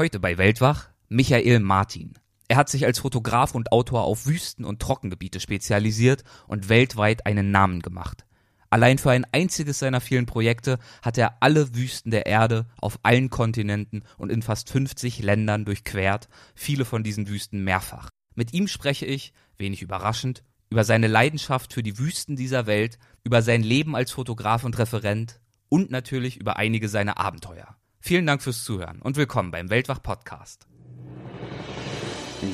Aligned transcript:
Heute 0.00 0.18
bei 0.18 0.38
Weltwach 0.38 0.88
Michael 1.10 1.60
Martin. 1.60 2.14
Er 2.48 2.56
hat 2.56 2.70
sich 2.70 2.86
als 2.86 3.00
Fotograf 3.00 3.54
und 3.54 3.70
Autor 3.70 4.04
auf 4.04 4.24
Wüsten 4.24 4.64
und 4.64 4.80
Trockengebiete 4.80 5.40
spezialisiert 5.40 6.24
und 6.46 6.70
weltweit 6.70 7.26
einen 7.26 7.50
Namen 7.50 7.82
gemacht. 7.82 8.24
Allein 8.70 8.96
für 8.96 9.10
ein 9.10 9.26
einziges 9.30 9.80
seiner 9.80 10.00
vielen 10.00 10.24
Projekte 10.24 10.78
hat 11.02 11.18
er 11.18 11.42
alle 11.42 11.74
Wüsten 11.74 12.10
der 12.10 12.24
Erde 12.24 12.64
auf 12.78 12.98
allen 13.02 13.28
Kontinenten 13.28 14.04
und 14.16 14.32
in 14.32 14.40
fast 14.40 14.70
50 14.70 15.18
Ländern 15.22 15.66
durchquert, 15.66 16.30
viele 16.54 16.86
von 16.86 17.04
diesen 17.04 17.28
Wüsten 17.28 17.62
mehrfach. 17.62 18.08
Mit 18.34 18.54
ihm 18.54 18.68
spreche 18.68 19.04
ich, 19.04 19.34
wenig 19.58 19.82
überraschend, 19.82 20.44
über 20.70 20.84
seine 20.84 21.08
Leidenschaft 21.08 21.74
für 21.74 21.82
die 21.82 21.98
Wüsten 21.98 22.36
dieser 22.36 22.64
Welt, 22.64 22.98
über 23.22 23.42
sein 23.42 23.62
Leben 23.62 23.94
als 23.94 24.12
Fotograf 24.12 24.64
und 24.64 24.78
Referent 24.78 25.40
und 25.68 25.90
natürlich 25.90 26.38
über 26.38 26.56
einige 26.56 26.88
seiner 26.88 27.18
Abenteuer. 27.20 27.76
Vielen 28.02 28.26
Dank 28.26 28.42
fürs 28.42 28.64
Zuhören 28.64 29.02
und 29.02 29.16
willkommen 29.16 29.50
beim 29.50 29.68
Weltwach 29.68 30.02
Podcast. 30.02 30.66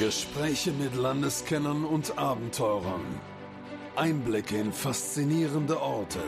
Gespräche 0.00 0.72
mit 0.72 0.96
Landeskennern 0.96 1.84
und 1.84 2.18
Abenteurern. 2.18 3.04
Einblicke 3.94 4.58
in 4.58 4.72
faszinierende 4.72 5.80
Orte. 5.80 6.18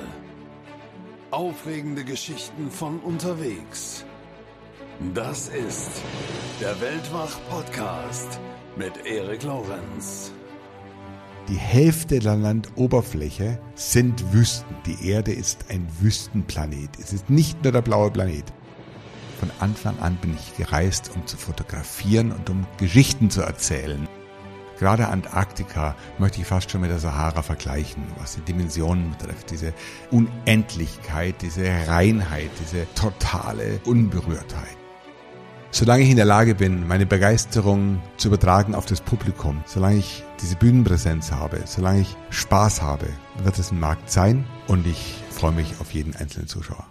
Aufregende 1.33 2.05
Geschichten 2.05 2.71
von 2.71 3.01
unterwegs. 3.01 4.05
Das 5.15 5.49
ist 5.49 6.01
der 6.61 6.81
Weltwach 6.81 7.37
Podcast 7.51 8.39
mit 8.77 9.05
Erik 9.05 9.43
Lorenz. 9.43 10.33
Die 11.49 11.57
Hälfte 11.57 12.21
der 12.21 12.37
Landoberfläche 12.37 13.61
sind 13.75 14.33
Wüsten. 14.33 14.77
Die 14.87 15.09
Erde 15.09 15.33
ist 15.33 15.67
ein 15.71 15.89
Wüstenplanet. 15.99 16.91
Es 17.01 17.13
ist 17.13 17.29
nicht 17.29 17.63
nur 17.65 17.73
der 17.73 17.83
blaue 17.83 18.13
Planet. 18.13 18.45
Von 19.39 19.51
Anfang 19.61 19.99
an 20.01 20.17
bin 20.17 20.35
ich 20.35 20.57
gereist, 20.57 21.13
um 21.15 21.27
zu 21.27 21.37
fotografieren 21.37 22.33
und 22.33 22.51
um 22.51 22.67
Geschichten 22.77 23.31
zu 23.31 23.43
erzählen. 23.43 24.09
Gerade 24.79 25.09
Antarktika 25.09 25.97
möchte 26.19 26.41
ich 26.41 26.47
fast 26.47 26.71
schon 26.71 26.81
mit 26.81 26.91
der 26.91 26.99
Sahara 26.99 27.43
vergleichen, 27.43 28.05
was 28.19 28.37
die 28.37 28.43
Dimensionen 28.43 29.11
betrifft. 29.11 29.51
Diese 29.51 29.75
Unendlichkeit, 30.11 31.37
diese 31.43 31.67
Reinheit, 31.89 32.51
diese 32.61 32.87
totale 32.95 33.81
Unberührtheit. 33.85 34.77
Solange 35.71 36.03
ich 36.03 36.11
in 36.11 36.17
der 36.17 36.25
Lage 36.25 36.55
bin, 36.55 36.89
meine 36.89 37.07
Begeisterung 37.07 38.01
zu 38.17 38.29
übertragen 38.29 38.75
auf 38.75 38.87
das 38.87 39.01
Publikum, 39.01 39.63
solange 39.67 39.99
ich 39.99 40.25
diese 40.41 40.57
Bühnenpräsenz 40.57 41.31
habe, 41.31 41.61
solange 41.67 42.01
ich 42.01 42.17
Spaß 42.31 42.81
habe, 42.81 43.07
wird 43.43 43.59
es 43.59 43.71
ein 43.71 43.79
Markt 43.79 44.11
sein 44.11 44.47
und 44.67 44.87
ich 44.87 45.23
freue 45.31 45.53
mich 45.53 45.75
auf 45.81 45.93
jeden 45.93 46.17
einzelnen 46.17 46.49
Zuschauer. 46.49 46.87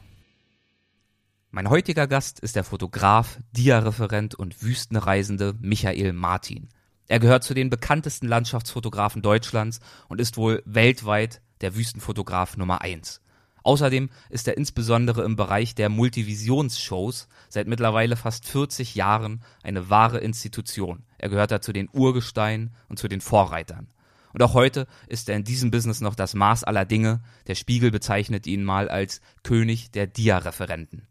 Mein 1.57 1.71
heutiger 1.71 2.05
Gast 2.05 2.39
ist 2.39 2.55
der 2.55 2.63
Fotograf, 2.63 3.39
Dia-Referent 3.53 4.35
und 4.35 4.61
Wüstenreisende 4.61 5.55
Michael 5.59 6.13
Martin. 6.13 6.69
Er 7.07 7.17
gehört 7.17 7.43
zu 7.43 7.55
den 7.55 7.71
bekanntesten 7.71 8.27
Landschaftsfotografen 8.27 9.23
Deutschlands 9.23 9.79
und 10.07 10.21
ist 10.21 10.37
wohl 10.37 10.61
weltweit 10.67 11.41
der 11.61 11.75
Wüstenfotograf 11.75 12.57
Nummer 12.57 12.81
eins. 12.81 13.21
Außerdem 13.63 14.11
ist 14.29 14.47
er 14.47 14.55
insbesondere 14.55 15.23
im 15.23 15.35
Bereich 15.35 15.73
der 15.73 15.89
Multivisionsshows 15.89 17.27
seit 17.49 17.65
mittlerweile 17.65 18.17
fast 18.17 18.45
40 18.45 18.93
Jahren 18.93 19.41
eine 19.63 19.89
wahre 19.89 20.19
Institution. 20.19 21.05
Er 21.17 21.29
gehört 21.29 21.49
da 21.49 21.59
zu 21.59 21.73
den 21.73 21.89
Urgesteinen 21.91 22.69
und 22.87 22.99
zu 22.99 23.07
den 23.07 23.19
Vorreitern. 23.19 23.87
Und 24.31 24.43
auch 24.43 24.53
heute 24.53 24.85
ist 25.07 25.27
er 25.27 25.35
in 25.35 25.43
diesem 25.43 25.71
Business 25.71 26.01
noch 26.01 26.13
das 26.13 26.35
Maß 26.35 26.65
aller 26.65 26.85
Dinge. 26.85 27.23
Der 27.47 27.55
Spiegel 27.55 27.89
bezeichnet 27.89 28.45
ihn 28.45 28.63
mal 28.63 28.89
als 28.89 29.21
König 29.41 29.89
der 29.89 30.05
Dia-Referenten. 30.05 31.07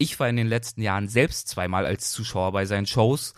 Ich 0.00 0.20
war 0.20 0.28
in 0.28 0.36
den 0.36 0.46
letzten 0.46 0.80
Jahren 0.80 1.08
selbst 1.08 1.48
zweimal 1.48 1.84
als 1.84 2.12
Zuschauer 2.12 2.52
bei 2.52 2.66
seinen 2.66 2.86
Shows 2.86 3.34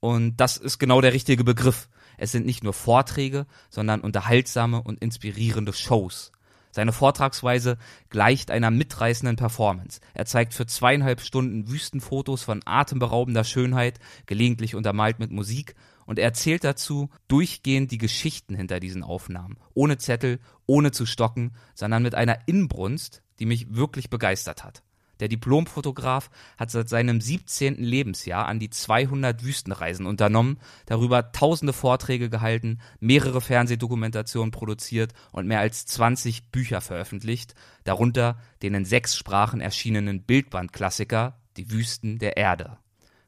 und 0.00 0.38
das 0.38 0.56
ist 0.56 0.78
genau 0.78 1.02
der 1.02 1.12
richtige 1.12 1.44
Begriff. 1.44 1.90
Es 2.16 2.32
sind 2.32 2.46
nicht 2.46 2.64
nur 2.64 2.72
Vorträge, 2.72 3.46
sondern 3.68 4.00
unterhaltsame 4.00 4.82
und 4.82 5.00
inspirierende 5.00 5.74
Shows. 5.74 6.32
Seine 6.70 6.92
Vortragsweise 6.92 7.76
gleicht 8.08 8.50
einer 8.50 8.70
mitreißenden 8.70 9.36
Performance. 9.36 10.00
Er 10.14 10.24
zeigt 10.24 10.54
für 10.54 10.66
zweieinhalb 10.66 11.20
Stunden 11.20 11.68
Wüstenfotos 11.68 12.42
von 12.42 12.62
atemberaubender 12.64 13.44
Schönheit, 13.44 13.98
gelegentlich 14.24 14.74
untermalt 14.74 15.18
mit 15.18 15.30
Musik, 15.30 15.74
und 16.06 16.18
er 16.18 16.24
erzählt 16.24 16.64
dazu 16.64 17.10
durchgehend 17.26 17.90
die 17.90 17.98
Geschichten 17.98 18.54
hinter 18.54 18.80
diesen 18.80 19.02
Aufnahmen. 19.02 19.58
Ohne 19.74 19.98
Zettel, 19.98 20.40
ohne 20.64 20.90
zu 20.90 21.04
stocken, 21.04 21.52
sondern 21.74 22.02
mit 22.02 22.14
einer 22.14 22.38
Inbrunst, 22.46 23.22
die 23.40 23.46
mich 23.46 23.74
wirklich 23.74 24.08
begeistert 24.08 24.64
hat. 24.64 24.82
Der 25.20 25.28
Diplomfotograf 25.28 26.30
hat 26.56 26.70
seit 26.70 26.88
seinem 26.88 27.20
17. 27.20 27.76
Lebensjahr 27.76 28.46
an 28.46 28.58
die 28.58 28.70
200 28.70 29.44
Wüstenreisen 29.44 30.06
unternommen, 30.06 30.58
darüber 30.86 31.32
tausende 31.32 31.72
Vorträge 31.72 32.30
gehalten, 32.30 32.78
mehrere 33.00 33.40
Fernsehdokumentationen 33.40 34.50
produziert 34.50 35.12
und 35.32 35.46
mehr 35.46 35.60
als 35.60 35.86
20 35.86 36.50
Bücher 36.50 36.80
veröffentlicht, 36.80 37.54
darunter 37.84 38.38
den 38.62 38.74
in 38.74 38.84
sechs 38.84 39.16
Sprachen 39.16 39.60
erschienenen 39.60 40.22
Bildbandklassiker 40.22 41.38
Die 41.56 41.70
Wüsten 41.70 42.18
der 42.18 42.36
Erde. 42.36 42.78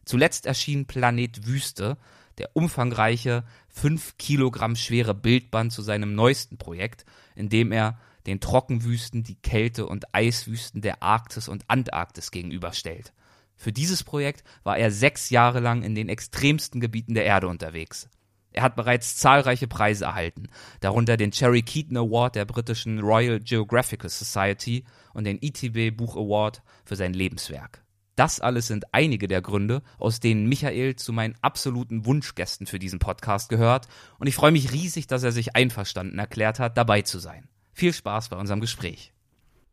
Zuletzt 0.04 0.46
erschien 0.46 0.86
Planet 0.86 1.46
Wüste, 1.46 1.96
der 2.38 2.50
umfangreiche, 2.54 3.44
fünf 3.68 4.16
Kilogramm 4.16 4.74
schwere 4.76 5.14
Bildband 5.14 5.72
zu 5.72 5.82
seinem 5.82 6.14
neuesten 6.14 6.56
Projekt, 6.56 7.04
in 7.36 7.48
dem 7.48 7.70
er 7.70 7.98
den 8.26 8.40
Trockenwüsten 8.40 9.22
die 9.22 9.36
Kälte- 9.36 9.86
und 9.86 10.14
Eiswüsten 10.14 10.82
der 10.82 11.02
Arktis 11.02 11.48
und 11.48 11.64
Antarktis 11.68 12.30
gegenüberstellt. 12.30 13.12
Für 13.56 13.72
dieses 13.72 14.04
Projekt 14.04 14.42
war 14.62 14.78
er 14.78 14.90
sechs 14.90 15.28
Jahre 15.30 15.60
lang 15.60 15.82
in 15.82 15.94
den 15.94 16.08
extremsten 16.08 16.80
Gebieten 16.80 17.14
der 17.14 17.26
Erde 17.26 17.48
unterwegs. 17.48 18.08
Er 18.52 18.62
hat 18.62 18.74
bereits 18.74 19.16
zahlreiche 19.16 19.68
Preise 19.68 20.06
erhalten, 20.06 20.48
darunter 20.80 21.16
den 21.16 21.30
Cherry 21.30 21.62
Keaton 21.62 21.96
Award 21.98 22.36
der 22.36 22.46
britischen 22.46 22.98
Royal 23.00 23.38
Geographical 23.38 24.08
Society 24.08 24.84
und 25.12 25.24
den 25.24 25.40
ETB 25.42 25.94
Buch 25.94 26.16
Award 26.16 26.62
für 26.84 26.96
sein 26.96 27.12
Lebenswerk. 27.12 27.84
Das 28.16 28.40
alles 28.40 28.66
sind 28.66 28.92
einige 28.92 29.28
der 29.28 29.42
Gründe, 29.42 29.82
aus 29.98 30.20
denen 30.20 30.48
Michael 30.48 30.96
zu 30.96 31.12
meinen 31.12 31.36
absoluten 31.42 32.06
Wunschgästen 32.06 32.66
für 32.66 32.78
diesen 32.78 32.98
Podcast 32.98 33.50
gehört 33.50 33.88
und 34.18 34.26
ich 34.26 34.34
freue 34.34 34.52
mich 34.52 34.72
riesig, 34.72 35.06
dass 35.06 35.22
er 35.22 35.32
sich 35.32 35.54
einverstanden 35.54 36.18
erklärt 36.18 36.58
hat, 36.58 36.78
dabei 36.78 37.02
zu 37.02 37.18
sein. 37.18 37.49
Viel 37.80 37.94
Spaß 37.94 38.28
bei 38.28 38.36
unserem 38.36 38.60
Gespräch. 38.60 39.10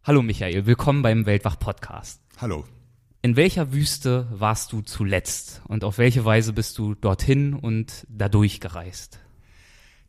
Hallo 0.02 0.22
Michael, 0.22 0.66
willkommen 0.66 1.02
beim 1.02 1.26
Weltwach 1.26 1.60
Podcast. 1.60 2.22
Hallo. 2.38 2.64
In 3.22 3.36
welcher 3.36 3.74
Wüste 3.74 4.30
warst 4.32 4.72
du 4.72 4.80
zuletzt 4.80 5.62
und 5.68 5.84
auf 5.84 5.98
welche 5.98 6.24
Weise 6.24 6.54
bist 6.54 6.78
du 6.78 6.96
dorthin 6.96 7.54
und 7.54 8.08
dadurch 8.08 8.62
gereist? 8.62 9.20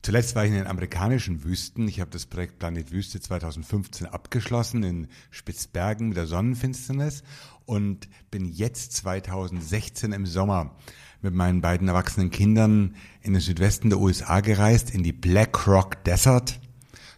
Zuletzt 0.00 0.36
war 0.36 0.44
ich 0.44 0.52
in 0.52 0.58
den 0.58 0.68
amerikanischen 0.68 1.42
Wüsten. 1.42 1.88
Ich 1.88 1.98
habe 1.98 2.12
das 2.12 2.26
Projekt 2.26 2.60
Planet 2.60 2.92
Wüste 2.92 3.20
2015 3.20 4.06
abgeschlossen 4.06 4.84
in 4.84 5.08
Spitzbergen 5.32 6.10
mit 6.10 6.16
der 6.16 6.28
Sonnenfinsternis 6.28 7.24
und 7.66 8.08
bin 8.30 8.44
jetzt 8.44 8.92
2016 8.92 10.12
im 10.12 10.24
Sommer 10.24 10.76
mit 11.20 11.34
meinen 11.34 11.62
beiden 11.62 11.88
erwachsenen 11.88 12.30
Kindern 12.30 12.94
in 13.22 13.32
den 13.32 13.42
Südwesten 13.42 13.90
der 13.90 13.98
USA 13.98 14.38
gereist, 14.38 14.94
in 14.94 15.02
die 15.02 15.12
Black 15.12 15.66
Rock 15.66 16.04
Desert. 16.04 16.60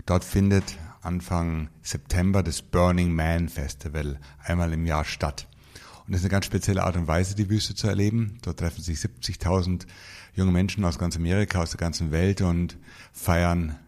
Dort 0.06 0.24
findet 0.24 0.78
Anfang 1.02 1.68
September 1.82 2.42
das 2.42 2.62
Burning 2.62 3.12
Man 3.12 3.48
Festival 3.48 4.18
einmal 4.42 4.72
im 4.72 4.86
Jahr 4.86 5.04
statt. 5.04 5.46
Und 6.06 6.12
das 6.12 6.20
ist 6.20 6.24
eine 6.24 6.32
ganz 6.32 6.46
spezielle 6.46 6.82
Art 6.82 6.96
und 6.96 7.06
Weise, 7.06 7.34
die 7.34 7.48
Wüste 7.48 7.74
zu 7.74 7.86
erleben. 7.86 8.38
Dort 8.42 8.58
treffen 8.58 8.82
sich 8.82 8.98
70.000 8.98 9.86
junge 10.34 10.52
Menschen 10.52 10.84
aus 10.84 10.98
ganz 10.98 11.16
Amerika, 11.16 11.62
aus 11.62 11.70
der 11.70 11.78
ganzen 11.78 12.10
Welt 12.10 12.40
und 12.40 12.76
feiern 13.12 13.78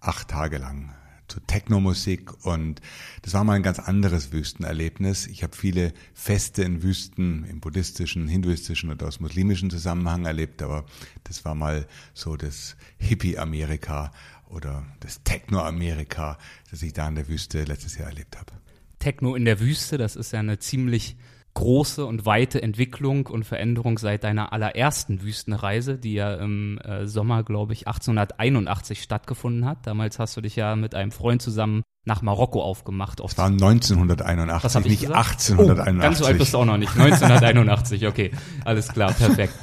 acht 0.00 0.28
Tage 0.28 0.58
lang 0.58 0.94
zu 1.28 1.40
Techno-Musik 1.40 2.44
und 2.46 2.80
das 3.22 3.34
war 3.34 3.44
mal 3.44 3.52
ein 3.52 3.62
ganz 3.62 3.78
anderes 3.78 4.32
Wüstenerlebnis. 4.32 5.26
Ich 5.26 5.42
habe 5.42 5.54
viele 5.54 5.92
Feste 6.14 6.62
in 6.62 6.82
Wüsten 6.82 7.44
im 7.44 7.60
buddhistischen, 7.60 8.28
hinduistischen 8.28 8.90
oder 8.90 9.06
aus 9.06 9.20
muslimischen 9.20 9.70
Zusammenhang 9.70 10.24
erlebt, 10.24 10.62
aber 10.62 10.86
das 11.24 11.44
war 11.44 11.54
mal 11.54 11.86
so 12.14 12.36
das 12.36 12.76
Hippie-Amerika 12.96 14.10
oder 14.50 14.84
das 15.00 15.22
Techno-Amerika, 15.22 16.38
das 16.70 16.82
ich 16.82 16.92
da 16.92 17.08
in 17.08 17.14
der 17.14 17.28
Wüste 17.28 17.64
letztes 17.64 17.98
Jahr 17.98 18.08
erlebt 18.08 18.36
habe. 18.36 18.52
Techno 18.98 19.34
in 19.34 19.44
der 19.44 19.60
Wüste, 19.60 19.98
das 19.98 20.16
ist 20.16 20.32
ja 20.32 20.40
eine 20.40 20.58
ziemlich 20.58 21.16
große 21.54 22.06
und 22.06 22.24
weite 22.24 22.62
Entwicklung 22.62 23.26
und 23.26 23.44
Veränderung 23.44 23.98
seit 23.98 24.22
deiner 24.22 24.52
allerersten 24.52 25.22
Wüstenreise, 25.22 25.98
die 25.98 26.14
ja 26.14 26.34
im 26.34 26.78
äh, 26.78 27.06
Sommer, 27.06 27.42
glaube 27.42 27.72
ich, 27.72 27.88
1881 27.88 29.02
stattgefunden 29.02 29.64
hat. 29.64 29.86
Damals 29.86 30.20
hast 30.20 30.36
du 30.36 30.40
dich 30.40 30.54
ja 30.54 30.76
mit 30.76 30.94
einem 30.94 31.10
Freund 31.10 31.42
zusammen 31.42 31.82
nach 32.04 32.22
Marokko 32.22 32.62
aufgemacht. 32.62 33.20
Es 33.20 33.36
war 33.36 33.46
1981, 33.46 34.64
Was 34.64 34.84
nicht 34.84 35.00
gesagt? 35.00 35.18
1881. 35.18 35.98
Oh, 35.98 36.02
ganz 36.02 36.18
so 36.18 36.26
alt 36.26 36.38
bist 36.38 36.54
du 36.54 36.58
auch 36.58 36.64
noch 36.64 36.78
nicht. 36.78 36.92
1981, 36.92 38.06
okay. 38.06 38.30
Alles 38.64 38.88
klar, 38.88 39.12
perfekt. 39.12 39.54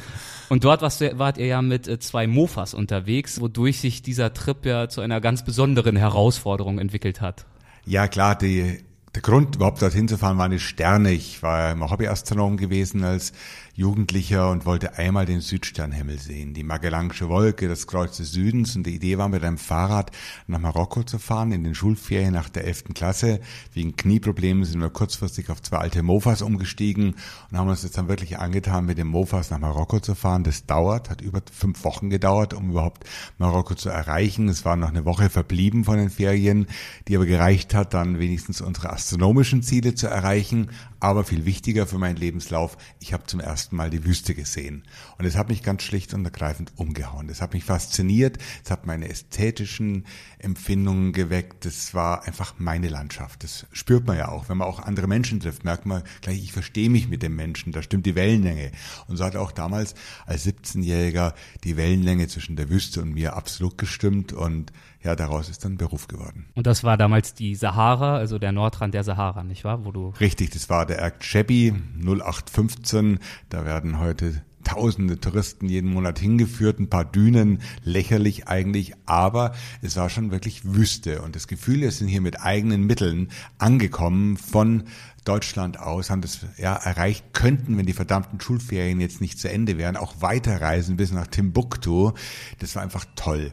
Und 0.49 0.63
dort 0.63 0.81
wart 0.81 1.37
ihr 1.37 1.47
ja 1.47 1.61
mit 1.61 1.87
äh, 1.87 1.99
zwei 1.99 2.27
Mofas 2.27 2.73
unterwegs, 2.73 3.41
wodurch 3.41 3.79
sich 3.79 4.01
dieser 4.01 4.33
Trip 4.33 4.65
ja 4.65 4.89
zu 4.89 5.01
einer 5.01 5.21
ganz 5.21 5.43
besonderen 5.43 5.95
Herausforderung 5.95 6.79
entwickelt 6.79 7.21
hat. 7.21 7.45
Ja, 7.85 8.07
klar, 8.07 8.35
die 8.35 8.83
der 9.15 9.21
Grund, 9.21 9.55
überhaupt 9.55 9.81
dorthin 9.81 10.09
zu 10.09 10.17
fahren, 10.17 10.37
waren 10.37 10.51
die 10.51 10.59
Sterne. 10.59 11.11
Ich 11.11 11.41
war 11.41 11.71
immer 11.71 11.89
Hobbyastronom 11.89 12.57
gewesen 12.57 13.03
als 13.05 13.31
Jugendlicher 13.77 14.51
und 14.51 14.65
wollte 14.65 14.97
einmal 14.97 15.25
den 15.25 15.41
Südsternhimmel 15.41 16.17
sehen, 16.17 16.53
die 16.53 16.63
Magellansche 16.63 17.27
Wolke, 17.27 17.67
das 17.67 17.87
Kreuz 17.87 18.15
des 18.15 18.31
Südens. 18.31 18.75
Und 18.77 18.85
die 18.85 18.95
Idee 18.95 19.17
war, 19.17 19.27
mit 19.27 19.43
einem 19.43 19.57
Fahrrad 19.57 20.11
nach 20.47 20.59
Marokko 20.59 21.03
zu 21.03 21.19
fahren, 21.19 21.51
in 21.51 21.65
den 21.65 21.75
Schulferien 21.75 22.33
nach 22.33 22.47
der 22.47 22.63
11. 22.63 22.93
Klasse. 22.93 23.41
Wegen 23.73 23.97
Knieproblemen 23.97 24.63
sind 24.63 24.79
wir 24.79 24.89
kurzfristig 24.89 25.49
auf 25.49 25.61
zwei 25.61 25.79
alte 25.79 26.03
Mofas 26.03 26.41
umgestiegen 26.41 27.15
und 27.51 27.57
haben 27.57 27.67
uns 27.67 27.83
jetzt 27.83 27.97
dann 27.97 28.07
wirklich 28.07 28.39
angetan, 28.39 28.85
mit 28.85 28.97
den 28.97 29.07
Mofas 29.07 29.49
nach 29.49 29.59
Marokko 29.59 29.99
zu 29.99 30.15
fahren. 30.15 30.45
Das 30.45 30.65
dauert, 30.65 31.09
hat 31.09 31.19
über 31.19 31.41
fünf 31.51 31.83
Wochen 31.83 32.09
gedauert, 32.09 32.53
um 32.53 32.69
überhaupt 32.69 33.03
Marokko 33.39 33.75
zu 33.75 33.89
erreichen. 33.89 34.47
Es 34.47 34.63
war 34.63 34.77
noch 34.77 34.89
eine 34.89 35.03
Woche 35.03 35.29
verblieben 35.29 35.83
von 35.83 35.97
den 35.97 36.09
Ferien, 36.09 36.67
die 37.09 37.17
aber 37.17 37.25
gereicht 37.25 37.73
hat, 37.73 37.93
dann 37.93 38.19
wenigstens 38.19 38.61
unsere 38.61 38.89
astronomischen 39.05 39.61
Ziele 39.61 39.93
zu 39.93 40.07
erreichen. 40.07 40.71
Aber 41.05 41.23
viel 41.23 41.45
wichtiger 41.45 41.85
für 41.85 41.99
meinen 41.99 42.15
Lebenslauf, 42.15 42.79
ich 42.99 43.13
habe 43.13 43.27
zum 43.27 43.39
ersten 43.39 43.75
Mal 43.75 43.91
die 43.91 44.05
Wüste 44.05 44.33
gesehen. 44.33 44.81
Und 45.19 45.25
es 45.25 45.35
hat 45.35 45.49
mich 45.49 45.61
ganz 45.61 45.83
schlicht 45.83 46.15
und 46.15 46.25
ergreifend 46.25 46.71
umgehauen. 46.77 47.29
Es 47.29 47.43
hat 47.43 47.53
mich 47.53 47.63
fasziniert, 47.63 48.39
es 48.63 48.71
hat 48.71 48.87
meine 48.87 49.07
ästhetischen 49.07 50.07
Empfindungen 50.39 51.13
geweckt. 51.13 51.67
Es 51.67 51.93
war 51.93 52.23
einfach 52.25 52.55
meine 52.57 52.89
Landschaft. 52.89 53.43
Das 53.43 53.67
spürt 53.71 54.07
man 54.07 54.17
ja 54.17 54.29
auch. 54.29 54.49
Wenn 54.49 54.57
man 54.57 54.67
auch 54.67 54.79
andere 54.79 55.05
Menschen 55.05 55.39
trifft, 55.39 55.63
merkt 55.63 55.85
man 55.85 56.01
gleich, 56.21 56.39
ich 56.39 56.53
verstehe 56.53 56.89
mich 56.89 57.07
mit 57.07 57.21
dem 57.21 57.35
Menschen. 57.35 57.71
Da 57.71 57.83
stimmt 57.83 58.07
die 58.07 58.15
Wellenlänge. 58.15 58.71
Und 59.07 59.17
so 59.17 59.25
hat 59.25 59.35
auch 59.35 59.51
damals 59.51 59.93
als 60.25 60.47
17-Jähriger 60.47 61.35
die 61.63 61.77
Wellenlänge 61.77 62.27
zwischen 62.29 62.55
der 62.55 62.71
Wüste 62.71 63.03
und 63.03 63.13
mir 63.13 63.35
absolut 63.35 63.77
gestimmt. 63.77 64.33
Und 64.33 64.71
ja, 65.05 65.15
daraus 65.15 65.49
ist 65.49 65.63
dann 65.63 65.77
Beruf 65.77 66.07
geworden. 66.07 66.47
Und 66.55 66.65
das 66.65 66.83
war 66.83 66.97
damals 66.97 67.35
die 67.35 67.53
Sahara, 67.53 68.17
also 68.17 68.39
der 68.39 68.51
Nordrand 68.51 68.95
der 68.95 69.03
Sahara, 69.03 69.43
nicht 69.43 69.63
wahr? 69.63 69.85
Wo 69.85 69.91
du 69.91 70.13
Richtig, 70.19 70.49
das 70.49 70.67
war 70.67 70.87
der 70.87 70.94
Erg 70.95 71.19
Chebi 71.19 71.73
0815. 71.99 73.19
Da 73.49 73.65
werden 73.65 73.99
heute 73.99 74.43
tausende 74.65 75.19
Touristen 75.19 75.69
jeden 75.69 75.91
Monat 75.91 76.19
hingeführt, 76.19 76.79
ein 76.79 76.89
paar 76.89 77.05
Dünen, 77.05 77.61
lächerlich 77.83 78.47
eigentlich, 78.47 78.93
aber 79.05 79.53
es 79.81 79.95
war 79.95 80.09
schon 80.09 80.31
wirklich 80.31 80.65
Wüste 80.65 81.21
und 81.21 81.35
das 81.35 81.47
Gefühl, 81.47 81.81
wir 81.81 81.91
sind 81.91 82.07
hier 82.07 82.21
mit 82.21 82.41
eigenen 82.41 82.85
Mitteln 82.85 83.29
angekommen 83.57 84.35
von 84.37 84.83
Deutschland 85.23 85.79
aus, 85.79 86.09
haben 86.09 86.21
das 86.21 86.39
ja 86.57 86.75
erreicht, 86.75 87.33
könnten, 87.33 87.77
wenn 87.77 87.85
die 87.85 87.93
verdammten 87.93 88.39
Schulferien 88.39 88.99
jetzt 88.99 89.21
nicht 89.21 89.39
zu 89.39 89.49
Ende 89.49 89.77
wären, 89.77 89.97
auch 89.97 90.15
weiterreisen 90.19 90.97
bis 90.97 91.11
nach 91.11 91.27
Timbuktu. 91.27 92.11
Das 92.59 92.75
war 92.75 92.83
einfach 92.83 93.05
toll. 93.15 93.51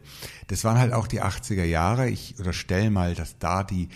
Das 0.49 0.65
waren 0.65 0.79
halt 0.79 0.93
auch 0.93 1.07
die 1.07 1.23
80er 1.23 1.65
Jahre. 1.65 2.11
Ich 2.11 2.35
unterstelle 2.39 2.91
mal, 2.91 3.15
dass 3.15 3.39
da 3.39 3.65
die 3.65 3.89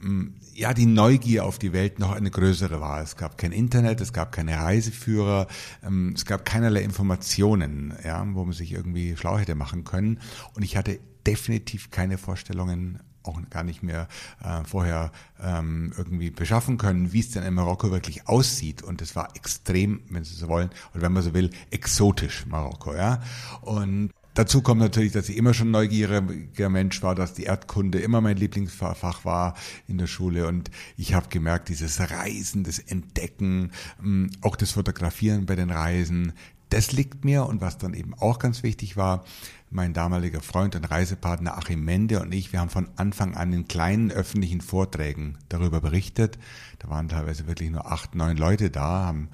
mm, 0.00 0.28
ja, 0.58 0.74
die 0.74 0.86
Neugier 0.86 1.44
auf 1.44 1.60
die 1.60 1.72
Welt 1.72 2.00
noch 2.00 2.10
eine 2.10 2.32
größere 2.32 2.80
war. 2.80 3.00
Es 3.00 3.16
gab 3.16 3.38
kein 3.38 3.52
Internet, 3.52 4.00
es 4.00 4.12
gab 4.12 4.32
keine 4.32 4.58
Reiseführer, 4.58 5.46
ähm, 5.86 6.14
es 6.16 6.24
gab 6.24 6.44
keinerlei 6.44 6.82
Informationen, 6.82 7.94
ja, 8.04 8.26
wo 8.32 8.44
man 8.44 8.52
sich 8.52 8.72
irgendwie 8.72 9.16
schlau 9.16 9.38
hätte 9.38 9.54
machen 9.54 9.84
können. 9.84 10.18
Und 10.54 10.64
ich 10.64 10.76
hatte 10.76 10.98
definitiv 11.24 11.92
keine 11.92 12.18
Vorstellungen 12.18 12.98
auch 13.22 13.38
gar 13.50 13.62
nicht 13.62 13.82
mehr 13.82 14.08
äh, 14.42 14.64
vorher 14.64 15.12
ähm, 15.40 15.92
irgendwie 15.96 16.30
beschaffen 16.30 16.76
können, 16.76 17.12
wie 17.12 17.20
es 17.20 17.30
denn 17.30 17.44
in 17.44 17.54
Marokko 17.54 17.92
wirklich 17.92 18.26
aussieht. 18.26 18.82
Und 18.82 19.00
es 19.00 19.14
war 19.14 19.36
extrem, 19.36 20.00
wenn 20.10 20.24
Sie 20.24 20.34
so 20.34 20.48
wollen, 20.48 20.70
oder 20.92 21.02
wenn 21.02 21.12
man 21.12 21.22
so 21.22 21.34
will, 21.34 21.50
exotisch 21.70 22.46
Marokko, 22.46 22.94
ja. 22.94 23.22
Und 23.60 24.10
Dazu 24.38 24.62
kommt 24.62 24.80
natürlich, 24.80 25.10
dass 25.10 25.28
ich 25.28 25.36
immer 25.36 25.52
schon 25.52 25.72
neugieriger 25.72 26.68
Mensch 26.68 27.02
war, 27.02 27.16
dass 27.16 27.34
die 27.34 27.42
Erdkunde 27.42 27.98
immer 27.98 28.20
mein 28.20 28.36
Lieblingsfach 28.36 29.24
war 29.24 29.56
in 29.88 29.98
der 29.98 30.06
Schule 30.06 30.46
und 30.46 30.70
ich 30.96 31.12
habe 31.12 31.28
gemerkt, 31.28 31.70
dieses 31.70 31.98
Reisen, 31.98 32.62
das 32.62 32.78
Entdecken, 32.78 33.72
ähm, 34.00 34.30
auch 34.40 34.54
das 34.54 34.70
Fotografieren 34.70 35.44
bei 35.44 35.56
den 35.56 35.70
Reisen, 35.70 36.34
das 36.68 36.92
liegt 36.92 37.24
mir 37.24 37.46
und 37.46 37.60
was 37.60 37.78
dann 37.78 37.94
eben 37.94 38.14
auch 38.14 38.38
ganz 38.38 38.62
wichtig 38.62 38.96
war, 38.96 39.24
mein 39.70 39.92
damaliger 39.92 40.40
Freund 40.40 40.76
und 40.76 40.84
Reisepartner 40.84 41.58
Achim 41.58 41.84
Mende 41.84 42.20
und 42.20 42.32
ich, 42.32 42.52
wir 42.52 42.60
haben 42.60 42.70
von 42.70 42.88
Anfang 42.96 43.34
an 43.34 43.52
in 43.52 43.68
kleinen 43.68 44.10
öffentlichen 44.10 44.60
Vorträgen 44.60 45.36
darüber 45.48 45.80
berichtet. 45.80 46.38
Da 46.78 46.88
waren 46.88 47.08
teilweise 47.08 47.46
wirklich 47.46 47.70
nur 47.70 47.90
acht, 47.90 48.14
neun 48.14 48.36
Leute 48.36 48.70
da, 48.70 49.06
haben 49.06 49.30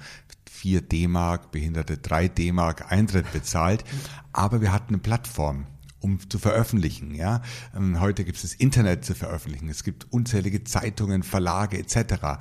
vier 0.65 0.81
D-Mark, 0.81 1.51
Behinderte 1.51 1.99
drei 1.99 2.27
D-Mark 2.27 2.91
Eintritt 2.91 3.31
bezahlt. 3.31 3.83
Aber 4.33 4.61
wir 4.61 4.73
hatten 4.73 4.95
eine 4.95 4.97
Plattform 4.97 5.67
um 5.99 6.19
zu 6.29 6.37
veröffentlichen. 6.37 7.15
Ja, 7.15 7.41
ähm, 7.75 7.99
heute 7.99 8.25
gibt 8.25 8.37
es 8.37 8.43
das 8.43 8.53
Internet 8.53 9.05
zu 9.05 9.15
veröffentlichen. 9.15 9.69
Es 9.69 9.83
gibt 9.83 10.11
unzählige 10.11 10.63
Zeitungen, 10.63 11.23
Verlage 11.23 11.79
etc 11.79 12.37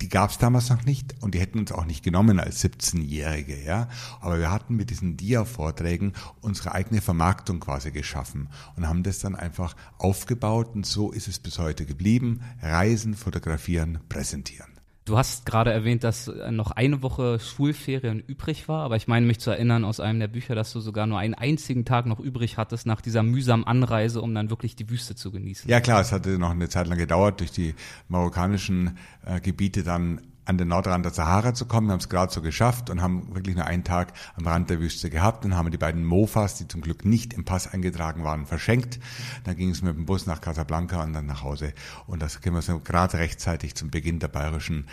die 0.00 0.08
gab 0.08 0.30
es 0.30 0.38
damals 0.38 0.70
noch 0.70 0.84
nicht 0.84 1.16
und 1.20 1.34
die 1.34 1.40
hätten 1.40 1.58
uns 1.58 1.72
auch 1.72 1.84
nicht 1.84 2.04
genommen 2.04 2.38
als 2.38 2.62
17-Jährige, 2.64 3.60
ja. 3.64 3.88
Aber 4.20 4.38
wir 4.38 4.52
hatten 4.52 4.76
mit 4.76 4.90
diesen 4.90 5.16
Dia-Vorträgen 5.16 6.12
unsere 6.40 6.70
eigene 6.70 7.00
Vermarktung 7.00 7.58
quasi 7.58 7.90
geschaffen 7.90 8.48
und 8.76 8.86
haben 8.86 9.02
das 9.02 9.18
dann 9.18 9.34
einfach 9.34 9.74
aufgebaut 9.98 10.76
und 10.76 10.86
so 10.86 11.10
ist 11.10 11.26
es 11.26 11.40
bis 11.40 11.58
heute 11.58 11.84
geblieben. 11.84 12.42
Reisen, 12.62 13.14
fotografieren, 13.14 13.98
präsentieren. 14.08 14.77
Du 15.08 15.16
hast 15.16 15.46
gerade 15.46 15.72
erwähnt, 15.72 16.04
dass 16.04 16.28
äh, 16.28 16.50
noch 16.50 16.70
eine 16.70 17.02
Woche 17.02 17.40
Schulferien 17.40 18.20
übrig 18.20 18.68
war, 18.68 18.84
aber 18.84 18.96
ich 18.96 19.08
meine 19.08 19.24
mich 19.24 19.38
zu 19.38 19.50
erinnern 19.50 19.86
aus 19.86 20.00
einem 20.00 20.20
der 20.20 20.28
Bücher, 20.28 20.54
dass 20.54 20.70
du 20.72 20.80
sogar 20.80 21.06
nur 21.06 21.18
einen 21.18 21.32
einzigen 21.32 21.86
Tag 21.86 22.04
noch 22.04 22.20
übrig 22.20 22.58
hattest 22.58 22.84
nach 22.84 23.00
dieser 23.00 23.22
mühsamen 23.22 23.66
Anreise, 23.66 24.20
um 24.20 24.34
dann 24.34 24.50
wirklich 24.50 24.76
die 24.76 24.90
Wüste 24.90 25.14
zu 25.14 25.30
genießen. 25.30 25.70
Ja 25.70 25.80
klar, 25.80 26.02
es 26.02 26.12
hatte 26.12 26.38
noch 26.38 26.50
eine 26.50 26.68
Zeit 26.68 26.88
lang 26.88 26.98
gedauert, 26.98 27.40
durch 27.40 27.50
die 27.50 27.74
marokkanischen 28.08 28.98
äh, 29.24 29.40
Gebiete 29.40 29.82
dann 29.82 30.20
an 30.48 30.56
den 30.56 30.68
Nordrand 30.68 31.04
der 31.04 31.12
Sahara 31.12 31.52
zu 31.52 31.66
kommen. 31.66 31.88
Wir 31.88 31.92
haben 31.92 32.00
es 32.00 32.08
gerade 32.08 32.32
so 32.32 32.40
geschafft 32.40 32.88
und 32.88 33.02
haben 33.02 33.34
wirklich 33.34 33.54
nur 33.54 33.66
einen 33.66 33.84
Tag 33.84 34.14
am 34.34 34.46
Rand 34.46 34.70
der 34.70 34.80
Wüste 34.80 35.10
gehabt. 35.10 35.44
Dann 35.44 35.54
haben 35.54 35.70
die 35.70 35.76
beiden 35.76 36.06
Mofas, 36.06 36.56
die 36.56 36.66
zum 36.66 36.80
Glück 36.80 37.04
nicht 37.04 37.34
im 37.34 37.44
Pass 37.44 37.70
eingetragen 37.70 38.24
waren, 38.24 38.46
verschenkt. 38.46 38.98
Dann 39.44 39.56
ging 39.56 39.68
es 39.68 39.82
mit 39.82 39.94
dem 39.94 40.06
Bus 40.06 40.24
nach 40.24 40.40
Casablanca 40.40 41.02
und 41.02 41.12
dann 41.12 41.26
nach 41.26 41.42
Hause. 41.42 41.74
Und 42.06 42.22
das 42.22 42.40
können 42.40 42.56
wir 42.56 42.62
so 42.62 42.80
gerade 42.80 43.18
rechtzeitig 43.18 43.74
zum 43.74 43.90
Beginn 43.90 44.20
der 44.20 44.28
bayerischen 44.28 44.86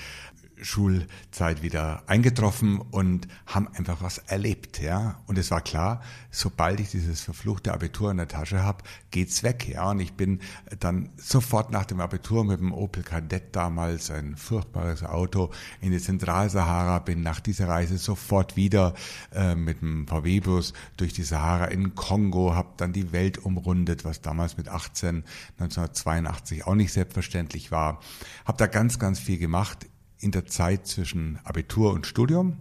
Schulzeit 0.61 1.61
wieder 1.61 2.03
eingetroffen 2.07 2.79
und 2.79 3.27
haben 3.45 3.67
einfach 3.75 4.01
was 4.01 4.19
erlebt, 4.19 4.79
ja. 4.79 5.21
Und 5.27 5.37
es 5.37 5.51
war 5.51 5.61
klar, 5.61 6.01
sobald 6.31 6.79
ich 6.79 6.91
dieses 6.91 7.21
verfluchte 7.21 7.73
Abitur 7.73 8.11
in 8.11 8.17
der 8.17 8.27
Tasche 8.27 8.63
habe, 8.63 8.83
geht's 9.11 9.43
weg, 9.43 9.67
ja. 9.67 9.91
Und 9.91 9.99
ich 9.99 10.13
bin 10.13 10.39
dann 10.79 11.09
sofort 11.17 11.71
nach 11.71 11.85
dem 11.85 11.99
Abitur 11.99 12.43
mit 12.43 12.59
dem 12.59 12.73
Opel 12.73 13.03
Kadett 13.03 13.55
damals, 13.55 14.11
ein 14.11 14.35
furchtbares 14.37 15.03
Auto, 15.03 15.51
in 15.81 15.91
die 15.91 15.99
Zentralsahara, 15.99 16.99
bin 16.99 17.21
nach 17.21 17.39
dieser 17.39 17.67
Reise 17.67 17.97
sofort 17.97 18.55
wieder 18.55 18.93
äh, 19.33 19.55
mit 19.55 19.81
dem 19.81 20.07
VW-Bus 20.07 20.73
durch 20.97 21.13
die 21.13 21.23
Sahara 21.23 21.65
in 21.65 21.95
Kongo, 21.95 22.53
habe 22.53 22.69
dann 22.77 22.93
die 22.93 23.11
Welt 23.11 23.37
umrundet, 23.39 24.05
was 24.05 24.21
damals 24.21 24.57
mit 24.57 24.69
18, 24.69 25.23
1982 25.59 26.65
auch 26.65 26.75
nicht 26.75 26.93
selbstverständlich 26.93 27.71
war. 27.71 27.99
Habe 28.45 28.57
da 28.57 28.67
ganz, 28.67 28.99
ganz 28.99 29.19
viel 29.19 29.37
gemacht 29.37 29.87
in 30.19 30.31
der 30.31 30.45
Zeit 30.45 30.87
zwischen 30.87 31.39
Abitur 31.43 31.93
und 31.93 32.07
Studium. 32.07 32.57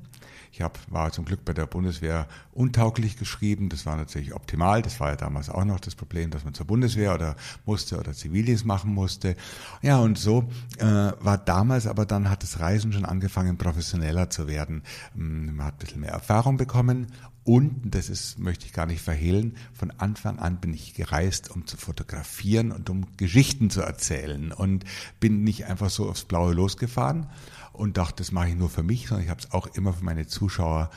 Ich 0.55 0.63
hab, 0.63 0.79
war 0.89 1.11
zum 1.11 1.25
Glück 1.25 1.45
bei 1.45 1.53
der 1.53 1.67
Bundeswehr 1.67 2.29
untauglich 2.53 3.19
geschrieben. 3.19 3.71
Das 3.71 3.87
war 3.87 3.97
natürlich 3.97 4.35
optimal. 4.35 4.83
Das 4.83 5.01
war 5.01 5.11
ja 5.11 5.17
damals 5.17 5.51
auch 5.51 5.65
noch 5.65 5.81
das 5.81 5.97
Problem, 5.97 6.31
dass 6.31 6.45
man 6.45 6.55
zur 6.55 6.65
Bundeswehr 6.65 7.13
oder 7.13 7.35
musste 7.67 7.99
oder 7.99 8.13
Zivildienst 8.13 8.65
machen 8.65 8.95
musste. 8.95 9.35
Ja, 9.83 9.99
und 9.99 10.17
so 10.17 10.49
äh, 10.79 10.85
war 10.85 11.39
damals, 11.39 11.89
aber 11.89 12.07
dann 12.07 12.31
hat 12.31 12.45
das 12.45 12.61
Reisen 12.61 12.93
schon 12.93 13.05
angefangen, 13.05 13.59
professioneller 13.59 14.31
zu 14.31 14.47
werden. 14.47 14.85
Ähm, 15.17 15.57
man 15.57 15.67
hat 15.67 15.75
ein 15.75 15.79
bisschen 15.79 16.01
mehr 16.03 16.13
Erfahrung 16.13 16.57
bekommen 16.57 17.09
und, 17.45 17.95
das 17.95 18.09
ist, 18.09 18.39
möchte 18.39 18.67
ich 18.67 18.73
gar 18.73 18.87
nicht 18.87 19.03
verhehlen, 19.03 19.57
von 19.73 19.91
Anfang 19.91 20.39
an 20.39 20.61
bin 20.61 20.73
ich 20.73 20.95
gereist, 20.95 21.51
um 21.51 21.67
zu 21.67 21.77
fotografieren 21.77 22.73
und 22.73 22.89
um 22.89 23.07
Geschichten 23.17 23.71
zu 23.71 23.83
erzählen 23.83 24.53
und 24.53 24.85
bin 25.21 25.45
nicht 25.45 25.67
einfach 25.67 25.91
so 25.91 26.09
aufs 26.09 26.25
Blaue 26.25 26.55
losgefahren 26.55 27.29
und 27.73 27.99
dachte, 27.99 28.17
das 28.19 28.33
mache 28.33 28.49
ich 28.49 28.55
nur 28.55 28.71
für 28.71 28.83
mich, 28.83 29.09
sondern 29.09 29.25
ich 29.25 29.31
habe 29.31 29.41
es 29.41 29.53
auch 29.53 29.67
immer 29.75 29.93
für 29.93 30.05
meine 30.05 30.27
Zuschauer 30.27 30.91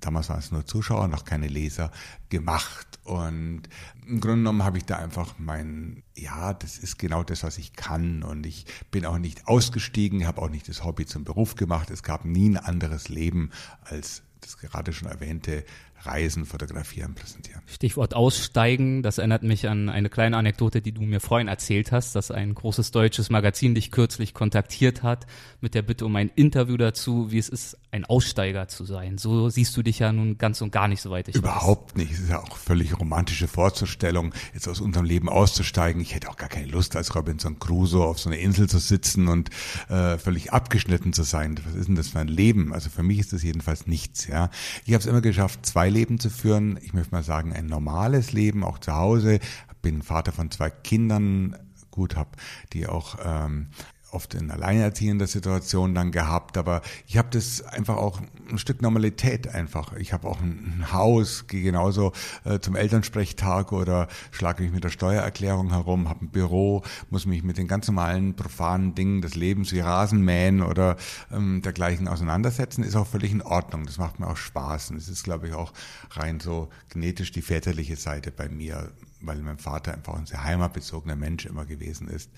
damals 0.00 0.28
waren 0.28 0.38
es 0.38 0.50
nur 0.50 0.66
Zuschauer, 0.66 1.08
noch 1.08 1.24
keine 1.24 1.48
Leser, 1.48 1.90
gemacht. 2.28 2.98
Und 3.04 3.62
im 4.06 4.20
Grunde 4.20 4.38
genommen 4.38 4.64
habe 4.64 4.78
ich 4.78 4.84
da 4.84 4.96
einfach 4.96 5.34
mein, 5.38 6.02
ja, 6.14 6.54
das 6.54 6.78
ist 6.78 6.98
genau 6.98 7.22
das, 7.22 7.42
was 7.42 7.58
ich 7.58 7.74
kann. 7.74 8.22
Und 8.22 8.46
ich 8.46 8.66
bin 8.90 9.06
auch 9.06 9.18
nicht 9.18 9.46
ausgestiegen, 9.46 10.26
habe 10.26 10.42
auch 10.42 10.50
nicht 10.50 10.68
das 10.68 10.84
Hobby 10.84 11.06
zum 11.06 11.24
Beruf 11.24 11.54
gemacht. 11.54 11.90
Es 11.90 12.02
gab 12.02 12.24
nie 12.24 12.50
ein 12.50 12.56
anderes 12.56 13.08
Leben 13.08 13.50
als 13.84 14.22
das 14.50 14.58
gerade 14.58 14.92
schon 14.92 15.08
erwähnte 15.08 15.64
Reisen, 16.02 16.46
Fotografieren, 16.46 17.14
Präsentieren. 17.14 17.60
Stichwort 17.66 18.14
Aussteigen, 18.14 19.02
das 19.02 19.18
erinnert 19.18 19.42
mich 19.42 19.68
an 19.68 19.88
eine 19.88 20.08
kleine 20.08 20.36
Anekdote, 20.36 20.80
die 20.82 20.92
du 20.92 21.02
mir 21.02 21.20
vorhin 21.20 21.48
erzählt 21.48 21.92
hast, 21.92 22.14
dass 22.14 22.30
ein 22.30 22.54
großes 22.54 22.90
deutsches 22.90 23.30
Magazin 23.30 23.74
dich 23.74 23.90
kürzlich 23.90 24.34
kontaktiert 24.34 25.02
hat 25.02 25.26
mit 25.60 25.74
der 25.74 25.82
Bitte 25.82 26.06
um 26.06 26.16
ein 26.16 26.30
Interview 26.34 26.76
dazu, 26.76 27.30
wie 27.30 27.38
es 27.38 27.48
ist, 27.48 27.76
ein 27.92 28.04
Aussteiger 28.04 28.68
zu 28.68 28.84
sein. 28.84 29.18
So 29.18 29.48
siehst 29.48 29.76
du 29.76 29.82
dich 29.82 29.98
ja 29.98 30.12
nun 30.12 30.38
ganz 30.38 30.60
und 30.60 30.70
gar 30.70 30.86
nicht 30.86 31.02
so 31.02 31.10
weit. 31.10 31.28
Ich 31.28 31.34
Überhaupt 31.34 31.92
weiß. 31.92 31.96
nicht. 31.96 32.12
Es 32.12 32.20
ist 32.20 32.30
ja 32.30 32.40
auch 32.40 32.56
völlig 32.56 32.98
romantische 32.98 33.48
Vorstellung, 33.48 34.32
jetzt 34.54 34.68
aus 34.68 34.80
unserem 34.80 35.06
Leben 35.06 35.28
auszusteigen. 35.28 36.00
Ich 36.00 36.14
hätte 36.14 36.30
auch 36.30 36.36
gar 36.36 36.48
keine 36.48 36.66
Lust, 36.66 36.94
als 36.96 37.14
Robinson 37.14 37.58
Crusoe 37.58 38.04
auf 38.04 38.20
so 38.20 38.30
einer 38.30 38.38
Insel 38.38 38.68
zu 38.68 38.78
sitzen 38.78 39.28
und 39.28 39.50
äh, 39.88 40.18
völlig 40.18 40.52
abgeschnitten 40.52 41.12
zu 41.12 41.24
sein. 41.24 41.58
Was 41.64 41.74
ist 41.74 41.88
denn 41.88 41.96
das 41.96 42.08
für 42.08 42.20
ein 42.20 42.28
Leben? 42.28 42.72
Also 42.72 42.90
für 42.90 43.02
mich 43.02 43.18
ist 43.18 43.32
das 43.32 43.42
jedenfalls 43.42 43.86
nichts. 43.86 44.26
Ja, 44.28 44.50
ich 44.86 44.94
habe 44.94 45.00
es 45.00 45.06
immer 45.06 45.20
geschafft, 45.20 45.66
zwei 45.66 45.89
Leben 45.90 46.18
zu 46.18 46.30
führen. 46.30 46.78
Ich 46.82 46.94
möchte 46.94 47.14
mal 47.14 47.22
sagen, 47.22 47.52
ein 47.52 47.66
normales 47.66 48.32
Leben, 48.32 48.64
auch 48.64 48.78
zu 48.78 48.94
Hause. 48.94 49.40
Bin 49.82 50.02
Vater 50.02 50.32
von 50.32 50.50
zwei 50.50 50.70
Kindern, 50.70 51.56
gut, 51.90 52.16
habe 52.16 52.30
die 52.72 52.86
auch 52.86 53.16
ähm, 53.24 53.68
oft 54.12 54.34
in 54.34 54.50
alleinerziehender 54.50 55.26
Situation 55.26 55.94
dann 55.94 56.12
gehabt, 56.12 56.56
aber 56.58 56.82
ich 57.06 57.16
habe 57.16 57.28
das 57.30 57.62
einfach 57.62 57.96
auch 57.96 58.20
ein 58.50 58.58
Stück 58.58 58.82
Normalität 58.82 59.48
einfach. 59.48 59.92
Ich 59.94 60.12
habe 60.12 60.28
auch 60.28 60.40
ein, 60.40 60.86
Haus, 60.92 61.46
gehe 61.46 61.62
genauso 61.62 62.12
äh, 62.44 62.58
zum 62.58 62.74
Elternsprechtag 62.74 63.72
oder 63.72 64.08
schlage 64.30 64.62
mich 64.62 64.72
mit 64.72 64.84
der 64.84 64.90
Steuererklärung 64.90 65.70
herum, 65.70 66.08
habe 66.08 66.24
ein 66.24 66.30
Büro, 66.30 66.82
muss 67.10 67.26
mich 67.26 67.42
mit 67.42 67.58
den 67.58 67.68
ganz 67.68 67.86
normalen 67.86 68.34
profanen 68.34 68.94
Dingen 68.94 69.20
des 69.20 69.34
Lebens 69.34 69.72
wie 69.72 69.80
Rasenmähen 69.80 70.62
oder 70.62 70.96
ähm, 71.30 71.62
dergleichen 71.62 72.08
auseinandersetzen, 72.08 72.82
ist 72.82 72.96
auch 72.96 73.06
völlig 73.06 73.30
in 73.30 73.42
Ordnung. 73.42 73.86
Das 73.86 73.98
macht 73.98 74.20
mir 74.20 74.28
auch 74.28 74.36
Spaß 74.36 74.90
und 74.90 74.96
es 74.96 75.08
ist, 75.08 75.24
glaube 75.24 75.48
ich, 75.48 75.54
auch 75.54 75.72
rein 76.12 76.40
so 76.40 76.68
genetisch 76.88 77.32
die 77.32 77.42
väterliche 77.42 77.96
Seite 77.96 78.30
bei 78.30 78.48
mir 78.48 78.90
weil 79.20 79.38
mein 79.42 79.58
Vater 79.58 79.92
einfach 79.94 80.14
ein 80.14 80.26
sehr 80.26 80.44
heimatbezogener 80.44 81.16
Mensch 81.16 81.46
immer 81.46 81.64
gewesen 81.64 82.08
ist. 82.08 82.30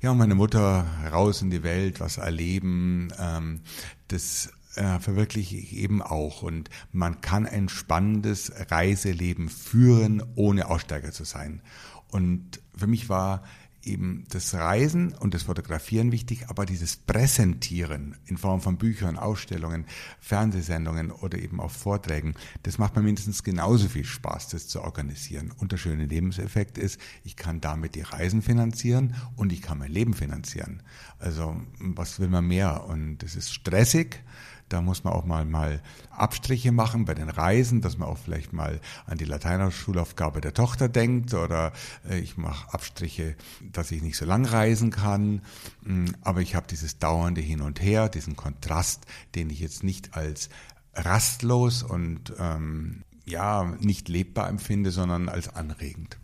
Ja, 0.00 0.10
und 0.10 0.18
meine 0.18 0.34
Mutter 0.34 0.86
raus 1.10 1.42
in 1.42 1.50
die 1.50 1.62
Welt, 1.62 2.00
was 2.00 2.18
erleben, 2.18 3.08
ähm, 3.18 3.60
das 4.08 4.50
äh, 4.76 4.98
verwirkliche 5.00 5.56
ich 5.56 5.74
eben 5.76 6.02
auch. 6.02 6.42
Und 6.42 6.70
man 6.92 7.20
kann 7.20 7.46
ein 7.46 7.68
spannendes 7.68 8.52
Reiseleben 8.70 9.48
führen, 9.48 10.22
ohne 10.34 10.68
Aussteiger 10.68 11.12
zu 11.12 11.24
sein. 11.24 11.62
Und 12.10 12.60
für 12.76 12.86
mich 12.86 13.08
war 13.08 13.42
eben 13.86 14.24
das 14.30 14.54
Reisen 14.54 15.12
und 15.14 15.34
das 15.34 15.44
Fotografieren 15.44 16.12
wichtig, 16.12 16.48
aber 16.48 16.66
dieses 16.66 16.96
Präsentieren 16.96 18.16
in 18.26 18.36
Form 18.36 18.60
von 18.60 18.76
Büchern, 18.76 19.16
Ausstellungen, 19.16 19.86
Fernsehsendungen 20.20 21.10
oder 21.10 21.38
eben 21.38 21.60
auch 21.60 21.70
Vorträgen, 21.70 22.34
das 22.64 22.78
macht 22.78 22.96
mir 22.96 23.02
mindestens 23.02 23.42
genauso 23.42 23.88
viel 23.88 24.04
Spaß, 24.04 24.48
das 24.48 24.68
zu 24.68 24.82
organisieren. 24.82 25.52
Und 25.56 25.72
der 25.72 25.78
schöne 25.78 26.06
Lebenseffekt 26.06 26.78
ist, 26.78 27.00
ich 27.24 27.36
kann 27.36 27.60
damit 27.60 27.94
die 27.94 28.02
Reisen 28.02 28.42
finanzieren 28.42 29.14
und 29.36 29.52
ich 29.52 29.62
kann 29.62 29.78
mein 29.78 29.92
Leben 29.92 30.14
finanzieren. 30.14 30.82
Also 31.18 31.56
was 31.78 32.20
will 32.20 32.28
man 32.28 32.46
mehr? 32.46 32.84
Und 32.84 33.22
es 33.22 33.36
ist 33.36 33.52
stressig, 33.52 34.22
da 34.68 34.80
muss 34.82 35.04
man 35.04 35.12
auch 35.12 35.24
mal, 35.24 35.44
mal 35.44 35.80
Abstriche 36.10 36.72
machen 36.72 37.04
bei 37.04 37.14
den 37.14 37.28
Reisen, 37.28 37.80
dass 37.80 37.98
man 37.98 38.08
auch 38.08 38.18
vielleicht 38.18 38.52
mal 38.52 38.80
an 39.06 39.18
die 39.18 39.24
Lateinschulaufgabe 39.24 40.40
der 40.40 40.54
Tochter 40.54 40.88
denkt 40.88 41.34
oder 41.34 41.72
äh, 42.08 42.18
ich 42.18 42.36
mache 42.36 42.72
Abstriche, 42.72 43.36
dass 43.72 43.90
ich 43.90 44.02
nicht 44.02 44.16
so 44.16 44.24
lang 44.24 44.44
reisen 44.44 44.90
kann. 44.90 45.42
Mm, 45.82 46.06
aber 46.22 46.40
ich 46.40 46.54
habe 46.54 46.66
dieses 46.68 46.98
dauernde 46.98 47.40
Hin 47.40 47.60
und 47.60 47.80
Her, 47.80 48.08
diesen 48.08 48.36
Kontrast, 48.36 49.06
den 49.34 49.50
ich 49.50 49.60
jetzt 49.60 49.84
nicht 49.84 50.16
als 50.16 50.48
rastlos 50.94 51.82
und 51.82 52.32
ähm, 52.38 53.04
ja 53.24 53.76
nicht 53.80 54.08
lebbar 54.08 54.48
empfinde, 54.48 54.90
sondern 54.90 55.28
als 55.28 55.48
anregend. 55.48 56.18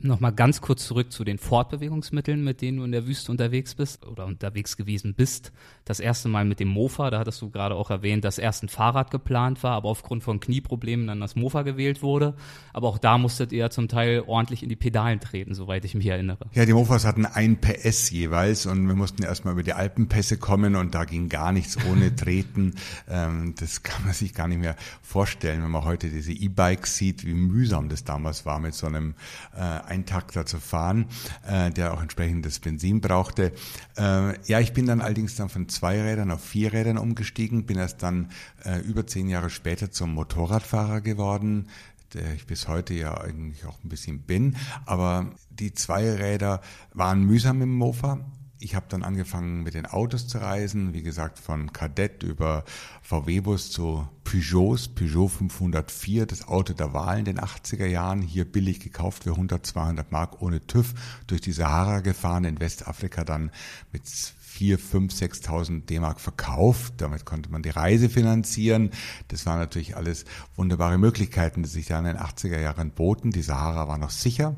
Nochmal 0.00 0.32
ganz 0.32 0.60
kurz 0.60 0.86
zurück 0.86 1.10
zu 1.10 1.24
den 1.24 1.38
Fortbewegungsmitteln, 1.38 2.44
mit 2.44 2.60
denen 2.60 2.78
du 2.78 2.84
in 2.84 2.92
der 2.92 3.08
Wüste 3.08 3.32
unterwegs 3.32 3.74
bist 3.74 4.06
oder 4.06 4.26
unterwegs 4.26 4.76
gewesen 4.76 5.14
bist. 5.14 5.50
Das 5.88 6.00
erste 6.00 6.28
Mal 6.28 6.44
mit 6.44 6.60
dem 6.60 6.68
Mofa, 6.68 7.08
da 7.08 7.18
hattest 7.18 7.40
du 7.40 7.48
gerade 7.48 7.74
auch 7.74 7.88
erwähnt, 7.88 8.22
dass 8.22 8.36
erst 8.36 8.62
ein 8.62 8.68
Fahrrad 8.68 9.10
geplant 9.10 9.62
war, 9.62 9.72
aber 9.72 9.88
aufgrund 9.88 10.22
von 10.22 10.38
Knieproblemen 10.38 11.06
dann 11.06 11.18
das 11.18 11.34
Mofa 11.34 11.62
gewählt 11.62 12.02
wurde. 12.02 12.34
Aber 12.74 12.88
auch 12.88 12.98
da 12.98 13.16
musstet 13.16 13.52
ihr 13.52 13.70
zum 13.70 13.88
Teil 13.88 14.22
ordentlich 14.26 14.62
in 14.62 14.68
die 14.68 14.76
Pedalen 14.76 15.18
treten, 15.18 15.54
soweit 15.54 15.86
ich 15.86 15.94
mich 15.94 16.06
erinnere. 16.06 16.44
Ja, 16.52 16.66
die 16.66 16.74
Mofas 16.74 17.06
hatten 17.06 17.24
ein 17.24 17.58
PS 17.58 18.10
jeweils 18.10 18.66
und 18.66 18.86
wir 18.86 18.96
mussten 18.96 19.22
erstmal 19.22 19.54
über 19.54 19.62
die 19.62 19.72
Alpenpässe 19.72 20.36
kommen 20.36 20.76
und 20.76 20.94
da 20.94 21.06
ging 21.06 21.30
gar 21.30 21.52
nichts 21.52 21.78
ohne 21.90 22.14
Treten. 22.16 22.74
Ähm, 23.08 23.54
das 23.58 23.82
kann 23.82 24.04
man 24.04 24.12
sich 24.12 24.34
gar 24.34 24.46
nicht 24.46 24.60
mehr 24.60 24.76
vorstellen, 25.00 25.62
wenn 25.62 25.70
man 25.70 25.84
heute 25.86 26.10
diese 26.10 26.32
E-Bikes 26.32 26.98
sieht, 26.98 27.24
wie 27.24 27.32
mühsam 27.32 27.88
das 27.88 28.04
damals 28.04 28.44
war 28.44 28.58
mit 28.58 28.74
so 28.74 28.86
einem 28.86 29.14
äh, 29.56 29.60
Eintakter 29.60 30.44
zu 30.44 30.58
fahren, 30.58 31.06
äh, 31.48 31.70
der 31.70 31.94
auch 31.94 32.02
entsprechendes 32.02 32.58
Benzin 32.58 33.00
brauchte. 33.00 33.52
Äh, 33.96 34.38
ja, 34.46 34.60
ich 34.60 34.74
bin 34.74 34.84
dann 34.84 35.00
allerdings 35.00 35.34
dann 35.36 35.48
von 35.48 35.66
zwei 35.78 36.02
Rädern 36.02 36.32
auf 36.32 36.42
vier 36.42 36.72
Rädern 36.72 36.98
umgestiegen, 36.98 37.64
bin 37.64 37.78
erst 37.78 38.02
dann 38.02 38.32
äh, 38.64 38.80
über 38.80 39.06
zehn 39.06 39.28
Jahre 39.28 39.48
später 39.48 39.92
zum 39.92 40.12
Motorradfahrer 40.12 41.00
geworden, 41.00 41.68
der 42.14 42.34
ich 42.34 42.46
bis 42.46 42.66
heute 42.66 42.94
ja 42.94 43.16
eigentlich 43.20 43.64
auch 43.64 43.78
ein 43.84 43.88
bisschen 43.88 44.22
bin. 44.22 44.56
Aber 44.86 45.30
die 45.50 45.72
zwei 45.74 46.10
Räder 46.14 46.62
waren 46.94 47.22
mühsam 47.22 47.62
im 47.62 47.72
Mofa 47.76 48.18
ich 48.60 48.74
habe 48.74 48.86
dann 48.88 49.04
angefangen 49.04 49.62
mit 49.62 49.74
den 49.74 49.86
Autos 49.86 50.26
zu 50.26 50.38
reisen, 50.38 50.92
wie 50.92 51.02
gesagt 51.02 51.38
von 51.38 51.72
Kadett 51.72 52.22
über 52.22 52.64
VW-Bus 53.02 53.70
zu 53.70 54.08
Peugeots, 54.30 54.88
Peugeot 54.88 55.28
504, 55.28 56.26
das 56.26 56.46
Auto 56.46 56.74
der 56.74 56.92
Wahl 56.92 57.18
in 57.18 57.24
den 57.24 57.40
80er 57.40 57.86
Jahren, 57.86 58.20
hier 58.20 58.44
billig 58.44 58.78
gekauft 58.78 59.24
für 59.24 59.30
100, 59.30 59.64
200 59.64 60.12
Mark 60.12 60.42
ohne 60.42 60.66
TÜV, 60.66 60.92
durch 61.26 61.40
die 61.40 61.52
Sahara 61.52 62.00
gefahren, 62.00 62.44
in 62.44 62.60
Westafrika 62.60 63.24
dann 63.24 63.50
mit 63.90 64.02
vier, 64.06 64.78
fünf, 64.78 65.14
6.000 65.14 65.86
D-Mark 65.86 66.20
verkauft. 66.20 66.94
Damit 66.98 67.24
konnte 67.24 67.50
man 67.50 67.62
die 67.62 67.70
Reise 67.70 68.10
finanzieren. 68.10 68.90
Das 69.28 69.46
waren 69.46 69.60
natürlich 69.60 69.96
alles 69.96 70.26
wunderbare 70.56 70.98
Möglichkeiten, 70.98 71.62
die 71.62 71.68
sich 71.70 71.86
da 71.86 71.98
in 71.98 72.04
den 72.04 72.18
80er 72.18 72.60
Jahren 72.60 72.90
boten. 72.90 73.30
Die 73.30 73.40
Sahara 73.40 73.88
war 73.88 73.96
noch 73.96 74.10
sicher. 74.10 74.56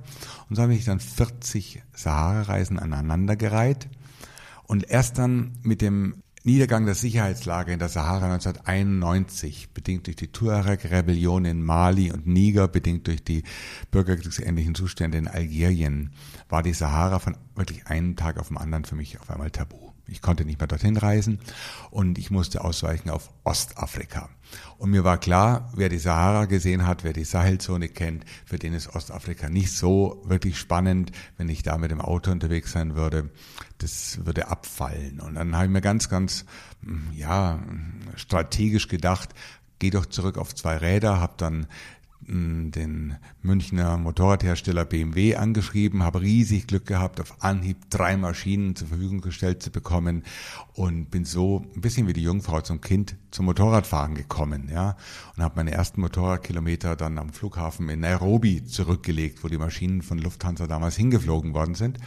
Und 0.48 0.56
so 0.56 0.62
habe 0.62 0.74
ich 0.74 0.84
dann 0.84 0.98
40 0.98 1.80
Sahara-Reisen 1.94 2.76
aneinandergereiht. 2.76 3.88
Und 4.66 4.90
erst 4.90 5.18
dann 5.18 5.58
mit 5.62 5.80
dem 5.80 6.24
Niedergang 6.42 6.86
der 6.86 6.94
Sicherheitslage 6.94 7.70
in 7.70 7.78
der 7.78 7.90
Sahara 7.90 8.32
1991, 8.32 9.74
bedingt 9.74 10.06
durch 10.06 10.16
die 10.16 10.32
Tuareg-Rebellion 10.32 11.44
in 11.44 11.62
Mali 11.62 12.10
und 12.12 12.26
Niger, 12.26 12.66
bedingt 12.66 13.08
durch 13.08 13.22
die 13.22 13.42
bürgerkriegsähnlichen 13.90 14.74
Zustände 14.74 15.18
in 15.18 15.28
Algerien, 15.28 16.14
war 16.48 16.62
die 16.62 16.72
Sahara 16.72 17.18
von 17.18 17.36
wirklich 17.54 17.86
einem 17.88 18.16
Tag 18.16 18.38
auf 18.38 18.48
den 18.48 18.56
anderen 18.56 18.86
für 18.86 18.96
mich 18.96 19.20
auf 19.20 19.28
einmal 19.28 19.50
tabu. 19.50 19.89
Ich 20.10 20.22
konnte 20.22 20.44
nicht 20.44 20.58
mehr 20.58 20.66
dorthin 20.66 20.96
reisen 20.96 21.38
und 21.90 22.18
ich 22.18 22.30
musste 22.30 22.64
ausweichen 22.64 23.10
auf 23.10 23.30
Ostafrika. 23.44 24.28
Und 24.78 24.90
mir 24.90 25.04
war 25.04 25.18
klar, 25.18 25.70
wer 25.74 25.88
die 25.88 25.98
Sahara 25.98 26.46
gesehen 26.46 26.86
hat, 26.86 27.04
wer 27.04 27.12
die 27.12 27.24
Sahelzone 27.24 27.88
kennt, 27.88 28.24
für 28.44 28.58
den 28.58 28.74
ist 28.74 28.94
Ostafrika 28.94 29.48
nicht 29.48 29.72
so 29.72 30.22
wirklich 30.24 30.58
spannend, 30.58 31.12
wenn 31.36 31.48
ich 31.48 31.62
da 31.62 31.78
mit 31.78 31.90
dem 31.90 32.00
Auto 32.00 32.30
unterwegs 32.30 32.72
sein 32.72 32.96
würde. 32.96 33.30
Das 33.78 34.24
würde 34.24 34.48
abfallen. 34.48 35.20
Und 35.20 35.36
dann 35.36 35.54
habe 35.54 35.66
ich 35.66 35.70
mir 35.70 35.80
ganz, 35.80 36.08
ganz, 36.08 36.44
ja, 37.14 37.60
strategisch 38.16 38.88
gedacht, 38.88 39.30
geh 39.78 39.90
doch 39.90 40.06
zurück 40.06 40.38
auf 40.38 40.54
zwei 40.54 40.76
Räder, 40.76 41.20
habe 41.20 41.34
dann 41.36 41.66
den 42.22 43.16
Münchner 43.42 43.96
Motorradhersteller 43.96 44.84
BMW 44.84 45.36
angeschrieben, 45.36 46.02
habe 46.02 46.20
riesig 46.20 46.66
Glück 46.66 46.86
gehabt, 46.86 47.20
auf 47.20 47.42
Anhieb 47.42 47.78
drei 47.90 48.16
Maschinen 48.16 48.76
zur 48.76 48.88
Verfügung 48.88 49.20
gestellt 49.20 49.62
zu 49.62 49.70
bekommen 49.70 50.22
und 50.74 51.10
bin 51.10 51.24
so 51.24 51.64
ein 51.74 51.80
bisschen 51.80 52.06
wie 52.06 52.12
die 52.12 52.22
Jungfrau 52.22 52.60
zum 52.60 52.80
Kind 52.80 53.16
zum 53.30 53.46
Motorradfahren 53.46 54.14
gekommen, 54.14 54.68
ja, 54.72 54.96
und 55.36 55.42
habe 55.42 55.56
meine 55.56 55.72
ersten 55.72 56.00
Motorradkilometer 56.00 56.94
dann 56.96 57.18
am 57.18 57.32
Flughafen 57.32 57.88
in 57.88 58.00
Nairobi 58.00 58.64
zurückgelegt, 58.64 59.42
wo 59.42 59.48
die 59.48 59.58
Maschinen 59.58 60.02
von 60.02 60.18
Lufthansa 60.18 60.66
damals 60.66 60.96
hingeflogen 60.96 61.54
worden 61.54 61.74
sind. 61.74 61.98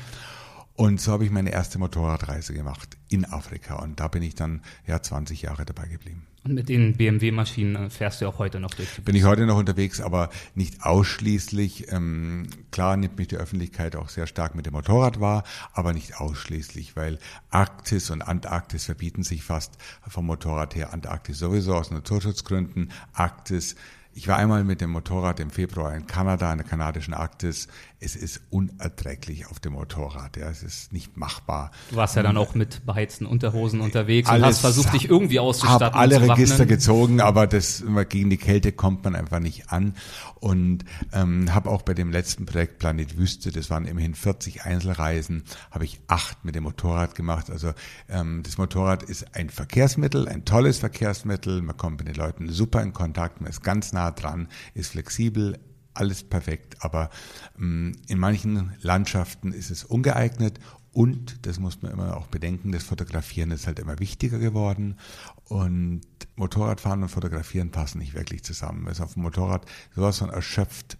Und 0.76 1.00
so 1.00 1.12
habe 1.12 1.26
ich 1.26 1.32
meine 1.32 1.52
erste 1.52 1.78
Motorradreise 1.78 2.54
gemacht 2.54 2.98
in 3.10 3.26
Afrika 3.26 3.76
und 3.76 4.00
da 4.00 4.08
bin 4.08 4.24
ich 4.24 4.34
dann 4.34 4.62
ja 4.88 5.02
20 5.02 5.44
Jahre 5.44 5.66
dabei 5.66 5.86
geblieben. 5.88 6.28
Und 6.44 6.56
mit 6.56 6.68
den 6.68 6.98
BMW-Maschinen 6.98 7.76
äh, 7.76 7.90
fährst 7.90 8.22
du 8.22 8.28
auch 8.28 8.38
heute 8.38 8.60
noch 8.60 8.74
durch? 8.74 9.02
Bin 9.04 9.16
ich 9.16 9.24
heute 9.24 9.46
noch 9.46 9.58
unterwegs, 9.58 10.02
aber 10.02 10.30
nicht 10.56 10.84
ausschließlich. 10.84 11.92
Ähm, 11.92 12.48
klar 12.72 12.98
nimmt 12.98 13.18
mich 13.18 13.30
die 13.30 13.38
Öffentlichkeit 13.38 13.96
auch 13.96 14.10
sehr 14.10 14.28
stark 14.28 14.54
mit 14.54 14.66
dem 14.66 14.74
Motorrad 14.74 15.22
wahr, 15.22 15.44
aber 15.72 15.94
nicht 15.94 16.20
ausschließlich, 16.20 16.98
weil 16.98 17.18
Arktis 17.50 18.10
und 18.10 18.22
Antarktis 18.22 18.86
verbieten 18.86 19.24
sich 19.24 19.44
fast 19.44 19.78
vom 20.08 20.26
Motorrad 20.26 20.76
her. 20.76 20.92
Antarktis 20.92 21.40
sowieso 21.40 21.76
aus 21.76 21.92
Naturschutzgründen. 21.92 22.92
Arktis 23.14 23.76
Ich 24.14 24.28
war 24.28 24.38
einmal 24.38 24.66
mit 24.66 24.82
dem 24.82 24.90
Motorrad 24.90 25.40
im 25.40 25.50
Februar 25.50 25.96
in 25.96 26.08
Kanada, 26.08 26.52
in 26.52 26.58
der 26.58 26.68
kanadischen 26.68 27.14
Arktis. 27.14 27.70
Es 28.04 28.18
ist 28.18 28.42
unerträglich 28.50 29.48
auf 29.48 29.62
dem 29.62 29.74
Motorrad. 29.74 30.36
Ja, 30.36 30.50
es 30.50 30.62
ist 30.62 30.92
nicht 30.92 31.16
machbar. 31.16 31.72
Du 31.90 31.96
warst 31.96 32.18
ja 32.18 32.24
dann 32.24 32.36
auch 32.36 32.54
mit 32.54 32.86
beheizten 32.86 33.26
Unterhosen 33.26 33.80
unterwegs 33.80 34.30
und 34.30 34.44
hast 34.44 34.60
versucht, 34.60 34.94
dich 34.94 35.10
irgendwie 35.10 35.40
auszustatten. 35.40 35.86
Hab 35.86 35.96
alle 35.96 36.22
Register 36.22 36.66
gezogen, 36.66 37.22
aber 37.22 37.48
das 37.48 37.84
gegen 38.10 38.30
die 38.30 38.38
Kälte 38.38 38.74
kommt 38.74 39.06
man 39.06 39.16
einfach 39.16 39.40
nicht 39.40 39.72
an. 39.72 39.96
Und 40.36 40.84
ähm, 41.14 41.54
habe 41.54 41.70
auch 41.70 41.82
bei 41.82 41.94
dem 41.94 42.12
letzten 42.12 42.46
Projekt 42.46 42.80
Planet 42.80 43.18
Wüste, 43.18 43.52
das 43.52 43.70
waren 43.70 43.86
immerhin 43.86 44.16
40 44.16 44.64
Einzelreisen, 44.64 45.44
habe 45.72 45.86
ich 45.86 46.02
acht 46.08 46.44
mit 46.44 46.56
dem 46.56 46.64
Motorrad 46.64 47.16
gemacht. 47.16 47.50
Also 47.50 47.72
ähm, 48.10 48.44
das 48.44 48.58
Motorrad 48.58 49.04
ist 49.04 49.34
ein 49.36 49.50
Verkehrsmittel, 49.50 50.28
ein 50.28 50.44
tolles 50.44 50.80
Verkehrsmittel. 50.80 51.62
Man 51.62 51.78
kommt 51.78 52.00
mit 52.00 52.10
den 52.10 52.16
Leuten 52.16 52.50
super 52.50 52.82
in 52.82 52.92
Kontakt, 52.92 53.40
man 53.40 53.50
ist 53.50 53.64
ganz 53.64 53.94
nah 53.94 54.12
dran, 54.12 54.50
ist 54.74 54.92
flexibel, 54.92 55.58
alles 55.94 56.24
perfekt, 56.24 56.78
aber 56.80 57.10
ähm, 57.58 57.94
in 58.08 58.20
manchen 58.20 58.74
Landschaften 58.82 59.52
ist 59.52 59.72
es 59.72 59.84
ungeeignet 59.84 60.60
und, 60.94 61.48
das 61.48 61.60
muss 61.60 61.82
man 61.82 61.92
immer 61.92 62.16
auch 62.16 62.28
bedenken, 62.28 62.72
das 62.72 62.84
Fotografieren 62.84 63.50
ist 63.50 63.66
halt 63.66 63.80
immer 63.80 63.98
wichtiger 63.98 64.38
geworden 64.38 65.00
und 65.46 66.02
Motorradfahren 66.36 67.02
und 67.02 67.10
Fotografieren 67.10 67.72
passen 67.72 67.98
nicht 67.98 68.14
wirklich 68.14 68.44
zusammen. 68.44 68.84
Man 68.84 68.92
ist 68.92 69.02
auf 69.02 69.14
dem 69.14 69.24
Motorrad 69.24 69.66
sowas 69.96 70.20
von 70.20 70.30
erschöpft, 70.30 70.98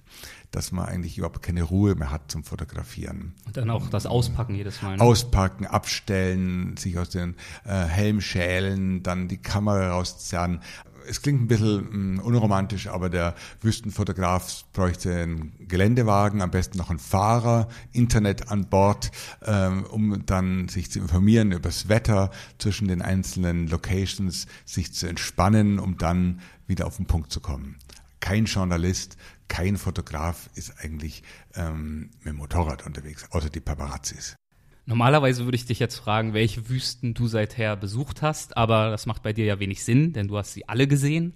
dass 0.50 0.72
man 0.72 0.86
eigentlich 0.86 1.20
überhaupt 1.20 1.44
keine 1.44 1.62
Ruhe 1.62 1.94
mehr 1.94 2.10
hat 2.10 2.32
zum 2.32 2.44
Fotografieren. 2.44 3.36
Und 3.46 3.56
dann 3.56 3.70
auch 3.70 3.88
das 3.90 4.08
Auspacken 4.08 4.56
jedes 4.56 4.82
Mal. 4.82 4.98
Ne? 4.98 5.04
Auspacken, 5.04 5.68
abstellen, 5.68 6.76
sich 6.78 6.98
aus 6.98 7.10
den 7.10 7.36
äh, 7.64 7.86
Helm 7.86 8.20
schälen, 8.20 9.04
dann 9.04 9.28
die 9.28 9.38
Kamera 9.38 9.92
rauszerren 9.92 10.62
es 11.08 11.22
klingt 11.22 11.42
ein 11.42 11.48
bisschen 11.48 12.16
mm, 12.16 12.20
unromantisch, 12.20 12.88
aber 12.88 13.10
der 13.10 13.36
Wüstenfotograf 13.62 14.66
bräuchte 14.74 15.16
einen 15.16 15.54
Geländewagen, 15.68 16.42
am 16.42 16.52
besten 16.52 16.78
noch 16.78 16.90
einen 16.90 17.00
Fahrer, 17.00 17.68
Internet 17.92 18.50
an 18.50 18.70
Bord, 18.70 19.12
ähm, 19.44 19.86
um 19.86 20.26
dann 20.26 20.68
sich 20.68 20.92
zu 20.92 21.00
informieren 21.00 21.52
über 21.52 21.70
das 21.70 21.90
Wetter 21.90 22.32
zwischen 22.58 22.88
den 22.88 23.02
einzelnen 23.02 23.68
Locations, 23.68 24.48
sich 24.66 24.94
zu 24.94 25.08
entspannen, 25.08 25.80
um 25.80 25.98
dann 25.98 26.42
wieder 26.68 26.88
auf 26.88 26.98
den 26.98 27.06
Punkt 27.06 27.32
zu 27.32 27.40
kommen. 27.40 27.78
Kein 28.20 28.46
Journalist, 28.46 29.18
kein 29.48 29.78
Fotograf 29.78 30.50
ist 30.56 30.80
eigentlich 30.80 31.24
ähm, 31.56 32.10
mit 32.20 32.28
dem 32.28 32.38
Motorrad 32.38 32.86
unterwegs, 32.86 33.26
außer 33.32 33.50
die 33.50 33.60
Paparazzis. 33.60 34.36
Normalerweise 34.86 35.46
würde 35.46 35.56
ich 35.56 35.66
dich 35.66 35.80
jetzt 35.80 35.96
fragen, 35.96 36.34
welche 36.34 36.68
Wüsten 36.70 37.14
du 37.14 37.28
seither 37.28 37.78
besucht 37.78 38.22
hast, 38.22 38.58
aber 38.58 38.90
das 38.90 39.06
macht 39.06 39.24
bei 39.24 39.32
dir 39.32 39.46
ja 39.46 39.60
wenig 39.60 39.84
Sinn, 39.84 40.12
denn 40.12 40.28
du 40.28 40.38
hast 40.38 40.54
sie 40.54 40.68
alle 40.68 40.88
gesehen. 40.88 41.36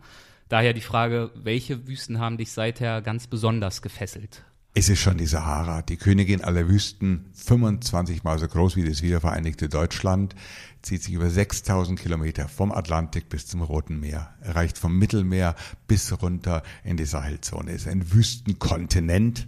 Daher 0.49 0.73
die 0.73 0.81
Frage, 0.81 1.31
welche 1.35 1.87
Wüsten 1.87 2.19
haben 2.19 2.37
dich 2.37 2.51
seither 2.51 3.01
ganz 3.01 3.27
besonders 3.27 3.81
gefesselt? 3.81 4.43
Es 4.73 4.89
ist 4.89 4.99
schon 4.99 5.17
die 5.17 5.25
Sahara, 5.25 5.81
die 5.81 5.97
Königin 5.97 6.43
aller 6.43 6.69
Wüsten, 6.69 7.25
25 7.33 8.23
mal 8.23 8.37
so 8.37 8.47
groß 8.47 8.75
wie 8.75 8.87
das 8.87 9.01
wiedervereinigte 9.01 9.69
Deutschland, 9.69 10.35
zieht 10.83 11.01
sich 11.01 11.15
über 11.15 11.31
6000 11.31 11.99
Kilometer 11.99 12.47
vom 12.47 12.71
Atlantik 12.71 13.27
bis 13.27 13.47
zum 13.47 13.63
Roten 13.63 13.99
Meer, 13.99 14.35
erreicht 14.41 14.77
vom 14.77 14.95
Mittelmeer 14.99 15.55
bis 15.87 16.21
runter 16.21 16.61
in 16.83 16.95
die 16.95 17.05
Sahelzone, 17.05 17.71
ist 17.71 17.87
ein 17.87 18.13
Wüstenkontinent, 18.13 19.47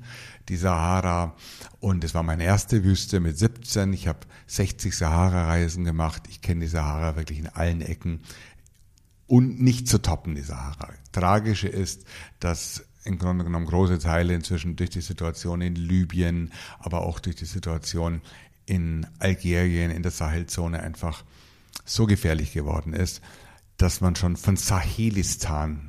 die 0.49 0.57
Sahara. 0.57 1.35
Und 1.79 2.03
es 2.03 2.13
war 2.13 2.23
meine 2.23 2.43
erste 2.43 2.83
Wüste 2.83 3.19
mit 3.19 3.37
17. 3.37 3.93
Ich 3.93 4.07
habe 4.07 4.19
60 4.47 4.95
Sahara-Reisen 4.95 5.85
gemacht. 5.85 6.23
Ich 6.29 6.41
kenne 6.41 6.61
die 6.61 6.67
Sahara 6.67 7.15
wirklich 7.15 7.39
in 7.39 7.47
allen 7.47 7.81
Ecken. 7.81 8.21
Und 9.27 9.61
nicht 9.61 9.87
zu 9.87 10.01
toppen, 10.01 10.35
die 10.35 10.41
Sahara. 10.41 10.89
Tragische 11.11 11.67
ist, 11.67 12.03
dass 12.39 12.83
im 13.03 13.17
Grunde 13.17 13.45
genommen 13.45 13.65
große 13.65 13.99
Teile 13.99 14.33
inzwischen 14.33 14.75
durch 14.75 14.89
die 14.89 15.01
Situation 15.01 15.61
in 15.61 15.75
Libyen, 15.75 16.51
aber 16.79 17.01
auch 17.01 17.19
durch 17.19 17.35
die 17.35 17.45
Situation 17.45 18.21
in 18.65 19.07
Algerien, 19.19 19.91
in 19.91 20.03
der 20.03 20.11
Sahelzone 20.11 20.81
einfach 20.81 21.23
so 21.85 22.05
gefährlich 22.05 22.53
geworden 22.53 22.93
ist, 22.93 23.21
dass 23.77 24.01
man 24.01 24.15
schon 24.15 24.35
von 24.35 24.57
Sahelistan 24.57 25.88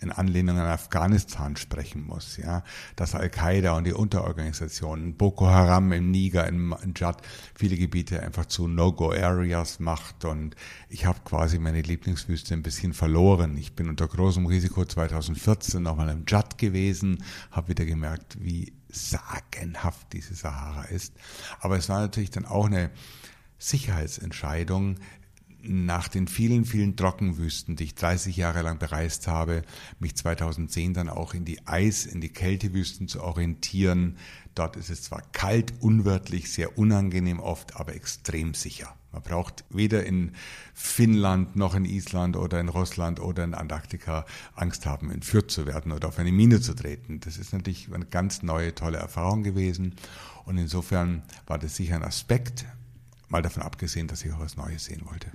in 0.00 0.12
Anlehnung 0.12 0.58
an 0.58 0.66
Afghanistan 0.66 1.56
sprechen 1.56 2.06
muss, 2.06 2.36
ja, 2.36 2.62
dass 2.96 3.14
Al-Qaida 3.14 3.76
und 3.76 3.84
die 3.84 3.92
Unterorganisationen, 3.92 5.16
Boko 5.16 5.46
Haram 5.46 5.92
im 5.92 6.10
Niger, 6.10 6.46
im 6.46 6.74
Dschad, 6.94 7.22
viele 7.54 7.76
Gebiete 7.76 8.22
einfach 8.22 8.46
zu 8.46 8.68
No-Go-Areas 8.68 9.80
macht 9.80 10.24
und 10.24 10.54
ich 10.88 11.04
habe 11.04 11.20
quasi 11.24 11.58
meine 11.58 11.82
Lieblingswüste 11.82 12.54
ein 12.54 12.62
bisschen 12.62 12.94
verloren. 12.94 13.56
Ich 13.56 13.74
bin 13.74 13.88
unter 13.88 14.06
großem 14.06 14.46
Risiko 14.46 14.84
2014 14.84 15.82
nochmal 15.82 16.10
im 16.10 16.26
Dschad 16.26 16.58
gewesen, 16.58 17.24
habe 17.50 17.68
wieder 17.68 17.84
gemerkt, 17.84 18.36
wie 18.40 18.72
sagenhaft 18.88 20.12
diese 20.12 20.34
Sahara 20.34 20.84
ist. 20.84 21.14
Aber 21.60 21.76
es 21.76 21.88
war 21.88 22.00
natürlich 22.00 22.30
dann 22.30 22.46
auch 22.46 22.66
eine 22.66 22.90
Sicherheitsentscheidung, 23.58 24.98
nach 25.68 26.08
den 26.08 26.28
vielen, 26.28 26.64
vielen 26.64 26.96
Trockenwüsten, 26.96 27.76
die 27.76 27.84
ich 27.84 27.94
30 27.94 28.36
Jahre 28.36 28.62
lang 28.62 28.78
bereist 28.78 29.26
habe, 29.28 29.62
mich 30.00 30.16
2010 30.16 30.94
dann 30.94 31.08
auch 31.08 31.34
in 31.34 31.44
die 31.44 31.66
Eis-, 31.66 32.06
in 32.06 32.20
die 32.20 32.32
Kältewüsten 32.32 33.08
zu 33.08 33.22
orientieren. 33.22 34.16
Dort 34.54 34.76
ist 34.76 34.90
es 34.90 35.02
zwar 35.02 35.22
kalt, 35.32 35.74
unwirtlich, 35.80 36.52
sehr 36.52 36.78
unangenehm 36.78 37.40
oft, 37.40 37.76
aber 37.76 37.94
extrem 37.94 38.54
sicher. 38.54 38.94
Man 39.12 39.22
braucht 39.22 39.64
weder 39.70 40.04
in 40.04 40.32
Finnland 40.74 41.56
noch 41.56 41.74
in 41.74 41.84
Island 41.84 42.36
oder 42.36 42.60
in 42.60 42.68
Russland 42.68 43.20
oder 43.20 43.42
in 43.44 43.54
Antarktika 43.54 44.26
Angst 44.54 44.84
haben, 44.84 45.10
entführt 45.10 45.50
zu 45.50 45.66
werden 45.66 45.92
oder 45.92 46.08
auf 46.08 46.18
eine 46.18 46.32
Mine 46.32 46.60
zu 46.60 46.74
treten. 46.74 47.20
Das 47.20 47.38
ist 47.38 47.52
natürlich 47.52 47.92
eine 47.92 48.04
ganz 48.04 48.42
neue, 48.42 48.74
tolle 48.74 48.98
Erfahrung 48.98 49.42
gewesen. 49.42 49.94
Und 50.44 50.58
insofern 50.58 51.22
war 51.46 51.58
das 51.58 51.76
sicher 51.76 51.96
ein 51.96 52.04
Aspekt, 52.04 52.66
mal 53.28 53.42
davon 53.42 53.62
abgesehen, 53.62 54.08
dass 54.08 54.24
ich 54.24 54.32
auch 54.32 54.40
was 54.40 54.56
Neues 54.56 54.84
sehen 54.84 55.02
wollte. 55.06 55.30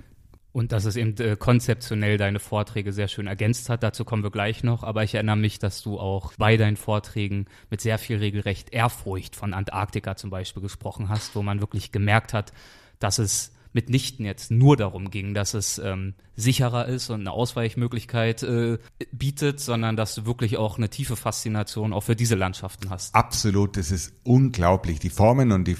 Und 0.54 0.70
dass 0.70 0.84
es 0.84 0.94
eben 0.94 1.16
äh, 1.18 1.36
konzeptionell 1.36 2.16
deine 2.16 2.38
Vorträge 2.38 2.92
sehr 2.92 3.08
schön 3.08 3.26
ergänzt 3.26 3.68
hat. 3.68 3.82
Dazu 3.82 4.04
kommen 4.04 4.22
wir 4.22 4.30
gleich 4.30 4.62
noch. 4.62 4.84
Aber 4.84 5.02
ich 5.02 5.14
erinnere 5.14 5.34
mich, 5.34 5.58
dass 5.58 5.82
du 5.82 5.98
auch 5.98 6.32
bei 6.38 6.56
deinen 6.56 6.76
Vorträgen 6.76 7.46
mit 7.70 7.80
sehr 7.80 7.98
viel 7.98 8.18
regelrecht 8.18 8.72
Ehrfurcht 8.72 9.34
von 9.34 9.52
Antarktika 9.52 10.14
zum 10.14 10.30
Beispiel 10.30 10.62
gesprochen 10.62 11.08
hast, 11.08 11.34
wo 11.34 11.42
man 11.42 11.60
wirklich 11.60 11.90
gemerkt 11.90 12.32
hat, 12.32 12.52
dass 13.00 13.18
es 13.18 13.50
mitnichten 13.72 14.24
jetzt 14.24 14.52
nur 14.52 14.76
darum 14.76 15.10
ging, 15.10 15.34
dass 15.34 15.52
es 15.52 15.78
ähm, 15.78 16.14
sicherer 16.36 16.86
ist 16.86 17.10
und 17.10 17.22
eine 17.22 17.32
Ausweichmöglichkeit 17.32 18.44
äh, 18.44 18.78
bietet, 19.10 19.58
sondern 19.58 19.96
dass 19.96 20.14
du 20.14 20.24
wirklich 20.24 20.56
auch 20.56 20.78
eine 20.78 20.88
tiefe 20.88 21.16
Faszination 21.16 21.92
auch 21.92 22.02
für 22.02 22.14
diese 22.14 22.36
Landschaften 22.36 22.90
hast. 22.90 23.12
Absolut, 23.14 23.76
das 23.76 23.90
ist 23.90 24.12
unglaublich. 24.22 25.00
Die 25.00 25.10
Formen 25.10 25.50
und 25.50 25.66
die 25.66 25.76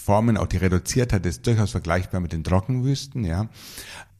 Formen, 0.00 0.36
auch 0.36 0.46
die 0.46 0.56
Reduziertheit 0.56 1.24
ist 1.26 1.46
durchaus 1.46 1.70
vergleichbar 1.70 2.20
mit 2.20 2.32
den 2.32 2.44
Trockenwüsten, 2.44 3.24
ja. 3.24 3.48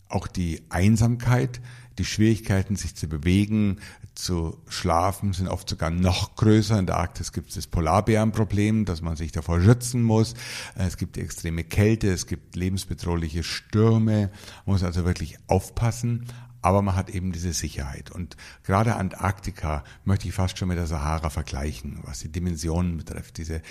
Auch 0.08 0.26
die 0.26 0.62
Einsamkeit, 0.68 1.60
die 1.98 2.04
Schwierigkeiten, 2.04 2.76
sich 2.76 2.96
zu 2.96 3.08
bewegen, 3.08 3.78
zu 4.14 4.58
schlafen, 4.68 5.32
sind 5.32 5.48
oft 5.48 5.68
sogar 5.68 5.90
noch 5.90 6.34
größer. 6.36 6.78
In 6.78 6.86
der 6.86 6.96
Arktis 6.96 7.32
gibt 7.32 7.50
es 7.50 7.54
das 7.54 7.66
Polarbärenproblem, 7.66 8.84
dass 8.84 9.02
man 9.02 9.16
sich 9.16 9.32
davor 9.32 9.60
schützen 9.60 10.02
muss. 10.02 10.34
Es 10.74 10.96
gibt 10.96 11.16
extreme 11.16 11.64
Kälte, 11.64 12.10
es 12.10 12.26
gibt 12.26 12.56
lebensbedrohliche 12.56 13.42
Stürme. 13.42 14.30
Man 14.66 14.74
muss 14.74 14.82
also 14.82 15.04
wirklich 15.04 15.38
aufpassen. 15.46 16.26
Aber 16.62 16.82
man 16.82 16.94
hat 16.94 17.08
eben 17.08 17.32
diese 17.32 17.54
Sicherheit. 17.54 18.10
Und 18.10 18.36
gerade 18.64 18.96
Antarktika 18.96 19.82
möchte 20.04 20.28
ich 20.28 20.34
fast 20.34 20.58
schon 20.58 20.68
mit 20.68 20.76
der 20.76 20.86
Sahara 20.86 21.30
vergleichen, 21.30 22.00
was 22.02 22.18
die 22.18 22.30
Dimensionen 22.30 22.98
betrifft. 22.98 23.38
Diese 23.38 23.62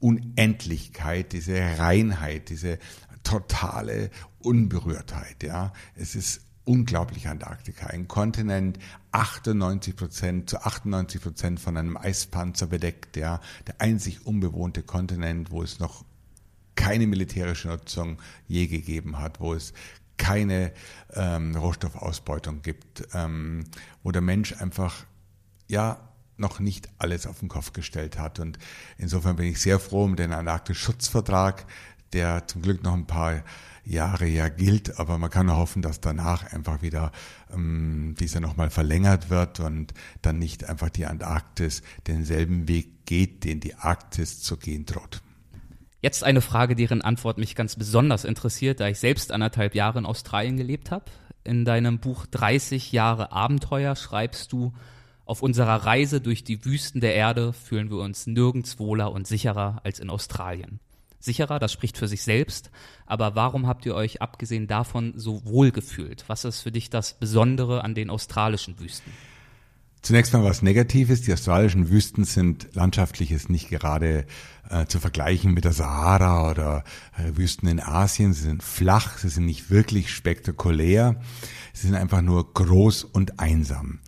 Unendlichkeit, 0.00 1.32
diese 1.32 1.58
Reinheit, 1.78 2.48
diese 2.48 2.78
totale 3.22 4.10
Unberührtheit. 4.38 5.42
Ja, 5.42 5.72
es 5.94 6.14
ist 6.14 6.42
unglaublich 6.64 7.28
Antarktika, 7.28 7.86
ein 7.86 8.08
Kontinent 8.08 8.78
98 9.12 9.96
Prozent 9.96 10.50
zu 10.50 10.58
98 10.60 11.22
Prozent 11.22 11.60
von 11.60 11.76
einem 11.76 11.96
Eispanzer 11.96 12.66
bedeckt. 12.66 13.16
Ja, 13.16 13.40
der 13.66 13.80
einzig 13.80 14.26
unbewohnte 14.26 14.82
Kontinent, 14.82 15.50
wo 15.50 15.62
es 15.62 15.78
noch 15.78 16.04
keine 16.74 17.06
militärische 17.06 17.68
Nutzung 17.68 18.18
je 18.46 18.66
gegeben 18.66 19.18
hat, 19.18 19.40
wo 19.40 19.54
es 19.54 19.72
keine 20.18 20.72
ähm, 21.14 21.54
Rohstoffausbeutung 21.56 22.62
gibt, 22.62 23.08
ähm, 23.14 23.64
wo 24.02 24.12
der 24.12 24.22
Mensch 24.22 24.52
einfach 24.60 25.04
ja 25.68 25.98
noch 26.36 26.60
nicht 26.60 26.88
alles 26.98 27.26
auf 27.26 27.40
den 27.40 27.48
Kopf 27.48 27.72
gestellt 27.72 28.18
hat. 28.18 28.38
Und 28.40 28.58
insofern 28.98 29.36
bin 29.36 29.46
ich 29.46 29.60
sehr 29.60 29.78
froh 29.78 30.04
um 30.04 30.16
den 30.16 30.32
Antarktis-Schutzvertrag, 30.32 31.66
der 32.12 32.46
zum 32.46 32.62
Glück 32.62 32.82
noch 32.82 32.94
ein 32.94 33.06
paar 33.06 33.42
Jahre 33.84 34.26
ja 34.26 34.48
gilt, 34.48 34.98
aber 34.98 35.16
man 35.16 35.30
kann 35.30 35.46
nur 35.46 35.56
hoffen, 35.56 35.80
dass 35.80 36.00
danach 36.00 36.52
einfach 36.52 36.82
wieder 36.82 37.12
ähm, 37.52 38.16
dieser 38.18 38.40
nochmal 38.40 38.70
verlängert 38.70 39.30
wird 39.30 39.60
und 39.60 39.94
dann 40.22 40.38
nicht 40.38 40.64
einfach 40.68 40.90
die 40.90 41.06
Antarktis 41.06 41.82
denselben 42.06 42.66
Weg 42.66 43.06
geht, 43.06 43.44
den 43.44 43.60
die 43.60 43.76
Arktis 43.76 44.42
zu 44.42 44.56
gehen 44.56 44.86
droht. 44.86 45.22
Jetzt 46.02 46.24
eine 46.24 46.40
Frage, 46.40 46.74
deren 46.74 47.00
Antwort 47.00 47.38
mich 47.38 47.54
ganz 47.54 47.76
besonders 47.76 48.24
interessiert, 48.24 48.80
da 48.80 48.88
ich 48.88 48.98
selbst 48.98 49.30
anderthalb 49.30 49.74
Jahre 49.74 50.00
in 50.00 50.06
Australien 50.06 50.56
gelebt 50.56 50.90
habe. 50.90 51.04
In 51.44 51.64
deinem 51.64 52.00
Buch 52.00 52.26
30 52.26 52.90
Jahre 52.92 53.30
Abenteuer 53.30 53.94
schreibst 53.94 54.52
du, 54.52 54.72
Auf 55.26 55.42
unserer 55.42 55.84
Reise 55.84 56.20
durch 56.20 56.44
die 56.44 56.64
Wüsten 56.64 57.00
der 57.00 57.16
Erde 57.16 57.52
fühlen 57.52 57.90
wir 57.90 57.98
uns 57.98 58.28
nirgends 58.28 58.78
wohler 58.78 59.10
und 59.10 59.26
sicherer 59.26 59.80
als 59.82 59.98
in 59.98 60.08
Australien. 60.08 60.78
Sicherer, 61.18 61.58
das 61.58 61.72
spricht 61.72 61.98
für 61.98 62.06
sich 62.06 62.22
selbst, 62.22 62.70
aber 63.06 63.34
warum 63.34 63.66
habt 63.66 63.84
ihr 63.86 63.96
euch 63.96 64.22
abgesehen 64.22 64.68
davon 64.68 65.14
so 65.16 65.44
wohl 65.44 65.72
gefühlt? 65.72 66.24
Was 66.28 66.44
ist 66.44 66.60
für 66.60 66.70
dich 66.70 66.90
das 66.90 67.14
Besondere 67.14 67.82
an 67.82 67.96
den 67.96 68.08
australischen 68.08 68.78
Wüsten? 68.78 69.10
Zunächst 70.00 70.32
mal 70.32 70.44
was 70.44 70.62
Negatives. 70.62 71.22
Die 71.22 71.32
australischen 71.32 71.90
Wüsten 71.90 72.22
sind 72.22 72.68
landschaftliches 72.74 73.48
nicht 73.48 73.68
gerade 73.68 74.24
äh, 74.70 74.86
zu 74.86 75.00
vergleichen 75.00 75.52
mit 75.52 75.64
der 75.64 75.72
Sahara 75.72 76.48
oder 76.48 76.84
äh, 77.18 77.36
Wüsten 77.36 77.66
in 77.66 77.80
Asien. 77.80 78.32
Sie 78.32 78.42
sind 78.42 78.62
flach, 78.62 79.18
sie 79.18 79.28
sind 79.28 79.46
nicht 79.46 79.68
wirklich 79.68 80.14
spektakulär. 80.14 81.16
Sie 81.72 81.88
sind 81.88 81.96
einfach 81.96 82.22
nur 82.22 82.54
groß 82.54 83.02
und 83.02 83.40
einsam. 83.40 83.98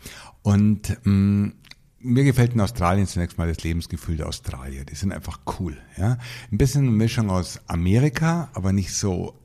Und 0.48 0.96
mh, 1.04 1.12
mm, 1.12 1.52
mir 2.00 2.24
gefällt 2.24 2.54
in 2.54 2.60
Australien 2.62 3.06
zunächst 3.06 3.36
mal 3.36 3.48
das 3.48 3.62
Lebensgefühl 3.62 4.16
der 4.16 4.28
Australier. 4.28 4.86
Die 4.86 4.94
sind 4.94 5.12
einfach 5.12 5.40
cool. 5.58 5.76
Ja? 5.98 6.16
Ein 6.50 6.56
bisschen 6.56 6.82
eine 6.82 6.90
Mischung 6.92 7.28
aus 7.28 7.60
Amerika, 7.66 8.48
aber 8.54 8.72
nicht 8.72 8.94
so 8.94 9.38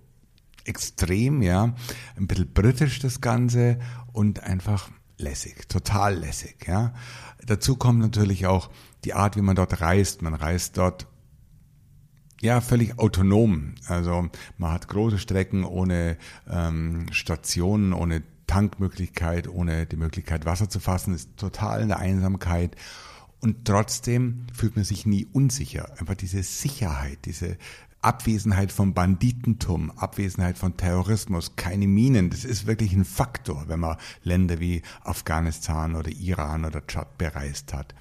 extrem, 0.63 1.41
ja. 1.41 1.75
Ein 2.15 2.27
bisschen 2.27 2.53
britisch 2.53 2.99
das 2.99 3.19
Ganze 3.19 3.79
und 4.13 4.43
einfach 4.43 4.91
lässig, 5.17 5.67
total 5.67 6.15
lässig, 6.15 6.67
ja. 6.67 6.93
Dazu 7.45 7.75
kommt 7.75 7.99
natürlich 7.99 8.45
auch 8.45 8.69
die 9.03 9.13
Art, 9.13 9.35
wie 9.35 9.41
man 9.41 9.57
dort 9.57 9.81
reist. 9.81 10.21
Man 10.21 10.33
reist 10.33 10.77
dort 10.77 11.07
ja, 12.41 12.61
völlig 12.61 12.97
autonom. 12.97 13.75
Also 13.87 14.29
man 14.57 14.71
hat 14.71 14.87
große 14.87 15.19
Strecken 15.19 15.65
ohne 15.65 16.17
ähm, 16.49 17.07
Stationen, 17.11 17.91
ohne 17.91 18.23
Tankmöglichkeit, 18.53 19.47
ohne 19.47 19.87
die 19.87 19.95
Möglichkeit 19.95 20.45
Wasser 20.45 20.69
zu 20.69 20.79
fassen, 20.79 21.15
ist 21.15 21.37
total 21.37 21.81
in 21.81 21.87
der 21.87 21.97
Einsamkeit. 21.97 22.75
Und 23.39 23.65
trotzdem 23.65 24.45
fühlt 24.53 24.75
man 24.75 24.85
sich 24.85 25.07
nie 25.07 25.25
unsicher. 25.33 25.89
Einfach 25.99 26.13
diese 26.13 26.43
Sicherheit, 26.43 27.25
diese 27.25 27.57
Abwesenheit 28.03 28.71
von 28.71 28.93
Banditentum, 28.93 29.91
Abwesenheit 29.91 30.57
von 30.57 30.75
Terrorismus, 30.75 31.55
keine 31.55 31.87
Minen, 31.87 32.29
das 32.29 32.43
ist 32.43 32.67
wirklich 32.67 32.91
ein 32.93 33.05
Faktor, 33.05 33.63
wenn 33.67 33.79
man 33.79 33.97
Länder 34.23 34.59
wie 34.59 34.81
Afghanistan 35.03 35.95
oder 35.95 36.11
Iran 36.11 36.65
oder 36.65 36.85
Tschad 36.85 37.17
bereist 37.17 37.73
hat. 37.73 37.95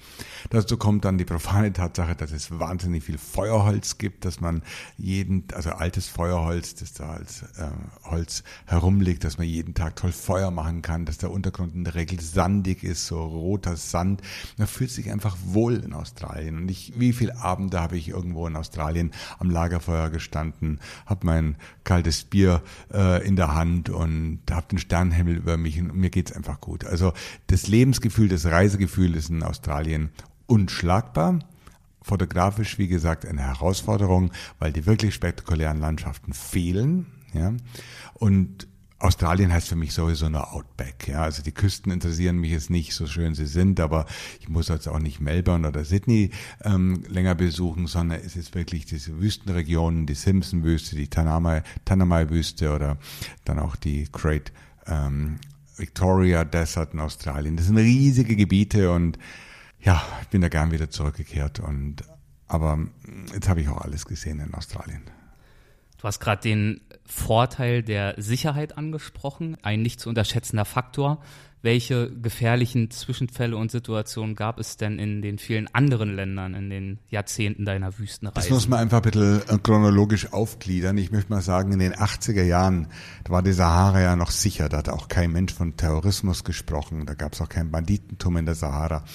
Dazu 0.49 0.75
kommt 0.75 1.05
dann 1.05 1.17
die 1.17 1.23
profane 1.23 1.71
Tatsache, 1.71 2.15
dass 2.15 2.31
es 2.31 2.59
wahnsinnig 2.59 3.03
viel 3.03 3.17
Feuerholz 3.17 3.97
gibt, 3.97 4.25
dass 4.25 4.41
man 4.41 4.61
jeden, 4.97 5.45
also 5.53 5.71
altes 5.71 6.07
Feuerholz, 6.07 6.75
das 6.75 6.93
da 6.93 7.11
als 7.11 7.43
äh, 7.57 7.69
Holz 8.03 8.43
herumliegt, 8.65 9.23
dass 9.23 9.37
man 9.37 9.47
jeden 9.47 9.73
Tag 9.73 9.95
toll 9.95 10.11
Feuer 10.11 10.51
machen 10.51 10.81
kann, 10.81 11.05
dass 11.05 11.17
der 11.17 11.31
Untergrund 11.31 11.75
in 11.75 11.85
der 11.85 11.95
Regel 11.95 12.19
sandig 12.19 12.83
ist, 12.83 13.07
so 13.07 13.23
roter 13.23 13.77
Sand. 13.77 14.21
Man 14.57 14.67
fühlt 14.67 14.91
sich 14.91 15.09
einfach 15.11 15.37
wohl 15.45 15.75
in 15.75 15.93
Australien. 15.93 16.57
Und 16.57 16.69
ich, 16.69 16.93
wie 16.97 17.13
viele 17.13 17.37
Abende 17.37 17.79
habe 17.79 17.97
ich 17.97 18.09
irgendwo 18.09 18.45
in 18.47 18.57
Australien 18.57 19.11
am 19.39 19.49
Lagerfeuer 19.49 19.92
Lagerfeuer 19.93 20.09
gestanden, 20.09 20.79
habe 21.05 21.25
mein 21.25 21.55
kaltes 21.83 22.23
Bier 22.23 22.61
äh, 22.93 23.25
in 23.25 23.35
der 23.35 23.53
Hand 23.55 23.89
und 23.89 24.39
habe 24.51 24.67
den 24.71 24.79
Sternenhimmel 24.79 25.35
über 25.35 25.57
mich 25.57 25.79
und 25.79 25.95
mir 25.95 26.09
geht's 26.09 26.31
einfach 26.31 26.59
gut. 26.59 26.85
Also 26.85 27.13
das 27.47 27.67
Lebensgefühl, 27.67 28.27
das 28.27 28.45
Reisegefühl 28.45 29.15
ist 29.15 29.29
in 29.29 29.43
Australien 29.43 30.09
unschlagbar. 30.47 31.39
Fotografisch, 32.01 32.77
wie 32.77 32.87
gesagt, 32.87 33.25
eine 33.25 33.41
Herausforderung, 33.41 34.31
weil 34.59 34.73
die 34.73 34.85
wirklich 34.85 35.13
spektakulären 35.13 35.79
Landschaften 35.79 36.33
fehlen. 36.33 37.05
Ja. 37.33 37.53
Und 38.13 38.67
Australien 39.03 39.51
heißt 39.51 39.67
für 39.67 39.75
mich 39.75 39.93
sowieso 39.93 40.29
nur 40.29 40.53
Outback. 40.53 41.09
Ja, 41.09 41.23
also 41.23 41.43
die 41.43 41.51
Küsten 41.51 41.91
interessieren 41.91 42.37
mich 42.37 42.51
jetzt 42.51 42.69
nicht, 42.69 42.93
so 42.93 43.05
schön 43.05 43.35
sie 43.35 43.47
sind, 43.47 43.81
aber 43.81 44.05
ich 44.39 44.47
muss 44.47 44.69
jetzt 44.69 44.87
auch 44.87 44.99
nicht 44.99 45.19
Melbourne 45.19 45.67
oder 45.67 45.83
Sydney 45.83 46.31
ähm, 46.63 47.03
länger 47.09 47.35
besuchen, 47.35 47.87
sondern 47.87 48.21
es 48.21 48.37
ist 48.37 48.55
wirklich 48.55 48.85
diese 48.85 49.19
Wüstenregionen, 49.19 50.05
die 50.05 50.13
Simpson-Wüste, 50.13 50.95
die 50.95 51.09
Tanamai-Wüste 51.09 52.73
oder 52.73 52.97
dann 53.43 53.59
auch 53.59 53.75
die 53.75 54.07
Great 54.09 54.53
ähm, 54.87 55.37
Victoria 55.75 56.45
Desert 56.45 56.93
in 56.93 57.01
Australien. 57.01 57.57
Das 57.57 57.65
sind 57.65 57.77
riesige 57.77 58.37
Gebiete 58.37 58.89
und 58.89 59.19
ja, 59.81 60.01
ich 60.21 60.29
bin 60.29 60.39
da 60.39 60.47
gern 60.47 60.71
wieder 60.71 60.89
zurückgekehrt 60.89 61.59
und 61.59 61.97
aber 62.47 62.79
jetzt 63.33 63.49
habe 63.49 63.59
ich 63.59 63.67
auch 63.67 63.81
alles 63.81 64.05
gesehen 64.05 64.39
in 64.39 64.53
Australien. 64.53 65.01
Du 65.97 66.03
hast 66.03 66.19
gerade 66.19 66.41
den 66.41 66.81
Vorteil 67.13 67.83
der 67.83 68.15
Sicherheit 68.17 68.75
angesprochen, 68.75 69.55
ein 69.61 69.83
nicht 69.83 69.99
zu 69.99 70.09
unterschätzender 70.09 70.65
Faktor. 70.65 71.21
Welche 71.63 72.11
gefährlichen 72.11 72.91
Zwischenfälle 72.91 73.55
und 73.55 73.71
Situationen 73.71 74.35
gab 74.35 74.59
es 74.59 74.75
denn 74.75 74.99
in 74.99 75.21
den 75.21 75.37
vielen 75.37 75.73
anderen 75.73 76.13
Ländern 76.13 76.55
in 76.55 76.69
den 76.69 76.99
Jahrzehnten 77.07 77.63
deiner 77.63 77.97
Wüstenreise? 77.97 78.35
Das 78.35 78.49
muss 78.49 78.67
man 78.67 78.79
einfach 78.79 78.97
ein 78.97 79.09
bisschen 79.09 79.41
äh, 79.47 79.57
chronologisch 79.63 80.33
aufgliedern. 80.33 80.97
Ich 80.97 81.13
möchte 81.13 81.31
mal 81.31 81.41
sagen, 81.41 81.71
in 81.71 81.79
den 81.79 81.93
80er 81.93 82.43
Jahren 82.43 82.89
war 83.29 83.41
die 83.41 83.53
Sahara 83.53 84.01
ja 84.01 84.17
noch 84.17 84.31
sicher. 84.31 84.67
Da 84.67 84.79
hat 84.79 84.89
auch 84.89 85.07
kein 85.07 85.31
Mensch 85.31 85.53
von 85.53 85.77
Terrorismus 85.77 86.43
gesprochen. 86.43 87.05
Da 87.05 87.13
gab 87.13 87.31
es 87.31 87.39
auch 87.39 87.47
kein 87.47 87.71
Banditentum 87.71 88.35
in 88.35 88.45
der 88.45 88.55
Sahara. 88.55 89.05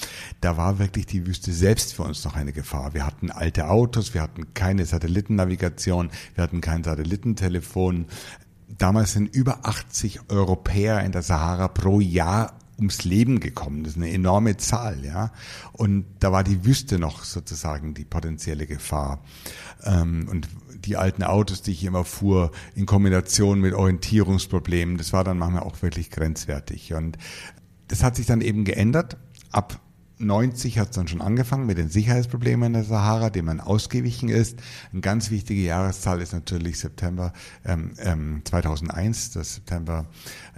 Da 0.41 0.57
war 0.57 0.79
wirklich 0.79 1.05
die 1.05 1.27
Wüste 1.27 1.53
selbst 1.53 1.93
für 1.93 2.01
uns 2.01 2.25
noch 2.25 2.35
eine 2.35 2.51
Gefahr. 2.51 2.95
Wir 2.95 3.05
hatten 3.05 3.29
alte 3.29 3.69
Autos, 3.69 4.15
wir 4.15 4.23
hatten 4.23 4.55
keine 4.55 4.85
Satellitennavigation, 4.85 6.09
wir 6.33 6.43
hatten 6.43 6.61
kein 6.61 6.83
Satellitentelefon. 6.83 8.07
Damals 8.77 9.13
sind 9.13 9.33
über 9.33 9.59
80 9.63 10.29
Europäer 10.29 11.01
in 11.03 11.11
der 11.11 11.21
Sahara 11.21 11.67
pro 11.67 11.99
Jahr 11.99 12.53
ums 12.77 13.03
Leben 13.03 13.39
gekommen. 13.39 13.83
Das 13.83 13.93
ist 13.93 13.97
eine 13.97 14.11
enorme 14.11 14.57
Zahl, 14.57 15.03
ja. 15.03 15.31
Und 15.73 16.05
da 16.19 16.31
war 16.31 16.43
die 16.43 16.65
Wüste 16.65 16.97
noch 16.97 17.23
sozusagen 17.23 17.93
die 17.93 18.05
potenzielle 18.05 18.65
Gefahr. 18.65 19.21
Ähm, 19.83 20.27
und 20.29 20.47
die 20.85 20.97
alten 20.97 21.23
Autos, 21.23 21.61
die 21.61 21.71
ich 21.71 21.83
immer 21.83 22.05
fuhr, 22.05 22.51
in 22.75 22.85
Kombination 22.85 23.59
mit 23.59 23.73
Orientierungsproblemen, 23.73 24.97
das 24.97 25.13
war 25.13 25.23
dann 25.23 25.37
manchmal 25.37 25.63
auch 25.63 25.81
wirklich 25.81 26.09
grenzwertig. 26.09 26.93
Und 26.93 27.17
das 27.87 28.03
hat 28.03 28.15
sich 28.15 28.25
dann 28.25 28.41
eben 28.41 28.63
geändert. 28.63 29.17
Ab 29.51 29.79
90 30.19 30.77
hat 30.77 30.89
es 30.89 30.95
dann 30.95 31.07
schon 31.07 31.21
angefangen 31.21 31.65
mit 31.65 31.77
den 31.77 31.89
Sicherheitsproblemen 31.89 32.67
in 32.67 32.73
der 32.73 32.83
Sahara, 32.83 33.29
dem 33.29 33.45
man 33.45 33.61
ausgewichen 33.61 34.29
ist. 34.29 34.59
Eine 34.91 35.01
ganz 35.01 35.31
wichtige 35.31 35.61
Jahreszahl 35.61 36.21
ist 36.21 36.33
natürlich 36.33 36.79
September 36.79 37.33
ähm, 37.65 37.93
ähm, 37.99 38.41
2001, 38.43 39.31
das 39.31 39.55
September 39.55 40.05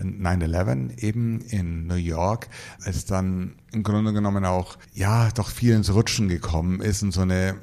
9-11 0.01 0.97
eben 0.99 1.41
in 1.41 1.85
New 1.85 1.95
York, 1.95 2.49
als 2.83 3.05
dann 3.05 3.53
im 3.71 3.83
Grunde 3.83 4.13
genommen 4.13 4.45
auch, 4.45 4.77
ja, 4.93 5.29
doch 5.29 5.49
viel 5.49 5.75
ins 5.75 5.93
Rutschen 5.93 6.27
gekommen 6.27 6.81
ist 6.81 7.03
und 7.03 7.11
so 7.11 7.21
eine 7.21 7.55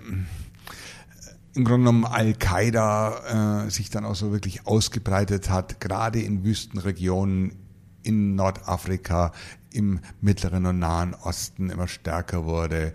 im 1.55 1.65
Grunde 1.65 1.91
genommen 1.91 2.05
Al-Qaida 2.05 3.65
äh, 3.67 3.71
sich 3.71 3.91
dann 3.91 4.05
auch 4.05 4.15
so 4.15 4.31
wirklich 4.31 4.69
ausgebreitet 4.69 5.51
hat, 5.51 5.81
gerade 5.81 6.21
in 6.21 6.45
Wüstenregionen 6.45 7.57
in 8.05 8.37
Nordafrika, 8.37 9.33
im 9.79 10.01
Mittleren 10.21 10.67
und 10.67 10.81
Nahen 10.81 11.15
Osten 11.15 11.71
immer 11.71 11.87
stärker 11.87 12.45
wurde. 12.45 12.93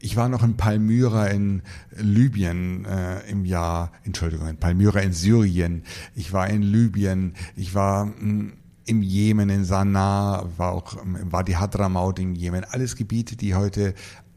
Ich 0.00 0.16
war 0.16 0.28
noch 0.28 0.42
in 0.42 0.56
Palmyra 0.56 1.28
in 1.28 1.62
Libyen 1.96 2.84
äh, 2.84 3.20
im 3.30 3.44
Jahr, 3.44 3.92
Entschuldigung, 4.02 4.48
in 4.48 4.58
Palmyra 4.58 5.00
in 5.00 5.12
Syrien. 5.12 5.84
Ich 6.14 6.32
war 6.32 6.50
in 6.50 6.60
Libyen. 6.62 7.34
Ich 7.56 7.74
war 7.74 8.06
mh, 8.06 8.14
hm, 8.18 8.52
im 8.86 9.00
Jemen, 9.00 9.48
in 9.48 9.64
Sanaa, 9.64 10.46
war 10.58 10.72
auch 10.72 11.02
im 11.02 11.32
Wadi 11.32 11.52
Hadramaut 11.52 12.18
im 12.18 12.34
Jemen. 12.34 12.64
Alles 12.64 12.96
Gebiete, 12.96 13.34
die 13.34 13.54
heute 13.54 13.94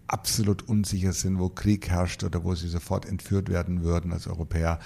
absolut 0.08 0.62
unsicher 0.62 1.12
sind, 1.12 1.38
wo 1.38 1.50
Krieg 1.50 1.90
herrscht 1.90 2.24
oder 2.24 2.46
wo 2.46 2.56
sie 2.56 2.70
sofort 2.70 3.06
entführt 3.06 3.50
werden 3.50 3.84
würden 3.84 4.14
als 4.14 4.26
Europäer 4.28 4.80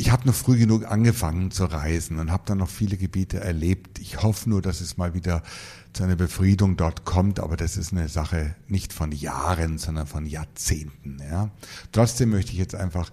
ich 0.00 0.12
habe 0.12 0.26
noch 0.26 0.34
früh 0.34 0.56
genug 0.56 0.86
angefangen 0.90 1.50
zu 1.50 1.64
reisen 1.64 2.20
und 2.20 2.30
habe 2.30 2.44
dann 2.46 2.58
noch 2.58 2.68
viele 2.68 2.96
Gebiete 2.96 3.40
erlebt. 3.40 3.98
Ich 3.98 4.22
hoffe 4.22 4.48
nur, 4.48 4.62
dass 4.62 4.80
es 4.80 4.96
mal 4.96 5.12
wieder 5.12 5.42
zu 5.92 6.04
einer 6.04 6.16
Befriedung 6.16 6.76
dort 6.76 7.04
kommt, 7.04 7.40
aber 7.40 7.56
das 7.56 7.76
ist 7.76 7.92
eine 7.92 8.08
Sache 8.08 8.54
nicht 8.66 8.92
von 8.92 9.12
Jahren, 9.12 9.78
sondern 9.78 10.06
von 10.06 10.26
Jahrzehnten. 10.26 11.18
Ja. 11.28 11.50
Trotzdem 11.92 12.30
möchte 12.30 12.52
ich 12.52 12.58
jetzt 12.58 12.74
einfach 12.74 13.10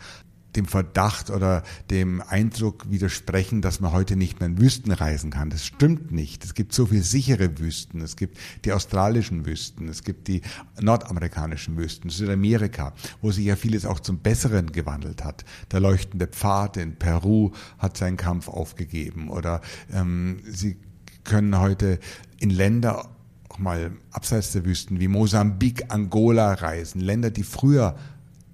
dem 0.56 0.66
Verdacht 0.66 1.30
oder 1.30 1.64
dem 1.90 2.22
Eindruck 2.22 2.90
widersprechen, 2.90 3.62
dass 3.62 3.80
man 3.80 3.92
heute 3.92 4.16
nicht 4.16 4.40
mehr 4.40 4.48
in 4.48 4.60
Wüsten 4.60 4.92
reisen 4.92 5.32
kann. 5.32 5.50
Das 5.50 5.66
stimmt 5.66 6.12
nicht. 6.12 6.44
Es 6.44 6.54
gibt 6.54 6.74
so 6.74 6.86
viel 6.86 7.04
sichere 7.04 7.60
Wüsten. 7.60 8.02
Es 8.02 8.16
gibt 8.16 8.38
die 8.64 8.72
australischen 8.72 9.46
Wüsten. 9.46 9.90
Es 9.90 10.04
gibt 10.04 10.28
die 10.28 10.42
nordamerikanischen 10.80 11.78
Wüsten, 11.78 12.10
Südamerika, 12.10 12.94
wo 13.22 13.32
sich 13.32 13.46
ja 13.46 13.56
vieles 13.56 13.86
auch 13.86 14.00
zum 14.00 14.20
Besseren 14.20 14.72
gewandelt 14.72 15.24
hat. 15.24 15.46
Der 15.72 15.80
leuchtende 15.80 16.28
Pfad 16.28 16.78
in 16.78 16.96
Peru 16.96 17.52
hat 17.78 17.98
seinen 17.98 18.18
Kampf 18.18 18.48
aufgegeben 18.48 19.30
oder 19.30 19.62
ähm, 19.92 20.42
sie 20.46 20.78
können 21.24 21.60
heute 21.60 22.00
in 22.40 22.50
Länder 22.50 23.10
auch 23.50 23.60
mal 23.60 23.92
abseits 24.12 24.52
der 24.52 24.66
Wüsten 24.66 25.00
wie 25.00 25.08
Mosambik, 25.08 25.94
Angola 25.94 26.54
reisen. 26.54 27.02
Länder, 27.02 27.32
die 27.32 27.44
früher 27.44 27.96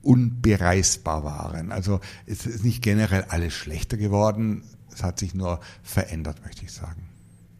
unbereisbar 0.04 1.24
waren. 1.24 1.72
Also 1.72 2.00
es 2.26 2.46
ist 2.46 2.64
nicht 2.64 2.82
generell 2.82 3.26
alles 3.30 3.54
schlechter 3.54 3.98
geworden, 3.98 4.64
es 4.94 5.04
hat 5.04 5.20
sich 5.20 5.34
nur 5.34 5.60
verändert, 5.84 6.44
möchte 6.44 6.66
ich 6.66 6.72
sagen. 6.72 7.08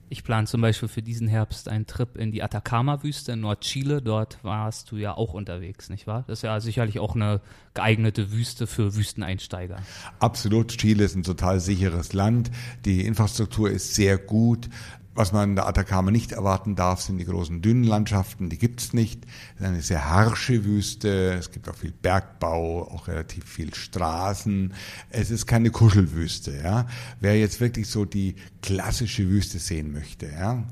Ich 0.10 0.26
plane 0.26 0.46
zum 0.46 0.60
Beispiel 0.60 0.90
für 0.90 1.02
diesen 1.02 1.30
Herbst 1.30 1.70
einen 1.70 1.88
Trip 1.88 2.18
in 2.18 2.34
die 2.34 2.44
Atacama-Wüste 2.44 3.32
in 3.32 3.40
Nordchile. 3.40 4.02
Dort 4.02 4.44
warst 4.44 4.92
du 4.92 4.98
ja 4.98 5.16
auch 5.16 5.34
unterwegs, 5.34 5.90
nicht 5.90 6.06
wahr? 6.06 6.26
Das 6.28 6.40
ist 6.40 6.44
ja 6.44 6.60
sicherlich 6.60 7.00
auch 7.00 7.16
eine 7.16 7.40
geeignete 7.74 8.34
Wüste 8.34 8.68
für 8.68 8.94
Wüsteneinsteiger. 8.98 9.78
Absolut. 10.20 10.78
Chile 10.78 11.06
ist 11.06 11.16
ein 11.16 11.24
total 11.24 11.62
sicheres 11.62 12.12
Land. 12.12 12.52
Die 12.84 13.06
Infrastruktur 13.06 13.72
ist 13.72 13.96
sehr 13.96 14.18
gut. 14.18 14.68
Was 15.14 15.34
man 15.34 15.50
in 15.50 15.56
der 15.56 15.68
Atacama 15.68 16.10
nicht 16.10 16.32
erwarten 16.32 16.76
darf, 16.76 17.02
sind 17.02 17.18
die 17.18 17.26
großen 17.26 17.62
Dünenlandschaften. 17.62 18.50
Die 18.50 18.58
gibt's 18.58 18.94
nicht. 18.94 19.26
Es 19.56 19.62
ist 19.62 19.68
eine 19.68 19.82
sehr 19.82 20.10
harsche 20.10 20.64
Wüste. 20.64 21.34
Es 21.34 21.52
gibt 21.52 21.68
auch 21.68 21.76
viel 21.76 21.92
Bergbau, 21.92 22.90
auch 22.90 23.10
relativ 23.10 23.44
viel 23.44 23.74
Straßen. 23.74 24.74
Es 25.10 25.30
ist 25.30 25.48
keine 25.48 25.70
Kuschelwüste. 25.70 26.58
Ja. 26.64 26.88
Wer 27.20 27.38
jetzt 27.38 27.60
wirklich 27.60 27.88
so 27.88 28.06
die 28.06 28.36
klassische 28.62 29.28
Wüste 29.28 29.60
sehen 29.60 29.92
möchte, 29.92 30.28
ja, 30.28 30.64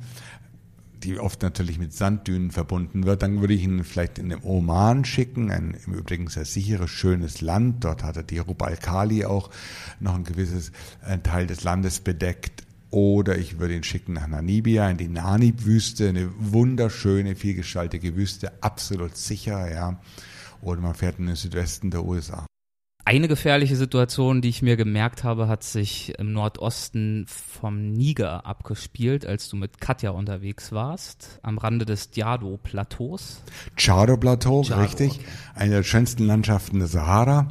die 1.04 1.20
oft 1.20 1.42
natürlich 1.42 1.78
mit 1.78 1.94
Sanddünen 1.94 2.52
verbunden 2.52 3.06
wird, 3.06 3.24
dann 3.24 3.42
würde 3.42 3.54
ich 3.54 3.64
ihn 3.64 3.84
vielleicht 3.84 4.20
in 4.20 4.30
den 4.30 4.44
Oman 4.44 5.06
schicken, 5.06 5.52
ein 5.52 5.78
im 5.86 5.94
Übrigen 5.94 6.28
sehr 6.28 6.46
sicheres, 6.46 6.90
schönes 6.90 7.42
Land. 7.42 7.84
Dort 7.84 8.04
hat 8.04 8.18
er 8.18 8.24
die 8.24 8.40
Rub 8.40 8.62
al-Khali 8.62 9.26
auch 9.26 9.50
noch 10.00 10.16
ein 10.16 10.24
gewisses 10.24 10.72
äh, 11.06 11.18
Teil 11.20 11.48
des 11.48 11.64
Landes 11.64 12.00
bedeckt. 12.00 12.64
Oder 12.92 13.38
ich 13.38 13.60
würde 13.60 13.76
ihn 13.76 13.84
schicken 13.84 14.14
nach 14.14 14.28
Namibia 14.28 14.90
in 14.90 14.98
die 14.98 15.08
Nanib-Wüste, 15.08 16.10
eine 16.10 16.30
wunderschöne, 16.38 17.36
vielgestaltige 17.36 18.16
Wüste, 18.16 18.52
absolut 18.64 19.16
sicher, 19.16 19.72
ja. 19.72 20.00
Oder 20.62 20.82
man 20.82 20.96
fährt 20.96 21.20
in 21.20 21.28
den 21.28 21.36
Südwesten 21.36 21.92
der 21.92 22.04
USA. 22.04 22.46
Eine 23.06 23.28
gefährliche 23.28 23.76
Situation, 23.76 24.42
die 24.42 24.50
ich 24.50 24.62
mir 24.62 24.76
gemerkt 24.76 25.24
habe, 25.24 25.48
hat 25.48 25.64
sich 25.64 26.14
im 26.20 26.32
Nordosten 26.32 27.26
vom 27.28 27.92
Niger 27.92 28.46
abgespielt, 28.46 29.26
als 29.26 29.50
du 29.50 29.56
mit 29.56 29.82
Katja 29.82 30.12
unterwegs 30.12 30.72
warst, 30.72 31.40
am 31.42 31.58
Rande 31.58 31.86
des 31.86 32.12
Diado-Plateaus. 32.12 33.42
Chado-Plateau, 33.76 34.62
richtig. 34.62 35.14
Okay. 35.14 35.26
Eine 35.56 35.76
der 35.76 35.84
schönsten 35.84 36.26
Landschaften 36.26 36.80
der 36.80 36.88
Sahara. 36.88 37.48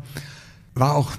War 0.75 0.95
auch 0.95 1.11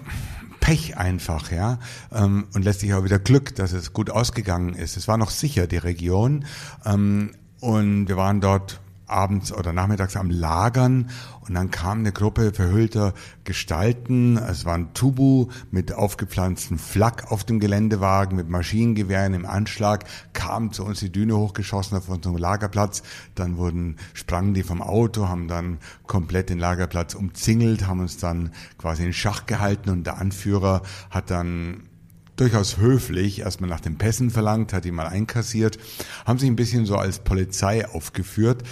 Pech 0.60 0.98
einfach, 0.98 1.52
ja. 1.52 1.80
Ähm, 2.12 2.48
und 2.54 2.64
letztlich 2.64 2.94
auch 2.94 3.04
wieder 3.04 3.20
Glück, 3.20 3.56
dass 3.56 3.74
es 3.74 3.94
gut 3.94 4.10
ausgegangen 4.10 4.74
ist. 4.74 4.98
Es 4.98 5.08
war 5.08 5.18
noch 5.18 5.30
sicher, 5.30 5.68
die 5.68 5.78
Region. 5.78 6.46
Ähm, 6.86 7.32
und 7.60 8.08
wir 8.08 8.18
waren 8.18 8.42
dort 8.42 8.80
abends 9.10 9.52
oder 9.52 9.74
nachmittags 9.74 10.16
am 10.16 10.30
Lagern 10.30 11.10
und 11.42 11.56
dann 11.56 11.72
kam 11.72 12.00
eine 12.00 12.12
Gruppe 12.12 12.54
verhüllter 12.54 13.14
Gestalten. 13.44 14.38
Es 14.38 14.66
waren 14.66 14.94
Tubu 14.94 15.48
mit 15.72 15.94
aufgepflanzten 15.94 16.78
Flak 16.78 17.32
auf 17.32 17.44
dem 17.44 17.60
Geländewagen, 17.60 18.38
mit 18.38 18.50
Maschinengewehren 18.50 19.34
im 19.34 19.46
Anschlag, 19.46 20.06
kamen 20.34 20.72
zu 20.72 20.86
uns 20.86 21.00
die 21.00 21.12
Düne 21.12 21.36
hochgeschossen 21.36 21.98
auf 21.98 22.10
unserem 22.10 22.38
Lagerplatz. 22.38 23.04
Dann 23.36 23.58
wurden, 23.58 23.98
sprangen 24.14 24.54
die 24.54 24.64
vom 24.64 24.82
Auto, 24.82 25.28
haben 25.28 25.48
dann 25.48 25.80
komplett 26.06 26.50
den 26.50 26.60
Lagerplatz 26.60 27.16
umzingelt, 27.16 27.88
haben 27.88 28.02
uns 28.02 28.18
dann 28.18 28.52
quasi 28.78 29.04
in 29.04 29.14
Schach 29.14 29.46
gehalten 29.46 29.90
und 29.90 30.06
der 30.06 30.18
Anführer 30.18 30.84
hat 31.10 31.32
dann 31.32 31.90
durchaus 32.40 32.78
höflich 32.78 33.40
erstmal 33.40 33.70
nach 33.70 33.82
den 33.82 33.98
Pässen 33.98 34.30
verlangt, 34.30 34.72
hat 34.72 34.86
die 34.86 34.92
mal 34.92 35.08
einkassiert, 35.08 35.78
haben 36.26 36.40
sich 36.40 36.50
ein 36.50 36.56
bisschen 36.56 36.86
so 36.86 36.96
als 36.96 37.20
Polizei 37.20 37.88
aufgeführt, 37.88 38.64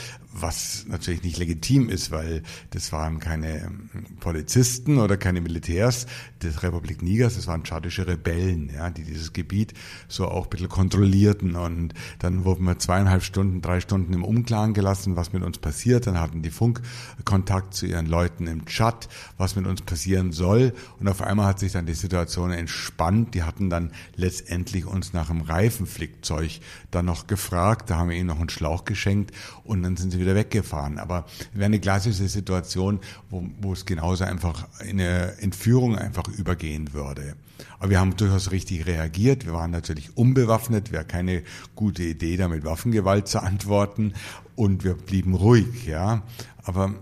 was 0.41 0.85
natürlich 0.87 1.23
nicht 1.23 1.37
legitim 1.37 1.89
ist, 1.89 2.11
weil 2.11 2.43
das 2.71 2.91
waren 2.91 3.19
keine 3.19 3.63
ähm, 3.63 3.89
Polizisten 4.19 4.97
oder 4.97 5.17
keine 5.17 5.41
Militärs 5.41 6.07
der 6.41 6.63
Republik 6.63 7.01
Nigers, 7.01 7.35
das 7.35 7.47
waren 7.47 7.63
tschadische 7.63 8.07
Rebellen, 8.07 8.71
ja, 8.73 8.89
die 8.89 9.03
dieses 9.03 9.33
Gebiet 9.33 9.73
so 10.07 10.27
auch 10.27 10.45
ein 10.45 10.49
bisschen 10.49 10.69
kontrollierten. 10.69 11.55
Und 11.55 11.93
dann 12.19 12.45
wurden 12.45 12.65
wir 12.65 12.79
zweieinhalb 12.79 13.23
Stunden, 13.23 13.61
drei 13.61 13.79
Stunden 13.79 14.13
im 14.13 14.23
Unklaren 14.23 14.73
gelassen, 14.73 15.15
was 15.15 15.33
mit 15.33 15.43
uns 15.43 15.57
passiert, 15.57 16.07
dann 16.07 16.19
hatten 16.19 16.41
die 16.41 16.51
Funkkontakt 16.51 17.73
zu 17.73 17.85
ihren 17.85 18.05
Leuten 18.05 18.47
im 18.47 18.65
Chat, 18.65 19.07
was 19.37 19.55
mit 19.55 19.65
uns 19.65 19.81
passieren 19.81 20.31
soll. 20.31 20.73
Und 20.99 21.07
auf 21.07 21.21
einmal 21.21 21.47
hat 21.47 21.59
sich 21.59 21.71
dann 21.71 21.85
die 21.85 21.93
Situation 21.93 22.51
entspannt, 22.51 23.33
die 23.33 23.43
hatten 23.43 23.69
dann 23.69 23.91
letztendlich 24.15 24.85
uns 24.85 25.13
nach 25.13 25.29
einem 25.29 25.41
Reifenflickzeug 25.41 26.59
dann 26.91 27.05
noch 27.05 27.27
gefragt, 27.27 27.89
da 27.89 27.97
haben 27.97 28.09
wir 28.09 28.17
ihnen 28.17 28.27
noch 28.27 28.39
einen 28.39 28.49
Schlauch 28.49 28.85
geschenkt. 28.85 29.31
Und 29.63 29.83
dann 29.83 29.97
sind 29.97 30.11
sie 30.11 30.19
wieder 30.19 30.26
wieder 30.27 30.35
weggefahren. 30.35 30.99
Aber 30.99 31.25
wäre 31.53 31.65
eine 31.65 31.79
klassische 31.79 32.27
Situation, 32.27 32.99
wo, 33.29 33.45
wo 33.61 33.73
es 33.73 33.85
genauso 33.85 34.25
einfach 34.25 34.67
in 34.81 34.99
eine 34.99 35.37
Entführung 35.39 35.97
einfach 35.97 36.27
übergehen 36.27 36.93
würde. 36.93 37.35
Aber 37.79 37.89
wir 37.89 37.99
haben 37.99 38.15
durchaus 38.15 38.51
richtig 38.51 38.85
reagiert. 38.85 39.45
Wir 39.45 39.53
waren 39.53 39.71
natürlich 39.71 40.15
unbewaffnet. 40.17 40.91
Wäre 40.91 41.05
keine 41.05 41.43
gute 41.75 42.03
Idee, 42.03 42.37
da 42.37 42.47
mit 42.47 42.65
Waffengewalt 42.65 43.27
zu 43.27 43.41
antworten. 43.41 44.13
Und 44.55 44.83
wir 44.83 44.95
blieben 44.95 45.33
ruhig, 45.33 45.85
ja. 45.85 46.23
Aber 46.63 46.93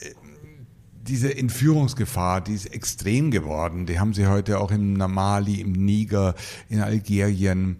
äh, 0.00 0.14
diese 1.02 1.36
Entführungsgefahr, 1.36 2.42
die 2.42 2.54
ist 2.54 2.66
extrem 2.66 3.30
geworden. 3.30 3.86
Die 3.86 3.98
haben 3.98 4.14
sie 4.14 4.28
heute 4.28 4.60
auch 4.60 4.70
im 4.70 4.94
Mali, 4.94 5.60
im 5.60 5.72
Niger, 5.72 6.34
in 6.68 6.80
Algerien. 6.80 7.78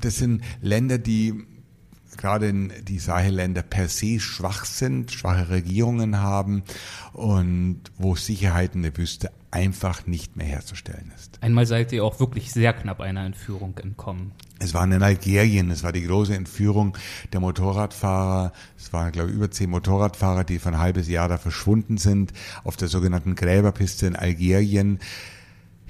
Das 0.00 0.18
sind 0.18 0.42
Länder, 0.60 0.98
die 0.98 1.44
gerade 2.18 2.48
in 2.48 2.72
die 2.82 2.98
Sahelländer 2.98 3.62
per 3.62 3.88
se 3.88 4.20
schwach 4.20 4.66
sind, 4.66 5.12
schwache 5.12 5.48
Regierungen 5.48 6.18
haben 6.18 6.62
und 7.14 7.80
wo 7.96 8.16
Sicherheit 8.16 8.74
in 8.74 8.82
der 8.82 8.96
Wüste 8.96 9.30
einfach 9.50 10.06
nicht 10.06 10.36
mehr 10.36 10.46
herzustellen 10.46 11.10
ist. 11.16 11.38
Einmal 11.40 11.64
seid 11.64 11.92
ihr 11.92 12.04
auch 12.04 12.20
wirklich 12.20 12.52
sehr 12.52 12.74
knapp 12.74 13.00
einer 13.00 13.24
Entführung 13.24 13.78
entkommen. 13.78 14.32
Es 14.58 14.74
war 14.74 14.84
in 14.84 15.02
Algerien, 15.02 15.70
es 15.70 15.82
war 15.82 15.92
die 15.92 16.02
große 16.02 16.34
Entführung 16.34 16.98
der 17.32 17.40
Motorradfahrer. 17.40 18.52
Es 18.76 18.92
waren, 18.92 19.12
glaube 19.12 19.30
ich, 19.30 19.36
über 19.36 19.50
zehn 19.50 19.70
Motorradfahrer, 19.70 20.44
die 20.44 20.58
für 20.58 20.68
ein 20.68 20.78
halbes 20.78 21.08
Jahr 21.08 21.28
da 21.28 21.38
verschwunden 21.38 21.96
sind, 21.96 22.32
auf 22.64 22.76
der 22.76 22.88
sogenannten 22.88 23.36
Gräberpiste 23.36 24.06
in 24.06 24.16
Algerien 24.16 24.98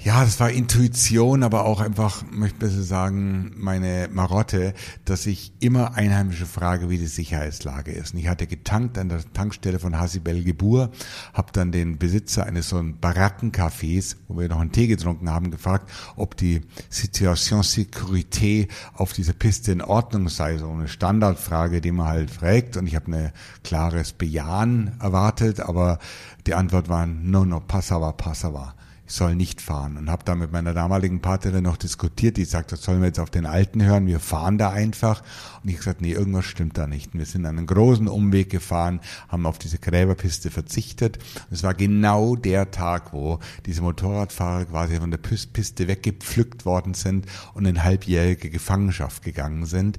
ja, 0.00 0.22
das 0.22 0.38
war 0.38 0.50
Intuition, 0.50 1.42
aber 1.42 1.64
auch 1.64 1.80
einfach, 1.80 2.22
möchte 2.30 2.60
besser 2.60 2.82
sagen, 2.82 3.52
meine 3.56 4.08
Marotte, 4.12 4.72
dass 5.04 5.26
ich 5.26 5.52
immer 5.58 5.94
Einheimische 5.94 6.46
frage, 6.46 6.88
wie 6.88 6.98
die 6.98 7.08
Sicherheitslage 7.08 7.90
ist. 7.90 8.14
Und 8.14 8.20
ich 8.20 8.28
hatte 8.28 8.46
getankt 8.46 8.96
an 8.96 9.08
der 9.08 9.20
Tankstelle 9.32 9.80
von 9.80 9.98
Hasibel 9.98 10.44
Gebur, 10.44 10.92
habe 11.34 11.50
dann 11.52 11.72
den 11.72 11.98
Besitzer 11.98 12.46
eines 12.46 12.68
so 12.68 12.76
einen 12.76 13.00
Barackencafés, 13.00 14.14
wo 14.28 14.38
wir 14.38 14.48
noch 14.48 14.60
einen 14.60 14.70
Tee 14.70 14.86
getrunken 14.86 15.30
haben, 15.30 15.50
gefragt, 15.50 15.90
ob 16.14 16.36
die 16.36 16.60
Situation 16.88 17.62
Sécurité 17.62 18.68
auf 18.94 19.12
dieser 19.12 19.32
Piste 19.32 19.72
in 19.72 19.82
Ordnung 19.82 20.28
sei. 20.28 20.58
So 20.58 20.70
eine 20.70 20.86
Standardfrage, 20.86 21.80
die 21.80 21.90
man 21.90 22.06
halt 22.06 22.30
fragt. 22.30 22.76
Und 22.76 22.86
ich 22.86 22.94
habe 22.94 23.06
eine 23.06 23.32
klares 23.64 24.12
Bejahen 24.12 24.92
erwartet, 25.00 25.58
aber 25.58 25.98
die 26.46 26.54
Antwort 26.54 26.88
war, 26.88 27.04
no, 27.04 27.44
no, 27.44 27.58
passava, 27.58 28.12
passava 28.12 28.74
ich 29.08 29.14
soll 29.14 29.34
nicht 29.34 29.62
fahren. 29.62 29.96
Und 29.96 30.10
habe 30.10 30.22
da 30.24 30.34
mit 30.34 30.52
meiner 30.52 30.74
damaligen 30.74 31.20
Partnerin 31.20 31.64
noch 31.64 31.78
diskutiert, 31.78 32.36
die 32.36 32.44
sagt, 32.44 32.72
das 32.72 32.82
sollen 32.82 33.00
wir 33.00 33.06
jetzt 33.06 33.18
auf 33.18 33.30
den 33.30 33.46
Alten 33.46 33.82
hören, 33.82 34.06
wir 34.06 34.20
fahren 34.20 34.58
da 34.58 34.70
einfach. 34.70 35.22
Und 35.62 35.70
ich 35.70 35.78
gesagt, 35.78 36.02
nee, 36.02 36.12
irgendwas 36.12 36.44
stimmt 36.44 36.76
da 36.76 36.86
nicht. 36.86 37.14
Und 37.14 37.20
wir 37.20 37.26
sind 37.26 37.46
einen 37.46 37.66
großen 37.66 38.06
Umweg 38.06 38.50
gefahren, 38.50 39.00
haben 39.28 39.46
auf 39.46 39.58
diese 39.58 39.78
Gräberpiste 39.78 40.50
verzichtet. 40.50 41.16
Und 41.48 41.54
es 41.54 41.62
war 41.62 41.72
genau 41.72 42.36
der 42.36 42.70
Tag, 42.70 43.14
wo 43.14 43.38
diese 43.64 43.80
Motorradfahrer 43.80 44.66
quasi 44.66 44.96
von 44.96 45.10
der 45.10 45.18
Piste 45.18 45.88
weggepflückt 45.88 46.66
worden 46.66 46.92
sind 46.92 47.24
und 47.54 47.64
in 47.64 47.82
halbjährige 47.82 48.50
Gefangenschaft 48.50 49.22
gegangen 49.22 49.64
sind. 49.64 49.98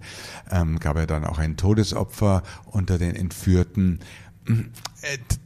Ähm, 0.51 0.77
gab 0.77 0.97
ja 0.97 1.07
dann 1.07 1.25
auch 1.25 1.39
ein 1.39 1.57
Todesopfer 1.57 2.43
unter 2.67 2.99
den 2.99 3.15
Entführten. 3.15 4.01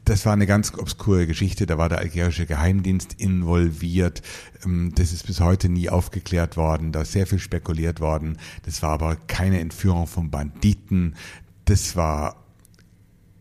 Das 0.06 0.25
war 0.25 0.34
eine 0.34 0.47
ganz 0.47 0.73
obskure 0.73 1.27
Geschichte. 1.27 1.65
Da 1.65 1.77
war 1.77 1.89
der 1.89 1.99
algerische 1.99 2.45
Geheimdienst 2.45 3.13
involviert. 3.19 4.21
Ähm, 4.65 4.93
das 4.95 5.12
ist 5.12 5.27
bis 5.27 5.39
heute 5.39 5.69
nie 5.69 5.89
aufgeklärt 5.89 6.58
worden. 6.58 6.91
Da 6.91 7.01
ist 7.01 7.12
sehr 7.12 7.27
viel 7.27 7.39
spekuliert 7.39 7.99
worden. 7.99 8.38
Das 8.63 8.82
war 8.82 8.91
aber 8.91 9.15
keine 9.15 9.60
Entführung 9.60 10.08
von 10.08 10.32
Banditen. 10.32 11.15
Das 11.65 11.95
war 11.95 12.43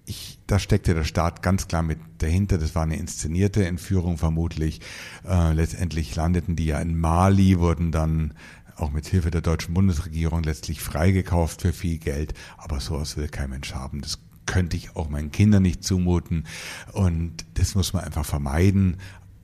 ich, 0.04 0.38
da 0.46 0.58
steckte 0.58 0.94
der 0.94 1.04
Staat 1.04 1.42
ganz 1.42 1.68
klar 1.68 1.82
mit 1.82 1.98
dahinter. 2.18 2.58
Das 2.58 2.74
war 2.74 2.82
eine 2.82 2.96
inszenierte 2.96 3.64
Entführung 3.66 4.18
vermutlich. 4.18 4.80
Äh, 5.26 5.52
letztendlich 5.52 6.14
landeten 6.16 6.56
die 6.56 6.66
ja 6.66 6.80
in 6.80 6.98
Mali, 6.98 7.58
wurden 7.58 7.92
dann 7.92 8.34
auch 8.76 8.90
mit 8.90 9.06
Hilfe 9.06 9.30
der 9.30 9.42
deutschen 9.42 9.74
Bundesregierung 9.74 10.42
letztlich 10.42 10.80
freigekauft 10.80 11.62
für 11.62 11.72
viel 11.72 11.98
Geld. 11.98 12.34
Aber 12.56 12.80
sowas 12.80 13.16
will 13.16 13.28
kein 13.28 13.50
Mensch 13.50 13.74
haben. 13.74 14.00
Das 14.00 14.18
könnte 14.46 14.76
ich 14.76 14.96
auch 14.96 15.08
meinen 15.08 15.30
Kindern 15.30 15.62
nicht 15.62 15.84
zumuten. 15.84 16.44
Und 16.92 17.44
das 17.54 17.74
muss 17.74 17.92
man 17.92 18.04
einfach 18.04 18.24
vermeiden. 18.24 18.96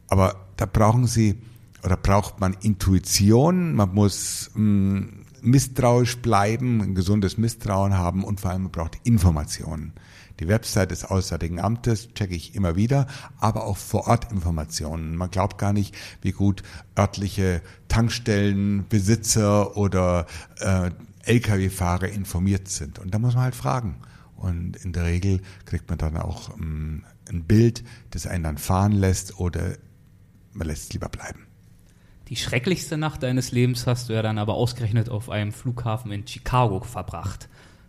Aber 0.08 0.46
da 0.56 0.66
brauchen 0.66 1.06
sie 1.06 1.40
oder 1.84 1.96
braucht 1.96 2.40
man 2.40 2.54
Intuition, 2.60 3.74
man 3.74 3.94
muss 3.94 4.50
mh, 4.54 4.60
hm, 5.00 5.24
misstrauisch 5.40 6.18
bleiben, 6.18 6.82
ein 6.82 6.94
gesundes 6.94 7.38
Misstrauen 7.38 7.94
haben 7.94 8.24
und 8.24 8.40
vor 8.40 8.50
allem 8.50 8.62
man 8.62 8.72
braucht 8.72 8.98
Informationen. 9.04 9.92
Die 10.40 10.48
Website 10.48 10.92
des 10.92 11.04
Auswärtigen 11.04 11.60
Amtes 11.60 12.12
checke 12.14 12.34
ich 12.34 12.54
immer 12.54 12.76
wieder, 12.76 13.06
aber 13.38 13.64
auch 13.64 13.76
vor 13.76 14.06
Ort 14.06 14.30
Informationen. 14.30 15.16
Man 15.16 15.30
glaubt 15.30 15.58
gar 15.58 15.72
nicht, 15.72 15.96
wie 16.22 16.30
gut 16.30 16.62
örtliche 16.96 17.60
Tankstellenbesitzer 17.88 19.76
oder 19.76 20.26
äh, 20.60 20.90
Lkw-Fahrer 21.24 22.08
informiert 22.08 22.68
sind. 22.68 22.98
Und 23.00 23.14
da 23.14 23.18
muss 23.18 23.34
man 23.34 23.44
halt 23.44 23.56
fragen. 23.56 23.96
Und 24.38 24.76
in 24.76 24.92
der 24.92 25.04
Regel 25.04 25.40
kriegt 25.64 25.88
man 25.88 25.98
dann 25.98 26.16
auch 26.16 26.56
ähm, 26.56 27.04
ein 27.28 27.44
Bild, 27.44 27.84
das 28.10 28.26
einen 28.26 28.44
dann 28.44 28.58
fahren 28.58 28.92
lässt 28.92 29.38
oder 29.38 29.76
man 30.52 30.66
lässt 30.66 30.84
es 30.84 30.92
lieber 30.92 31.08
bleiben. 31.08 31.46
Die 32.28 32.36
schrecklichste 32.36 32.96
Nacht 32.98 33.22
deines 33.22 33.52
Lebens 33.52 33.86
hast 33.86 34.08
du 34.08 34.12
ja 34.12 34.22
dann 34.22 34.38
aber 34.38 34.54
ausgerechnet 34.54 35.08
auf 35.08 35.30
einem 35.30 35.52
Flughafen 35.52 36.12
in 36.12 36.26
Chicago 36.26 36.80
verbracht. 36.80 37.48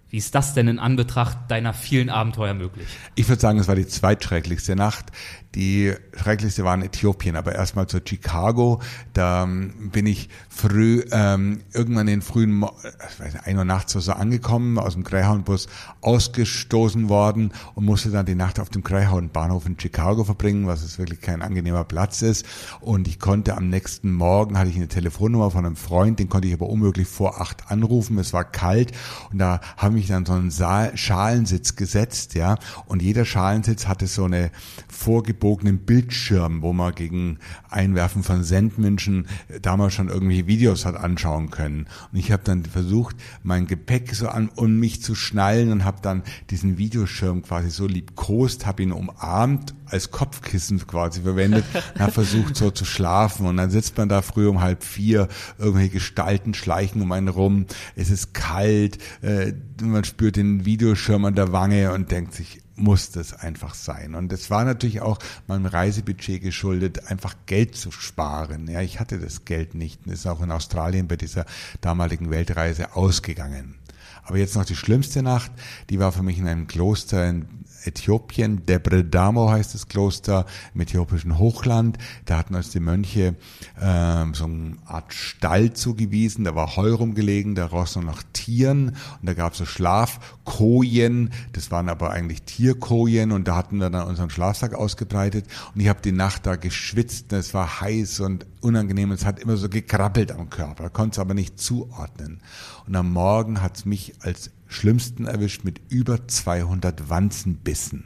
Wie 0.10 0.18
ist 0.18 0.34
das 0.34 0.56
denn 0.56 0.68
in 0.68 0.80
Anbetracht 0.80 1.38
deiner 1.50 1.74
vielen 1.74 2.10
Abenteuer 2.10 2.56
möglich? 2.56 2.88
Ich 3.14 3.30
würde 3.30 3.40
sagen, 3.40 3.60
es 3.60 3.68
war 3.68 3.76
die 3.76 3.86
zweitschrecklichste 3.86 4.76
Nacht. 4.76 5.12
Die 5.56 5.94
schrecklichste 6.16 6.64
war 6.64 6.76
in 6.76 6.84
Äthiopien, 6.84 7.36
aber 7.36 7.56
erstmal 7.56 7.88
zu 7.88 8.00
Chicago. 8.06 8.82
Da 9.14 9.44
ähm, 9.44 9.90
bin 9.92 10.06
ich 10.06 10.30
früh, 10.48 11.04
ähm, 11.12 11.62
irgendwann 11.74 12.08
in 12.08 12.20
den 12.20 12.22
frühen, 12.22 12.54
Mo 12.54 12.72
ich 12.84 13.20
weiß 13.20 13.34
nicht, 13.34 13.48
ein 13.48 13.58
Uhr 13.58 13.66
nachts 13.66 13.96
oder 13.96 14.04
so 14.04 14.12
angekommen, 14.12 14.78
aus 14.78 14.94
dem 14.94 15.04
Greyhound-Bus 15.04 15.68
ausgestoßen 16.02 17.10
worden 17.10 17.52
und 17.74 17.86
musste 17.86 18.12
dann 18.12 18.28
die 18.28 18.36
Nacht 18.36 18.60
auf 18.60 18.70
dem 18.70 18.84
Greyhound-Bahnhof 18.84 19.66
in 19.66 19.80
Chicago 19.80 20.24
verbringen, 20.24 20.68
was 20.68 20.84
es 20.84 21.00
wirklich 21.00 21.22
kein 21.22 21.42
angenehmer 21.42 21.84
Platz 21.84 22.22
ist. 22.22 22.46
Und 22.80 23.08
ich 23.08 23.20
konnte 23.20 23.58
am 23.58 23.70
nächsten 23.70 24.12
Morgen, 24.14 24.58
hatte 24.58 24.70
ich 24.70 24.76
eine 24.76 24.88
Telefonnummer 24.88 25.50
von 25.50 25.66
einem 25.66 25.76
Freund, 25.76 26.20
den 26.20 26.30
konnte 26.30 26.48
ich 26.48 26.54
aber 26.54 26.70
unmöglich 26.70 27.08
vor 27.08 27.42
acht 27.42 27.72
anrufen. 27.72 28.20
Es 28.20 28.34
war 28.34 28.44
kalt 28.44 28.92
und 29.32 29.40
da 29.40 29.62
habe 29.78 29.98
ich 29.98 30.08
dann 30.08 30.28
so 30.28 30.34
einen 30.34 30.52
Saal 30.52 30.96
Schalensitz 30.96 31.76
gesetzt, 31.76 32.36
ja. 32.36 32.58
Und 32.86 33.02
jeder 33.02 33.26
Schalensitz 33.26 33.88
hatte 33.88 34.06
so 34.06 34.26
eine 34.26 34.52
vorgegebene 34.88 35.39
gebogenen 35.40 35.80
Bildschirm, 35.80 36.62
wo 36.62 36.74
man 36.74 36.94
gegen 36.94 37.40
Einwerfen 37.70 38.24
von 38.24 38.44
Sendmünchen 38.44 39.26
damals 39.62 39.94
schon 39.94 40.10
irgendwie 40.10 40.48
Videos 40.48 40.86
hat 40.86 40.98
anschauen 40.98 41.50
können. 41.50 41.88
Und 42.12 42.20
ich 42.20 42.34
habe 42.34 42.44
dann 42.44 42.66
versucht, 42.66 43.16
mein 43.42 43.66
Gepäck 43.66 44.14
so 44.14 44.28
an 44.28 44.50
um 44.50 44.78
mich 44.78 45.02
zu 45.02 45.16
schnallen 45.16 45.72
und 45.72 45.86
habe 45.86 46.00
dann 46.02 46.24
diesen 46.50 46.78
Videoschirm 46.78 47.44
quasi 47.44 47.70
so 47.70 47.88
liebkost, 47.88 48.66
habe 48.66 48.84
ihn 48.84 48.92
umarmt 48.92 49.74
als 49.86 50.12
Kopfkissen 50.12 50.86
quasi 50.86 51.22
verwendet 51.22 51.64
und 51.94 52.02
habe 52.02 52.12
versucht 52.12 52.58
so 52.58 52.70
zu 52.70 52.84
schlafen 52.84 53.46
und 53.46 53.56
dann 53.56 53.72
sitzt 53.72 53.98
man 53.98 54.10
da 54.10 54.22
früh 54.22 54.46
um 54.48 54.60
halb 54.60 54.84
vier, 54.84 55.30
irgendwelche 55.58 55.92
Gestalten 55.92 56.54
schleichen 56.54 57.02
um 57.02 57.14
einen 57.14 57.30
rum, 57.30 57.66
es 57.96 58.10
ist 58.12 58.34
kalt, 58.34 58.98
äh, 59.22 59.54
man 59.82 60.04
spürt 60.04 60.36
den 60.36 60.66
Videoschirm 60.66 61.24
an 61.24 61.36
der 61.36 61.54
Wange 61.54 61.94
und 61.94 62.12
denkt 62.12 62.34
sich, 62.34 62.62
muss 62.80 63.12
das 63.12 63.34
einfach 63.34 63.76
sein. 63.76 64.16
Und 64.16 64.32
es 64.32 64.50
war 64.50 64.64
natürlich 64.66 65.02
auch 65.02 65.20
meinem 65.48 65.66
Reisebudget 65.66 66.42
geschuldet, 66.42 67.08
einfach 67.08 67.36
Geld 67.46 67.76
zu 67.76 67.92
sparen. 67.92 68.68
Ja, 68.70 68.82
ich 68.82 69.00
hatte 69.00 69.20
das 69.20 69.46
Geld 69.46 69.76
nicht 69.76 70.06
und 70.06 70.14
ist 70.14 70.28
auch 70.28 70.42
in 70.42 70.52
Australien 70.52 71.08
bei 71.08 71.16
dieser 71.16 71.46
damaligen 71.82 72.30
Weltreise 72.30 72.96
ausgegangen. 72.96 73.76
Aber 74.24 74.38
jetzt 74.38 74.56
noch 74.56 74.66
die 74.66 74.76
schlimmste 74.76 75.24
Nacht, 75.24 75.52
die 75.90 76.00
war 76.00 76.12
für 76.12 76.24
mich 76.24 76.38
in 76.38 76.48
einem 76.48 76.68
Kloster 76.68 77.28
in 77.28 77.48
Äthiopien, 77.90 78.66
Debre 78.66 79.04
Damo 79.04 79.50
heißt 79.50 79.74
das 79.74 79.88
Kloster 79.88 80.46
im 80.74 80.82
äthiopischen 80.82 81.38
Hochland. 81.38 81.98
Da 82.26 82.38
hatten 82.38 82.56
uns 82.56 82.70
die 82.70 82.80
Mönche 82.80 83.36
ähm, 83.82 84.34
so 84.34 84.46
eine 84.46 84.78
Art 84.86 85.14
Stall 85.14 85.74
zugewiesen, 85.74 86.46
da 86.46 86.56
war 86.56 86.76
Heu 86.76 86.94
rumgelegen, 86.94 87.56
da 87.56 87.66
roch 87.66 87.88
so 87.88 88.02
nach 88.02 88.24
Tieren 88.34 88.90
und 89.20 89.26
da 89.26 89.34
gab 89.34 89.54
es 89.54 89.60
so 89.60 89.66
Schlafkojen, 89.66 91.32
das 91.54 91.72
waren 91.72 91.90
aber 91.90 92.12
eigentlich 92.12 92.44
Tierkojen 92.44 93.32
und 93.32 93.48
da 93.48 93.56
hatten 93.56 93.78
wir 93.78 93.90
dann 93.90 94.08
unseren 94.08 94.30
Schlafsack 94.30 94.74
ausgebreitet 94.74 95.46
und 95.74 95.82
ich 95.82 95.90
habe 95.90 96.02
die 96.02 96.12
Nacht 96.12 96.46
da 96.46 96.56
geschwitzt, 96.56 97.34
es 97.34 97.54
war 97.54 97.82
heiß 97.82 98.20
und 98.20 98.46
unangenehm, 98.62 99.12
es 99.12 99.26
hat 99.26 99.40
immer 99.40 99.58
so 99.58 99.68
gekrabbelt 99.70 100.32
am 100.32 100.50
Körper, 100.50 100.90
konnte 100.90 101.16
es 101.16 101.20
aber 101.20 101.34
nicht 101.34 101.60
zuordnen. 101.60 102.42
Und 102.88 102.96
am 102.96 103.12
Morgen 103.12 103.62
hat 103.62 103.78
es 103.78 103.86
mich 103.86 104.14
als 104.22 104.52
Schlimmsten 104.70 105.26
erwischt 105.26 105.66
mit 105.66 105.82
über 105.90 106.26
200 106.28 107.10
Wanzenbissen. 107.10 108.06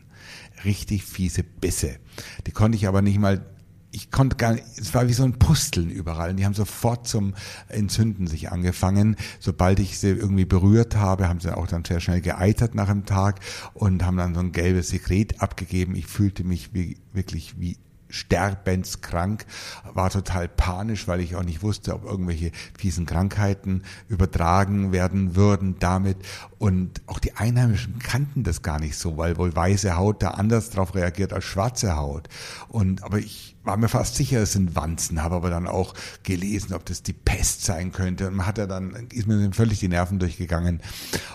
Richtig 0.65 1.03
fiese 1.03 1.43
Bisse. 1.43 1.97
Die 2.47 2.51
konnte 2.51 2.77
ich 2.77 2.87
aber 2.87 3.03
nicht 3.03 3.19
mal 3.19 3.45
ich 3.95 4.09
konnte 4.09 4.37
gar 4.37 4.53
nicht, 4.53 4.65
es 4.75 4.93
war 4.95 5.07
wie 5.07 5.13
so 5.13 5.23
ein 5.23 5.37
Pusteln 5.37 5.91
überall. 5.91 6.31
Und 6.31 6.37
die 6.37 6.45
haben 6.45 6.55
sofort 6.55 7.07
zum 7.07 7.35
Entzünden 7.69 8.25
sich 8.25 8.51
angefangen. 8.51 9.15
Sobald 9.39 9.79
ich 9.79 9.99
sie 9.99 10.09
irgendwie 10.09 10.45
berührt 10.45 10.95
habe, 10.95 11.29
haben 11.29 11.39
sie 11.39 11.55
auch 11.55 11.67
dann 11.67 11.85
sehr 11.85 11.99
schnell 11.99 12.19
geeitert 12.19 12.73
nach 12.73 12.89
einem 12.89 13.05
Tag 13.05 13.39
und 13.75 14.03
haben 14.03 14.17
dann 14.17 14.33
so 14.33 14.39
ein 14.39 14.51
gelbes 14.51 14.89
Sekret 14.89 15.41
abgegeben. 15.41 15.95
Ich 15.95 16.07
fühlte 16.07 16.43
mich 16.43 16.73
wie, 16.73 16.97
wirklich 17.13 17.59
wie 17.59 17.77
sterbenskrank, 18.13 19.45
war 19.93 20.09
total 20.11 20.47
panisch, 20.47 21.07
weil 21.07 21.19
ich 21.19 21.35
auch 21.35 21.43
nicht 21.43 21.63
wusste, 21.63 21.95
ob 21.95 22.05
irgendwelche 22.05 22.51
fiesen 22.77 23.05
Krankheiten 23.05 23.83
übertragen 24.07 24.91
werden 24.91 25.35
würden 25.35 25.77
damit. 25.79 26.17
Und 26.59 27.01
auch 27.07 27.19
die 27.19 27.35
Einheimischen 27.35 27.99
kannten 27.99 28.43
das 28.43 28.61
gar 28.61 28.79
nicht 28.79 28.97
so, 28.97 29.17
weil 29.17 29.37
wohl 29.37 29.55
weiße 29.55 29.97
Haut 29.97 30.21
da 30.21 30.31
anders 30.31 30.69
drauf 30.69 30.93
reagiert 30.93 31.33
als 31.33 31.45
schwarze 31.45 31.95
Haut. 31.95 32.29
Und 32.69 33.03
aber 33.03 33.17
ich 33.17 33.55
war 33.63 33.77
mir 33.77 33.89
fast 33.89 34.15
sicher, 34.15 34.41
es 34.41 34.53
sind 34.53 34.75
Wanzen, 34.75 35.23
habe 35.23 35.35
aber 35.35 35.49
dann 35.49 35.67
auch 35.67 35.93
gelesen, 36.23 36.73
ob 36.73 36.85
das 36.85 37.01
die 37.01 37.13
Pest 37.13 37.63
sein 37.63 37.91
könnte. 37.91 38.27
Und 38.27 38.35
man 38.35 38.45
hat 38.45 38.57
ja 38.57 38.67
dann, 38.67 39.07
ist 39.11 39.27
mir 39.27 39.51
völlig 39.53 39.79
die 39.79 39.87
Nerven 39.87 40.19
durchgegangen 40.19 40.81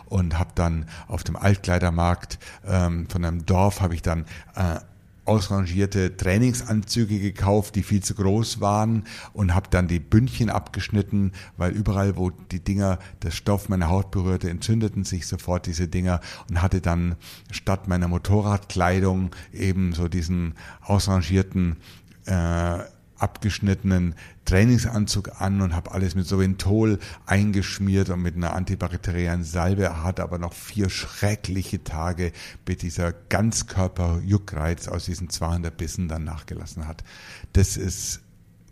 und 0.06 0.38
habe 0.38 0.50
dann 0.54 0.86
auf 1.08 1.24
dem 1.24 1.36
Altkleidermarkt 1.36 2.38
ähm, 2.66 3.08
von 3.08 3.24
einem 3.24 3.46
Dorf 3.46 3.80
habe 3.80 3.94
ich 3.94 4.02
dann 4.02 4.26
äh, 4.54 4.80
ausrangierte 5.28 6.16
Trainingsanzüge 6.16 7.20
gekauft, 7.20 7.76
die 7.76 7.82
viel 7.82 8.02
zu 8.02 8.14
groß 8.14 8.60
waren 8.60 9.04
und 9.32 9.54
habe 9.54 9.68
dann 9.70 9.86
die 9.86 10.00
Bündchen 10.00 10.50
abgeschnitten, 10.50 11.32
weil 11.56 11.72
überall, 11.72 12.16
wo 12.16 12.30
die 12.30 12.60
Dinger, 12.60 12.98
der 13.22 13.30
Stoff 13.30 13.68
meine 13.68 13.88
Haut 13.88 14.10
berührte, 14.10 14.50
entzündeten 14.50 15.04
sich 15.04 15.26
sofort 15.26 15.66
diese 15.66 15.86
Dinger 15.86 16.20
und 16.48 16.62
hatte 16.62 16.80
dann 16.80 17.16
statt 17.50 17.88
meiner 17.88 18.08
Motorradkleidung 18.08 19.30
eben 19.52 19.92
so 19.92 20.08
diesen 20.08 20.54
ausrangierten 20.80 21.76
äh, 22.24 22.78
abgeschnittenen 23.18 24.14
Trainingsanzug 24.44 25.40
an 25.40 25.60
und 25.60 25.74
habe 25.74 25.92
alles 25.92 26.14
mit 26.14 26.26
Soventol 26.26 26.98
eingeschmiert 27.26 28.10
und 28.10 28.22
mit 28.22 28.36
einer 28.36 28.54
antibakteriellen 28.54 29.44
Salbe, 29.44 30.02
hatte 30.02 30.22
aber 30.22 30.38
noch 30.38 30.52
vier 30.52 30.88
schreckliche 30.88 31.84
Tage, 31.84 32.32
bis 32.64 32.78
dieser 32.78 33.12
Ganzkörper-Juckreiz 33.12 34.88
aus 34.88 35.04
diesen 35.04 35.30
200 35.30 35.76
Bissen 35.76 36.08
dann 36.08 36.24
nachgelassen 36.24 36.88
hat. 36.88 37.04
Das 37.52 37.76
ist, 37.76 38.20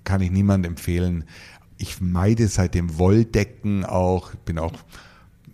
kann 0.05 0.21
ich 0.21 0.31
niemand 0.31 0.67
empfehlen. 0.67 1.25
Ich 1.79 2.01
meide 2.01 2.49
seitdem 2.49 2.99
Wolldecken 2.99 3.85
auch, 3.85 4.35
bin 4.35 4.59
auch 4.59 4.73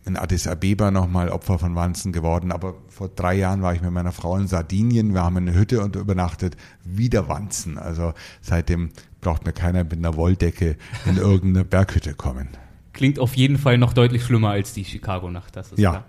in 0.04 0.16
Addis 0.16 0.46
Abeba 0.46 0.90
nochmal 0.90 1.28
Opfer 1.28 1.58
von 1.58 1.74
Wanzen 1.74 2.12
geworden, 2.12 2.50
aber 2.50 2.74
vor 2.88 3.08
drei 3.08 3.34
Jahren 3.34 3.62
war 3.62 3.74
ich 3.74 3.82
mit 3.82 3.92
meiner 3.92 4.12
Frau 4.12 4.36
in 4.36 4.48
Sardinien, 4.48 5.14
wir 5.14 5.22
haben 5.22 5.36
eine 5.36 5.54
Hütte 5.54 5.82
und 5.82 5.96
übernachtet, 5.96 6.56
wieder 6.84 7.28
Wanzen. 7.28 7.78
Also 7.78 8.12
seitdem 8.40 8.90
braucht 9.20 9.44
mir 9.44 9.52
keiner 9.52 9.84
mit 9.84 9.94
einer 9.94 10.16
Wolldecke 10.16 10.76
in 11.06 11.16
irgendeine 11.16 11.64
Berghütte 11.64 12.14
kommen. 12.14 12.48
Klingt 12.92 13.18
auf 13.18 13.36
jeden 13.36 13.58
Fall 13.58 13.78
noch 13.78 13.92
deutlich 13.92 14.24
schlimmer 14.24 14.50
als 14.50 14.72
die 14.72 14.84
Chicago-Nacht, 14.84 15.56
das 15.56 15.72
ist 15.72 15.78
ja. 15.78 15.90
klar. 15.90 16.04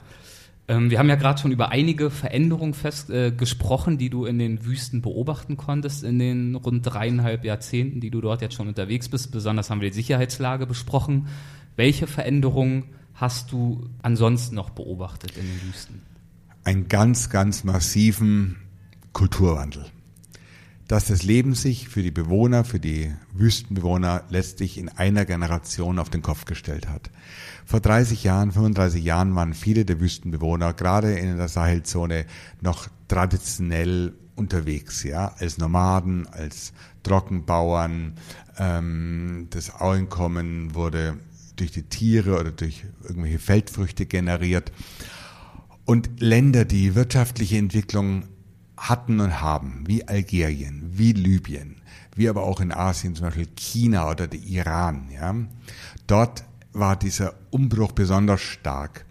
Ähm, 0.67 0.89
wir 0.89 0.97
haben 0.97 1.09
ja 1.09 1.15
gerade 1.15 1.41
schon 1.41 1.51
über 1.51 1.69
einige 1.69 2.09
Veränderungen 2.09 2.73
fest, 2.73 3.09
äh, 3.09 3.31
gesprochen, 3.31 3.97
die 3.97 4.09
du 4.09 4.25
in 4.25 4.39
den 4.39 4.65
Wüsten 4.65 5.01
beobachten 5.01 5.57
konntest 5.57 6.03
in 6.03 6.19
den 6.19 6.55
rund 6.55 6.85
dreieinhalb 6.85 7.43
Jahrzehnten, 7.43 7.99
die 7.99 8.09
du 8.09 8.21
dort 8.21 8.41
jetzt 8.41 8.55
schon 8.55 8.69
unterwegs 8.69 9.09
bist. 9.09 9.31
Besonders 9.31 9.69
haben 9.69 9.81
wir 9.81 9.89
die 9.89 9.95
Sicherheitslage 9.95 10.65
besprochen. 10.65 11.27
Welche 11.75 12.07
Veränderungen 12.07 12.85
hast 13.13 13.51
du 13.51 13.89
ansonsten 14.01 14.55
noch 14.55 14.69
beobachtet 14.69 15.37
in 15.37 15.45
den 15.45 15.61
Wüsten? 15.67 16.01
Einen 16.63 16.87
ganz, 16.87 17.29
ganz 17.29 17.63
massiven 17.63 18.57
Kulturwandel. 19.11 19.85
Dass 20.87 21.05
das 21.05 21.23
Leben 21.23 21.55
sich 21.55 21.87
für 21.87 22.03
die 22.03 22.11
Bewohner, 22.11 22.65
für 22.65 22.79
die 22.79 23.13
Wüstenbewohner 23.33 24.23
letztlich 24.29 24.77
in 24.77 24.89
einer 24.89 25.25
Generation 25.25 25.97
auf 25.97 26.09
den 26.09 26.21
Kopf 26.21 26.45
gestellt 26.45 26.89
hat. 26.89 27.09
Vor 27.65 27.79
30 27.79 28.23
Jahren, 28.23 28.51
35 28.51 29.03
Jahren 29.03 29.33
waren 29.35 29.53
viele 29.53 29.85
der 29.85 29.99
Wüstenbewohner 29.99 30.73
gerade 30.73 31.13
in 31.13 31.37
der 31.37 31.47
Sahelzone 31.47 32.25
noch 32.61 32.89
traditionell 33.07 34.13
unterwegs, 34.35 35.03
ja, 35.03 35.33
als 35.37 35.57
Nomaden, 35.57 36.27
als 36.27 36.73
Trockenbauern. 37.03 38.15
Ähm, 38.57 39.47
das 39.51 39.73
Einkommen 39.75 40.75
wurde 40.75 41.17
durch 41.55 41.71
die 41.71 41.83
Tiere 41.83 42.39
oder 42.39 42.51
durch 42.51 42.85
irgendwelche 43.03 43.39
Feldfrüchte 43.39 44.05
generiert. 44.05 44.71
Und 45.85 46.21
Länder, 46.21 46.65
die 46.65 46.95
wirtschaftliche 46.95 47.57
Entwicklung 47.57 48.23
hatten 48.77 49.19
und 49.19 49.41
haben, 49.41 49.83
wie 49.87 50.07
Algerien, 50.07 50.83
wie 50.93 51.13
Libyen, 51.13 51.81
wie 52.15 52.29
aber 52.29 52.43
auch 52.43 52.59
in 52.59 52.71
Asien 52.71 53.15
zum 53.15 53.27
Beispiel 53.27 53.47
China 53.55 54.09
oder 54.09 54.27
der 54.27 54.39
Iran, 54.39 55.09
ja, 55.13 55.35
dort 56.07 56.43
war 56.73 56.95
dieser 56.95 57.33
Umbruch 57.51 57.91
besonders 57.91 58.41
stark, 58.41 59.05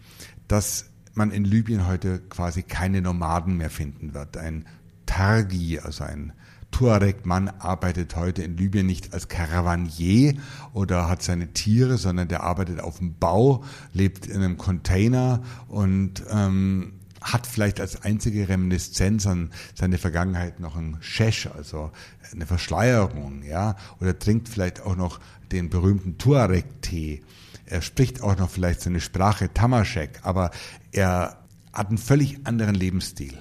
dass 0.49 0.91
man 1.15 1.31
in 1.31 1.45
Libyen 1.45 1.87
heute 1.87 2.21
quasi 2.21 2.63
keine 2.63 3.03
Nomaden 3.03 3.57
mehr 3.57 3.71
finden 3.71 4.15
wird. 4.15 4.37
Ein 4.37 4.67
Targi, 5.07 5.79
also 5.79 6.05
ein 6.05 6.33
Tuareg-Mann 6.73 7.49
arbeitet 7.61 8.17
heute 8.17 8.43
in 8.43 8.57
Libyen 8.57 8.87
nicht 8.87 9.15
als 9.15 9.29
Caravanier 9.29 10.35
oder 10.73 11.09
hat 11.09 11.23
seine 11.23 11.53
Tiere, 11.53 11.99
sondern 11.99 12.27
der 12.27 12.43
arbeitet 12.43 12.81
auf 12.81 12.99
dem 12.99 13.15
Bau, 13.15 13.63
lebt 13.93 14.27
in 14.27 14.43
einem 14.43 14.59
Container 14.59 15.43
und 15.69 16.25
ähm, 16.31 16.95
hat 17.21 17.47
vielleicht 17.47 17.81
als 17.81 18.03
einzige 18.03 18.49
Reminiszenz 18.49 19.27
an 19.27 19.51
seine 19.75 19.99
Vergangenheit 19.99 20.59
noch 20.59 20.75
ein 20.75 20.97
Shesh, 21.01 21.47
also 21.47 21.93
eine 22.33 22.47
Verschleierung, 22.47 23.45
ja, 23.45 23.77
oder 24.01 24.19
trinkt 24.19 24.49
vielleicht 24.49 24.81
auch 24.81 24.97
noch 24.97 25.21
den 25.53 25.71
berühmten 25.71 26.19
Tuareg-Tee. 26.19 27.23
Er 27.67 27.83
spricht 27.83 28.23
auch 28.23 28.37
noch 28.37 28.51
vielleicht 28.51 28.81
seine 28.81 29.01
Sprache 29.01 29.53
Tamashek, 29.53 30.21
aber 30.23 30.51
er 30.91 31.39
hat 31.73 31.89
einen 31.89 31.99
völlig 31.99 32.45
anderen 32.45 32.75
Lebensstil 32.75 33.39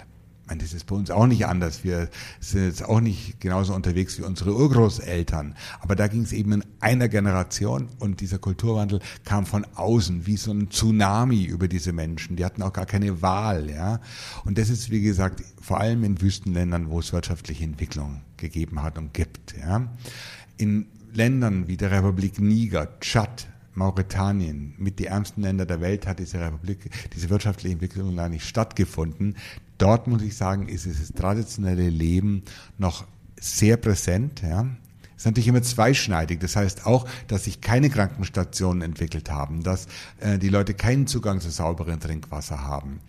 meine, 0.52 0.64
das 0.64 0.74
ist 0.74 0.86
bei 0.86 0.96
uns 0.96 1.10
auch 1.10 1.28
nicht 1.28 1.46
anders. 1.46 1.86
Wir 1.86 2.10
sind 2.42 2.66
jetzt 2.66 2.84
auch 2.84 3.00
nicht 3.00 3.40
genauso 3.40 3.74
unterwegs 3.74 4.18
wie 4.18 4.24
unsere 4.24 4.54
Urgroßeltern. 4.54 5.56
Aber 5.80 5.96
da 5.96 6.10
ging 6.10 6.24
es 6.24 6.34
eben 6.34 6.52
in 6.52 6.64
einer 6.82 7.08
Generation 7.08 7.88
und 8.00 8.20
dieser 8.20 8.38
Kulturwandel 8.38 9.00
kam 9.24 9.46
von 9.46 9.66
außen 9.76 10.26
wie 10.26 10.36
so 10.36 10.52
ein 10.52 10.70
Tsunami 10.70 11.46
über 11.46 11.70
diese 11.70 11.94
Menschen. 11.94 12.36
Die 12.36 12.44
hatten 12.44 12.64
auch 12.64 12.74
gar 12.74 12.86
keine 12.86 13.22
Wahl, 13.22 13.70
ja. 13.70 14.02
Und 14.44 14.58
das 14.58 14.70
ist, 14.70 14.92
wie 14.92 15.02
gesagt, 15.02 15.42
vor 15.62 15.80
allem 15.80 16.04
in 16.04 16.22
Wüstenländern, 16.22 16.90
wo 16.90 17.00
es 17.00 17.14
wirtschaftliche 17.14 17.64
Entwicklung 17.64 18.22
gegeben 18.36 18.84
hat 18.84 18.98
und 18.98 19.14
gibt, 19.14 19.56
ja. 19.58 19.88
In 20.58 20.88
Ländern 21.14 21.70
wie 21.70 21.78
der 21.78 21.92
Republik 21.92 22.40
Niger, 22.40 23.00
Tschad, 23.00 23.48
Mauretanien, 23.74 24.74
mit 24.78 25.00
die 25.00 25.06
ärmsten 25.06 25.42
Länder 25.42 25.66
der 25.66 25.82
Welt 25.82 26.08
hat 26.08 26.20
diese 26.20 26.40
Republik, 26.40 26.90
diese 27.16 27.30
wirtschaftliche 27.30 27.74
Entwicklung 27.74 28.16
gar 28.16 28.30
nicht 28.30 28.46
stattgefunden. 28.46 29.36
Dort 29.78 30.08
muss 30.08 30.22
ich 30.22 30.36
sagen, 30.36 30.68
ist 30.68 30.86
das 30.86 31.14
traditionelle 31.14 31.90
Leben 31.90 32.44
noch 32.78 33.06
sehr 33.40 33.78
präsent, 33.78 34.42
ja. 34.42 34.68
Ist 35.16 35.26
natürlich 35.26 35.50
immer 35.50 35.62
zweischneidig. 35.62 36.40
Das 36.40 36.56
heißt 36.56 36.88
auch, 36.88 37.08
dass 37.28 37.44
sich 37.44 37.62
keine 37.62 37.92
Krankenstationen 37.92 38.82
entwickelt 38.82 39.30
haben, 39.30 39.62
dass 39.62 39.88
äh, 40.20 40.40
die 40.40 40.50
Leute 40.50 40.74
keinen 40.74 41.06
Zugang 41.06 41.40
zu 41.40 41.52
sauberem 41.52 42.00
Trinkwasser 42.00 42.64
haben, 42.64 43.00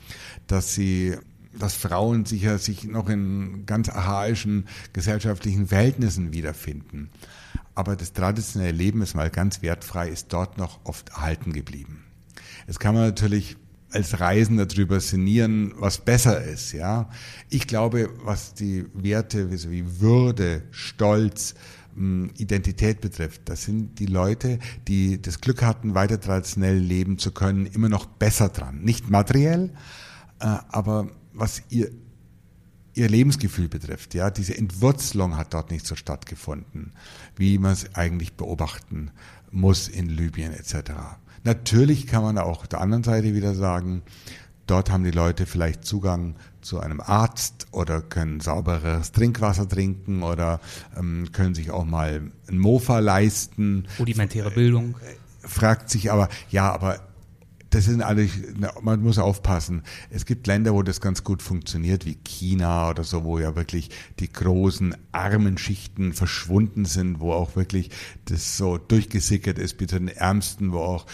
dass 0.47 0.75
sie 0.75 1.17
dass 1.59 1.75
Frauen 1.75 2.25
sicher 2.25 2.57
sich 2.59 2.85
noch 2.85 3.11
in 3.11 3.65
ganz 3.67 3.91
archaischen 3.91 4.67
gesellschaftlichen 4.95 5.67
Verhältnissen 5.69 6.33
wiederfinden 6.33 7.11
aber 7.75 7.97
das 7.97 8.13
traditionelle 8.13 8.73
Leben 8.73 9.03
ist 9.03 9.15
mal 9.15 9.31
ganz 9.31 9.63
wertfrei, 9.63 10.09
ist 10.09 10.33
dort 10.33 10.59
noch 10.59 10.81
oft 10.85 11.11
erhalten 11.11 11.53
geblieben. 11.53 12.05
Jetzt 12.67 12.81
kann 12.81 12.95
man 12.95 13.05
natürlich 13.05 13.57
als 13.91 14.21
Reisender 14.21 14.67
darüber 14.67 15.01
sinnieren, 15.01 15.75
was 15.77 15.99
besser 15.99 16.43
ist, 16.43 16.73
ja. 16.73 17.11
Ich 17.51 17.67
glaube, 17.67 18.11
was 18.25 18.55
die 18.55 18.87
Werte 18.95 19.51
wie 19.51 20.01
Würde, 20.01 20.63
Stolz, 20.71 21.55
hm, 21.95 22.31
Identität 22.39 23.01
betrifft, 23.01 23.43
das 23.47 23.65
sind 23.65 23.99
die 23.99 24.07
Leute, 24.07 24.59
die 24.89 25.21
das 25.21 25.41
Glück 25.41 25.63
hatten, 25.63 25.95
weiter 25.95 26.19
traditionell 26.19 26.79
leben 26.79 27.19
zu 27.19 27.33
können, 27.33 27.67
immer 27.67 27.91
noch 27.91 28.07
besser 28.07 28.49
dran. 28.49 28.81
Nicht 28.81 29.11
materiell, 29.11 29.75
äh, 30.41 30.47
aber 30.69 31.11
was 31.35 31.63
ihr 31.69 31.91
ihr 32.95 33.09
Lebensgefühl 33.09 33.69
betrifft. 33.69 34.15
Ja, 34.15 34.31
diese 34.31 34.57
Entwurzelung 34.57 35.37
hat 35.37 35.55
dort 35.55 35.71
nicht 35.71 35.87
so 35.87 35.97
stattgefunden, 35.97 36.93
wie 37.37 37.59
man 37.59 37.73
es 37.73 37.95
eigentlich 37.95 38.35
beobachten 38.35 39.11
muss 39.51 39.89
in 39.89 40.09
Libyen 40.09 40.53
etc. 40.53 40.93
Natürlich 41.45 42.07
kann 42.07 42.23
man 42.23 42.39
auch 42.39 42.61
auf 42.61 42.69
der 42.69 42.81
anderen 42.81 43.05
Seite 43.05 43.35
wieder 43.35 43.55
sagen, 43.55 44.03
dort 44.67 44.91
haben 44.91 45.05
die 45.05 45.11
Leute 45.11 45.47
vielleicht 45.47 45.85
Zugang 45.85 46.37
zu 46.61 46.81
einem 46.81 47.01
Arzt 47.01 47.67
oder 47.73 48.01
können 48.01 48.41
sauberes 48.41 49.13
Trinkwasser 49.13 49.69
trinken 49.69 50.23
oder 50.23 50.61
ähm, 50.97 51.29
können 51.33 51.55
sich 51.55 51.71
auch 51.71 51.85
mal 51.85 52.31
ein 52.49 52.59
Mofa 52.59 53.01
leisten. 53.01 53.89
Rudimentäre 53.99 54.51
Bildung. 54.51 54.95
Fragt 55.41 55.91
sich 55.91 56.13
aber, 56.13 56.29
ja, 56.51 56.73
aber 56.73 57.01
das 57.73 57.87
sind 57.87 58.03
alle, 58.03 58.29
man 58.83 59.03
muss 59.03 59.19
aufpassen. 59.19 59.83
Es 60.11 60.27
gibt 60.27 60.47
Länder, 60.47 60.75
wo 60.75 60.83
das 60.83 61.01
ganz 61.01 61.25
gut 61.25 61.43
funktioniert, 61.43 62.05
wie 62.05 62.17
China 62.23 62.91
oder 62.91 63.03
so, 63.03 63.25
wo 63.25 63.39
ja 63.39 63.57
wirklich 63.57 63.89
die 64.21 64.31
großen 64.31 64.95
armen 65.11 65.57
Schichten 65.57 66.13
verschwunden 66.13 66.85
sind, 66.85 67.21
wo 67.21 67.33
auch 67.33 67.57
wirklich 67.57 67.91
das 68.27 68.59
so 68.59 68.77
durchgesickert 68.77 69.59
ist 69.59 69.79
bis 69.79 69.89
zu 69.89 69.99
den 69.99 70.09
Ärmsten, 70.09 70.73
wo 70.73 70.81
auch 70.81 71.07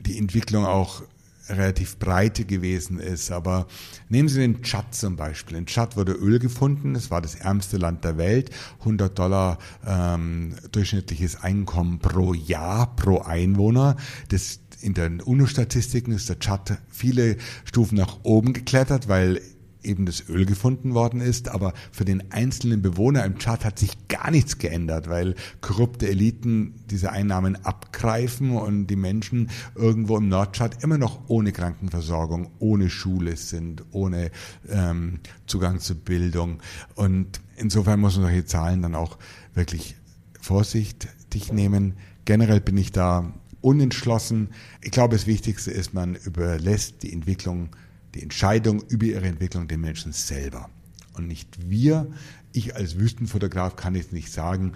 die 0.00 0.16
Entwicklung 0.16 0.64
auch 0.64 1.02
relativ 1.50 1.98
breite 1.98 2.44
gewesen 2.44 2.98
ist. 2.98 3.30
Aber 3.30 3.66
nehmen 4.08 4.28
Sie 4.28 4.40
den 4.40 4.62
Tschad 4.62 4.94
zum 4.94 5.16
Beispiel. 5.16 5.56
In 5.56 5.66
Tschad 5.66 5.96
wurde 5.96 6.12
Öl 6.12 6.38
gefunden. 6.38 6.94
Es 6.94 7.10
war 7.10 7.20
das 7.20 7.34
ärmste 7.34 7.76
Land 7.76 8.04
der 8.04 8.16
Welt. 8.18 8.50
100 8.80 9.18
Dollar 9.18 9.58
ähm, 9.86 10.54
durchschnittliches 10.72 11.42
Einkommen 11.42 11.98
pro 11.98 12.34
Jahr, 12.34 12.94
pro 12.96 13.20
Einwohner. 13.20 13.96
Das 14.28 14.60
in 14.80 14.94
den 14.94 15.20
UNO-Statistiken 15.20 16.12
ist 16.12 16.28
der 16.28 16.38
Tschad 16.38 16.78
viele 16.88 17.36
Stufen 17.64 17.96
nach 17.96 18.20
oben 18.22 18.52
geklettert, 18.52 19.08
weil 19.08 19.40
eben 19.82 20.06
das 20.06 20.28
Öl 20.28 20.44
gefunden 20.44 20.94
worden 20.94 21.20
ist, 21.20 21.48
aber 21.48 21.72
für 21.92 22.04
den 22.04 22.32
einzelnen 22.32 22.82
Bewohner 22.82 23.24
im 23.24 23.38
Tschad 23.38 23.64
hat 23.64 23.78
sich 23.78 24.08
gar 24.08 24.30
nichts 24.30 24.58
geändert, 24.58 25.08
weil 25.08 25.34
korrupte 25.60 26.08
Eliten 26.08 26.74
diese 26.90 27.12
Einnahmen 27.12 27.56
abgreifen 27.64 28.56
und 28.56 28.88
die 28.88 28.96
Menschen 28.96 29.50
irgendwo 29.74 30.16
im 30.16 30.28
Nordtschad 30.28 30.82
immer 30.82 30.98
noch 30.98 31.28
ohne 31.28 31.52
Krankenversorgung, 31.52 32.50
ohne 32.58 32.90
Schule 32.90 33.36
sind, 33.36 33.84
ohne 33.92 34.30
ähm, 34.68 35.20
Zugang 35.46 35.80
zur 35.80 35.96
Bildung. 35.96 36.58
Und 36.94 37.40
insofern 37.56 38.00
muss 38.00 38.16
man 38.16 38.26
solche 38.26 38.44
Zahlen 38.44 38.82
dann 38.82 38.94
auch 38.94 39.18
wirklich 39.54 39.96
vorsichtig 40.40 41.52
nehmen. 41.52 41.94
Generell 42.24 42.60
bin 42.60 42.76
ich 42.76 42.92
da 42.92 43.32
unentschlossen. 43.60 44.50
Ich 44.82 44.90
glaube, 44.90 45.16
das 45.16 45.26
Wichtigste 45.26 45.70
ist, 45.70 45.94
man 45.94 46.14
überlässt 46.14 47.02
die 47.02 47.12
Entwicklung, 47.12 47.70
die 48.14 48.22
Entscheidung 48.22 48.82
über 48.88 49.06
ihre 49.06 49.26
Entwicklung 49.26 49.68
den 49.68 49.80
Menschen 49.80 50.12
selber 50.12 50.70
und 51.18 51.26
nicht 51.26 51.68
wir. 51.68 52.06
Ich 52.52 52.74
als 52.74 52.98
Wüstenfotograf 52.98 53.76
kann 53.76 53.94
jetzt 53.94 54.12
nicht 54.12 54.32
sagen, 54.32 54.72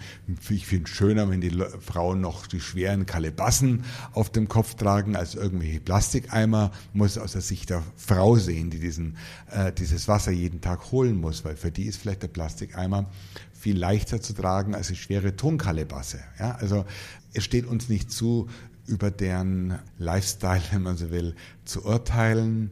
ich 0.51 0.67
finde 0.67 0.85
es 0.85 0.91
schöner, 0.91 1.31
wenn 1.31 1.41
die 1.41 1.65
Frauen 1.81 2.21
noch 2.21 2.47
die 2.47 2.61
schweren 2.61 3.07
Kalebassen 3.07 3.85
auf 4.13 4.31
dem 4.31 4.47
Kopf 4.47 4.75
tragen, 4.75 5.17
als 5.17 5.35
irgendwelche 5.35 5.81
Plastikeimer. 5.81 6.71
Muss 6.93 7.17
aus 7.17 7.33
der 7.33 7.41
Sicht 7.41 7.71
der 7.71 7.83
Frau 7.97 8.37
sehen, 8.37 8.69
die 8.69 8.79
diesen, 8.79 9.17
äh, 9.51 9.73
dieses 9.73 10.07
Wasser 10.07 10.33
jeden 10.33 10.61
Tag 10.61 10.93
holen 10.93 11.17
muss, 11.17 11.45
weil 11.47 11.57
für 11.57 11.71
die 11.71 11.85
ist 11.85 11.97
vielleicht 11.97 12.23
der 12.23 12.29
Plastikeimer 12.29 13.11
viel 13.53 13.79
leichter 13.79 14.21
zu 14.21 14.35
tragen 14.35 14.75
als 14.75 14.89
die 14.89 14.97
schwere 14.97 15.35
Tonkalebasse. 15.35 16.21
Ja, 16.39 16.57
also 16.57 16.85
es 17.33 17.43
steht 17.45 17.65
uns 17.65 17.89
nicht 17.89 18.11
zu, 18.11 18.49
über 18.87 19.11
deren 19.11 19.79
Lifestyle, 19.99 20.63
wenn 20.71 20.83
man 20.83 20.97
so 20.97 21.11
will, 21.11 21.35
zu 21.65 21.85
urteilen. 21.85 22.71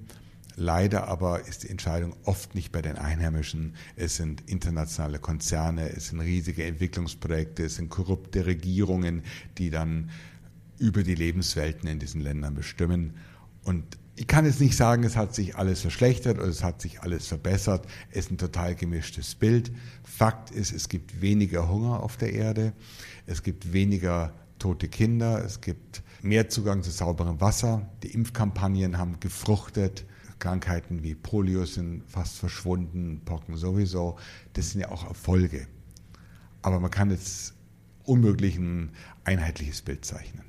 Leider 0.57 1.09
aber 1.09 1.47
ist 1.47 1.63
die 1.63 1.71
Entscheidung 1.71 2.15
oft 2.25 2.55
nicht 2.55 2.71
bei 2.71 2.83
den 2.83 2.97
Einheimischen. 2.97 3.75
Es 3.97 4.17
sind 4.17 4.43
internationale 4.47 5.19
Konzerne, 5.19 5.89
es 5.91 6.09
sind 6.09 6.21
riesige 6.21 6.65
Entwicklungsprojekte, 6.65 7.65
es 7.65 7.77
sind 7.77 7.89
korrupte 7.89 8.45
Regierungen, 8.45 9.23
die 9.57 9.71
dann 9.71 10.11
über 10.79 11.03
die 11.03 11.15
Lebenswelten 11.15 11.89
in 11.89 11.99
diesen 11.99 12.21
Ländern 12.21 12.55
bestimmen. 12.55 13.15
Und 13.65 13.85
ich 14.17 14.27
kann 14.27 14.45
jetzt 14.45 14.61
nicht 14.61 14.77
sagen, 14.77 15.05
es 15.05 15.17
hat 15.17 15.35
sich 15.35 15.57
alles 15.57 15.81
verschlechtert 15.81 16.39
oder 16.39 16.49
es 16.49 16.63
hat 16.63 16.83
sich 16.83 17.01
alles 17.01 17.27
verbessert. 17.27 17.87
Es 18.11 18.27
ist 18.27 18.33
ein 18.33 18.37
total 18.39 18.75
gemischtes 18.75 19.35
Bild. 19.35 19.73
Fakt 20.03 20.51
ist, 20.51 20.73
es 20.73 20.91
gibt 20.91 21.23
weniger 21.23 21.71
Hunger 21.71 22.03
auf 22.03 22.19
der 22.19 22.35
Erde, 22.35 22.75
es 23.27 23.43
gibt 23.43 23.73
weniger 23.73 24.35
tote 24.61 24.89
Kinder, 24.89 25.45
es 25.45 25.61
gibt 25.61 26.03
mehr 26.23 26.49
Zugang 26.49 26.85
zu 26.85 26.93
sauberem 26.93 27.41
Wasser, 27.41 27.89
die 28.05 28.13
Impfkampagnen 28.13 28.99
haben 28.99 29.19
gefruchtet, 29.19 30.05
Krankheiten 30.39 31.03
wie 31.03 31.15
Polio 31.15 31.65
sind 31.65 32.05
fast 32.07 32.39
verschwunden, 32.39 33.23
Pocken 33.25 33.57
sowieso, 33.57 34.17
das 34.53 34.71
sind 34.71 34.83
ja 34.83 34.91
auch 34.91 35.07
Erfolge. 35.07 35.67
Aber 36.63 36.79
man 36.79 36.91
kann 36.91 37.11
jetzt 37.11 37.55
unmöglich 38.05 38.57
ein 38.57 38.91
einheitliches 39.25 39.83
Bild 39.83 40.05
zeichnen. 40.05 40.45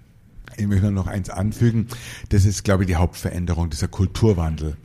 Ich 0.57 0.68
möchte 0.68 0.91
noch 0.91 1.07
eins 1.07 1.30
anfügen, 1.30 1.88
das 2.30 2.45
ist, 2.45 2.64
glaube 2.64 2.84
ich, 2.84 2.88
die 2.88 2.97
Hauptveränderung, 2.97 3.70
dieser 3.70 3.88
Kulturwandel. 3.88 4.78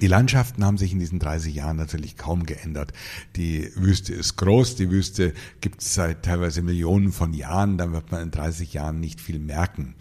Die 0.00 0.06
Landschaften 0.06 0.64
haben 0.64 0.78
sich 0.78 0.92
in 0.92 0.98
diesen 0.98 1.18
30 1.18 1.54
Jahren 1.54 1.76
natürlich 1.76 2.16
kaum 2.16 2.46
geändert. 2.46 2.92
Die 3.36 3.70
Wüste 3.76 4.14
ist 4.14 4.36
groß, 4.36 4.76
die 4.76 4.90
Wüste 4.90 5.34
gibt 5.60 5.82
es 5.82 5.94
seit 5.94 6.24
teilweise 6.24 6.62
Millionen 6.62 7.12
von 7.12 7.32
Jahren, 7.32 7.78
dann 7.78 7.92
wird 7.92 8.10
man 8.10 8.22
in 8.22 8.30
30 8.30 8.72
Jahren 8.72 9.00
nicht 9.00 9.20
viel 9.20 9.38
merken. 9.38 9.94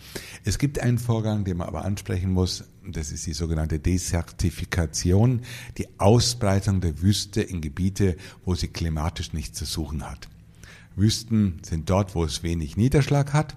Es 0.43 0.57
gibt 0.57 0.79
einen 0.79 0.97
Vorgang, 0.97 1.43
den 1.43 1.57
man 1.57 1.67
aber 1.67 1.85
ansprechen 1.85 2.31
muss, 2.31 2.65
das 2.85 3.11
ist 3.11 3.25
die 3.25 3.33
sogenannte 3.33 3.79
Desertifikation, 3.79 5.41
die 5.77 5.87
Ausbreitung 5.99 6.81
der 6.81 7.01
Wüste 7.01 7.41
in 7.41 7.61
Gebiete, 7.61 8.17
wo 8.43 8.55
sie 8.55 8.67
klimatisch 8.67 9.33
nichts 9.33 9.57
zu 9.57 9.65
suchen 9.65 10.09
hat. 10.09 10.27
Wüsten 10.95 11.59
sind 11.63 11.89
dort, 11.89 12.13
wo 12.13 12.23
es 12.23 12.43
wenig 12.43 12.77
Niederschlag 12.77 13.33
hat, 13.33 13.55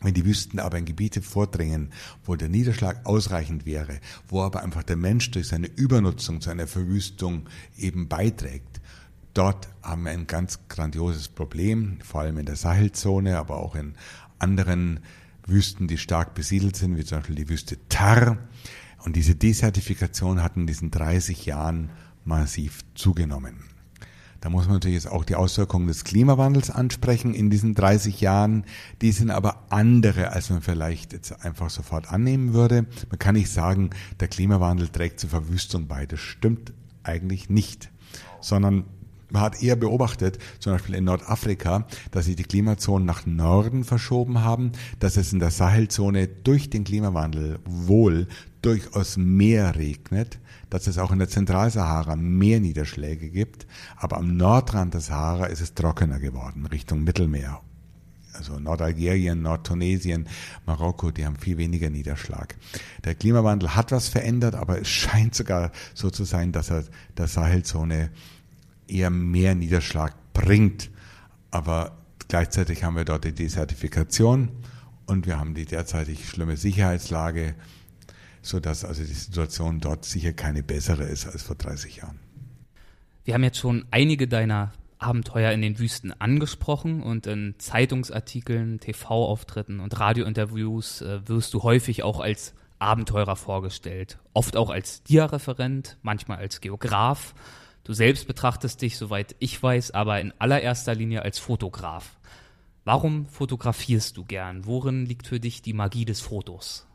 Wenn 0.00 0.14
die 0.14 0.24
Wüsten 0.24 0.60
aber 0.60 0.78
in 0.78 0.84
Gebiete 0.84 1.22
vordringen, 1.22 1.90
wo 2.24 2.36
der 2.36 2.48
Niederschlag 2.48 3.04
ausreichend 3.04 3.66
wäre, 3.66 4.00
wo 4.28 4.42
aber 4.42 4.62
einfach 4.62 4.84
der 4.84 4.96
Mensch 4.96 5.30
durch 5.32 5.48
seine 5.48 5.66
Übernutzung 5.66 6.40
zu 6.40 6.50
einer 6.50 6.68
Verwüstung 6.68 7.48
eben 7.76 8.08
beiträgt, 8.08 8.80
dort 9.34 9.68
haben 9.82 10.04
wir 10.04 10.12
ein 10.12 10.26
ganz 10.26 10.60
grandioses 10.68 11.28
Problem, 11.28 11.98
vor 12.02 12.20
allem 12.20 12.38
in 12.38 12.46
der 12.46 12.56
Sahelzone, 12.56 13.38
aber 13.38 13.56
auch 13.56 13.74
in 13.74 13.94
anderen 14.38 15.00
Wüsten, 15.46 15.88
die 15.88 15.98
stark 15.98 16.34
besiedelt 16.34 16.76
sind, 16.76 16.96
wie 16.96 17.04
zum 17.04 17.18
Beispiel 17.18 17.36
die 17.36 17.48
Wüste 17.48 17.76
Tar. 17.88 18.38
Und 19.04 19.16
diese 19.16 19.34
Desertifikation 19.34 20.42
hat 20.42 20.56
in 20.56 20.66
diesen 20.66 20.90
30 20.90 21.46
Jahren 21.46 21.90
massiv 22.24 22.80
zugenommen. 22.94 23.67
Da 24.40 24.50
muss 24.50 24.66
man 24.66 24.74
natürlich 24.74 25.02
jetzt 25.02 25.10
auch 25.10 25.24
die 25.24 25.34
Auswirkungen 25.34 25.88
des 25.88 26.04
Klimawandels 26.04 26.70
ansprechen 26.70 27.34
in 27.34 27.50
diesen 27.50 27.74
30 27.74 28.20
Jahren. 28.20 28.64
Die 29.02 29.10
sind 29.10 29.30
aber 29.30 29.64
andere, 29.70 30.30
als 30.30 30.50
man 30.50 30.62
vielleicht 30.62 31.12
jetzt 31.12 31.44
einfach 31.44 31.70
sofort 31.70 32.12
annehmen 32.12 32.54
würde. 32.54 32.86
Man 33.10 33.18
kann 33.18 33.34
nicht 33.34 33.50
sagen, 33.50 33.90
der 34.20 34.28
Klimawandel 34.28 34.88
trägt 34.88 35.18
zur 35.18 35.30
Verwüstung 35.30 35.88
bei. 35.88 36.06
Das 36.06 36.20
stimmt 36.20 36.72
eigentlich 37.02 37.50
nicht. 37.50 37.90
Sondern 38.40 38.84
man 39.30 39.42
hat 39.42 39.62
eher 39.62 39.76
beobachtet, 39.76 40.38
zum 40.58 40.72
Beispiel 40.72 40.94
in 40.94 41.04
Nordafrika, 41.04 41.86
dass 42.12 42.26
sich 42.26 42.36
die 42.36 42.44
Klimazonen 42.44 43.06
nach 43.06 43.26
Norden 43.26 43.84
verschoben 43.84 44.40
haben, 44.42 44.72
dass 45.00 45.16
es 45.16 45.32
in 45.32 45.38
der 45.38 45.50
Sahelzone 45.50 46.28
durch 46.28 46.70
den 46.70 46.84
Klimawandel 46.84 47.58
wohl 47.64 48.28
durchaus 48.62 49.16
mehr 49.16 49.76
regnet, 49.76 50.38
dass 50.70 50.86
es 50.86 50.98
auch 50.98 51.12
in 51.12 51.18
der 51.18 51.28
Zentralsahara 51.28 52.16
mehr 52.16 52.60
Niederschläge 52.60 53.30
gibt, 53.30 53.66
aber 53.96 54.18
am 54.18 54.36
Nordrand 54.36 54.94
der 54.94 55.00
Sahara 55.00 55.46
ist 55.46 55.60
es 55.60 55.74
trockener 55.74 56.18
geworden, 56.18 56.66
Richtung 56.66 57.04
Mittelmeer. 57.04 57.60
Also 58.34 58.58
Nordalgerien, 58.58 59.42
Nordtunesien, 59.42 60.28
Marokko, 60.64 61.10
die 61.10 61.26
haben 61.26 61.36
viel 61.36 61.58
weniger 61.58 61.90
Niederschlag. 61.90 62.56
Der 63.04 63.14
Klimawandel 63.14 63.74
hat 63.74 63.90
was 63.90 64.08
verändert, 64.08 64.54
aber 64.54 64.80
es 64.80 64.88
scheint 64.88 65.34
sogar 65.34 65.72
so 65.94 66.10
zu 66.10 66.24
sein, 66.24 66.52
dass 66.52 66.70
er 66.70 66.84
der 67.16 67.26
Sahelzone 67.26 68.10
eher 68.86 69.10
mehr 69.10 69.54
Niederschlag 69.54 70.14
bringt. 70.34 70.90
Aber 71.50 71.98
gleichzeitig 72.28 72.84
haben 72.84 72.96
wir 72.96 73.04
dort 73.04 73.24
die 73.24 73.32
Desertifikation 73.32 74.50
und 75.06 75.26
wir 75.26 75.38
haben 75.38 75.54
die 75.54 75.64
derzeitig 75.64 76.28
schlimme 76.28 76.56
Sicherheitslage 76.56 77.54
so 78.42 78.60
dass 78.60 78.84
also 78.84 79.02
die 79.02 79.12
Situation 79.12 79.80
dort 79.80 80.04
sicher 80.04 80.32
keine 80.32 80.62
bessere 80.62 81.04
ist 81.04 81.26
als 81.26 81.42
vor 81.42 81.56
30 81.56 81.96
Jahren. 81.96 82.18
Wir 83.24 83.34
haben 83.34 83.44
jetzt 83.44 83.58
schon 83.58 83.84
einige 83.90 84.26
deiner 84.26 84.72
Abenteuer 84.98 85.52
in 85.52 85.62
den 85.62 85.78
Wüsten 85.78 86.12
angesprochen 86.18 87.02
und 87.02 87.26
in 87.26 87.54
Zeitungsartikeln, 87.58 88.80
TV-Auftritten 88.80 89.80
und 89.80 89.98
Radiointerviews 90.00 91.02
äh, 91.02 91.28
wirst 91.28 91.54
du 91.54 91.62
häufig 91.62 92.02
auch 92.02 92.20
als 92.20 92.54
Abenteurer 92.78 93.36
vorgestellt. 93.36 94.18
Oft 94.34 94.56
auch 94.56 94.70
als 94.70 95.02
Dia-Referent, 95.04 95.98
manchmal 96.02 96.38
als 96.38 96.60
Geograf. 96.60 97.34
Du 97.84 97.92
selbst 97.92 98.26
betrachtest 98.26 98.82
dich, 98.82 98.96
soweit 98.96 99.36
ich 99.38 99.62
weiß, 99.62 99.92
aber 99.92 100.20
in 100.20 100.32
allererster 100.38 100.94
Linie 100.94 101.22
als 101.22 101.38
Fotograf. 101.38 102.18
Warum 102.84 103.26
fotografierst 103.26 104.16
du 104.16 104.24
gern? 104.24 104.66
Worin 104.66 105.06
liegt 105.06 105.26
für 105.26 105.40
dich 105.40 105.62
die 105.62 105.74
Magie 105.74 106.06
des 106.06 106.20
Fotos? 106.20 106.87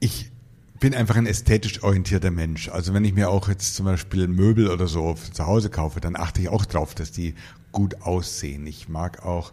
Ich 0.00 0.30
bin 0.80 0.94
einfach 0.94 1.16
ein 1.16 1.26
ästhetisch 1.26 1.82
orientierter 1.82 2.30
Mensch. 2.30 2.68
Also 2.68 2.92
wenn 2.92 3.04
ich 3.04 3.14
mir 3.14 3.30
auch 3.30 3.48
jetzt 3.48 3.74
zum 3.74 3.86
Beispiel 3.86 4.28
Möbel 4.28 4.68
oder 4.70 4.86
so 4.86 5.14
zu 5.14 5.46
Hause 5.46 5.70
kaufe, 5.70 6.00
dann 6.00 6.16
achte 6.16 6.40
ich 6.42 6.48
auch 6.48 6.66
drauf, 6.66 6.94
dass 6.94 7.12
die 7.12 7.34
gut 7.72 8.02
aussehen. 8.02 8.66
Ich 8.66 8.88
mag 8.88 9.24
auch 9.24 9.52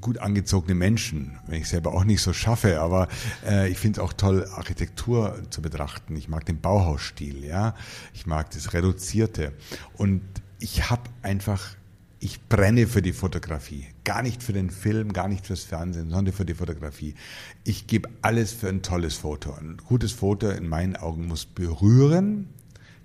gut 0.00 0.18
angezogene 0.18 0.74
Menschen, 0.74 1.38
wenn 1.46 1.60
ich 1.60 1.68
selber 1.68 1.92
auch 1.92 2.04
nicht 2.04 2.22
so 2.22 2.32
schaffe, 2.32 2.80
aber 2.80 3.08
äh, 3.46 3.68
ich 3.68 3.78
finde 3.78 4.00
es 4.00 4.04
auch 4.04 4.12
toll, 4.12 4.48
Architektur 4.54 5.42
zu 5.50 5.60
betrachten. 5.60 6.16
Ich 6.16 6.28
mag 6.28 6.46
den 6.46 6.60
Bauhausstil, 6.60 7.44
ja. 7.44 7.74
Ich 8.14 8.26
mag 8.26 8.50
das 8.50 8.72
Reduzierte. 8.72 9.52
Und 9.94 10.22
ich 10.58 10.90
habe 10.90 11.02
einfach 11.22 11.76
ich 12.22 12.40
brenne 12.48 12.86
für 12.86 13.02
die 13.02 13.12
Fotografie. 13.12 13.84
Gar 14.04 14.22
nicht 14.22 14.44
für 14.44 14.52
den 14.52 14.70
Film, 14.70 15.12
gar 15.12 15.26
nicht 15.26 15.44
fürs 15.44 15.64
Fernsehen, 15.64 16.08
sondern 16.08 16.32
für 16.32 16.44
die 16.44 16.54
Fotografie. 16.54 17.16
Ich 17.64 17.88
gebe 17.88 18.08
alles 18.22 18.52
für 18.52 18.68
ein 18.68 18.82
tolles 18.82 19.16
Foto. 19.16 19.52
Ein 19.54 19.78
gutes 19.88 20.12
Foto 20.12 20.48
in 20.48 20.68
meinen 20.68 20.94
Augen 20.94 21.26
muss 21.26 21.46
berühren, 21.46 22.48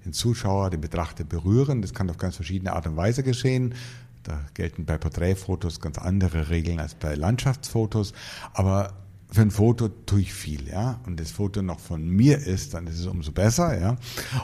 den 0.05 0.13
Zuschauer, 0.13 0.69
den 0.69 0.81
Betrachter 0.81 1.23
berühren. 1.23 1.81
Das 1.81 1.95
kann 1.95 2.11
auf 2.11 2.17
ganz 2.17 2.35
verschiedene 2.35 2.73
Art 2.73 2.85
und 2.85 2.95
Weise 2.95 3.23
geschehen. 3.23 3.73
Da 4.21 4.39
gelten 4.53 4.85
bei 4.85 4.99
Porträtfotos 4.99 5.81
ganz 5.81 5.97
andere 5.97 6.51
Regeln 6.51 6.79
als 6.79 6.93
bei 6.93 7.15
Landschaftsfotos. 7.15 8.13
Aber 8.53 8.93
für 9.29 9.41
ein 9.41 9.51
Foto 9.51 9.89
tue 9.89 10.21
ich 10.21 10.33
viel, 10.33 10.67
ja. 10.67 11.01
Und 11.05 11.19
das 11.19 11.31
Foto 11.31 11.61
noch 11.61 11.79
von 11.79 12.07
mir 12.07 12.37
ist, 12.37 12.73
dann 12.73 12.87
ist 12.87 12.99
es 12.99 13.05
umso 13.05 13.31
besser, 13.33 13.77
ja. 13.79 13.97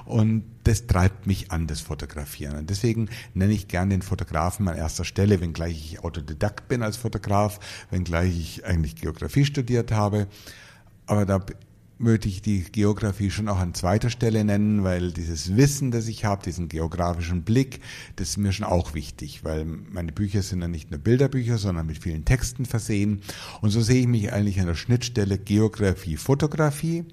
Und 0.05 0.43
das 0.65 0.87
treibt 0.87 1.25
mich 1.25 1.51
an, 1.51 1.67
das 1.67 1.79
Fotografieren. 1.79 2.57
Und 2.57 2.69
deswegen 2.69 3.09
nenne 3.33 3.53
ich 3.53 3.67
gern 3.69 3.89
den 3.89 4.01
Fotografen 4.01 4.67
an 4.67 4.77
erster 4.77 5.05
Stelle, 5.05 5.39
wenngleich 5.39 5.93
ich 5.93 6.03
Autodidakt 6.03 6.67
bin 6.67 6.83
als 6.83 6.97
Fotograf, 6.97 7.59
wenngleich 7.91 8.37
ich 8.37 8.65
eigentlich 8.65 8.95
Geografie 8.95 9.45
studiert 9.45 9.91
habe. 9.91 10.27
Aber 11.05 11.25
da 11.25 11.45
würde 12.05 12.27
ich 12.27 12.41
die 12.41 12.63
Geografie 12.63 13.31
schon 13.31 13.47
auch 13.47 13.59
an 13.59 13.73
zweiter 13.73 14.09
Stelle 14.09 14.43
nennen, 14.43 14.83
weil 14.83 15.11
dieses 15.11 15.55
Wissen, 15.55 15.91
das 15.91 16.07
ich 16.07 16.25
habe, 16.25 16.43
diesen 16.43 16.69
geografischen 16.69 17.43
Blick, 17.43 17.79
das 18.15 18.29
ist 18.29 18.37
mir 18.37 18.51
schon 18.51 18.65
auch 18.65 18.93
wichtig, 18.93 19.43
weil 19.43 19.65
meine 19.65 20.11
Bücher 20.11 20.41
sind 20.41 20.61
ja 20.61 20.67
nicht 20.67 20.91
nur 20.91 20.99
Bilderbücher, 20.99 21.57
sondern 21.57 21.85
mit 21.85 21.97
vielen 21.97 22.25
Texten 22.25 22.65
versehen. 22.65 23.21
Und 23.61 23.69
so 23.69 23.81
sehe 23.81 24.01
ich 24.01 24.07
mich 24.07 24.31
eigentlich 24.31 24.59
an 24.59 24.67
der 24.67 24.75
Schnittstelle 24.75 25.37
Geografie, 25.37 26.17
Fotografie, 26.17 27.05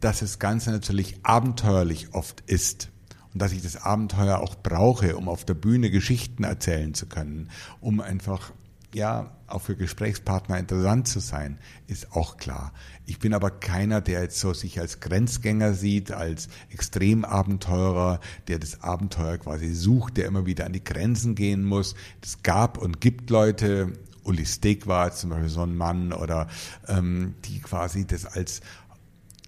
dass 0.00 0.20
das 0.20 0.38
Ganze 0.38 0.70
natürlich 0.70 1.16
abenteuerlich 1.22 2.08
oft 2.12 2.42
ist 2.46 2.90
und 3.32 3.40
dass 3.40 3.52
ich 3.52 3.62
das 3.62 3.76
Abenteuer 3.76 4.38
auch 4.38 4.56
brauche, 4.56 5.16
um 5.16 5.28
auf 5.28 5.44
der 5.44 5.54
Bühne 5.54 5.90
Geschichten 5.90 6.44
erzählen 6.44 6.94
zu 6.94 7.06
können, 7.06 7.50
um 7.80 8.00
einfach 8.00 8.52
ja, 8.94 9.32
auch 9.52 9.62
für 9.62 9.76
Gesprächspartner 9.76 10.58
interessant 10.58 11.08
zu 11.08 11.20
sein, 11.20 11.58
ist 11.86 12.12
auch 12.12 12.36
klar. 12.36 12.72
Ich 13.06 13.18
bin 13.18 13.34
aber 13.34 13.50
keiner, 13.50 14.00
der 14.00 14.22
jetzt 14.22 14.40
so 14.40 14.52
sich 14.54 14.80
als 14.80 15.00
Grenzgänger 15.00 15.74
sieht, 15.74 16.12
als 16.12 16.48
Extremabenteurer, 16.70 18.20
der 18.48 18.58
das 18.58 18.82
Abenteuer 18.82 19.38
quasi 19.38 19.74
sucht, 19.74 20.16
der 20.16 20.26
immer 20.26 20.46
wieder 20.46 20.66
an 20.66 20.72
die 20.72 20.84
Grenzen 20.84 21.34
gehen 21.34 21.64
muss. 21.64 21.94
Es 22.22 22.42
gab 22.42 22.78
und 22.78 23.00
gibt 23.00 23.30
Leute, 23.30 23.92
Uli 24.24 24.44
Steak 24.44 24.86
war 24.86 25.12
zum 25.12 25.30
Beispiel 25.30 25.48
so 25.48 25.62
ein 25.62 25.76
Mann, 25.76 26.12
oder 26.12 26.48
ähm, 26.88 27.34
die 27.44 27.60
quasi 27.60 28.06
das 28.06 28.24
als 28.24 28.60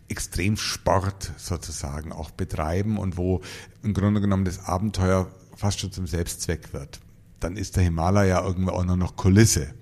Extremsport 0.09 1.33
sozusagen 1.37 2.13
auch 2.13 2.31
betreiben 2.31 2.99
und 2.99 3.17
wo 3.17 3.41
im 3.83 3.95
Grunde 3.95 4.21
genommen 4.21 4.45
das 4.45 4.67
Abenteuer 4.67 5.31
fast 5.57 5.81
schon 5.81 5.93
zum 5.93 6.07
Selbstzweck 6.07 6.73
wird 6.73 7.01
dann 7.45 7.57
ist 7.59 7.77
der 7.77 7.83
Himalaya 7.83 8.43
irgendwo 8.43 8.71
auch 8.71 8.85
noch 8.85 9.17
Kulisse 9.17 9.75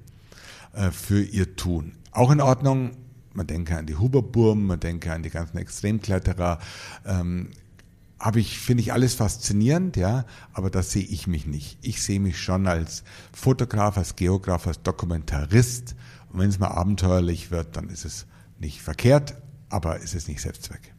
für 0.91 1.23
ihr 1.23 1.57
Tun. 1.57 1.93
Auch 2.11 2.31
in 2.31 2.41
Ordnung, 2.41 2.97
man 3.35 3.47
denke 3.47 3.77
an 3.77 3.87
die 3.87 3.97
Huberburm, 3.97 4.67
man 4.67 4.81
denke 4.81 5.13
an 5.13 5.23
die 5.23 5.31
ganzen 5.31 5.59
Extremkletterer. 5.59 6.59
Ähm, 7.07 7.51
habe 8.19 8.39
ich, 8.39 8.59
finde 8.59 8.83
ich 8.83 8.93
alles 8.93 9.15
faszinierend, 9.15 9.97
ja, 9.97 10.25
aber 10.53 10.71
da 10.71 10.83
sehe 10.83 11.03
ich 11.03 11.27
mich 11.27 11.47
nicht. 11.47 11.79
Ich 11.83 12.03
sehe 12.03 12.21
mich 12.21 12.41
schon 12.41 12.69
als 12.69 13.03
Fotograf, 13.33 13.99
als 13.99 14.15
Geograf, 14.15 14.69
als 14.69 14.81
Dokumentarist. 14.83 15.97
Und 16.31 16.39
wenn 16.39 16.49
es 16.49 16.61
mal 16.61 16.69
abenteuerlich 16.69 17.51
wird, 17.51 17.77
dann 17.77 17.89
ist 17.89 18.05
es 18.05 18.27
nicht 18.61 18.81
verkehrt, 18.81 19.35
aber 19.71 19.99
ist 19.99 20.15
es 20.15 20.29
nicht 20.29 20.41
Selbstzweck. 20.41 20.95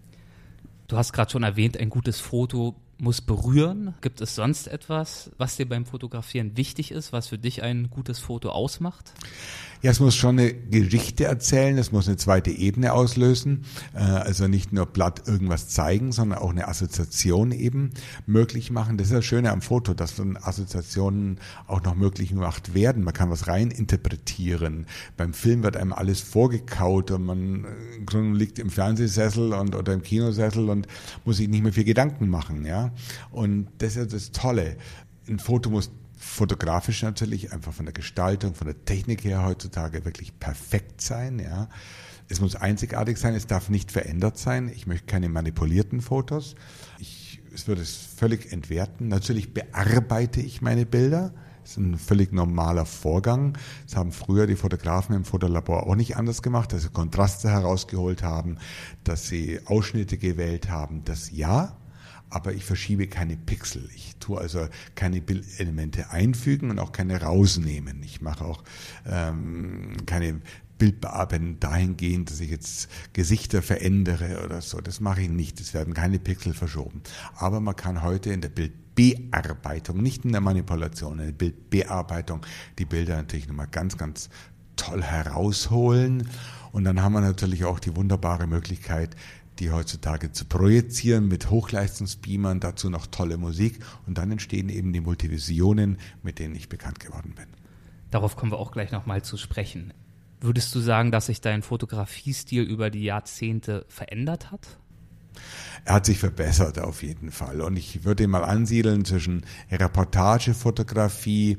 Du 0.88 0.98
hast 0.98 1.14
gerade 1.14 1.32
schon 1.32 1.44
erwähnt, 1.44 1.78
ein 1.78 1.90
gutes 1.90 2.20
Foto 2.20 2.76
muss 3.04 3.22
berühren. 3.22 3.94
Gibt 4.02 4.22
es 4.22 4.34
sonst 4.34 4.68
etwas, 4.68 5.30
was 5.38 5.58
dir 5.58 5.68
beim 5.68 5.86
Fotografieren 5.86 6.58
wichtig 6.58 6.92
ist, 6.92 7.12
was 7.12 7.28
für 7.28 7.38
dich 7.38 7.62
ein 7.62 7.90
gutes 7.90 8.20
Foto 8.20 8.50
ausmacht? 8.50 9.14
Ja, 9.84 9.92
es 9.92 10.00
muss 10.00 10.16
schon 10.16 10.40
eine 10.40 10.54
Geschichte 10.54 11.26
erzählen, 11.26 11.78
es 11.78 11.92
muss 11.92 12.08
eine 12.08 12.16
zweite 12.16 12.52
Ebene 12.52 12.94
auslösen, 12.94 13.66
äh, 13.94 13.98
also 13.98 14.48
nicht 14.48 14.72
nur 14.72 14.86
platt 14.86 15.24
irgendwas 15.28 15.68
zeigen, 15.68 16.14
sondern 16.14 16.40
auch 16.40 16.52
eine 16.52 16.70
Assoziation 16.70 17.52
eben 17.52 17.90
möglich 18.26 18.72
machen. 18.72 18.98
Das 18.98 19.08
ist 19.08 19.14
das 19.14 19.26
Schöne 19.26 19.52
am 19.52 19.62
Foto, 19.62 19.94
dass 19.94 20.16
dann 20.16 20.38
Assoziationen 20.38 21.38
auch 21.68 21.84
noch 21.84 21.96
möglich 21.96 22.30
gemacht 22.30 22.74
werden. 22.74 23.04
Man 23.04 23.14
kann 23.14 23.30
was 23.30 23.48
rein 23.48 23.72
interpretieren. 23.72 24.86
Beim 25.18 25.34
Film 25.34 25.64
wird 25.64 25.76
einem 25.76 25.92
alles 25.92 26.22
vorgekaut 26.22 27.12
und 27.12 27.26
man 27.26 27.66
äh, 27.66 28.32
liegt 28.38 28.60
im 28.60 28.70
Fernsehsessel 28.70 29.52
und 29.52 29.76
oder 29.76 29.92
im 29.92 30.02
Kinosessel 30.02 30.70
und 30.70 30.88
muss 31.26 31.36
sich 31.36 31.50
nicht 31.50 31.62
mehr 31.62 31.74
viel 31.74 31.84
Gedanken 31.84 32.30
machen, 32.30 32.66
ja. 32.66 32.94
Und 33.32 33.68
das 33.80 33.98
ist 33.98 34.14
das 34.14 34.32
Tolle. 34.32 34.78
Ein 35.28 35.40
Foto 35.40 35.70
muss 35.70 35.92
fotografisch 36.34 37.04
natürlich 37.04 37.54
einfach 37.54 37.74
von 37.74 37.86
der 37.86 37.94
Gestaltung, 37.94 38.56
von 38.56 38.68
der 38.68 38.86
Technik 38.86 39.24
her 39.24 39.46
heutzutage 39.46 40.04
wirklich 40.06 40.40
perfekt 40.40 41.02
sein, 41.02 41.40
ja. 41.40 41.70
Es 42.30 42.42
muss 42.42 42.56
einzigartig 42.56 43.18
sein, 43.18 43.36
es 43.36 43.48
darf 43.48 43.70
nicht 43.70 43.92
verändert 43.92 44.38
sein. 44.38 44.72
Ich 44.74 44.88
möchte 44.88 45.06
keine 45.06 45.30
manipulierten 45.30 46.02
Fotos. 46.02 46.56
Ich, 46.98 47.42
es 47.54 47.68
würde 47.68 47.82
es 47.82 47.96
völlig 47.96 48.52
entwerten. 48.52 49.10
Natürlich 49.10 49.54
bearbeite 49.54 50.42
ich 50.42 50.62
meine 50.62 50.86
Bilder. 50.86 51.34
Das 51.62 51.72
ist 51.72 51.78
ein 51.78 51.98
völlig 51.98 52.32
normaler 52.32 52.86
Vorgang. 52.86 53.58
Das 53.86 53.96
haben 53.96 54.12
früher 54.12 54.48
die 54.48 54.56
Fotografen 54.56 55.16
im 55.16 55.26
Fotolabor 55.26 55.86
auch 55.86 55.96
nicht 55.96 56.18
anders 56.18 56.42
gemacht, 56.42 56.74
dass 56.74 56.84
sie 56.84 56.90
Kontraste 56.90 57.50
herausgeholt 57.50 58.24
haben, 58.24 58.58
dass 59.04 59.28
sie 59.28 59.60
Ausschnitte 59.66 60.18
gewählt 60.18 60.70
haben. 60.70 61.04
Das 61.06 61.32
ja, 61.32 61.78
aber 62.34 62.54
ich 62.54 62.66
verschiebe 62.66 63.08
keine 63.08 63.38
Pixel. 63.38 63.88
Ich 63.96 64.16
tue 64.18 64.40
also 64.40 64.68
keine 64.96 65.22
Bildelemente 65.22 66.10
einfügen 66.10 66.72
und 66.72 66.80
auch 66.80 66.92
keine 66.92 67.22
rausnehmen. 67.22 68.02
Ich 68.04 68.22
mache 68.22 68.44
auch 68.44 68.64
ähm, 69.06 69.96
keine 70.08 70.42
Bildbearbeitung 70.80 71.60
dahingehend, 71.60 72.32
dass 72.32 72.40
ich 72.40 72.50
jetzt 72.50 72.90
Gesichter 73.14 73.62
verändere 73.62 74.44
oder 74.44 74.62
so. 74.62 74.82
Das 74.82 75.00
mache 75.00 75.22
ich 75.22 75.30
nicht. 75.30 75.62
Es 75.62 75.74
werden 75.74 75.94
keine 75.94 76.18
Pixel 76.18 76.54
verschoben. 76.54 77.02
Aber 77.36 77.60
man 77.60 77.76
kann 77.76 78.02
heute 78.02 78.34
in 78.34 78.42
der 78.42 78.50
Bildbearbeitung, 78.50 80.02
nicht 80.02 80.26
in 80.26 80.32
der 80.32 80.42
Manipulation, 80.42 81.20
in 81.20 81.28
der 81.28 81.34
Bildbearbeitung 81.34 82.42
die 82.80 82.86
Bilder 82.86 83.18
natürlich 83.18 83.48
nochmal 83.48 83.68
ganz, 83.70 83.98
ganz 83.98 84.30
toll 84.76 85.04
herausholen. 85.04 86.28
Und 86.72 86.86
dann 86.86 87.04
haben 87.04 87.14
wir 87.14 87.22
natürlich 87.22 87.66
auch 87.66 87.80
die 87.80 87.96
wunderbare 87.96 88.48
Möglichkeit, 88.48 89.16
die 89.60 89.72
heutzutage 89.72 90.32
zu 90.32 90.46
projizieren 90.46 91.28
mit 91.28 91.50
Hochleistungsbeamern, 91.50 92.60
dazu 92.60 92.90
noch 92.90 93.08
tolle 93.08 93.38
Musik 93.38 93.80
und 94.08 94.18
dann 94.18 94.32
entstehen 94.32 94.70
eben 94.70 94.94
die 94.94 95.02
Multivisionen, 95.02 95.98
mit 96.22 96.40
denen 96.40 96.56
ich 96.56 96.70
bekannt 96.70 97.00
geworden 97.00 97.34
bin. 97.36 97.48
Darauf 98.12 98.36
kommen 98.36 98.52
wir 98.52 98.60
auch 98.60 98.72
gleich 98.72 98.92
nochmal 98.92 99.24
zu 99.24 99.38
sprechen. 99.38 99.94
Würdest 100.40 100.76
du 100.76 100.80
sagen, 100.80 101.12
dass 101.12 101.28
sich 101.28 101.42
dein 101.42 101.64
Fotografiestil 101.64 102.64
über 102.64 102.90
die 102.90 103.04
Jahrzehnte 103.04 103.86
verändert 103.88 104.52
hat? 104.52 104.78
Er 105.86 105.96
hat 105.96 106.06
sich 106.06 106.20
verbessert 106.20 106.80
auf 106.80 107.02
jeden 107.02 107.32
Fall. 107.32 107.62
Und 107.62 107.78
ich 107.78 108.04
würde 108.04 108.24
ihn 108.24 108.30
mal 108.30 108.44
ansiedeln 108.44 109.06
zwischen 109.06 109.46
Reportagefotografie, 109.72 111.58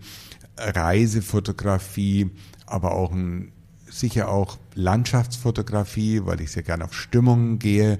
Reisefotografie, 0.57 2.31
aber 2.67 2.93
auch 2.93 3.13
ein 3.13 3.53
sicher 3.89 4.29
auch 4.29 4.59
Landschaftsfotografie, 4.75 6.23
weil 6.25 6.41
ich 6.41 6.53
sehr 6.53 6.63
gerne 6.63 6.85
auf 6.85 6.95
Stimmungen 6.95 7.59
gehe. 7.59 7.99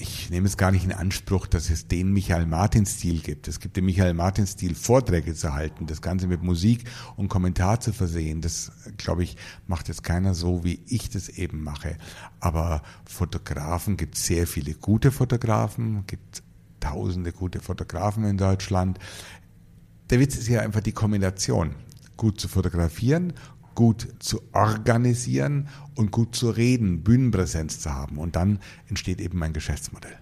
Ich 0.00 0.30
nehme 0.30 0.46
es 0.46 0.56
gar 0.56 0.70
nicht 0.70 0.84
in 0.84 0.92
Anspruch, 0.92 1.48
dass 1.48 1.70
es 1.70 1.88
den 1.88 2.12
Michael 2.12 2.46
Martin-Stil 2.46 3.20
gibt. 3.20 3.48
Es 3.48 3.58
gibt 3.58 3.76
den 3.76 3.84
Michael 3.84 4.14
Martin-Stil, 4.14 4.76
Vorträge 4.76 5.34
zu 5.34 5.54
halten, 5.54 5.86
das 5.86 6.00
Ganze 6.02 6.28
mit 6.28 6.40
Musik 6.40 6.84
und 7.16 7.28
Kommentar 7.28 7.80
zu 7.80 7.92
versehen. 7.92 8.40
Das, 8.40 8.70
glaube 8.96 9.24
ich, 9.24 9.36
macht 9.66 9.88
jetzt 9.88 10.04
keiner 10.04 10.34
so, 10.34 10.62
wie 10.62 10.80
ich 10.86 11.10
das 11.10 11.28
eben 11.28 11.64
mache. 11.64 11.98
Aber 12.38 12.82
Fotografen 13.06 13.96
gibt 13.96 14.16
sehr 14.16 14.46
viele 14.46 14.74
gute 14.74 15.10
Fotografen, 15.10 16.04
gibt 16.06 16.44
tausende 16.78 17.32
gute 17.32 17.60
Fotografen 17.60 18.22
in 18.22 18.36
Deutschland. 18.38 19.00
Der 20.10 20.20
Witz 20.20 20.36
ist 20.36 20.46
ja 20.46 20.60
einfach 20.60 20.80
die 20.80 20.92
Kombination 20.92 21.74
gut 22.16 22.40
zu 22.40 22.46
fotografieren 22.46 23.32
gut 23.78 24.08
zu 24.18 24.40
organisieren 24.54 25.68
und 25.94 26.10
gut 26.10 26.34
zu 26.34 26.50
reden, 26.50 27.04
Bühnenpräsenz 27.04 27.78
zu 27.78 27.94
haben. 27.94 28.18
Und 28.18 28.34
dann 28.34 28.58
entsteht 28.88 29.20
eben 29.20 29.38
mein 29.38 29.52
Geschäftsmodell. 29.52 30.18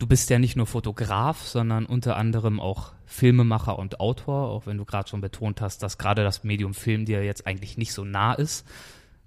Du 0.00 0.08
bist 0.08 0.30
ja 0.30 0.40
nicht 0.40 0.56
nur 0.56 0.66
Fotograf, 0.66 1.46
sondern 1.46 1.86
unter 1.86 2.16
anderem 2.16 2.58
auch 2.58 2.94
Filmemacher 3.06 3.78
und 3.78 4.00
Autor, 4.00 4.48
auch 4.48 4.66
wenn 4.66 4.78
du 4.78 4.84
gerade 4.84 5.08
schon 5.08 5.20
betont 5.20 5.60
hast, 5.60 5.84
dass 5.84 5.96
gerade 5.96 6.24
das 6.24 6.42
Medium 6.42 6.74
Film 6.74 7.04
dir 7.04 7.22
jetzt 7.22 7.46
eigentlich 7.46 7.78
nicht 7.78 7.92
so 7.92 8.04
nah 8.04 8.34
ist. 8.34 8.66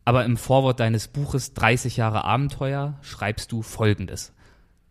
Aber 0.04 0.26
im 0.26 0.36
Vorwort 0.36 0.82
deines 0.82 1.08
Buches 1.08 1.54
30 1.54 1.96
Jahre 1.96 2.26
Abenteuer 2.26 3.00
schreibst 3.02 3.54
du 3.54 3.62
Folgendes. 3.62 4.34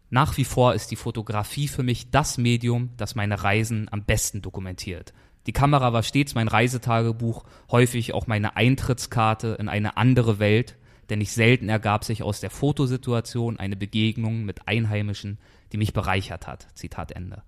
Nach 0.08 0.38
wie 0.38 0.44
vor 0.46 0.72
ist 0.72 0.90
die 0.90 0.96
Fotografie 0.96 1.68
für 1.68 1.82
mich 1.82 2.10
das 2.10 2.38
Medium, 2.38 2.88
das 2.96 3.14
meine 3.14 3.42
Reisen 3.44 3.88
am 3.90 4.06
besten 4.06 4.40
dokumentiert. 4.40 5.12
Die 5.46 5.52
Kamera 5.52 5.92
war 5.92 6.02
stets 6.02 6.34
mein 6.34 6.48
Reisetagebuch, 6.48 7.44
häufig 7.70 8.12
auch 8.12 8.26
meine 8.26 8.56
Eintrittskarte 8.56 9.56
in 9.58 9.68
eine 9.68 9.96
andere 9.96 10.38
Welt, 10.38 10.76
denn 11.08 11.18
nicht 11.18 11.32
selten 11.32 11.68
ergab 11.68 12.04
sich 12.04 12.22
aus 12.22 12.40
der 12.40 12.50
Fotosituation 12.50 13.58
eine 13.58 13.76
Begegnung 13.76 14.44
mit 14.44 14.68
Einheimischen, 14.68 15.38
die 15.72 15.78
mich 15.78 15.92
bereichert 15.92 16.46
hat. 16.46 16.68
Zitat 16.74 17.12
Ende. 17.12 17.42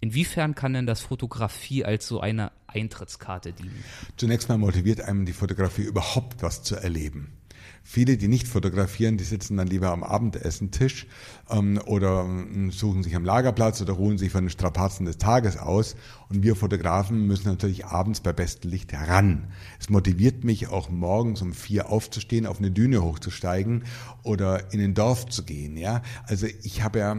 Inwiefern 0.00 0.54
kann 0.54 0.72
denn 0.72 0.86
das 0.86 1.00
Fotografie 1.00 1.84
als 1.84 2.06
so 2.06 2.20
eine 2.20 2.52
Eintrittskarte 2.66 3.52
dienen? 3.52 3.84
Zunächst 4.16 4.48
mal 4.48 4.56
motiviert 4.58 5.02
einem 5.02 5.26
die 5.26 5.34
Fotografie 5.34 5.82
überhaupt 5.82 6.42
was 6.42 6.62
zu 6.62 6.76
erleben. 6.76 7.39
Viele, 7.82 8.16
die 8.16 8.28
nicht 8.28 8.46
fotografieren, 8.46 9.16
die 9.16 9.24
sitzen 9.24 9.56
dann 9.56 9.66
lieber 9.66 9.90
am 9.90 10.02
Abendessentisch 10.02 11.06
ähm, 11.50 11.80
oder 11.86 12.24
ähm, 12.24 12.70
suchen 12.70 13.02
sich 13.02 13.16
am 13.16 13.24
Lagerplatz 13.24 13.80
oder 13.80 13.94
ruhen 13.94 14.18
sich 14.18 14.30
von 14.30 14.44
den 14.44 14.50
Strapazen 14.50 15.06
des 15.06 15.18
Tages 15.18 15.56
aus. 15.56 15.96
Und 16.28 16.42
wir 16.42 16.56
Fotografen 16.56 17.26
müssen 17.26 17.48
natürlich 17.48 17.86
abends 17.86 18.20
bei 18.20 18.32
bestem 18.32 18.70
Licht 18.70 18.92
heran. 18.92 19.48
Es 19.78 19.88
motiviert 19.88 20.44
mich 20.44 20.68
auch 20.68 20.90
morgens 20.90 21.42
um 21.42 21.52
vier 21.52 21.90
aufzustehen, 21.90 22.46
auf 22.46 22.58
eine 22.58 22.70
Düne 22.70 23.02
hochzusteigen 23.02 23.84
oder 24.22 24.72
in 24.72 24.80
ein 24.80 24.94
Dorf 24.94 25.26
zu 25.26 25.44
gehen. 25.44 25.76
Ja, 25.76 26.02
also 26.26 26.46
ich 26.62 26.82
habe 26.82 26.98
ja 26.98 27.12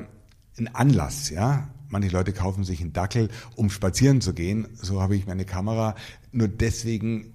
einen 0.57 0.68
Anlass, 0.74 1.30
ja. 1.30 1.70
Manche 1.89 2.09
Leute 2.09 2.32
kaufen 2.32 2.64
sich 2.64 2.80
einen 2.80 2.93
Dackel, 2.93 3.28
um 3.57 3.70
spazieren 3.70 4.22
zu 4.22 4.34
gehen. 4.34 4.70
So 4.76 5.01
habe 5.01 5.18
ich 5.18 5.28
meine 5.28 5.43
Kamera. 5.43 5.95
Nur 6.32 6.47
deswegen 6.47 7.31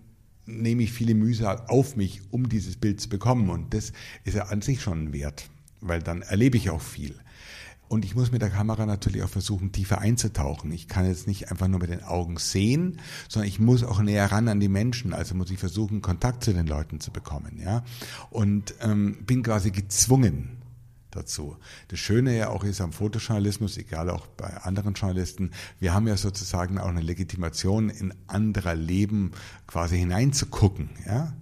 nehme 0.46 0.82
ich 0.82 0.92
viele 0.92 1.14
Mühsal 1.14 1.64
auf 1.68 1.96
mich, 1.96 2.22
um 2.30 2.48
dieses 2.48 2.76
Bild 2.76 3.00
zu 3.00 3.08
bekommen. 3.08 3.50
Und 3.50 3.74
das 3.74 3.92
ist 4.24 4.34
ja 4.34 4.44
an 4.44 4.62
sich 4.62 4.80
schon 4.80 5.04
ein 5.04 5.12
Wert, 5.12 5.48
weil 5.80 6.02
dann 6.02 6.22
erlebe 6.22 6.56
ich 6.56 6.70
auch 6.70 6.80
viel. 6.80 7.14
Und 7.88 8.04
ich 8.04 8.16
muss 8.16 8.32
mit 8.32 8.42
der 8.42 8.50
Kamera 8.50 8.84
natürlich 8.84 9.22
auch 9.22 9.28
versuchen, 9.28 9.70
tiefer 9.70 10.00
einzutauchen. 10.00 10.72
Ich 10.72 10.88
kann 10.88 11.06
jetzt 11.06 11.28
nicht 11.28 11.50
einfach 11.50 11.68
nur 11.68 11.78
mit 11.78 11.90
den 11.90 12.02
Augen 12.02 12.36
sehen, 12.36 13.00
sondern 13.28 13.48
ich 13.48 13.60
muss 13.60 13.84
auch 13.84 14.00
näher 14.00 14.30
ran 14.32 14.48
an 14.48 14.58
die 14.58 14.68
Menschen. 14.68 15.12
Also 15.12 15.36
muss 15.36 15.50
ich 15.50 15.58
versuchen, 15.58 16.02
Kontakt 16.02 16.42
zu 16.42 16.52
den 16.52 16.66
Leuten 16.66 16.98
zu 16.98 17.12
bekommen. 17.12 17.60
Ja, 17.62 17.84
und 18.30 18.74
ähm, 18.80 19.18
bin 19.24 19.44
quasi 19.44 19.70
gezwungen, 19.70 20.56
dazu. 21.16 21.56
Das 21.88 21.98
Schöne 21.98 22.36
ja 22.36 22.50
auch 22.50 22.62
ist 22.62 22.80
am 22.80 22.92
Fotojournalismus, 22.92 23.76
egal 23.76 24.10
auch 24.10 24.26
bei 24.26 24.48
anderen 24.58 24.94
Journalisten, 24.94 25.50
wir 25.80 25.94
haben 25.94 26.06
ja 26.06 26.16
sozusagen 26.16 26.78
auch 26.78 26.88
eine 26.88 27.00
Legitimation 27.00 27.90
in 27.90 28.14
anderer 28.26 28.74
Leben 28.74 29.32
quasi 29.66 29.98
hineinzugucken, 29.98 30.90
ja. 31.06 31.32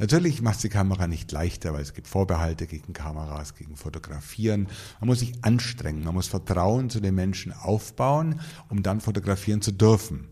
Natürlich 0.00 0.40
macht 0.40 0.62
die 0.62 0.70
Kamera 0.70 1.06
nicht 1.06 1.30
leichter, 1.30 1.74
weil 1.74 1.82
es 1.82 1.92
gibt 1.92 2.08
Vorbehalte 2.08 2.66
gegen 2.66 2.94
Kameras, 2.94 3.54
gegen 3.54 3.76
Fotografieren. 3.76 4.68
Man 4.98 5.08
muss 5.08 5.18
sich 5.18 5.44
anstrengen, 5.44 6.04
man 6.04 6.14
muss 6.14 6.26
Vertrauen 6.26 6.88
zu 6.88 7.00
den 7.00 7.14
Menschen 7.14 7.52
aufbauen, 7.52 8.40
um 8.70 8.82
dann 8.82 9.02
fotografieren 9.02 9.60
zu 9.60 9.72
dürfen. 9.72 10.28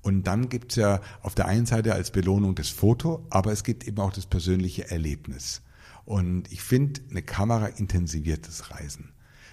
Und 0.00 0.28
dann 0.28 0.48
gibt's 0.48 0.76
ja 0.76 1.00
auf 1.22 1.34
der 1.34 1.46
einen 1.46 1.66
Seite 1.66 1.92
als 1.94 2.12
Belohnung 2.12 2.54
das 2.54 2.68
Foto, 2.68 3.26
aber 3.30 3.50
es 3.50 3.64
gibt 3.64 3.84
eben 3.86 3.98
auch 3.98 4.12
das 4.12 4.26
persönliche 4.26 4.88
Erlebnis. 4.92 5.60
Und 6.04 6.50
ich 6.50 6.62
finde, 6.62 7.00
eine 7.10 7.22
Kamera 7.22 7.66
intensiviert 7.66 8.46
das 8.46 8.70
Reisen. 8.70 9.12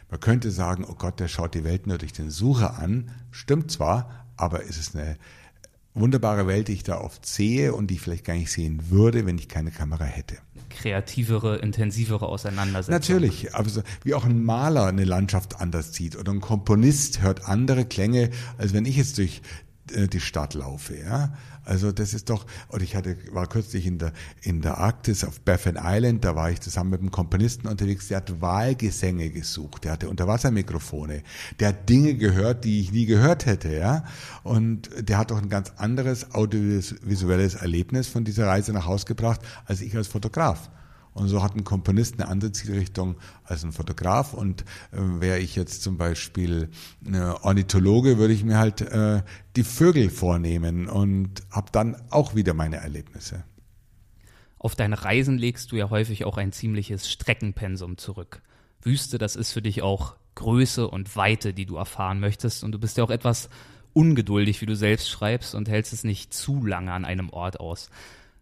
Man 0.09 0.19
könnte 0.19 0.51
sagen, 0.51 0.85
oh 0.87 0.95
Gott, 0.95 1.19
der 1.19 1.27
schaut 1.27 1.53
die 1.53 1.63
Welt 1.63 1.85
nur 1.85 1.97
durch 1.97 2.13
den 2.13 2.29
Sucher 2.29 2.79
an. 2.79 3.11
Stimmt 3.31 3.71
zwar, 3.71 4.25
aber 4.37 4.63
es 4.63 4.77
ist 4.77 4.95
eine 4.95 5.17
wunderbare 5.99 6.47
Welt, 6.47 6.67
die 6.67 6.73
ich 6.73 6.83
da 6.83 6.99
oft 6.99 7.25
sehe 7.25 7.73
und 7.73 7.87
die 7.87 7.95
ich 7.95 8.01
vielleicht 8.01 8.25
gar 8.25 8.35
nicht 8.35 8.51
sehen 8.51 8.89
würde, 8.89 9.25
wenn 9.25 9.37
ich 9.37 9.49
keine 9.49 9.71
Kamera 9.71 10.05
hätte. 10.05 10.37
Kreativere, 10.69 11.57
intensivere 11.57 12.27
Auseinandersetzung. 12.27 12.93
Natürlich, 12.93 13.55
also 13.55 13.81
wie 14.03 14.13
auch 14.13 14.25
ein 14.25 14.43
Maler 14.43 14.85
eine 14.85 15.05
Landschaft 15.05 15.59
anders 15.59 15.93
sieht 15.93 16.15
oder 16.15 16.31
ein 16.31 16.41
Komponist 16.41 17.21
hört 17.21 17.47
andere 17.47 17.85
Klänge, 17.85 18.29
als 18.57 18.73
wenn 18.73 18.85
ich 18.85 18.97
jetzt 18.97 19.17
durch 19.17 19.41
die 19.91 20.19
Stadt 20.19 20.53
laufe, 20.53 20.97
ja. 20.97 21.33
Also 21.63 21.91
das 21.91 22.13
ist 22.13 22.29
doch, 22.29 22.45
oder 22.69 22.81
ich 22.81 22.95
hatte, 22.95 23.17
war 23.31 23.47
kürzlich 23.47 23.85
in 23.85 23.97
der, 23.97 24.13
in 24.41 24.61
der 24.61 24.77
Arktis 24.77 25.25
auf 25.25 25.41
Baffin 25.41 25.77
Island, 25.81 26.23
da 26.23 26.35
war 26.35 26.49
ich 26.49 26.61
zusammen 26.61 26.91
mit 26.91 27.01
einem 27.01 27.11
Komponisten 27.11 27.67
unterwegs, 27.67 28.07
der 28.07 28.17
hat 28.17 28.39
Wahlgesänge 28.39 29.29
gesucht, 29.29 29.83
der 29.83 29.91
hatte 29.93 30.09
Unterwassermikrofone, 30.09 31.23
der 31.59 31.69
hat 31.69 31.89
Dinge 31.89 32.15
gehört, 32.15 32.63
die 32.63 32.79
ich 32.79 32.93
nie 32.93 33.05
gehört 33.05 33.45
hätte, 33.45 33.75
ja. 33.75 34.05
Und 34.43 34.89
der 34.97 35.17
hat 35.17 35.31
doch 35.31 35.41
ein 35.41 35.49
ganz 35.49 35.73
anderes 35.75 36.33
audiovisuelles 36.33 37.55
Erlebnis 37.55 38.07
von 38.07 38.23
dieser 38.23 38.47
Reise 38.47 38.71
nach 38.71 38.85
Haus 38.85 39.05
gebracht, 39.05 39.41
als 39.65 39.81
ich 39.81 39.95
als 39.95 40.07
Fotograf. 40.07 40.69
Und 41.18 41.30
so 41.30 41.41
hat 41.41 41.55
ein 41.55 41.63
Komponist 41.63 42.20
eine 42.20 42.30
andere 42.30 42.51
Zielrichtung 42.51 43.15
als 43.43 43.63
ein 43.63 43.72
Fotograf. 43.72 44.34
Und 44.34 44.61
äh, 44.91 44.97
wäre 45.20 45.39
ich 45.39 45.55
jetzt 45.55 45.82
zum 45.82 45.97
Beispiel 45.97 46.70
eine 47.05 47.43
Ornithologe, 47.43 48.18
würde 48.18 48.34
ich 48.34 48.43
mir 48.43 48.57
halt 48.57 48.82
äh, 48.82 49.24
die 49.55 49.63
Vögel 49.63 50.09
vornehmen 50.09 50.88
und 50.88 51.41
habe 51.51 51.72
dann 51.72 51.95
auch 52.11 52.36
wieder 52.36 52.53
meine 52.53 52.78
Erlebnisse. 52.78 53.43
Auf 54.59 54.76
deine 54.76 55.03
Reisen 55.03 55.38
legst 55.38 55.72
du 55.72 55.76
ja 55.76 55.89
häufig 55.89 56.26
auch 56.26 56.38
ein 56.38 56.51
ziemliches 56.51 57.09
Streckenpensum 57.09 57.97
zurück. 57.97 58.41
Wüste, 58.82 59.18
das 59.18 59.36
ist 59.36 59.51
für 59.51 59.61
dich 59.61 59.82
auch 59.82 60.15
Größe 60.36 60.88
und 60.88 61.15
Weite, 61.15 61.53
die 61.53 61.65
du 61.65 61.78
erfahren 61.78 62.20
möchtest. 62.20 62.63
Und 62.63 62.72
du 62.72 62.80
bist 62.80 62.97
ja 62.97 63.03
auch 63.03 63.09
etwas 63.09 63.49
ungeduldig, 63.93 64.61
wie 64.61 64.68
du 64.68 64.76
selbst 64.76 65.09
schreibst, 65.09 65.55
und 65.55 65.68
hältst 65.68 65.93
es 65.93 66.03
nicht 66.03 66.34
zu 66.34 66.63
lange 66.63 66.93
an 66.93 67.05
einem 67.05 67.32
Ort 67.32 67.59
aus. 67.59 67.89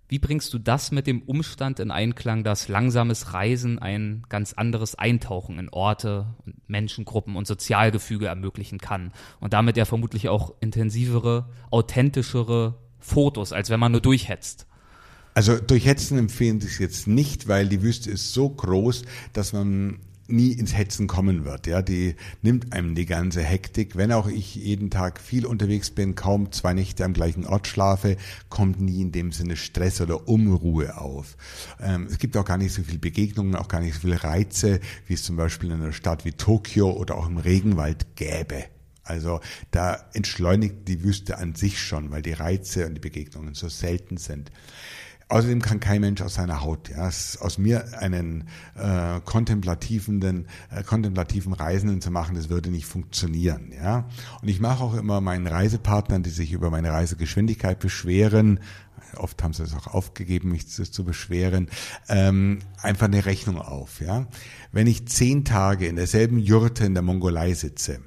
Wie 0.07 0.19
bringst 0.19 0.53
du 0.53 0.59
das 0.59 0.91
mit 0.91 1.07
dem 1.07 1.23
Umstand 1.23 1.79
in 1.79 1.89
Einklang, 1.89 2.43
dass 2.43 2.67
langsames 2.67 3.33
Reisen 3.33 3.79
ein 3.79 4.23
ganz 4.29 4.53
anderes 4.53 4.93
Eintauchen 4.95 5.57
in 5.57 5.69
Orte, 5.69 6.27
Menschengruppen 6.67 7.35
und 7.35 7.47
Sozialgefüge 7.47 8.27
ermöglichen 8.27 8.77
kann 8.77 9.11
und 9.39 9.53
damit 9.53 9.77
ja 9.77 9.85
vermutlich 9.85 10.29
auch 10.29 10.53
intensivere, 10.59 11.49
authentischere 11.71 12.75
Fotos, 12.99 13.51
als 13.51 13.71
wenn 13.71 13.79
man 13.79 13.93
nur 13.93 14.01
durchhetzt. 14.01 14.67
Also 15.33 15.59
durchhetzen 15.59 16.17
empfehlen 16.17 16.61
sich 16.61 16.79
jetzt 16.79 17.07
nicht, 17.07 17.47
weil 17.47 17.67
die 17.67 17.81
Wüste 17.81 18.09
ist 18.09 18.33
so 18.33 18.49
groß, 18.49 19.03
dass 19.33 19.53
man 19.53 19.99
nie 20.27 20.51
ins 20.53 20.75
Hetzen 20.75 21.07
kommen 21.07 21.45
wird. 21.45 21.67
Ja, 21.67 21.81
die 21.81 22.15
nimmt 22.41 22.73
einem 22.73 22.95
die 22.95 23.05
ganze 23.05 23.41
Hektik. 23.41 23.95
Wenn 23.95 24.11
auch 24.11 24.27
ich 24.27 24.55
jeden 24.55 24.89
Tag 24.89 25.19
viel 25.19 25.45
unterwegs 25.45 25.91
bin, 25.91 26.15
kaum 26.15 26.51
zwei 26.51 26.73
Nächte 26.73 27.05
am 27.05 27.13
gleichen 27.13 27.45
Ort 27.45 27.67
schlafe, 27.67 28.17
kommt 28.49 28.81
nie 28.81 29.01
in 29.01 29.11
dem 29.11 29.31
Sinne 29.31 29.55
Stress 29.55 30.01
oder 30.01 30.27
Unruhe 30.27 30.97
auf. 30.97 31.37
Ähm, 31.79 32.07
es 32.09 32.17
gibt 32.17 32.37
auch 32.37 32.45
gar 32.45 32.57
nicht 32.57 32.73
so 32.73 32.83
viele 32.83 32.99
Begegnungen, 32.99 33.55
auch 33.55 33.67
gar 33.67 33.81
nicht 33.81 33.95
so 33.95 34.01
viele 34.01 34.23
Reize, 34.23 34.79
wie 35.07 35.13
es 35.13 35.23
zum 35.23 35.35
Beispiel 35.35 35.71
in 35.71 35.81
einer 35.81 35.93
Stadt 35.93 36.25
wie 36.25 36.31
Tokio 36.31 36.91
oder 36.91 37.15
auch 37.15 37.27
im 37.27 37.37
Regenwald 37.37 38.15
gäbe. 38.15 38.65
Also 39.05 39.39
da 39.69 40.03
entschleunigt 40.13 40.87
die 40.87 41.03
Wüste 41.03 41.37
an 41.37 41.53
sich 41.53 41.79
schon, 41.79 42.09
weil 42.09 42.23
die 42.23 42.33
Reize 42.33 42.87
und 42.87 42.95
die 42.95 43.01
Begegnungen 43.01 43.53
so 43.53 43.69
selten 43.69 44.17
sind. 44.17 44.51
Außerdem 45.27 45.61
kann 45.63 45.79
kein 45.79 46.01
Mensch 46.01 46.21
aus 46.21 46.35
seiner 46.35 46.61
Haut, 46.61 46.89
ja, 46.89 47.07
aus 47.07 47.57
mir 47.57 47.97
einen 47.99 48.47
äh, 48.75 49.19
kontemplativen, 49.25 50.21
äh, 50.21 50.83
kontemplativen 50.85 51.53
Reisenden 51.53 51.99
zu 51.99 52.11
machen, 52.11 52.35
das 52.35 52.49
würde 52.49 52.69
nicht 52.69 52.85
funktionieren, 52.85 53.71
ja. 53.71 54.07
Und 54.43 54.49
ich 54.49 54.59
mache 54.59 54.83
auch 54.83 54.93
immer 54.93 55.21
meinen 55.21 55.47
Reisepartnern, 55.47 56.21
die 56.21 56.29
sich 56.29 56.51
über 56.51 56.69
meine 56.69 56.91
Reisegeschwindigkeit 56.91 57.79
beschweren, 57.79 58.59
oft 59.17 59.41
haben 59.41 59.53
sie 59.53 59.63
es 59.63 59.73
auch 59.73 59.87
aufgegeben, 59.87 60.51
mich 60.51 60.67
zu, 60.67 60.83
zu 60.83 61.03
beschweren, 61.03 61.69
ähm, 62.07 62.59
einfach 62.79 63.07
eine 63.07 63.25
Rechnung 63.25 63.57
auf, 63.57 64.01
ja. 64.01 64.27
Wenn 64.71 64.85
ich 64.85 65.07
zehn 65.07 65.43
Tage 65.43 65.87
in 65.87 65.95
derselben 65.95 66.37
Jurte 66.37 66.85
in 66.85 66.93
der 66.93 67.03
Mongolei 67.03 67.55
sitze, 67.55 67.99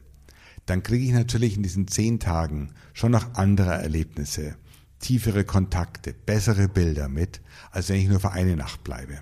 dann 0.67 0.85
kriege 0.85 1.05
ich 1.05 1.13
natürlich 1.13 1.57
in 1.57 1.65
diesen 1.65 1.89
zehn 1.89 2.21
Tagen 2.21 2.75
schon 2.93 3.11
noch 3.11 3.35
andere 3.35 3.73
Erlebnisse 3.73 4.55
tiefere 5.01 5.45
Kontakte, 5.45 6.15
bessere 6.15 6.69
Bilder 6.69 7.09
mit, 7.09 7.41
als 7.71 7.89
wenn 7.89 7.97
ich 7.97 8.09
nur 8.09 8.21
für 8.21 8.33
eine 8.33 8.57
Nacht 8.57 8.85
bleibe. 8.85 9.21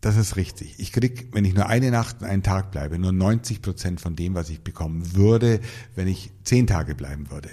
Das 0.00 0.16
ist 0.16 0.36
richtig. 0.36 0.74
Ich 0.78 0.92
krieg, 0.92 1.28
wenn 1.32 1.46
ich 1.46 1.54
nur 1.54 1.66
eine 1.66 1.90
Nacht 1.90 2.20
und 2.20 2.26
einen 2.26 2.42
Tag 2.42 2.70
bleibe, 2.70 2.98
nur 2.98 3.12
90 3.12 3.62
Prozent 3.62 4.00
von 4.02 4.16
dem, 4.16 4.34
was 4.34 4.50
ich 4.50 4.60
bekommen 4.60 5.14
würde, 5.14 5.60
wenn 5.94 6.08
ich 6.08 6.30
zehn 6.44 6.66
Tage 6.66 6.94
bleiben 6.94 7.30
würde. 7.30 7.48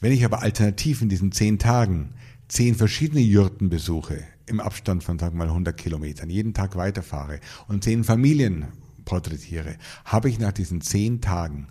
Wenn 0.00 0.10
ich 0.10 0.24
aber 0.24 0.42
alternativ 0.42 1.02
in 1.02 1.08
diesen 1.08 1.30
zehn 1.30 1.60
Tagen 1.60 2.14
zehn 2.48 2.74
verschiedene 2.74 3.20
Jurten 3.20 3.70
besuche, 3.70 4.24
im 4.46 4.60
Abstand 4.60 5.04
von, 5.04 5.18
sagen 5.18 5.34
wir 5.36 5.44
mal, 5.44 5.48
100 5.48 5.76
Kilometern, 5.76 6.30
jeden 6.30 6.52
Tag 6.52 6.76
weiterfahre 6.76 7.40
und 7.68 7.84
zehn 7.84 8.04
Familien 8.04 8.66
porträtiere, 9.04 9.76
habe 10.04 10.28
ich 10.28 10.38
nach 10.38 10.52
diesen 10.52 10.80
zehn 10.80 11.20
Tagen 11.20 11.68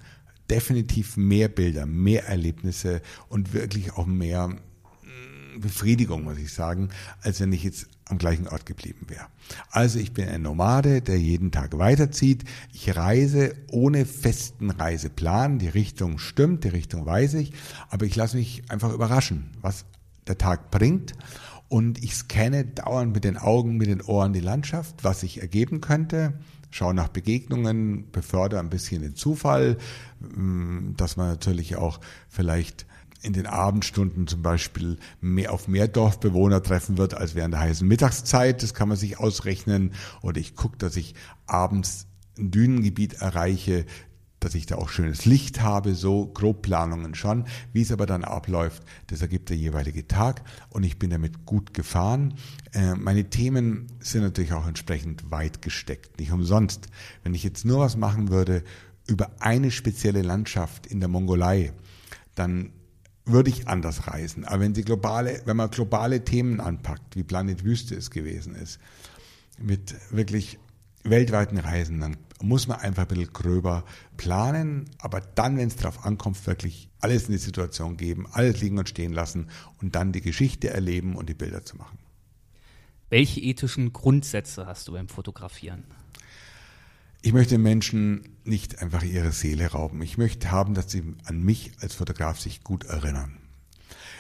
definitiv 0.50 1.18
mehr 1.18 1.48
Bilder, 1.48 1.86
mehr 1.86 2.28
Erlebnisse 2.28 3.02
und 3.30 3.54
wirklich 3.54 3.94
auch 3.94 4.06
mehr 4.06 4.50
mm, 4.50 5.60
Befriedigung, 5.60 6.24
muss 6.24 6.38
ich 6.38 6.54
sagen, 6.54 6.90
als 7.22 7.40
wenn 7.40 7.52
ich 7.54 7.64
jetzt 7.64 7.88
am 8.06 8.18
gleichen 8.18 8.48
Ort 8.48 8.66
geblieben 8.66 9.08
wäre. 9.08 9.28
Also 9.72 10.00
ich 10.00 10.14
bin 10.14 10.28
ein 10.28 10.42
Nomade, 10.42 11.02
der 11.02 11.18
jeden 11.18 11.52
Tag 11.52 11.78
weiterzieht. 11.78 12.44
Ich 12.74 12.96
reise 12.96 13.56
ohne 13.72 14.06
festen 14.06 14.70
Reiseplan. 14.70 15.60
Die 15.60 15.70
Richtung 15.70 16.20
stimmt, 16.20 16.64
die 16.64 16.70
Richtung 16.70 17.06
weiß 17.06 17.36
ich, 17.36 17.54
aber 17.90 18.06
ich 18.06 18.16
lasse 18.16 18.38
mich 18.38 18.64
einfach 18.70 18.92
überraschen, 18.94 19.52
was 19.62 19.86
der 20.28 20.38
Tag 20.38 20.70
bringt. 20.70 21.14
Und 21.70 22.04
ich 22.04 22.16
scanne 22.16 22.66
dauernd 22.66 23.14
mit 23.14 23.24
den 23.24 23.38
Augen, 23.38 23.78
mit 23.78 23.88
den 23.88 24.02
Ohren 24.02 24.34
die 24.34 24.42
Landschaft, 24.42 25.04
was 25.04 25.22
sich 25.22 25.42
ergeben 25.42 25.82
könnte 25.82 26.34
schaue 26.74 26.94
nach 26.96 27.08
Begegnungen, 27.08 28.10
befördere 28.12 28.60
ein 28.60 28.70
bisschen 28.70 29.04
den 29.04 29.16
Zufall, 29.16 29.78
mm, 30.20 30.96
dass 30.98 31.18
man 31.18 31.28
natürlich 31.28 31.76
auch 31.76 32.00
vielleicht 32.28 32.88
in 33.22 33.34
den 33.34 33.46
Abendstunden 33.46 34.28
zum 34.28 34.42
Beispiel 34.42 34.98
mehr 35.22 35.54
auf 35.54 35.68
mehr 35.68 35.88
Dorfbewohner 35.88 36.62
treffen 36.64 36.98
wird 36.98 37.14
als 37.14 37.36
während 37.36 37.54
der 37.54 37.62
heißen 37.62 37.88
Mittagszeit. 37.88 38.64
Das 38.64 38.74
kann 38.74 38.90
man 38.90 38.98
sich 38.98 39.18
ausrechnen. 39.20 39.94
Oder 40.22 40.42
ich 40.42 40.56
gucke, 40.56 40.78
dass 40.78 40.98
ich 40.98 41.14
abends 41.46 42.08
ein 42.38 42.52
Dünengebiet 42.52 43.14
erreiche, 43.14 43.86
dass 44.44 44.56
ich 44.56 44.66
da 44.66 44.76
auch 44.76 44.90
schönes 44.90 45.26
Licht 45.26 45.62
habe, 45.62 45.96
so 45.96 46.28
Grobplanungen 46.28 47.16
schon. 47.16 47.46
Wie 47.72 47.82
es 47.82 47.92
aber 47.92 48.06
dann 48.06 48.24
abläuft, 48.24 48.84
das 49.08 49.22
ergibt 49.22 49.50
der 49.50 49.58
jeweilige 49.58 50.08
Tag 50.08 50.44
und 50.70 50.84
ich 50.84 51.00
bin 51.00 51.10
damit 51.10 51.46
gut 51.46 51.74
gefahren. 51.74 52.36
Äh, 52.74 52.96
meine 52.96 53.30
Themen 53.30 53.88
sind 54.00 54.24
natürlich 54.24 54.54
auch 54.54 54.68
entsprechend 54.68 55.32
weit 55.32 55.62
gesteckt, 55.62 56.20
nicht 56.20 56.32
umsonst. 56.32 56.88
Wenn 57.24 57.34
ich 57.34 57.44
jetzt 57.44 57.66
nur 57.66 57.80
was 57.80 57.98
machen 57.98 58.30
würde 58.30 58.64
über 59.08 59.32
eine 59.40 59.72
spezielle 59.72 60.22
Landschaft 60.22 60.88
in 60.88 61.00
der 61.00 61.10
Mongolei, 61.10 61.74
dann 62.36 62.72
würde 63.26 63.50
ich 63.50 63.68
anders 63.68 64.08
reisen. 64.08 64.46
Aber 64.46 64.60
wenn 64.60 64.76
sie 64.76 64.84
globale, 64.84 65.42
wenn 65.46 65.58
man 65.58 65.70
globale 65.70 66.24
Themen 66.24 66.60
anpackt, 66.60 67.16
wie 67.16 67.24
Planet 67.24 67.64
Wüste 67.64 67.96
es 67.96 68.12
gewesen 68.12 68.56
ist, 68.56 68.80
mit 69.58 69.96
wirklich 70.12 70.60
weltweiten 71.04 71.58
Reisen, 71.58 72.00
dann 72.00 72.18
muss 72.44 72.68
man 72.68 72.80
einfach 72.80 73.04
ein 73.04 73.08
bisschen 73.08 73.34
gröber 73.34 73.86
planen, 74.18 74.90
aber 75.00 75.22
dann, 75.22 75.58
wenn 75.58 75.70
es 75.70 75.78
darauf 75.78 76.06
ankommt, 76.06 76.46
wirklich 76.46 76.90
alles 77.00 77.28
in 77.28 77.32
die 77.32 77.38
Situation 77.38 77.98
geben, 77.98 78.28
alles 78.32 78.62
liegen 78.62 78.78
und 78.78 78.90
stehen 78.90 79.14
lassen 79.14 79.48
und 79.82 79.96
dann 79.96 80.12
die 80.12 80.22
Geschichte 80.22 80.70
erleben 80.70 81.16
und 81.16 81.30
die 81.30 81.34
Bilder 81.34 81.64
zu 81.64 81.78
machen. 81.78 81.98
Welche 83.10 83.40
ethischen 83.40 83.94
Grundsätze 83.94 84.66
hast 84.66 84.88
du 84.88 84.94
beim 84.94 85.08
Fotografieren? 85.08 85.86
Ich 87.22 87.32
möchte 87.32 87.58
Menschen 87.58 88.38
nicht 88.44 88.82
einfach 88.82 89.04
ihre 89.04 89.32
Seele 89.32 89.68
rauben. 89.68 90.02
Ich 90.02 90.18
möchte 90.18 90.52
haben, 90.52 90.74
dass 90.74 90.92
sie 90.92 91.04
an 91.24 91.42
mich 91.42 91.72
als 91.80 91.96
Fotograf 91.96 92.40
sich 92.40 92.64
gut 92.64 92.84
erinnern. 92.84 93.38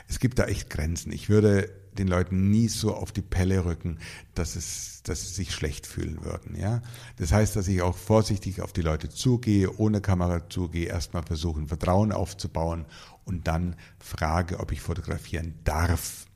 Es 0.08 0.20
gibt 0.20 0.40
da 0.40 0.46
echt 0.46 0.70
Grenzen. 0.70 1.12
Ich 1.12 1.28
würde 1.28 1.70
den 2.00 2.08
Leuten 2.08 2.50
nie 2.50 2.68
so 2.68 2.96
auf 2.96 3.12
die 3.12 3.22
Pelle 3.22 3.66
rücken, 3.66 4.00
dass 4.36 4.56
es, 4.56 5.02
dass 5.04 5.22
sie 5.22 5.34
sich 5.34 5.54
schlecht 5.54 5.88
fühlen 5.88 6.24
würden, 6.24 6.56
ja. 6.60 6.82
Das 7.18 7.32
heißt, 7.32 7.56
dass 7.56 7.68
ich 7.68 7.82
auch 7.82 7.96
vorsichtig 7.96 8.62
auf 8.62 8.74
die 8.74 8.82
Leute 8.82 9.10
zugehe, 9.10 9.76
ohne 9.78 10.02
Kamera 10.02 10.50
zugehe, 10.50 10.88
erstmal 10.88 11.24
versuchen, 11.24 11.68
Vertrauen 11.68 12.12
aufzubauen 12.12 12.86
und 13.26 13.48
dann 13.48 13.76
frage, 14.00 14.60
ob 14.60 14.72
ich 14.72 14.82
fotografieren 14.82 15.56
darf. 15.64 16.28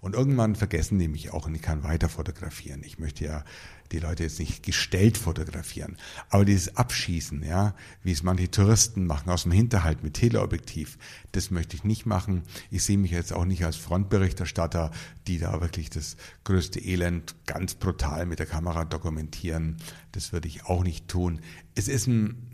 Und 0.00 0.14
irgendwann 0.14 0.56
vergessen 0.56 0.98
die 0.98 1.08
mich 1.08 1.32
auch 1.32 1.46
und 1.46 1.54
ich 1.54 1.62
kann 1.62 1.82
weiter 1.82 2.08
fotografieren. 2.08 2.82
Ich 2.84 2.98
möchte 2.98 3.24
ja 3.24 3.44
die 3.92 3.98
Leute 3.98 4.22
jetzt 4.22 4.38
nicht 4.38 4.62
gestellt 4.62 5.18
fotografieren. 5.18 5.96
Aber 6.28 6.44
dieses 6.44 6.76
Abschießen, 6.76 7.42
ja, 7.42 7.74
wie 8.02 8.12
es 8.12 8.22
manche 8.22 8.50
Touristen 8.50 9.06
machen 9.06 9.30
aus 9.30 9.44
dem 9.44 9.52
Hinterhalt 9.52 10.02
mit 10.02 10.14
Teleobjektiv, 10.14 10.98
das 11.32 11.50
möchte 11.50 11.76
ich 11.76 11.84
nicht 11.84 12.06
machen. 12.06 12.42
Ich 12.70 12.84
sehe 12.84 12.98
mich 12.98 13.10
jetzt 13.10 13.32
auch 13.32 13.44
nicht 13.44 13.64
als 13.64 13.76
Frontberichterstatter, 13.76 14.90
die 15.26 15.38
da 15.38 15.60
wirklich 15.60 15.90
das 15.90 16.16
größte 16.44 16.80
Elend 16.80 17.34
ganz 17.46 17.74
brutal 17.74 18.26
mit 18.26 18.38
der 18.38 18.46
Kamera 18.46 18.84
dokumentieren. 18.84 19.76
Das 20.12 20.32
würde 20.32 20.48
ich 20.48 20.66
auch 20.66 20.84
nicht 20.84 21.08
tun. 21.08 21.40
Es 21.74 21.88
ist 21.88 22.06
ein, 22.06 22.50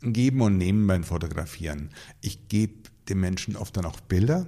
Geben 0.00 0.40
und 0.42 0.58
Nehmen 0.58 0.86
beim 0.86 1.04
Fotografieren. 1.04 1.90
Ich 2.20 2.48
gebe 2.48 2.90
den 3.08 3.20
Menschen 3.20 3.56
oft 3.56 3.76
dann 3.76 3.86
auch 3.86 4.00
Bilder, 4.00 4.46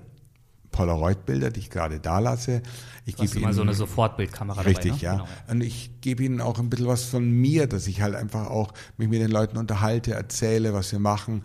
Polaroid-Bilder, 0.78 1.50
die 1.50 1.58
ich 1.58 1.70
gerade 1.70 1.98
da 1.98 2.20
lasse. 2.20 2.62
Ich 3.04 3.16
gebe 3.16 3.34
ihnen 3.34 3.42
mal 3.42 3.52
so 3.52 3.62
eine 3.62 3.74
Sofortbildkamera 3.74 4.60
richtig, 4.60 4.92
dabei, 4.92 4.96
ne? 4.96 5.02
ja. 5.02 5.12
Genau. 5.12 5.28
Und 5.48 5.60
ich 5.62 5.90
gebe 6.00 6.22
ihnen 6.22 6.40
auch 6.40 6.60
ein 6.60 6.70
bisschen 6.70 6.86
was 6.86 7.02
von 7.02 7.28
mir, 7.28 7.66
dass 7.66 7.88
ich 7.88 8.00
halt 8.00 8.14
einfach 8.14 8.46
auch 8.48 8.72
mich 8.96 9.08
mit 9.08 9.20
den 9.20 9.32
Leuten 9.32 9.56
unterhalte, 9.56 10.14
erzähle, 10.14 10.74
was 10.74 10.92
wir 10.92 11.00
machen, 11.00 11.42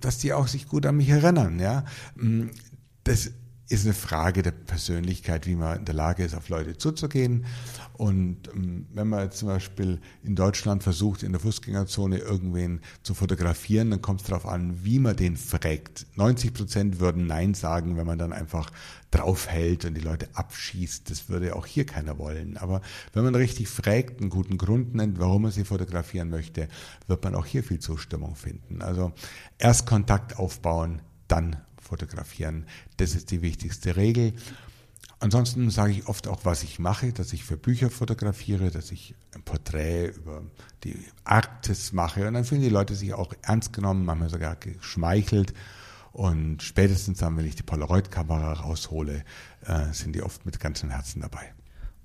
dass 0.00 0.16
die 0.16 0.32
auch 0.32 0.48
sich 0.48 0.66
gut 0.66 0.86
an 0.86 0.96
mich 0.96 1.10
erinnern, 1.10 1.60
ja. 1.60 1.84
Das 3.04 3.32
ist 3.70 3.84
eine 3.84 3.94
Frage 3.94 4.42
der 4.42 4.50
Persönlichkeit, 4.50 5.46
wie 5.46 5.54
man 5.54 5.78
in 5.78 5.84
der 5.84 5.94
Lage 5.94 6.24
ist, 6.24 6.34
auf 6.34 6.48
Leute 6.48 6.76
zuzugehen. 6.76 7.46
Und 7.92 8.48
ähm, 8.52 8.86
wenn 8.92 9.06
man 9.08 9.20
jetzt 9.20 9.38
zum 9.38 9.46
Beispiel 9.46 10.00
in 10.24 10.34
Deutschland 10.34 10.82
versucht, 10.82 11.22
in 11.22 11.30
der 11.30 11.40
Fußgängerzone 11.40 12.18
irgendwen 12.18 12.80
zu 13.04 13.14
fotografieren, 13.14 13.90
dann 13.90 14.02
kommt 14.02 14.22
es 14.22 14.26
darauf 14.26 14.46
an, 14.46 14.84
wie 14.84 14.98
man 14.98 15.14
den 15.14 15.36
fragt. 15.36 16.06
90 16.16 16.52
Prozent 16.52 16.98
würden 16.98 17.28
Nein 17.28 17.54
sagen, 17.54 17.96
wenn 17.96 18.06
man 18.06 18.18
dann 18.18 18.32
einfach 18.32 18.70
draufhält 19.12 19.84
und 19.84 19.94
die 19.94 20.00
Leute 20.00 20.28
abschießt. 20.34 21.08
Das 21.08 21.28
würde 21.28 21.54
auch 21.54 21.64
hier 21.64 21.86
keiner 21.86 22.18
wollen. 22.18 22.56
Aber 22.56 22.80
wenn 23.12 23.22
man 23.22 23.36
richtig 23.36 23.68
fragt, 23.68 24.20
einen 24.20 24.30
guten 24.30 24.58
Grund 24.58 24.96
nennt, 24.96 25.20
warum 25.20 25.42
man 25.42 25.52
sie 25.52 25.64
fotografieren 25.64 26.28
möchte, 26.28 26.66
wird 27.06 27.22
man 27.22 27.36
auch 27.36 27.46
hier 27.46 27.62
viel 27.62 27.78
Zustimmung 27.78 28.34
finden. 28.34 28.82
Also 28.82 29.12
erst 29.58 29.86
Kontakt 29.86 30.38
aufbauen, 30.38 31.02
dann 31.28 31.56
fotografieren. 31.90 32.66
Das 32.96 33.14
ist 33.14 33.30
die 33.30 33.42
wichtigste 33.42 33.96
Regel. 33.96 34.32
Ansonsten 35.18 35.68
sage 35.68 35.92
ich 35.92 36.06
oft 36.06 36.28
auch, 36.28 36.44
was 36.44 36.62
ich 36.62 36.78
mache, 36.78 37.12
dass 37.12 37.34
ich 37.34 37.44
für 37.44 37.58
Bücher 37.58 37.90
fotografiere, 37.90 38.70
dass 38.70 38.90
ich 38.90 39.14
ein 39.34 39.42
Porträt 39.42 40.12
über 40.16 40.42
die 40.82 40.96
Arktis 41.24 41.92
mache. 41.92 42.26
Und 42.26 42.34
dann 42.34 42.44
fühlen 42.44 42.62
die 42.62 42.70
Leute 42.70 42.94
sich 42.94 43.12
auch 43.12 43.34
ernst 43.42 43.74
genommen, 43.74 44.06
manchmal 44.06 44.30
sogar 44.30 44.56
geschmeichelt. 44.56 45.52
Und 46.12 46.62
spätestens 46.62 47.18
dann, 47.18 47.36
wenn 47.36 47.46
ich 47.46 47.54
die 47.54 47.62
Polaroid-Kamera 47.62 48.54
raushole, 48.54 49.24
äh, 49.66 49.92
sind 49.92 50.14
die 50.14 50.22
oft 50.22 50.46
mit 50.46 50.58
ganzem 50.58 50.90
Herzen 50.90 51.20
dabei. 51.20 51.52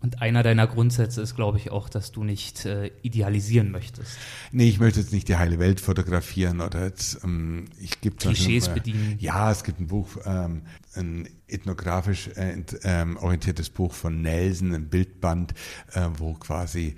Und 0.02 0.22
einer 0.22 0.44
deiner 0.44 0.68
Grundsätze 0.68 1.22
ist, 1.22 1.36
glaube 1.36 1.58
ich, 1.58 1.72
auch, 1.72 1.90
dass 1.90 2.12
du 2.12 2.24
nicht 2.24 2.66
äh, 2.66 2.92
idealisieren 3.02 3.72
möchtest. 3.72 4.18
Nee, 4.52 4.70
ich 4.70 4.80
möchte 4.80 5.00
jetzt 5.00 5.12
nicht 5.12 5.28
die 5.28 5.38
heile 5.38 5.58
Welt 5.58 5.80
fotografieren 5.80 6.62
oder 6.62 6.86
jetzt, 6.86 7.24
ähm, 7.24 7.66
ich 7.80 8.02
gebe 8.02 8.16
Klischees 8.16 8.68
Beispiel, 8.68 8.94
bedienen. 8.94 9.18
Ja, 9.20 9.52
es 9.52 9.64
gibt 9.64 9.80
ein 9.80 9.88
Buch, 9.88 10.10
ähm, 10.26 10.62
ein 10.94 11.28
ethnografisch 11.48 12.30
äh, 12.36 12.62
ähm, 12.84 13.18
orientiertes 13.18 13.70
Buch 13.70 13.94
von 13.94 14.22
Nelson, 14.22 14.74
ein 14.74 14.90
Bildband, 14.90 15.54
äh, 15.94 16.08
wo 16.18 16.34
quasi 16.34 16.96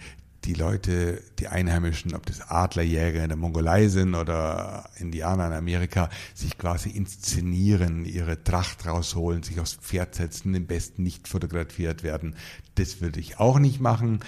die 0.48 0.54
Leute, 0.54 1.22
die 1.40 1.50
Einheimischen, 1.50 2.16
ob 2.16 2.26
das 2.26 2.42
Adlerjäger 2.42 3.22
in 3.22 3.28
der 3.28 3.38
Mongolei 3.38 3.90
sind 3.90 4.16
oder 4.16 4.90
Indianer 4.98 5.48
in 5.48 5.54
Amerika, 5.54 6.10
sich 6.34 6.58
quasi 6.58 6.90
inszenieren, 6.90 8.06
ihre 8.06 8.42
Tracht 8.44 8.86
rausholen, 8.86 9.44
sich 9.44 9.60
aufs 9.60 9.74
Pferd 9.74 10.16
setzen, 10.16 10.56
im 10.56 10.66
besten 10.66 11.04
nicht 11.04 11.28
fotografiert 11.28 12.02
werden. 12.02 12.36
Das 12.76 13.02
würde 13.02 13.20
ich 13.20 13.40
auch 13.40 13.60
nicht 13.60 13.82
machen. 13.82 14.22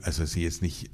Also 0.00 0.24
sie 0.24 0.44
jetzt 0.44 0.62
nicht 0.62 0.90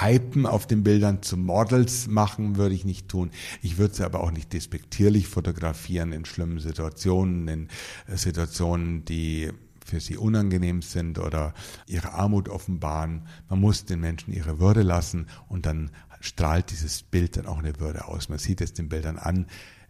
hypen 0.00 0.44
auf 0.44 0.66
den 0.66 0.82
Bildern 0.82 1.22
zu 1.22 1.36
Models 1.36 2.08
machen, 2.08 2.56
würde 2.56 2.74
ich 2.74 2.84
nicht 2.84 3.08
tun. 3.08 3.30
Ich 3.62 3.78
würde 3.78 3.94
sie 3.94 4.04
aber 4.04 4.24
auch 4.24 4.32
nicht 4.32 4.52
despektierlich 4.52 5.28
fotografieren 5.28 6.10
in 6.10 6.24
schlimmen 6.24 6.58
Situationen, 6.58 7.46
in 7.46 7.68
Situationen, 8.08 9.04
die 9.04 9.52
für 9.86 10.00
sie 10.00 10.16
unangenehm 10.16 10.82
sind 10.82 11.18
oder 11.18 11.54
ihre 11.86 12.12
Armut 12.12 12.48
offenbaren. 12.48 13.26
Man 13.48 13.60
muss 13.60 13.84
den 13.84 14.00
Menschen 14.00 14.32
ihre 14.32 14.58
Würde 14.58 14.82
lassen 14.82 15.26
und 15.48 15.66
dann 15.66 15.90
strahlt 16.20 16.70
dieses 16.70 17.02
Bild 17.02 17.36
dann 17.36 17.46
auch 17.46 17.58
eine 17.58 17.78
Würde 17.78 18.06
aus. 18.06 18.28
Man 18.28 18.38
sieht 18.38 18.60
es 18.60 18.72
den 18.72 18.88
Bildern 18.88 19.18
an. 19.18 19.46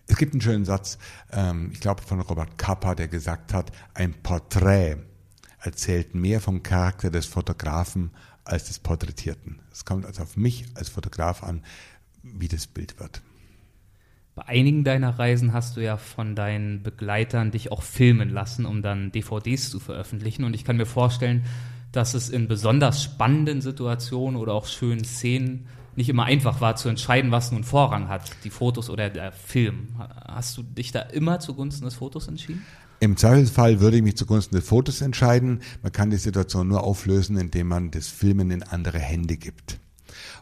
Es 0.07 0.17
gibt 0.17 0.35
einen 0.35 0.41
schönen 0.41 0.65
Satz, 0.65 0.99
ähm, 1.33 1.71
ich 1.73 1.81
glaube 1.81 2.03
von 2.03 2.21
Robert 2.21 2.59
Kappa, 2.59 2.95
der 2.95 3.09
gesagt 3.09 3.53
hat, 3.53 3.73
ein 3.95 4.15
Porträt 4.23 4.99
erzählt 5.61 6.15
mehr 6.15 6.41
vom 6.41 6.63
Charakter 6.63 7.11
des 7.11 7.27
Fotografen 7.27 8.11
als 8.45 8.65
des 8.65 8.79
Porträtierten. 8.79 9.59
Es 9.73 9.85
kommt 9.85 10.07
also 10.07 10.23
auf 10.23 10.37
mich 10.37 10.65
als 10.75 10.89
Fotograf 10.89 11.43
an, 11.43 11.65
wie 12.23 12.49
das 12.49 12.67
Bild 12.67 13.01
wird. 13.01 13.23
Bei 14.37 14.49
einigen 14.49 14.85
deiner 14.85 15.19
Reisen 15.19 15.55
hast 15.55 15.79
du 15.79 15.81
ja 15.81 15.97
von 15.97 16.35
deinen 16.35 16.83
Begleitern 16.83 17.53
dich 17.53 17.73
auch 17.73 17.83
filmen 17.83 18.29
lassen, 18.29 18.67
um 18.67 18.83
dann 18.83 19.11
DVDs 19.11 19.71
zu 19.71 19.81
veröffentlichen. 19.81 20.45
Und 20.45 20.55
ich 20.55 20.63
kann 20.63 20.77
mir 20.77 20.85
vorstellen, 20.85 21.45
dass 21.91 22.13
es 22.13 22.29
in 22.29 22.47
besonders 22.47 23.03
spannenden 23.03 23.63
Situationen 23.63 24.39
oder 24.39 24.53
auch 24.53 24.67
schönen 24.67 25.05
Szenen 25.05 25.67
nicht 25.97 26.11
immer 26.11 26.25
einfach 26.25 26.61
war 26.61 26.77
zu 26.77 26.91
entscheiden, 26.91 27.31
was 27.31 27.51
nun 27.51 27.65
Vorrang 27.65 28.09
hat, 28.09 28.31
die 28.45 28.51
Fotos 28.51 28.91
oder 28.91 29.09
der 29.09 29.33
Film. 29.33 29.89
Hast 30.27 30.59
du 30.59 30.63
dich 30.63 30.93
da 30.93 31.01
immer 31.01 31.41
zugunsten 31.41 31.87
des 31.87 31.95
Fotos 31.95 32.29
entschieden? 32.29 32.63
Im 33.01 33.17
Zweifelsfall 33.17 33.81
würde 33.81 33.97
ich 33.97 34.03
mich 34.03 34.19
zugunsten 34.19 34.55
des 34.55 34.69
Fotos 34.69 35.01
entscheiden. 35.01 35.61
Man 35.83 35.93
kann 35.93 36.11
die 36.11 36.19
Situation 36.19 36.69
nur 36.69 36.85
auflösen, 36.85 37.39
indem 37.39 37.69
man 37.69 37.91
das 37.91 38.09
Filmen 38.09 38.51
in 38.51 38.63
andere 38.63 38.99
Hände 38.99 39.39
gibt 39.39 39.81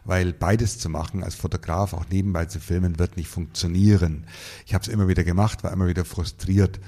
weil 0.05 0.33
beides 0.33 0.79
zu 0.79 0.89
machen, 0.89 1.23
als 1.23 1.35
Fotograf 1.35 1.93
auch 1.93 2.05
nebenbei 2.09 2.45
zu 2.45 2.59
filmen, 2.59 2.99
wird 2.99 3.17
nicht 3.17 3.27
funktionieren. 3.27 4.25
Ich 4.65 4.73
habe 4.73 4.83
es 4.83 4.87
immer 4.87 5.07
wieder 5.07 5.23
gemacht, 5.23 5.63
war 5.63 5.73
immer 5.73 5.87
wieder 5.87 6.05
frustriert. 6.05 6.79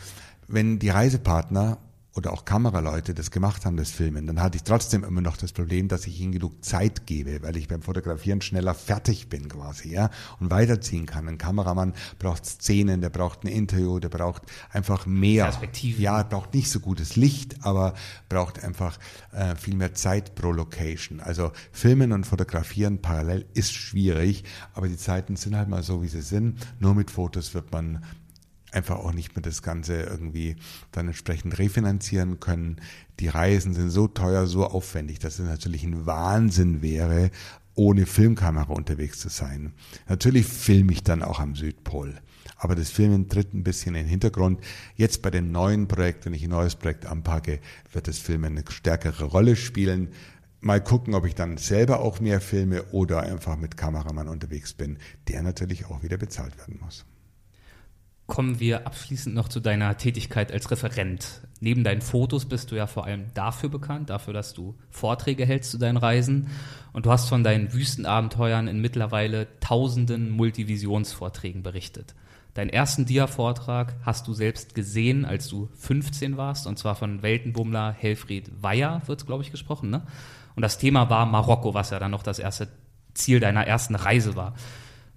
Wenn 0.48 0.80
die 0.80 0.90
Reisepartner 0.90 1.80
oder 2.18 2.34
auch 2.34 2.46
Kameraleute 2.46 3.14
das 3.14 3.30
gemacht 3.30 3.66
haben, 3.66 3.78
das 3.78 3.92
Filmen, 3.92 4.26
dann 4.26 4.42
hatte 4.42 4.58
ich 4.58 4.64
trotzdem 4.64 5.04
immer 5.04 5.22
noch 5.22 5.38
das 5.38 5.54
Problem, 5.54 5.88
dass 5.88 6.08
ich 6.08 6.20
ihnen 6.20 6.32
genug 6.32 6.66
Zeit 6.66 7.06
gebe, 7.06 7.44
weil 7.44 7.56
ich 7.58 7.68
beim 7.68 7.84
Fotografieren 7.84 8.42
schneller 8.42 8.74
fertig 8.74 9.30
bin 9.30 9.48
quasi, 9.48 9.94
ja, 9.94 10.10
und 10.40 10.50
weiterziehen 10.50 11.06
kann. 11.06 11.28
Ein 11.28 11.38
Kameramann 11.38 11.94
braucht 12.18 12.46
Szenen, 12.46 13.02
der 13.02 13.12
braucht 13.12 13.44
ein 13.44 13.48
Interview, 13.48 14.00
der 14.00 14.10
braucht 14.10 14.42
einfach 14.72 15.06
mehr. 15.06 15.46
Perspektive. 15.46 16.02
Ja, 16.02 16.24
braucht 16.24 16.56
nicht 16.56 16.72
so 16.72 16.80
gutes 16.80 17.16
Licht, 17.16 17.58
aber 17.62 17.94
braucht 18.30 18.64
einfach 18.64 18.98
äh, 19.32 19.56
viel 19.56 19.76
mehr 19.76 19.94
Zeit 19.94 20.34
pro 20.34 20.52
Location. 20.52 21.20
Also 21.20 21.52
Filmen 21.72 22.12
und 22.12 22.26
Fotografieren 22.26 23.00
parallel 23.00 23.46
ist 23.54 23.74
schwierig, 23.74 24.44
aber 24.74 24.88
die 24.88 24.98
Zeiten 24.98 25.36
sind 25.36 25.56
halt 25.56 25.70
mal 25.70 25.84
so, 25.84 26.02
wie 26.02 26.08
sie 26.08 26.24
sind. 26.24 26.58
Nur 26.80 26.96
mit 26.96 27.12
Fotos 27.12 27.54
wird 27.54 27.72
man 27.72 28.04
einfach 28.72 28.98
auch 28.98 29.14
nicht 29.14 29.36
mehr 29.36 29.44
das 29.44 29.62
Ganze 29.62 30.02
irgendwie 30.02 30.56
dann 30.92 31.08
entsprechend 31.08 31.58
refinanzieren 31.58 32.40
können. 32.40 32.82
Die 33.20 33.28
Reisen 33.28 33.74
sind 33.74 33.90
so 33.90 34.08
teuer, 34.08 34.46
so 34.48 34.66
aufwendig, 34.66 35.20
dass 35.20 35.40
es 35.40 35.48
natürlich 35.48 35.84
ein 35.84 36.06
Wahnsinn 36.06 36.82
wäre, 36.82 37.32
ohne 37.76 38.06
Filmkamera 38.06 38.74
unterwegs 38.74 39.20
zu 39.20 39.30
sein. 39.30 39.74
Natürlich 40.10 40.48
filme 40.48 40.92
ich 40.92 41.04
dann 41.04 41.24
auch 41.24 41.40
am 41.40 41.56
Südpol. 41.56 42.16
Aber 42.58 42.76
das 42.76 42.90
Filmen 42.90 43.30
tritt 43.30 43.54
ein 43.54 43.64
bisschen 43.64 43.94
in 43.96 44.04
den 44.04 44.10
Hintergrund. 44.10 44.62
Jetzt 44.96 45.22
bei 45.22 45.30
dem 45.30 45.52
neuen 45.52 45.88
Projekt, 45.88 46.26
wenn 46.26 46.34
ich 46.34 46.44
ein 46.44 46.50
neues 46.50 46.76
Projekt 46.76 47.06
anpacke, 47.06 47.60
wird 47.92 48.08
das 48.08 48.18
Filmen 48.18 48.58
eine 48.58 48.64
stärkere 48.68 49.26
Rolle 49.26 49.56
spielen. 49.56 50.10
Mal 50.60 50.84
gucken, 50.84 51.14
ob 51.14 51.26
ich 51.26 51.36
dann 51.36 51.58
selber 51.58 52.00
auch 52.00 52.20
mehr 52.20 52.42
filme 52.42 52.84
oder 52.86 53.22
einfach 53.22 53.58
mit 53.58 53.78
Kameramann 53.78 54.28
unterwegs 54.28 54.74
bin, 54.74 54.98
der 55.28 55.44
natürlich 55.44 55.86
auch 55.86 56.02
wieder 56.02 56.18
bezahlt 56.18 56.58
werden 56.58 56.80
muss. 56.82 57.06
Kommen 58.28 58.60
wir 58.60 58.86
abschließend 58.86 59.34
noch 59.34 59.48
zu 59.48 59.62
deiner 59.62 59.98
Tätigkeit 59.98 60.52
als 60.52 60.70
Referent. 60.70 61.42
Neben 61.62 61.86
deinen 61.86 62.02
Fotos 62.02 62.46
bist 62.46 62.72
du 62.72 62.76
ja 62.76 62.86
vor 62.86 63.06
allem 63.06 63.34
dafür 63.34 63.70
bekannt, 63.70 64.10
dafür, 64.10 64.34
dass 64.34 64.54
du 64.54 64.76
Vorträge 64.90 65.46
hältst 65.46 65.72
zu 65.72 65.78
deinen 65.78 65.96
Reisen. 65.96 66.50
Und 66.92 67.06
du 67.06 67.12
hast 67.12 67.30
von 67.30 67.46
deinen 67.46 67.74
Wüstenabenteuern 67.74 68.68
in 68.68 68.82
mittlerweile 68.82 69.48
tausenden 69.62 70.30
Multivisionsvorträgen 70.30 71.64
berichtet. 71.64 72.16
Deinen 72.54 72.70
ersten 72.70 73.06
Dia-Vortrag 73.06 73.96
hast 74.04 74.28
du 74.28 74.34
selbst 74.34 74.76
gesehen, 74.76 75.24
als 75.24 75.48
du 75.48 75.70
15 75.76 76.36
warst, 76.36 76.68
und 76.68 76.78
zwar 76.78 76.96
von 76.96 77.22
Weltenbummler 77.22 77.94
Helfried 77.94 78.52
Weyer, 78.62 79.02
wird 79.06 79.26
glaube 79.26 79.44
ich, 79.44 79.52
gesprochen. 79.52 79.90
Ne? 79.90 80.02
Und 80.56 80.64
das 80.64 80.80
Thema 80.80 81.10
war 81.10 81.26
Marokko, 81.28 81.74
was 81.74 81.92
ja 81.92 82.00
dann 82.00 82.12
noch 82.12 82.24
das 82.24 82.40
erste 82.40 82.68
Ziel 83.14 83.40
deiner 83.40 83.66
ersten 83.66 83.96
Reise 83.96 84.36
war. 84.36 84.54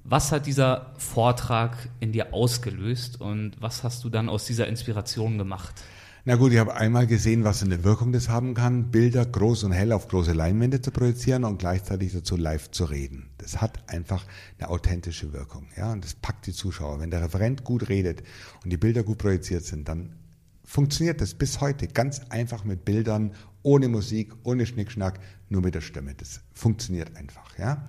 Was 0.05 0.33
hat 0.33 0.47
dieser 0.47 0.93
Vortrag 0.97 1.89
in 2.01 2.13
dir 2.13 2.33
ausgelöst 2.33 3.21
und 3.21 3.53
was 3.61 3.85
hast 3.85 4.03
du 4.05 4.09
dann 4.09 4.29
aus 4.29 4.45
dieser 4.47 4.67
Inspiration 4.67 5.39
gemacht? 5.39 5.83
Na 6.27 6.37
gut, 6.37 6.53
ich 6.53 6.59
habe 6.59 6.75
einmal 6.75 7.07
gesehen, 7.07 7.45
was 7.45 7.63
eine 7.63 7.83
Wirkung 7.83 8.13
das 8.13 8.29
haben 8.29 8.53
kann, 8.53 8.91
Bilder 8.91 9.25
groß 9.25 9.65
und 9.65 9.73
hell 9.73 9.91
auf 9.93 10.07
große 10.09 10.33
Leinwände 10.33 10.83
zu 10.83 10.91
projizieren 10.91 11.45
und 11.45 11.59
gleichzeitig 11.59 12.13
dazu 12.13 12.37
live 12.37 12.71
zu 12.71 12.85
reden. 12.85 13.31
Das 13.39 13.63
hat 13.63 13.89
einfach 13.89 14.25
eine 14.59 14.69
authentische 14.69 15.33
Wirkung, 15.33 15.69
ja, 15.79 15.93
und 15.93 16.05
das 16.05 16.15
packt 16.15 16.47
die 16.47 16.53
Zuschauer. 16.53 17.01
Wenn 17.01 17.11
der 17.11 17.23
Referent 17.23 17.65
gut 17.65 17.89
redet 17.89 18.23
und 18.63 18.71
die 18.71 18.77
Bilder 18.77 19.03
gut 19.03 19.17
projiziert 19.17 19.65
sind, 19.65 19.89
dann 19.89 20.15
funktioniert 20.63 21.23
das 21.23 21.35
bis 21.35 21.61
heute 21.63 21.89
ganz 21.89 22.21
einfach 22.29 22.65
mit 22.65 22.85
Bildern, 22.85 23.33
ohne 23.63 23.89
Musik, 23.89 24.35
ohne 24.43 24.67
Schnickschnack, 24.67 25.21
nur 25.49 25.63
mit 25.63 25.75
der 25.75 25.81
Stimme. 25.81 26.15
Das 26.15 26.43
funktioniert 26.53 27.17
einfach, 27.17 27.59
ja. 27.59 27.89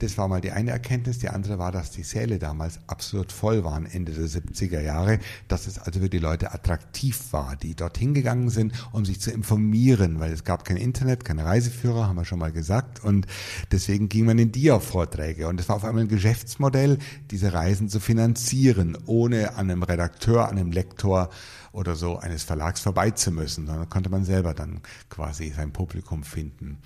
Das 0.00 0.16
war 0.16 0.28
mal 0.28 0.40
die 0.40 0.50
eine 0.50 0.70
Erkenntnis. 0.70 1.18
Die 1.18 1.28
andere 1.28 1.58
war, 1.58 1.72
dass 1.72 1.90
die 1.90 2.02
Säle 2.02 2.38
damals 2.38 2.80
absolut 2.86 3.32
voll 3.32 3.64
waren, 3.64 3.84
Ende 3.84 4.12
der 4.12 4.26
70er 4.26 4.80
Jahre, 4.80 5.18
dass 5.46 5.66
es 5.66 5.78
also 5.78 6.00
für 6.00 6.08
die 6.08 6.18
Leute 6.18 6.52
attraktiv 6.52 7.32
war, 7.32 7.54
die 7.56 7.74
dorthin 7.74 8.14
gegangen 8.14 8.48
sind, 8.48 8.72
um 8.92 9.04
sich 9.04 9.20
zu 9.20 9.30
informieren, 9.30 10.18
weil 10.18 10.32
es 10.32 10.44
gab 10.44 10.64
kein 10.64 10.78
Internet, 10.78 11.24
keine 11.24 11.44
Reiseführer, 11.44 12.08
haben 12.08 12.16
wir 12.16 12.24
schon 12.24 12.38
mal 12.38 12.50
gesagt. 12.50 13.04
Und 13.04 13.26
deswegen 13.70 14.08
ging 14.08 14.24
man 14.24 14.38
in 14.38 14.52
die 14.52 14.70
auf 14.70 14.84
Vorträge. 14.84 15.48
Und 15.48 15.60
es 15.60 15.68
war 15.68 15.76
auf 15.76 15.84
einmal 15.84 16.04
ein 16.04 16.08
Geschäftsmodell, 16.08 16.98
diese 17.30 17.52
Reisen 17.52 17.90
zu 17.90 18.00
finanzieren, 18.00 18.96
ohne 19.04 19.50
an 19.56 19.70
einem 19.70 19.82
Redakteur, 19.82 20.48
an 20.48 20.56
einem 20.58 20.72
Lektor 20.72 21.28
oder 21.72 21.94
so 21.94 22.18
eines 22.18 22.42
Verlags 22.42 22.80
vorbei 22.80 23.10
zu 23.10 23.30
sondern 23.46 23.88
konnte 23.88 24.10
man 24.10 24.24
selber 24.24 24.54
dann 24.54 24.80
quasi 25.08 25.52
sein 25.54 25.72
Publikum 25.72 26.24
finden. 26.24 26.78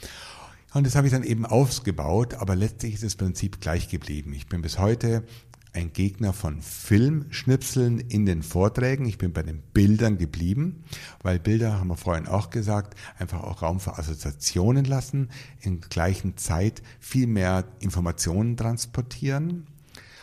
Und 0.74 0.84
das 0.84 0.96
habe 0.96 1.06
ich 1.06 1.12
dann 1.12 1.22
eben 1.22 1.46
ausgebaut, 1.46 2.34
aber 2.34 2.56
letztlich 2.56 2.94
ist 2.94 3.04
das 3.04 3.14
Prinzip 3.14 3.60
gleich 3.60 3.88
geblieben. 3.88 4.32
Ich 4.32 4.48
bin 4.48 4.60
bis 4.60 4.80
heute 4.80 5.22
ein 5.72 5.92
Gegner 5.92 6.32
von 6.32 6.60
Filmschnipseln 6.62 8.00
in 8.00 8.26
den 8.26 8.42
Vorträgen. 8.42 9.06
Ich 9.06 9.16
bin 9.16 9.32
bei 9.32 9.44
den 9.44 9.62
Bildern 9.72 10.18
geblieben, 10.18 10.82
weil 11.22 11.38
Bilder, 11.38 11.78
haben 11.78 11.88
wir 11.88 11.96
vorhin 11.96 12.26
auch 12.26 12.50
gesagt, 12.50 12.98
einfach 13.18 13.44
auch 13.44 13.62
Raum 13.62 13.78
für 13.78 13.98
Assoziationen 13.98 14.84
lassen, 14.84 15.30
in 15.60 15.80
gleichen 15.80 16.36
Zeit 16.36 16.82
viel 16.98 17.28
mehr 17.28 17.64
Informationen 17.78 18.56
transportieren. 18.56 19.68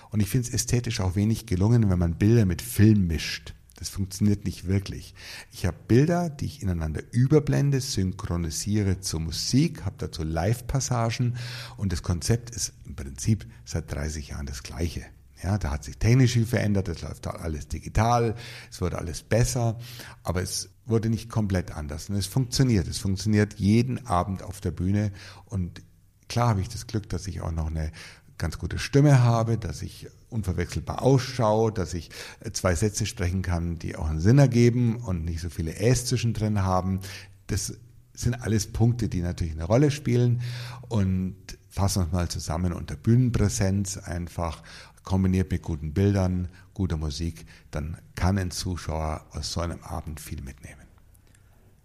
Und 0.09 0.19
ich 0.19 0.27
finde 0.27 0.49
es 0.49 0.53
ästhetisch 0.53 0.99
auch 0.99 1.15
wenig 1.15 1.45
gelungen, 1.45 1.89
wenn 1.89 1.99
man 1.99 2.17
Bilder 2.17 2.45
mit 2.45 2.61
Film 2.61 3.07
mischt. 3.07 3.53
Das 3.81 3.89
funktioniert 3.89 4.45
nicht 4.45 4.67
wirklich. 4.67 5.15
Ich 5.51 5.65
habe 5.65 5.75
Bilder, 5.87 6.29
die 6.29 6.45
ich 6.45 6.61
ineinander 6.61 7.01
überblende, 7.09 7.81
synchronisiere 7.81 8.99
zur 8.99 9.21
Musik, 9.21 9.85
habe 9.85 9.95
dazu 9.97 10.21
Live-Passagen 10.21 11.35
und 11.77 11.91
das 11.91 12.03
Konzept 12.03 12.51
ist 12.51 12.73
im 12.85 12.95
Prinzip 12.95 13.47
seit 13.65 13.91
30 13.91 14.27
Jahren 14.27 14.45
das 14.45 14.61
gleiche. 14.61 15.03
Ja, 15.41 15.57
da 15.57 15.71
hat 15.71 15.83
sich 15.83 15.97
technisch 15.97 16.33
viel 16.33 16.45
verändert, 16.45 16.89
es 16.89 17.01
läuft 17.01 17.25
alles 17.25 17.69
digital, 17.69 18.35
es 18.69 18.81
wurde 18.81 18.99
alles 18.99 19.23
besser, 19.23 19.79
aber 20.21 20.43
es 20.43 20.69
wurde 20.85 21.09
nicht 21.09 21.31
komplett 21.31 21.71
anders. 21.71 22.07
Und 22.07 22.17
es 22.17 22.27
funktioniert. 22.27 22.87
Es 22.87 22.99
funktioniert 22.99 23.55
jeden 23.55 24.05
Abend 24.05 24.43
auf 24.43 24.61
der 24.61 24.69
Bühne 24.69 25.11
und 25.45 25.81
klar 26.29 26.49
habe 26.49 26.61
ich 26.61 26.69
das 26.69 26.85
Glück, 26.85 27.09
dass 27.09 27.25
ich 27.25 27.41
auch 27.41 27.51
noch 27.51 27.65
eine 27.65 27.91
ganz 28.37 28.59
gute 28.59 28.77
Stimme 28.77 29.23
habe, 29.23 29.57
dass 29.57 29.81
ich 29.81 30.07
unverwechselbar 30.31 31.01
ausschaue, 31.01 31.71
dass 31.71 31.93
ich 31.93 32.09
äh, 32.39 32.51
zwei 32.51 32.75
Sätze 32.75 33.05
sprechen 33.05 33.41
kann, 33.41 33.77
die 33.77 33.95
auch 33.95 34.09
einen 34.09 34.19
Sinn 34.19 34.37
ergeben 34.37 34.97
und 34.97 35.25
nicht 35.25 35.41
so 35.41 35.49
viele 35.49 35.75
Äs 35.75 36.05
zwischendrin 36.05 36.63
haben. 36.63 36.99
Das 37.47 37.77
sind 38.13 38.35
alles 38.35 38.67
Punkte, 38.67 39.09
die 39.09 39.21
natürlich 39.21 39.53
eine 39.53 39.65
Rolle 39.65 39.91
spielen 39.91 40.41
und 40.89 41.35
fassen 41.69 42.03
uns 42.03 42.11
mal 42.11 42.27
zusammen 42.27 42.73
unter 42.73 42.95
Bühnenpräsenz 42.95 43.97
einfach 43.97 44.61
kombiniert 45.03 45.51
mit 45.51 45.61
guten 45.61 45.93
Bildern, 45.93 46.49
guter 46.73 46.97
Musik, 46.97 47.45
dann 47.71 47.97
kann 48.15 48.37
ein 48.37 48.51
Zuschauer 48.51 49.25
aus 49.31 49.51
so 49.51 49.61
einem 49.61 49.81
Abend 49.81 50.19
viel 50.19 50.41
mitnehmen. 50.41 50.81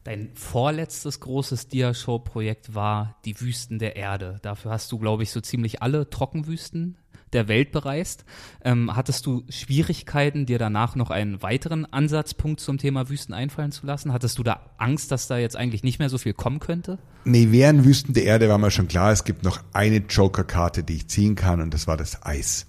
Dein 0.05 0.31
vorletztes 0.37 1.19
großes 1.19 1.67
Dia-Show-Projekt 1.67 2.75
war 2.77 3.17
Die 3.25 3.41
Wüsten 3.41 3.81
der 3.81 3.97
Erde. 3.97 4.39
Dafür 4.43 4.71
hast 4.71 4.93
du, 4.93 4.99
glaube 4.99 5.25
ich, 5.25 5.33
so 5.33 5.41
ziemlich 5.41 5.83
alle 5.83 6.09
Trockenwüsten 6.09 6.97
der 7.33 7.49
Welt 7.49 7.73
bereist. 7.73 8.25
Ähm, 8.65 8.95
hattest 8.95 9.27
du 9.27 9.45
Schwierigkeiten, 9.49 10.47
dir 10.47 10.59
danach 10.59 10.95
noch 10.95 11.11
einen 11.11 11.43
weiteren 11.43 11.85
Ansatzpunkt 11.85 12.61
zum 12.61 12.79
Thema 12.79 13.09
Wüsten 13.09 13.35
einfallen 13.35 13.73
zu 13.73 13.87
lassen? 13.87 14.13
Hattest 14.13 14.39
du 14.39 14.43
da 14.43 14.71
Angst, 14.79 15.11
dass 15.11 15.27
da 15.27 15.39
jetzt 15.39 15.57
eigentlich 15.57 15.83
nicht 15.83 15.99
mehr 15.99 16.09
so 16.09 16.19
viel 16.19 16.35
kommen 16.35 16.61
könnte? 16.61 16.99
Nee, 17.25 17.49
während 17.51 17.85
Wüsten 17.85 18.15
der 18.15 18.25
Erde 18.25 18.49
war 18.49 18.59
mir 18.59 18.71
schon 18.71 18.89
klar, 18.89 19.13
es 19.13 19.25
gibt 19.25 19.43
noch 19.43 19.61
eine 19.73 19.99
Joker-Karte, 19.99 20.85
die 20.85 20.97
ich 20.97 21.09
ziehen 21.09 21.35
kann 21.35 21.61
und 21.61 21.75
das 21.75 21.87
war 21.87 21.97
das 21.97 22.25
Eis. 22.25 22.67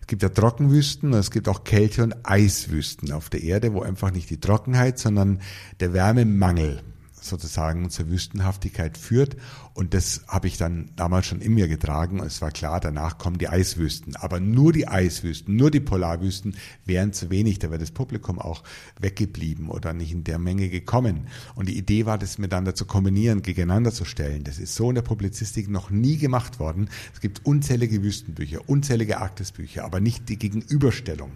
Es 0.00 0.08
gibt 0.08 0.22
ja 0.22 0.30
Trockenwüsten 0.30 1.12
und 1.12 1.18
es 1.18 1.30
gibt 1.30 1.48
auch 1.48 1.62
Kälte- 1.62 2.02
und 2.02 2.16
Eiswüsten 2.24 3.12
auf 3.12 3.30
der 3.30 3.42
Erde, 3.42 3.72
wo 3.72 3.82
einfach 3.82 4.10
nicht 4.10 4.30
die 4.30 4.40
Trockenheit, 4.40 4.98
sondern 4.98 5.40
der 5.78 5.92
Wärmemangel 5.92 6.82
sozusagen 7.24 7.90
zur 7.90 8.08
Wüstenhaftigkeit 8.08 8.98
führt. 8.98 9.36
Und 9.74 9.94
das 9.94 10.22
habe 10.28 10.48
ich 10.48 10.58
dann 10.58 10.90
damals 10.96 11.26
schon 11.26 11.40
in 11.40 11.54
mir 11.54 11.68
getragen. 11.68 12.20
Und 12.20 12.26
es 12.26 12.42
war 12.42 12.50
klar, 12.50 12.80
danach 12.80 13.18
kommen 13.18 13.38
die 13.38 13.48
Eiswüsten. 13.48 14.16
Aber 14.16 14.40
nur 14.40 14.72
die 14.72 14.88
Eiswüsten, 14.88 15.56
nur 15.56 15.70
die 15.70 15.80
Polarwüsten 15.80 16.56
wären 16.84 17.12
zu 17.12 17.30
wenig. 17.30 17.58
Da 17.58 17.70
wäre 17.70 17.78
das 17.78 17.90
Publikum 17.90 18.38
auch 18.38 18.62
weggeblieben 19.00 19.68
oder 19.68 19.92
nicht 19.92 20.12
in 20.12 20.24
der 20.24 20.38
Menge 20.38 20.68
gekommen. 20.68 21.28
Und 21.54 21.68
die 21.68 21.78
Idee 21.78 22.06
war, 22.06 22.18
das 22.18 22.38
miteinander 22.38 22.74
zu 22.74 22.84
kombinieren, 22.84 23.42
gegeneinander 23.42 23.92
zu 23.92 24.04
stellen. 24.04 24.44
Das 24.44 24.58
ist 24.58 24.74
so 24.74 24.90
in 24.90 24.94
der 24.94 25.02
Publizistik 25.02 25.68
noch 25.68 25.90
nie 25.90 26.18
gemacht 26.18 26.58
worden. 26.58 26.90
Es 27.14 27.20
gibt 27.20 27.46
unzählige 27.46 28.02
Wüstenbücher, 28.02 28.68
unzählige 28.68 29.18
Arktisbücher, 29.20 29.84
aber 29.84 30.00
nicht 30.00 30.28
die 30.28 30.38
Gegenüberstellung 30.38 31.32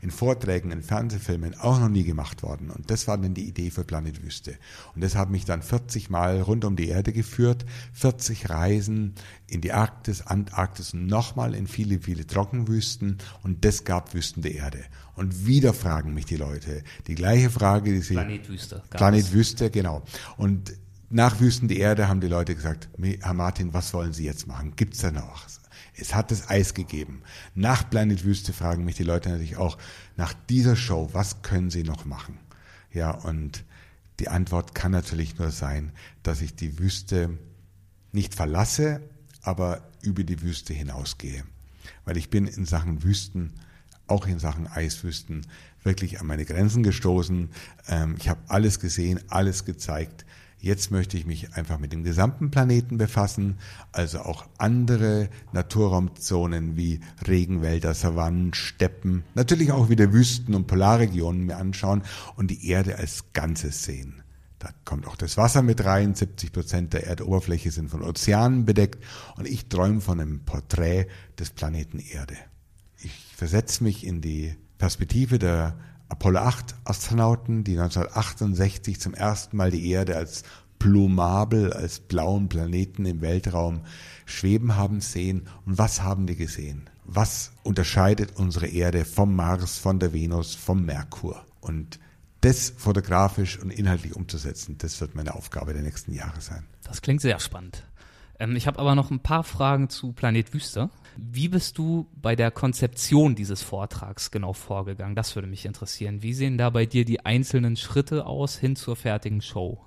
in 0.00 0.10
Vorträgen, 0.10 0.70
in 0.70 0.82
Fernsehfilmen 0.82 1.58
auch 1.58 1.80
noch 1.80 1.88
nie 1.88 2.04
gemacht 2.04 2.42
worden. 2.42 2.70
Und 2.70 2.90
das 2.90 3.08
war 3.08 3.18
dann 3.18 3.34
die 3.34 3.48
Idee 3.48 3.70
für 3.70 3.84
Planet 3.84 4.22
Wüste. 4.22 4.56
Und 4.94 5.02
das 5.02 5.14
hat 5.14 5.30
mich 5.30 5.44
dann 5.44 5.62
40 5.62 6.10
Mal 6.10 6.40
rund 6.40 6.64
um 6.64 6.76
die 6.76 6.88
Erde 6.88 7.12
geführt, 7.12 7.64
40 7.92 8.50
Reisen 8.50 9.14
in 9.46 9.60
die 9.60 9.72
Arktis, 9.72 10.22
Antarktis 10.22 10.94
und 10.94 11.06
nochmal 11.06 11.54
in 11.54 11.66
viele, 11.66 12.00
viele 12.00 12.26
Trockenwüsten. 12.26 13.18
Und 13.42 13.64
das 13.64 13.84
gab 13.84 14.14
Wüsten 14.14 14.42
der 14.42 14.54
Erde. 14.54 14.84
Und 15.14 15.46
wieder 15.46 15.74
fragen 15.74 16.14
mich 16.14 16.26
die 16.26 16.36
Leute 16.36 16.82
die 17.06 17.14
gleiche 17.14 17.50
Frage, 17.50 17.92
die 17.92 18.00
sie 18.00 18.14
Planet 18.14 18.48
Wüste. 18.48 18.82
Planet 18.90 19.32
Wüste, 19.32 19.70
genau. 19.70 20.02
Und 20.36 20.72
nach 21.10 21.40
Wüsten 21.40 21.68
der 21.68 21.78
Erde 21.78 22.08
haben 22.08 22.20
die 22.20 22.28
Leute 22.28 22.54
gesagt, 22.54 22.88
Herr 23.20 23.34
Martin, 23.34 23.72
was 23.72 23.94
wollen 23.94 24.12
Sie 24.12 24.24
jetzt 24.24 24.46
machen? 24.46 24.74
Gibt's 24.76 24.98
da 24.98 25.10
noch 25.10 25.44
was? 25.44 25.60
Es 26.00 26.14
hat 26.14 26.30
das 26.30 26.48
Eis 26.48 26.74
gegeben. 26.74 27.22
Nach 27.54 27.88
Planet 27.88 28.24
Wüste 28.24 28.52
fragen 28.52 28.84
mich 28.84 28.96
die 28.96 29.02
Leute 29.02 29.30
natürlich 29.30 29.56
auch, 29.56 29.78
nach 30.16 30.32
dieser 30.48 30.76
Show, 30.76 31.10
was 31.12 31.42
können 31.42 31.70
sie 31.70 31.82
noch 31.82 32.04
machen? 32.04 32.38
Ja, 32.92 33.10
und 33.10 33.64
die 34.20 34.28
Antwort 34.28 34.74
kann 34.74 34.92
natürlich 34.92 35.38
nur 35.38 35.50
sein, 35.50 35.92
dass 36.22 36.40
ich 36.40 36.54
die 36.54 36.78
Wüste 36.78 37.38
nicht 38.12 38.34
verlasse, 38.34 39.00
aber 39.42 39.88
über 40.02 40.24
die 40.24 40.42
Wüste 40.42 40.72
hinausgehe. 40.72 41.44
Weil 42.04 42.16
ich 42.16 42.30
bin 42.30 42.46
in 42.46 42.64
Sachen 42.64 43.02
Wüsten, 43.02 43.52
auch 44.06 44.26
in 44.26 44.38
Sachen 44.38 44.66
Eiswüsten, 44.66 45.46
wirklich 45.82 46.20
an 46.20 46.26
meine 46.26 46.44
Grenzen 46.44 46.82
gestoßen. 46.82 47.50
Ähm, 47.88 48.16
ich 48.18 48.28
habe 48.28 48.40
alles 48.48 48.80
gesehen, 48.80 49.20
alles 49.28 49.64
gezeigt. 49.64 50.24
Jetzt 50.60 50.90
möchte 50.90 51.16
ich 51.16 51.24
mich 51.24 51.54
einfach 51.54 51.78
mit 51.78 51.92
dem 51.92 52.02
gesamten 52.02 52.50
Planeten 52.50 52.98
befassen, 52.98 53.58
also 53.92 54.20
auch 54.20 54.46
andere 54.58 55.30
Naturraumzonen 55.52 56.76
wie 56.76 57.00
Regenwälder, 57.26 57.94
Savannen, 57.94 58.54
Steppen, 58.54 59.22
natürlich 59.34 59.70
auch 59.70 59.88
wieder 59.88 60.12
Wüsten 60.12 60.54
und 60.54 60.66
Polarregionen 60.66 61.46
mir 61.46 61.58
anschauen 61.58 62.02
und 62.34 62.50
die 62.50 62.68
Erde 62.68 62.96
als 62.96 63.32
Ganzes 63.32 63.84
sehen. 63.84 64.22
Da 64.58 64.70
kommt 64.84 65.06
auch 65.06 65.14
das 65.14 65.36
Wasser 65.36 65.62
mit 65.62 65.84
rein. 65.84 66.16
70 66.16 66.52
Prozent 66.52 66.92
der 66.92 67.06
Erdoberfläche 67.06 67.70
sind 67.70 67.90
von 67.90 68.02
Ozeanen 68.02 68.64
bedeckt. 68.64 69.04
Und 69.36 69.46
ich 69.46 69.68
träume 69.68 70.00
von 70.00 70.20
einem 70.20 70.40
Porträt 70.40 71.06
des 71.38 71.50
Planeten 71.50 72.00
Erde. 72.00 72.34
Ich 72.98 73.12
versetze 73.36 73.84
mich 73.84 74.04
in 74.04 74.20
die 74.20 74.56
Perspektive 74.78 75.38
der 75.38 75.78
Apollo 76.08 76.40
8 76.40 76.74
Astronauten, 76.84 77.64
die 77.64 77.78
1968 77.78 79.00
zum 79.00 79.14
ersten 79.14 79.56
Mal 79.56 79.70
die 79.70 79.90
Erde 79.90 80.16
als 80.16 80.42
Plumabel, 80.78 81.72
als 81.72 82.00
blauen 82.00 82.48
Planeten 82.48 83.04
im 83.04 83.20
Weltraum 83.20 83.80
schweben 84.24 84.76
haben 84.76 85.00
sehen. 85.00 85.48
Und 85.66 85.78
was 85.78 86.02
haben 86.02 86.26
die 86.26 86.36
gesehen? 86.36 86.88
Was 87.04 87.52
unterscheidet 87.62 88.36
unsere 88.36 88.66
Erde 88.66 89.04
vom 89.04 89.34
Mars, 89.34 89.78
von 89.78 89.98
der 89.98 90.12
Venus, 90.12 90.54
vom 90.54 90.84
Merkur? 90.84 91.44
Und 91.60 91.98
das 92.40 92.72
fotografisch 92.76 93.58
und 93.58 93.70
inhaltlich 93.70 94.14
umzusetzen, 94.14 94.76
das 94.78 95.00
wird 95.00 95.14
meine 95.14 95.34
Aufgabe 95.34 95.72
der 95.72 95.82
nächsten 95.82 96.14
Jahre 96.14 96.40
sein. 96.40 96.64
Das 96.84 97.02
klingt 97.02 97.20
sehr 97.20 97.40
spannend. 97.40 97.84
Ähm, 98.38 98.54
ich 98.54 98.66
habe 98.66 98.78
aber 98.78 98.94
noch 98.94 99.10
ein 99.10 99.20
paar 99.20 99.42
Fragen 99.44 99.88
zu 99.88 100.12
Planet 100.12 100.54
Wüste. 100.54 100.90
Wie 101.20 101.48
bist 101.48 101.78
du 101.78 102.06
bei 102.14 102.36
der 102.36 102.52
Konzeption 102.52 103.34
dieses 103.34 103.60
Vortrags 103.60 104.30
genau 104.30 104.52
vorgegangen? 104.52 105.16
Das 105.16 105.34
würde 105.34 105.48
mich 105.48 105.66
interessieren. 105.66 106.22
Wie 106.22 106.32
sehen 106.32 106.58
da 106.58 106.70
bei 106.70 106.86
dir 106.86 107.04
die 107.04 107.26
einzelnen 107.26 107.76
Schritte 107.76 108.24
aus 108.24 108.56
hin 108.56 108.76
zur 108.76 108.94
fertigen 108.94 109.42
Show? 109.42 109.80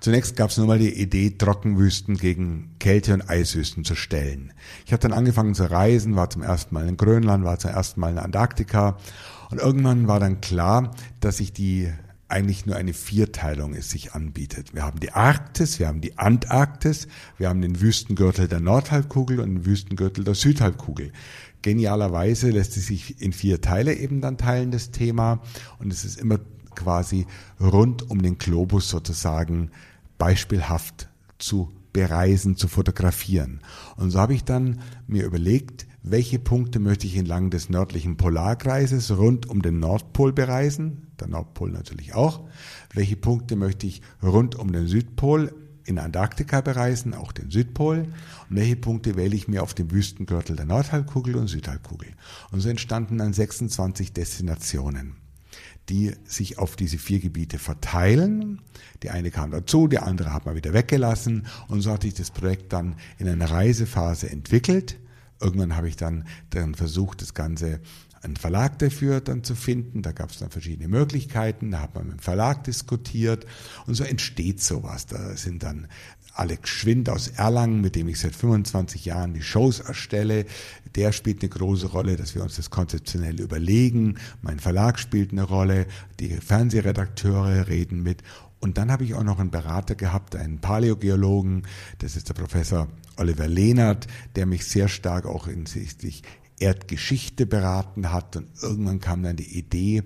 Zunächst 0.00 0.34
gab 0.34 0.50
es 0.50 0.58
nur 0.58 0.66
mal 0.66 0.80
die 0.80 1.00
Idee, 1.00 1.30
Trockenwüsten 1.30 2.16
gegen 2.16 2.74
Kälte- 2.80 3.14
und 3.14 3.30
Eiswüsten 3.30 3.84
zu 3.84 3.94
stellen. 3.94 4.52
Ich 4.84 4.92
habe 4.92 5.00
dann 5.00 5.12
angefangen 5.12 5.54
zu 5.54 5.70
reisen, 5.70 6.16
war 6.16 6.30
zum 6.30 6.42
ersten 6.42 6.74
Mal 6.74 6.88
in 6.88 6.96
Grönland, 6.96 7.44
war 7.44 7.60
zum 7.60 7.70
ersten 7.70 8.00
Mal 8.00 8.10
in 8.10 8.18
Antarktika 8.18 8.98
und 9.50 9.60
irgendwann 9.60 10.08
war 10.08 10.18
dann 10.18 10.40
klar, 10.40 10.96
dass 11.20 11.38
ich 11.38 11.52
die 11.52 11.92
eigentlich 12.32 12.66
nur 12.66 12.76
eine 12.76 12.94
Vierteilung 12.94 13.74
es 13.74 13.90
sich 13.90 14.14
anbietet. 14.14 14.74
Wir 14.74 14.82
haben 14.82 14.98
die 14.98 15.12
Arktis, 15.12 15.78
wir 15.78 15.86
haben 15.86 16.00
die 16.00 16.18
Antarktis, 16.18 17.06
wir 17.38 17.48
haben 17.48 17.60
den 17.60 17.80
Wüstengürtel 17.80 18.48
der 18.48 18.60
Nordhalbkugel 18.60 19.38
und 19.40 19.54
den 19.54 19.66
Wüstengürtel 19.66 20.24
der 20.24 20.34
Südhalbkugel. 20.34 21.12
Genialerweise 21.60 22.50
lässt 22.50 22.76
es 22.76 22.86
sich 22.86 23.20
in 23.20 23.32
vier 23.32 23.60
Teile 23.60 23.94
eben 23.94 24.20
dann 24.20 24.38
teilen, 24.38 24.70
das 24.70 24.90
Thema. 24.90 25.40
Und 25.78 25.92
es 25.92 26.04
ist 26.04 26.18
immer 26.18 26.40
quasi 26.74 27.26
rund 27.60 28.10
um 28.10 28.22
den 28.22 28.38
Globus 28.38 28.88
sozusagen 28.88 29.70
beispielhaft 30.18 31.08
zu 31.38 31.70
bereisen, 31.92 32.56
zu 32.56 32.68
fotografieren. 32.68 33.60
Und 33.96 34.10
so 34.10 34.18
habe 34.18 34.34
ich 34.34 34.44
dann 34.44 34.80
mir 35.06 35.24
überlegt, 35.24 35.86
welche 36.02 36.38
Punkte 36.38 36.80
möchte 36.80 37.06
ich 37.06 37.16
entlang 37.16 37.50
des 37.50 37.68
nördlichen 37.68 38.16
Polarkreises 38.16 39.16
rund 39.16 39.48
um 39.48 39.62
den 39.62 39.78
Nordpol 39.78 40.32
bereisen, 40.32 41.11
der 41.22 41.30
Nordpol 41.30 41.70
natürlich 41.70 42.14
auch, 42.14 42.48
welche 42.92 43.16
Punkte 43.16 43.56
möchte 43.56 43.86
ich 43.86 44.02
rund 44.22 44.54
um 44.54 44.72
den 44.72 44.86
Südpol 44.86 45.54
in 45.84 45.98
Antarktika 45.98 46.60
bereisen, 46.60 47.14
auch 47.14 47.32
den 47.32 47.50
Südpol, 47.50 48.06
und 48.48 48.56
welche 48.56 48.76
Punkte 48.76 49.16
wähle 49.16 49.34
ich 49.34 49.48
mir 49.48 49.62
auf 49.62 49.74
dem 49.74 49.90
Wüstengürtel 49.90 50.56
der 50.56 50.66
Nordhalbkugel 50.66 51.36
und 51.36 51.48
Südhalbkugel. 51.48 52.10
Und 52.50 52.60
so 52.60 52.68
entstanden 52.68 53.18
dann 53.18 53.32
26 53.32 54.12
Destinationen 54.12 55.16
die 55.88 56.12
sich 56.24 56.58
auf 56.58 56.76
diese 56.76 56.98
vier 56.98 57.20
Gebiete 57.20 57.58
verteilen. 57.58 58.60
Die 59.02 59.10
eine 59.10 59.30
kam 59.30 59.50
dazu, 59.50 59.88
die 59.88 59.98
andere 59.98 60.32
hat 60.32 60.46
man 60.46 60.54
wieder 60.54 60.72
weggelassen 60.72 61.46
und 61.68 61.80
so 61.82 61.90
hat 61.92 62.02
sich 62.02 62.14
das 62.14 62.30
Projekt 62.30 62.72
dann 62.72 62.94
in 63.18 63.28
einer 63.28 63.50
Reisephase 63.50 64.30
entwickelt. 64.30 64.98
Irgendwann 65.40 65.76
habe 65.76 65.88
ich 65.88 65.96
dann, 65.96 66.24
dann 66.50 66.74
versucht, 66.74 67.20
das 67.20 67.34
Ganze 67.34 67.80
einen 68.22 68.36
Verlag 68.36 68.78
dafür 68.78 69.20
dann 69.20 69.44
zu 69.44 69.54
finden. 69.54 70.02
Da 70.02 70.12
gab 70.12 70.30
es 70.30 70.38
dann 70.38 70.50
verschiedene 70.50 70.88
Möglichkeiten. 70.88 71.72
Da 71.72 71.80
hat 71.80 71.94
man 71.94 72.04
mit 72.06 72.18
dem 72.18 72.20
Verlag 72.20 72.64
diskutiert 72.64 73.46
und 73.86 73.94
so 73.94 74.04
entsteht 74.04 74.62
sowas. 74.62 75.06
Da 75.06 75.36
sind 75.36 75.62
dann 75.62 75.88
Alex 76.34 76.70
Schwind 76.70 77.10
aus 77.10 77.28
Erlangen, 77.28 77.80
mit 77.80 77.94
dem 77.94 78.08
ich 78.08 78.20
seit 78.20 78.34
25 78.34 79.04
Jahren 79.04 79.34
die 79.34 79.42
Shows 79.42 79.80
erstelle. 79.80 80.46
Der 80.94 81.12
spielt 81.12 81.42
eine 81.42 81.50
große 81.50 81.88
Rolle, 81.88 82.16
dass 82.16 82.34
wir 82.34 82.42
uns 82.42 82.56
das 82.56 82.70
konzeptionell 82.70 83.40
überlegen. 83.40 84.16
Mein 84.40 84.58
Verlag 84.58 84.98
spielt 84.98 85.32
eine 85.32 85.42
Rolle. 85.42 85.86
Die 86.20 86.30
Fernsehredakteure 86.30 87.68
reden 87.68 88.02
mit. 88.02 88.22
Und 88.60 88.78
dann 88.78 88.92
habe 88.92 89.02
ich 89.04 89.14
auch 89.14 89.24
noch 89.24 89.40
einen 89.40 89.50
Berater 89.50 89.96
gehabt, 89.96 90.36
einen 90.36 90.60
Paläogeologen. 90.60 91.64
Das 91.98 92.16
ist 92.16 92.28
der 92.28 92.34
Professor 92.34 92.88
Oliver 93.16 93.48
Lehnert, 93.48 94.06
der 94.36 94.46
mich 94.46 94.64
sehr 94.64 94.88
stark 94.88 95.26
auch 95.26 95.48
hinsichtlich 95.48 96.22
Erdgeschichte 96.62 97.46
beraten 97.46 98.12
hat. 98.12 98.36
Und 98.36 98.48
irgendwann 98.62 99.00
kam 99.00 99.22
dann 99.22 99.36
die 99.36 99.58
Idee, 99.58 100.02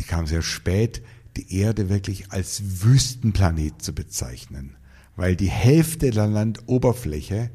die 0.00 0.04
kam 0.04 0.26
sehr 0.26 0.42
spät, 0.42 1.02
die 1.36 1.56
Erde 1.56 1.88
wirklich 1.88 2.32
als 2.32 2.82
Wüstenplanet 2.82 3.82
zu 3.82 3.94
bezeichnen 3.94 4.76
weil 5.16 5.36
die 5.36 5.50
Hälfte 5.50 6.10
der 6.10 6.26
Landoberfläche, 6.26 7.50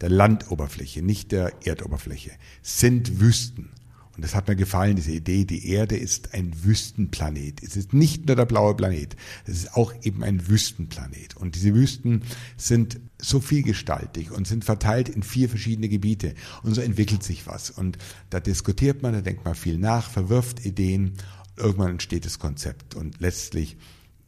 der 0.00 0.08
Landoberfläche, 0.08 1.02
nicht 1.02 1.32
der 1.32 1.52
Erdoberfläche, 1.64 2.32
sind 2.62 3.20
Wüsten. 3.20 3.70
Und 4.14 4.24
das 4.24 4.34
hat 4.34 4.48
mir 4.48 4.56
gefallen, 4.56 4.96
diese 4.96 5.12
Idee, 5.12 5.44
die 5.44 5.70
Erde 5.70 5.96
ist 5.96 6.34
ein 6.34 6.52
Wüstenplanet. 6.64 7.62
Es 7.62 7.76
ist 7.76 7.94
nicht 7.94 8.26
nur 8.26 8.36
der 8.36 8.44
blaue 8.44 8.74
Planet, 8.74 9.16
es 9.46 9.54
ist 9.54 9.74
auch 9.74 9.94
eben 10.02 10.22
ein 10.22 10.48
Wüstenplanet. 10.48 11.36
Und 11.36 11.54
diese 11.54 11.74
Wüsten 11.74 12.22
sind 12.56 13.00
so 13.22 13.40
vielgestaltig 13.40 14.32
und 14.32 14.46
sind 14.46 14.64
verteilt 14.64 15.08
in 15.08 15.22
vier 15.22 15.48
verschiedene 15.48 15.88
Gebiete. 15.88 16.34
Und 16.62 16.74
so 16.74 16.80
entwickelt 16.80 17.22
sich 17.22 17.46
was. 17.46 17.70
Und 17.70 17.96
da 18.30 18.40
diskutiert 18.40 19.02
man, 19.02 19.14
da 19.14 19.20
denkt 19.20 19.44
man 19.44 19.54
viel 19.54 19.78
nach, 19.78 20.10
verwirft 20.10 20.66
Ideen. 20.66 21.14
Irgendwann 21.56 21.92
entsteht 21.92 22.26
das 22.26 22.38
Konzept. 22.38 22.94
Und 22.94 23.20
letztlich 23.20 23.76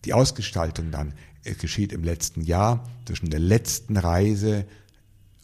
die 0.05 0.15
Ausgestaltung 0.15 0.91
dann 0.91 1.13
geschieht 1.61 1.93
im 1.93 2.05
letzten 2.05 2.41
Jahr 2.41 2.89
zwischen 3.05 3.31
der 3.31 3.41
letzten 3.41 3.97
Reise 3.97 4.67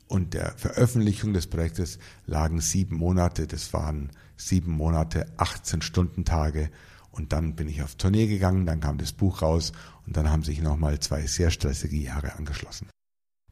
und 0.07 0.35
der 0.35 0.53
Veröffentlichung 0.57 1.33
des 1.33 1.47
Projektes 1.47 1.99
lagen 2.27 2.61
sieben 2.61 2.97
Monate. 2.97 3.47
Das 3.47 3.73
waren 3.73 4.11
sieben 4.37 4.73
Monate, 4.73 5.27
18 5.37 5.83
Stundentage. 5.83 6.71
Und 7.11 7.33
dann 7.33 7.57
bin 7.57 7.69
ich 7.69 7.83
auf 7.83 7.97
Tournee 7.97 8.29
gegangen, 8.29 8.67
dann 8.67 8.81
kam 8.81 8.97
das 8.97 9.13
Buch 9.13 9.43
raus 9.43 9.73
und 10.07 10.17
dann 10.17 10.31
haben 10.31 10.45
sich 10.45 10.63
nochmal 10.63 11.01
zwei 11.01 11.27
sehr 11.27 11.51
stressige 11.51 11.97
Jahre 11.97 12.35
angeschlossen. 12.37 12.89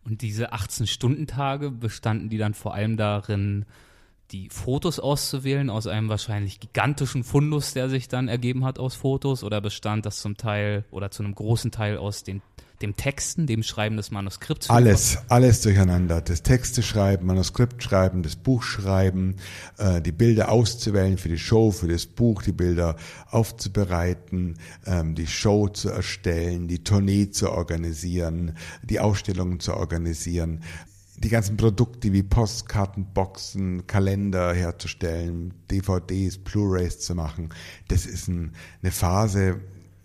Und 0.08 0.22
diese 0.22 0.54
18-Stunden-Tage 0.54 1.70
bestanden 1.70 2.30
die 2.30 2.38
dann 2.38 2.54
vor 2.54 2.74
allem 2.74 2.96
darin, 2.96 3.66
die 4.30 4.48
Fotos 4.50 5.00
auszuwählen 5.00 5.70
aus 5.70 5.86
einem 5.86 6.08
wahrscheinlich 6.08 6.60
gigantischen 6.60 7.24
Fundus, 7.24 7.74
der 7.74 7.88
sich 7.88 8.08
dann 8.08 8.28
ergeben 8.28 8.64
hat 8.64 8.78
aus 8.78 8.94
Fotos, 8.94 9.44
oder 9.44 9.60
bestand 9.60 10.06
das 10.06 10.20
zum 10.20 10.36
Teil 10.36 10.84
oder 10.90 11.10
zu 11.10 11.22
einem 11.22 11.34
großen 11.34 11.70
Teil 11.70 11.98
aus 11.98 12.24
den 12.24 12.42
dem 12.82 12.96
Texten, 12.96 13.46
dem 13.46 13.62
Schreiben 13.62 13.96
des 13.96 14.10
Manuskripts? 14.10 14.70
Alles, 14.70 15.18
alles 15.28 15.62
durcheinander. 15.62 16.20
Das 16.20 16.42
Texte 16.42 16.82
schreiben, 16.82 17.26
Manuskript 17.26 17.82
schreiben, 17.82 18.22
das 18.22 18.36
Buch 18.36 18.62
schreiben, 18.62 19.36
äh, 19.78 20.00
die 20.00 20.12
Bilder 20.12 20.50
auszuwählen 20.50 21.18
für 21.18 21.28
die 21.28 21.38
Show, 21.38 21.70
für 21.70 21.88
das 21.88 22.06
Buch, 22.06 22.42
die 22.42 22.52
Bilder 22.52 22.96
aufzubereiten, 23.30 24.58
ähm, 24.86 25.14
die 25.14 25.26
Show 25.26 25.68
zu 25.68 25.90
erstellen, 25.90 26.68
die 26.68 26.84
Tournee 26.84 27.30
zu 27.30 27.50
organisieren, 27.50 28.56
die 28.82 29.00
Ausstellungen 29.00 29.60
zu 29.60 29.74
organisieren 29.74 30.62
die 31.20 31.30
ganzen 31.30 31.56
Produkte 31.56 32.12
wie 32.12 32.22
Postkarten, 32.22 33.12
Boxen, 33.12 33.88
Kalender 33.88 34.54
herzustellen, 34.54 35.52
DVDs, 35.68 36.38
Blu-rays 36.38 37.00
zu 37.00 37.14
machen, 37.16 37.48
das 37.88 38.06
ist 38.06 38.28
ein, 38.28 38.52
eine 38.82 38.92
Phase, 38.92 39.60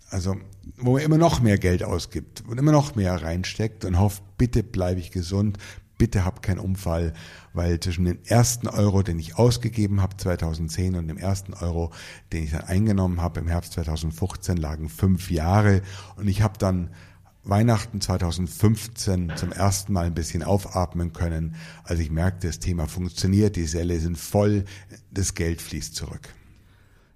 also 0.09 0.35
wo 0.77 0.93
man 0.93 1.01
immer 1.01 1.17
noch 1.17 1.41
mehr 1.41 1.57
Geld 1.57 1.83
ausgibt 1.83 2.43
und 2.47 2.57
immer 2.57 2.71
noch 2.71 2.95
mehr 2.95 3.21
reinsteckt 3.21 3.85
und 3.85 3.99
hofft, 3.99 4.23
bitte 4.37 4.63
bleibe 4.63 4.99
ich 4.99 5.11
gesund, 5.11 5.57
bitte 5.97 6.25
hab 6.25 6.41
keinen 6.41 6.59
Unfall, 6.59 7.13
weil 7.53 7.79
zwischen 7.79 8.05
dem 8.05 8.19
ersten 8.25 8.67
Euro, 8.67 9.03
den 9.03 9.19
ich 9.19 9.37
ausgegeben 9.37 10.01
habe 10.01 10.17
2010 10.17 10.95
und 10.95 11.07
dem 11.07 11.17
ersten 11.17 11.53
Euro, 11.53 11.91
den 12.31 12.43
ich 12.43 12.51
dann 12.51 12.63
eingenommen 12.63 13.21
habe 13.21 13.39
im 13.39 13.47
Herbst 13.47 13.73
2015, 13.73 14.57
lagen 14.57 14.89
fünf 14.89 15.31
Jahre 15.31 15.81
und 16.15 16.27
ich 16.27 16.41
habe 16.41 16.57
dann 16.57 16.89
Weihnachten 17.45 17.99
2015 17.99 19.33
zum 19.35 19.51
ersten 19.51 19.91
Mal 19.91 20.05
ein 20.05 20.13
bisschen 20.13 20.43
aufatmen 20.43 21.11
können, 21.11 21.55
als 21.83 21.99
ich 21.99 22.09
merkte, 22.09 22.47
das 22.47 22.59
Thema 22.59 22.87
funktioniert, 22.87 23.57
die 23.57 23.65
Säle 23.65 23.99
sind 23.99 24.17
voll, 24.17 24.63
das 25.11 25.33
Geld 25.33 25.61
fließt 25.61 25.93
zurück. 25.93 26.33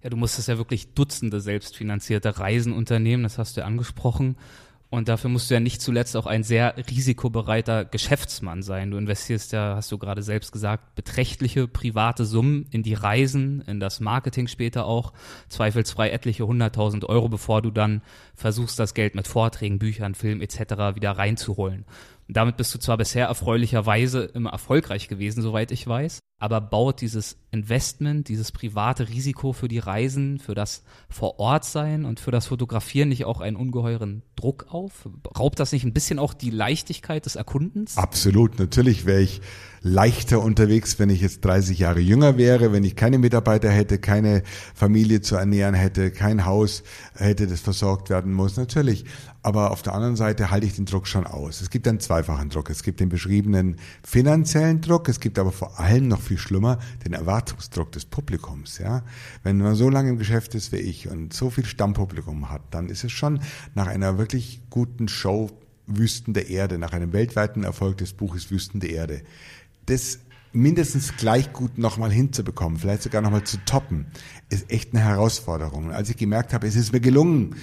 Ja, 0.08 0.12
du 0.12 0.16
musstest 0.16 0.48
ja 0.48 0.58
wirklich 0.58 0.94
Dutzende 0.94 1.42
selbstfinanzierte 1.42 2.40
Reisen 2.40 2.72
unternehmen, 2.72 3.24
das 3.24 3.38
hast 3.38 3.58
du 3.58 3.60
ja 3.60 3.68
angesprochen. 3.68 4.38
Und 4.90 5.10
dafür 5.10 5.30
musst 5.30 5.50
du 5.50 5.56
ja 5.56 5.60
nicht 5.60 5.82
zuletzt 5.82 6.16
auch 6.16 6.28
ein 6.28 6.44
sehr 6.44 6.76
risikobereiter 6.78 7.84
Geschäftsmann 7.84 8.64
sein. 8.64 8.92
Du 8.92 8.98
investierst 8.98 9.52
ja, 9.52 9.76
hast 9.76 9.92
du 9.92 9.98
gerade 9.98 10.24
selbst 10.24 10.54
gesagt, 10.54 10.96
beträchtliche 10.96 11.68
private 11.68 12.24
Summen 12.24 12.68
in 12.72 12.84
die 12.84 12.94
Reisen, 12.94 13.60
in 13.68 13.82
das 13.82 14.00
Marketing 14.00 14.48
später 14.48 14.86
auch, 14.86 15.12
zweifelsfrei 15.50 16.10
etliche 16.12 16.48
hunderttausend 16.48 17.04
Euro, 17.04 17.28
bevor 17.28 17.62
du 17.62 17.70
dann 17.70 18.02
versuchst, 18.34 18.80
das 18.80 18.94
Geld 18.94 19.14
mit 19.14 19.28
Vorträgen, 19.28 19.78
Büchern, 19.78 20.16
Film 20.16 20.40
etc. 20.40 20.96
wieder 20.96 21.12
reinzuholen. 21.18 21.84
Und 22.30 22.38
damit 22.38 22.56
bist 22.56 22.74
du 22.74 22.80
zwar 22.80 22.96
bisher 22.96 23.28
erfreulicherweise 23.28 24.24
immer 24.24 24.52
erfolgreich 24.52 25.10
gewesen, 25.10 25.42
soweit 25.42 25.74
ich 25.74 25.86
weiß, 25.86 26.22
aber 26.40 26.62
baut 26.62 27.02
dieses 27.02 27.38
Investment, 27.50 28.28
dieses 28.28 28.52
private 28.52 29.10
Risiko 29.10 29.54
für 29.54 29.68
die 29.68 29.80
Reisen, 29.80 30.38
für 30.38 30.54
das 30.54 30.84
Vorortsein 31.10 32.06
und 32.06 32.20
für 32.20 32.30
das 32.30 32.48
Fotografieren 32.48 33.10
nicht 33.10 33.26
auch 33.26 33.42
einen 33.42 33.56
ungeheuren 33.56 34.22
Druck 34.36 34.68
auf? 34.70 35.10
Raubt 35.38 35.60
das 35.60 35.72
nicht 35.72 35.84
ein 35.84 35.94
bisschen 35.94 36.20
auch 36.20 36.36
die 36.36 36.52
Leichtigkeit 36.52 37.26
des 37.26 37.36
Erkundens? 37.36 37.98
Absolut. 37.98 38.60
Natürlich 38.60 39.06
wäre 39.06 39.22
ich 39.22 39.42
leichter 39.82 40.42
unterwegs, 40.42 41.00
wenn 41.00 41.10
ich 41.10 41.22
jetzt 41.22 41.44
30 41.44 41.80
Jahre 41.80 42.02
jünger 42.02 42.38
wäre, 42.38 42.72
wenn 42.72 42.84
ich 42.84 42.96
keine 42.96 43.18
Mitarbeiter 43.18 43.70
hätte, 43.70 43.98
keine 43.98 44.44
Familie 44.76 45.22
zu 45.22 45.36
ernähren 45.38 45.74
hätte, 45.74 46.12
kein 46.12 46.46
Haus 46.46 46.84
hätte, 47.16 47.48
das 47.48 47.62
versorgt 47.62 48.12
werden 48.12 48.34
muss. 48.34 48.58
Natürlich. 48.58 49.06
Aber 49.48 49.72
auf 49.72 49.82
der 49.82 49.94
anderen 49.94 50.18
Seite 50.18 50.52
halte 50.52 50.68
ich 50.68 50.76
den 50.76 50.84
Druck 50.84 51.08
schon 51.08 51.26
aus. 51.26 51.62
Es 51.62 51.70
gibt 51.70 51.88
einen 51.88 52.02
zweifachen 52.02 52.50
Druck. 52.50 52.70
Es 52.70 52.84
gibt 52.84 53.00
den 53.00 53.08
beschriebenen 53.08 53.78
finanziellen 54.04 54.82
Druck. 54.82 55.08
Es 55.08 55.22
gibt 55.22 55.40
aber 55.40 55.54
vor 55.54 55.80
allem 55.80 56.10
noch 56.10 56.20
viel 56.20 56.38
schlimmer 56.38 56.80
den 57.06 57.14
Erwartungsdruck 57.14 57.94
des 57.94 58.04
Publikums. 58.04 58.78
Ja, 58.78 59.04
wenn 59.44 59.60
man 59.60 59.76
so 59.76 59.90
lange 59.90 60.10
im 60.10 60.18
Geschäft 60.18 60.54
ist 60.54 60.74
wie 60.74 60.80
ich 60.80 61.08
und 61.08 61.32
so 61.32 61.50
viel 61.50 61.64
Stammpublikum 61.64 62.50
hat, 62.50 62.62
dann 62.72 62.90
ist 62.90 63.06
es 63.06 63.14
schon 63.14 63.40
nach 63.74 63.88
einer 63.88 64.18
wirklich 64.18 64.64
guten 64.70 65.08
Show 65.08 65.50
Wüsten 65.86 66.34
der 66.34 66.50
Erde, 66.50 66.78
nach 66.78 66.92
einem 66.92 67.14
weltweiten 67.14 67.64
Erfolg 67.64 68.00
des 68.00 68.12
Buches 68.12 68.52
Wüsten 68.52 68.82
der 68.82 68.90
Erde. 68.90 69.22
Das 69.86 70.20
mindestens 70.52 71.16
gleich 71.16 71.54
gut 71.54 71.78
nochmal 71.78 72.12
hinzubekommen, 72.12 72.80
vielleicht 72.80 73.04
sogar 73.04 73.22
nochmal 73.22 73.44
zu 73.44 73.58
toppen, 73.66 74.08
ist 74.50 74.72
echt 74.72 74.94
eine 74.94 75.04
Herausforderung. 75.04 75.86
Und 75.88 75.92
als 75.92 76.10
ich 76.10 76.18
gemerkt 76.18 76.54
habe, 76.54 76.68
es 76.68 76.76
ist 76.76 76.94
mir 76.94 77.02
gelungen, 77.02 77.56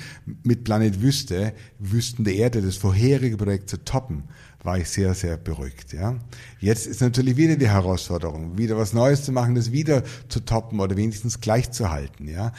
mit 0.42 0.64
Planet 0.64 1.00
Wüste, 1.00 1.54
Wüsten 1.78 2.24
der 2.24 2.34
Erde, 2.34 2.60
das 2.60 2.76
vorherige 2.76 3.36
Projekt 3.36 3.70
zu 3.70 3.82
toppen, 3.84 4.24
war 4.62 4.78
ich 4.78 4.88
sehr, 4.88 5.14
sehr 5.14 5.36
beruhigt. 5.36 5.92
Ja. 5.92 6.16
Jetzt 6.58 6.86
ist 6.86 7.00
natürlich 7.00 7.36
wieder 7.36 7.56
die 7.56 7.68
Herausforderung, 7.68 8.58
wieder 8.58 8.76
was 8.76 8.92
Neues 8.92 9.24
zu 9.24 9.32
machen, 9.32 9.54
das 9.54 9.72
wieder 9.72 10.02
zu 10.28 10.40
toppen 10.40 10.80
oder 10.80 10.96
wenigstens 10.96 11.40
gleich 11.40 11.70
zu 11.70 11.90
halten. 11.90 12.28
Ja. 12.28 12.52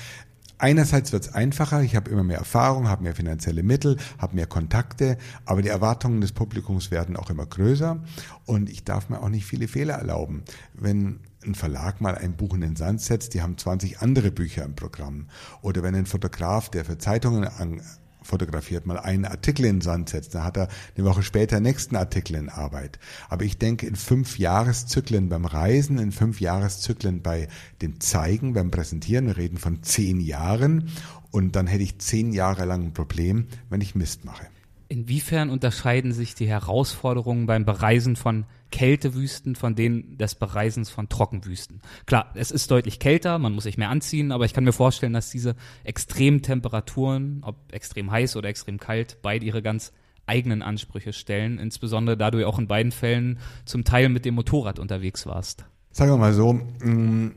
Einerseits 0.57 1.11
wird 1.11 1.23
es 1.23 1.33
einfacher, 1.33 1.81
ich 1.81 1.95
habe 1.95 2.09
immer 2.09 2.23
mehr 2.23 2.37
Erfahrung, 2.37 2.87
habe 2.87 3.03
mehr 3.03 3.15
finanzielle 3.15 3.61
Mittel, 3.61 3.97
habe 4.17 4.35
mehr 4.35 4.47
Kontakte, 4.47 5.17
aber 5.43 5.61
die 5.61 5.67
Erwartungen 5.67 6.21
des 6.21 6.31
Publikums 6.31 6.91
werden 6.91 7.17
auch 7.17 7.29
immer 7.29 7.45
größer 7.45 8.01
und 8.45 8.69
ich 8.69 8.85
darf 8.85 9.09
mir 9.09 9.21
auch 9.21 9.29
nicht 9.29 9.45
viele 9.45 9.67
Fehler 9.67 9.95
erlauben. 9.95 10.43
Wenn 10.73 11.19
ein 11.45 11.55
Verlag 11.55 12.01
mal 12.01 12.15
ein 12.15 12.35
Buch 12.35 12.53
in 12.53 12.61
den 12.61 12.75
Sand 12.75 13.01
setzt, 13.01 13.33
die 13.33 13.41
haben 13.41 13.57
20 13.57 13.99
andere 13.99 14.31
Bücher 14.31 14.63
im 14.63 14.75
Programm. 14.75 15.27
Oder 15.61 15.83
wenn 15.83 15.95
ein 15.95 16.05
Fotograf, 16.05 16.69
der 16.69 16.85
für 16.85 16.97
Zeitungen 16.97 17.45
an, 17.45 17.81
fotografiert, 18.25 18.85
mal 18.85 18.97
einen 18.97 19.25
Artikel 19.25 19.65
in 19.65 19.77
den 19.77 19.81
Sand 19.81 20.09
setzt, 20.09 20.35
dann 20.35 20.43
hat 20.43 20.57
er 20.57 20.67
eine 20.97 21.05
Woche 21.05 21.23
später 21.23 21.59
nächsten 21.59 21.95
Artikel 21.95 22.35
in 22.35 22.49
Arbeit. 22.49 22.99
Aber 23.29 23.45
ich 23.45 23.57
denke, 23.57 23.85
in 23.85 23.95
fünf 23.95 24.37
Jahreszyklen 24.39 25.29
beim 25.29 25.45
Reisen, 25.45 25.99
in 25.99 26.11
fünf 26.11 26.41
Jahreszyklen 26.41 27.21
bei 27.21 27.47
dem 27.81 27.99
Zeigen, 27.99 28.53
beim 28.53 28.71
Präsentieren, 28.71 29.27
wir 29.27 29.37
reden 29.37 29.57
von 29.57 29.83
zehn 29.83 30.19
Jahren 30.19 30.89
und 31.31 31.55
dann 31.55 31.67
hätte 31.67 31.83
ich 31.83 31.99
zehn 31.99 32.33
Jahre 32.33 32.65
lang 32.65 32.83
ein 32.83 32.93
Problem, 32.93 33.47
wenn 33.69 33.81
ich 33.81 33.95
Mist 33.95 34.25
mache. 34.25 34.47
Inwiefern 34.87 35.49
unterscheiden 35.49 36.11
sich 36.11 36.35
die 36.35 36.47
Herausforderungen 36.47 37.47
beim 37.47 37.65
Bereisen 37.65 38.15
von 38.15 38.45
Kältewüsten 38.75 39.55
von 39.55 39.73
denen 39.73 40.17
des 40.17 40.35
Bereisens 40.35 40.89
von 40.89 41.07
Trockenwüsten? 41.07 41.79
Klar, 42.05 42.29
es 42.33 42.51
ist 42.51 42.69
deutlich 42.69 42.99
kälter, 42.99 43.39
man 43.39 43.53
muss 43.53 43.63
sich 43.63 43.77
mehr 43.77 43.89
anziehen, 43.89 44.33
aber 44.33 44.43
ich 44.43 44.51
kann 44.51 44.65
mir 44.65 44.73
vorstellen, 44.73 45.13
dass 45.13 45.29
diese 45.29 45.55
extremen 45.85 46.41
Temperaturen, 46.41 47.39
ob 47.43 47.55
extrem 47.71 48.11
heiß 48.11 48.35
oder 48.35 48.49
extrem 48.49 48.77
kalt, 48.77 49.19
beide 49.21 49.45
ihre 49.45 49.61
ganz 49.61 49.93
eigenen 50.25 50.61
Ansprüche 50.61 51.13
stellen, 51.13 51.57
insbesondere 51.57 52.17
da 52.17 52.31
du 52.31 52.41
ja 52.41 52.47
auch 52.47 52.59
in 52.59 52.67
beiden 52.67 52.91
Fällen 52.91 53.39
zum 53.63 53.85
Teil 53.85 54.09
mit 54.09 54.25
dem 54.25 54.35
Motorrad 54.35 54.77
unterwegs 54.77 55.25
warst. 55.25 55.63
Sagen 55.91 56.11
wir 56.11 56.17
mal 56.17 56.33
so, 56.33 56.51
mm, 56.51 57.31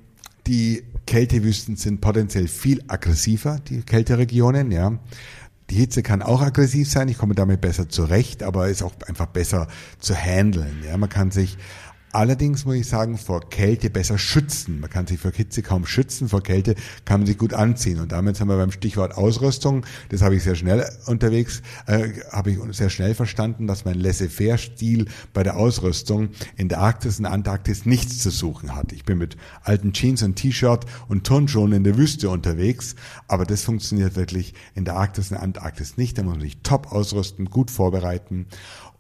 die 0.49 0.83
Kältewüsten 1.07 1.77
sind 1.77 2.01
potenziell 2.01 2.49
viel 2.49 2.83
aggressiver, 2.89 3.61
die 3.61 3.83
Kälteregionen, 3.83 4.73
ja. 4.73 4.99
Die 5.71 5.77
Hitze 5.77 6.03
kann 6.03 6.23
auch 6.23 6.41
aggressiv 6.41 6.91
sein, 6.91 7.09
ich 7.09 7.19
komme 7.19 7.35
damit 7.35 7.61
besser 7.61 7.89
zurecht, 7.89 8.43
aber 8.43 8.69
ist 8.69 8.83
auch 8.83 8.95
einfach 9.07 9.27
besser 9.27 9.69
zu 9.99 10.15
handeln. 10.15 10.83
Ja, 10.87 10.97
man 10.97 11.11
kann 11.11 11.31
sich 11.31 11.59
Allerdings 12.13 12.65
muss 12.65 12.77
ich 12.77 12.89
sagen, 12.89 13.19
vor 13.19 13.49
Kälte 13.51 13.91
besser 13.91 14.17
schützen. 14.17 14.81
Man 14.81 14.89
kann 14.89 15.07
sich 15.07 15.21
vor 15.21 15.31
Hitze 15.31 15.63
kaum 15.63 15.85
schützen, 15.85 16.29
vor 16.29 16.43
Kälte 16.43 16.75
kann 17.05 17.21
man 17.21 17.27
sich 17.27 17.37
gut 17.37 17.53
anziehen. 17.53 18.01
Und 18.01 18.13
damit 18.13 18.37
sind 18.37 18.49
wir 18.49 18.57
beim 18.57 18.73
Stichwort 18.73 19.17
Ausrüstung. 19.17 19.85
Das 20.09 20.23
habe 20.23 20.37
ich 20.37 20.43
sehr 20.43 20.55
schnell 20.55 20.89
unterwegs, 21.07 21.63
äh, 21.87 22.09
habe 22.31 22.51
ich 22.51 22.59
sehr 22.71 22.89
schnell 22.89 23.15
verstanden, 23.15 23.67
dass 23.67 23.85
mein 23.85 23.99
Laissez-faire-Stil 23.99 25.07
bei 25.35 25.43
der 25.43 25.57
Ausrüstung 25.57 26.31
in 26.57 26.69
der 26.69 26.79
Arktis 26.79 27.19
und 27.19 27.27
Antarktis 27.27 27.85
nichts 27.85 28.19
zu 28.21 28.31
suchen 28.31 28.75
hat. 28.75 28.93
Ich 28.93 29.05
bin 29.05 29.19
mit 29.19 29.37
alten 29.63 29.93
Jeans 29.93 30.23
und 30.23 30.37
T-Shirt 30.37 30.87
und 31.09 31.27
Turnschuhen 31.27 31.73
in 31.73 31.85
der 31.85 31.99
Wüste 31.99 32.31
unterwegs, 32.31 32.95
aber 33.27 33.45
das 33.45 33.65
funktioniert 33.65 34.17
wirklich 34.17 34.55
in 34.75 34.85
der 34.85 34.97
Arktis 34.97 35.31
und 35.31 35.37
Antarktis 35.37 35.99
nicht. 35.99 36.17
Da 36.17 36.23
muss 36.23 36.35
man 36.35 36.41
sich 36.41 36.59
top 36.63 36.91
ausrüsten, 36.91 37.51
gut 37.51 37.71
vorbereiten. 37.71 38.47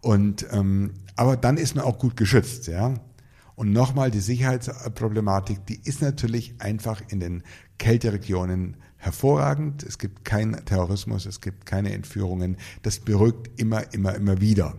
Und 0.00 0.46
ähm, 0.52 0.94
aber 1.16 1.36
dann 1.36 1.56
ist 1.56 1.74
man 1.74 1.84
auch 1.84 1.98
gut 1.98 2.16
geschützt, 2.16 2.68
ja. 2.68 2.94
Und 3.56 3.72
nochmal 3.72 4.12
die 4.12 4.20
Sicherheitsproblematik, 4.20 5.66
die 5.66 5.80
ist 5.82 6.00
natürlich 6.00 6.54
einfach 6.60 7.02
in 7.08 7.18
den 7.18 7.42
Kälteregionen 7.78 8.76
hervorragend. 8.98 9.82
Es 9.82 9.98
gibt 9.98 10.24
keinen 10.24 10.64
Terrorismus, 10.64 11.26
es 11.26 11.40
gibt 11.40 11.66
keine 11.66 11.92
Entführungen. 11.92 12.56
Das 12.82 13.00
beruhigt 13.00 13.50
immer, 13.56 13.92
immer, 13.92 14.14
immer 14.14 14.40
wieder. 14.40 14.76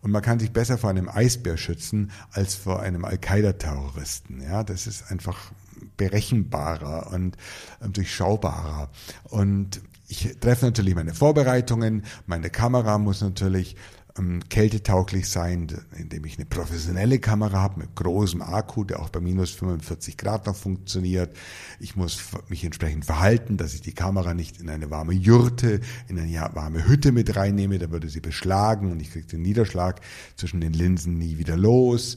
Und 0.00 0.10
man 0.10 0.22
kann 0.22 0.38
sich 0.38 0.52
besser 0.52 0.78
vor 0.78 0.90
einem 0.90 1.08
Eisbär 1.08 1.58
schützen 1.58 2.12
als 2.30 2.54
vor 2.54 2.80
einem 2.80 3.04
Al-Qaida-Terroristen. 3.04 4.40
Ja, 4.40 4.62
das 4.64 4.86
ist 4.86 5.10
einfach 5.10 5.52
berechenbarer 5.96 7.10
und 7.12 7.36
äh, 7.80 7.88
durchschaubarer. 7.88 8.90
Und 9.24 9.82
ich 10.08 10.36
treffe 10.40 10.66
natürlich 10.66 10.94
meine 10.94 11.14
Vorbereitungen. 11.14 12.04
Meine 12.26 12.50
Kamera 12.50 12.98
muss 12.98 13.20
natürlich 13.20 13.76
ähm, 14.18 14.40
kältetauglich 14.48 15.28
sein, 15.28 15.66
indem 15.96 16.24
ich 16.24 16.38
eine 16.38 16.46
professionelle 16.46 17.18
Kamera 17.18 17.60
habe 17.60 17.80
mit 17.80 17.94
großem 17.96 18.42
Akku, 18.42 18.84
der 18.84 19.00
auch 19.00 19.08
bei 19.08 19.20
minus 19.20 19.50
45 19.50 20.16
Grad 20.16 20.46
noch 20.46 20.56
funktioniert. 20.56 21.36
Ich 21.80 21.96
muss 21.96 22.22
mich 22.48 22.64
entsprechend 22.64 23.04
verhalten, 23.04 23.56
dass 23.56 23.74
ich 23.74 23.80
die 23.80 23.94
Kamera 23.94 24.34
nicht 24.34 24.60
in 24.60 24.70
eine 24.70 24.90
warme 24.90 25.12
Jurte, 25.12 25.80
in 26.08 26.18
eine 26.18 26.32
warme 26.54 26.86
Hütte 26.86 27.12
mit 27.12 27.34
reinnehme, 27.36 27.78
da 27.78 27.90
würde 27.90 28.08
sie 28.08 28.20
beschlagen 28.20 28.92
und 28.92 29.00
ich 29.00 29.10
kriege 29.10 29.26
den 29.26 29.42
Niederschlag 29.42 30.00
zwischen 30.36 30.60
den 30.60 30.72
Linsen 30.72 31.18
nie 31.18 31.38
wieder 31.38 31.56
los. 31.56 32.16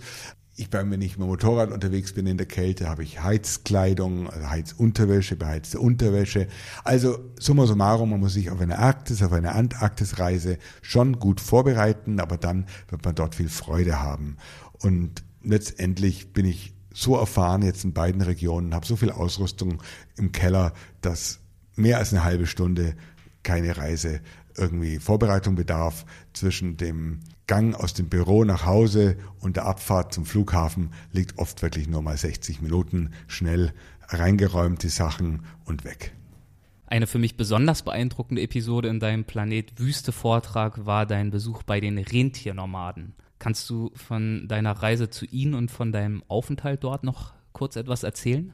Ich 0.60 0.72
bin, 0.72 0.90
wenn 0.90 1.04
ich 1.04 1.20
mit 1.20 1.26
dem 1.26 1.30
Motorrad 1.30 1.72
unterwegs 1.72 2.14
bin 2.14 2.26
in 2.26 2.38
der 2.38 2.48
Kälte, 2.48 2.90
habe 2.90 3.04
ich 3.04 3.22
Heizkleidung, 3.22 4.28
also 4.28 4.50
Heizunterwäsche, 4.50 5.36
beheizte 5.36 5.80
Unterwäsche. 5.80 6.48
Also 6.84 7.20
summa 7.40 7.68
summarum, 7.68 8.10
man 8.10 8.20
muss 8.20 8.34
sich 8.34 8.50
auf 8.50 8.60
eine 8.60 8.80
Arktis, 8.80 9.22
auf 9.22 9.34
eine 9.34 9.52
Antarktisreise 9.52 10.58
schon 10.82 11.20
gut 11.20 11.42
vorbereiten, 11.42 12.20
aber 12.20 12.38
dann 12.38 12.66
wird 12.90 13.06
man 13.06 13.14
dort 13.14 13.36
viel 13.36 13.50
Freude 13.50 14.02
haben. 14.02 14.38
Und 14.82 15.24
letztendlich 15.44 16.34
bin 16.34 16.48
ich 16.48 16.74
so 16.92 17.16
erfahren 17.16 17.62
jetzt 17.62 17.84
in 17.84 17.94
beiden 17.94 18.24
Regionen, 18.24 18.74
habe 18.74 18.88
so 18.88 18.96
viel 18.96 19.12
Ausrüstung 19.12 19.84
im 20.16 20.32
Keller, 20.32 20.74
dass 21.02 21.40
mehr 21.76 22.00
als 22.00 22.14
eine 22.14 22.24
halbe 22.24 22.48
Stunde 22.48 22.96
keine 23.44 23.78
Reise 23.78 24.22
irgendwie 24.58 24.98
Vorbereitung 24.98 25.54
bedarf 25.54 26.04
zwischen 26.34 26.78
dem 26.78 27.20
Gang 27.48 27.74
aus 27.76 27.94
dem 27.94 28.10
Büro 28.10 28.44
nach 28.44 28.66
Hause 28.66 29.18
und 29.40 29.56
der 29.56 29.66
Abfahrt 29.66 30.14
zum 30.14 30.26
Flughafen 30.26 30.92
liegt 31.14 31.40
oft 31.40 31.62
wirklich 31.62 31.88
nur 31.88 32.02
mal 32.02 32.18
60 32.18 32.62
Minuten 32.62 33.12
schnell 33.28 33.74
reingeräumt 34.10 34.84
die 34.84 34.90
Sachen 34.90 35.44
und 35.66 35.86
weg. 35.86 36.14
Eine 36.86 37.08
für 37.08 37.20
mich 37.20 37.36
besonders 37.36 37.82
beeindruckende 37.82 38.42
Episode 38.42 38.88
in 38.90 39.00
deinem 39.00 39.26
Planet 39.26 39.80
Wüste 39.80 40.12
Vortrag 40.12 40.86
war 40.86 41.06
dein 41.06 41.32
Besuch 41.32 41.64
bei 41.64 41.80
den 41.80 41.98
Rentiernomaden. 41.98 43.14
Kannst 43.40 43.70
du 43.70 43.92
von 43.94 44.48
deiner 44.48 44.72
Reise 44.72 45.10
zu 45.10 45.26
ihnen 45.26 45.54
und 45.54 45.70
von 45.70 45.92
deinem 45.92 46.24
Aufenthalt 46.28 46.84
dort 46.84 47.04
noch 47.04 47.34
kurz 47.52 47.76
etwas 47.76 48.04
erzählen? 48.04 48.54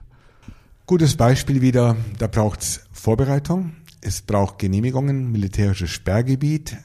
Gutes 0.86 1.16
Beispiel 1.16 1.62
wieder, 1.62 1.96
da 2.20 2.28
braucht 2.28 2.62
es 2.62 2.86
Vorbereitung, 2.92 3.74
es 4.02 4.22
braucht 4.22 4.60
Genehmigungen, 4.60 5.32
militärisches 5.32 5.92
Sperrgebiet, 5.92 6.78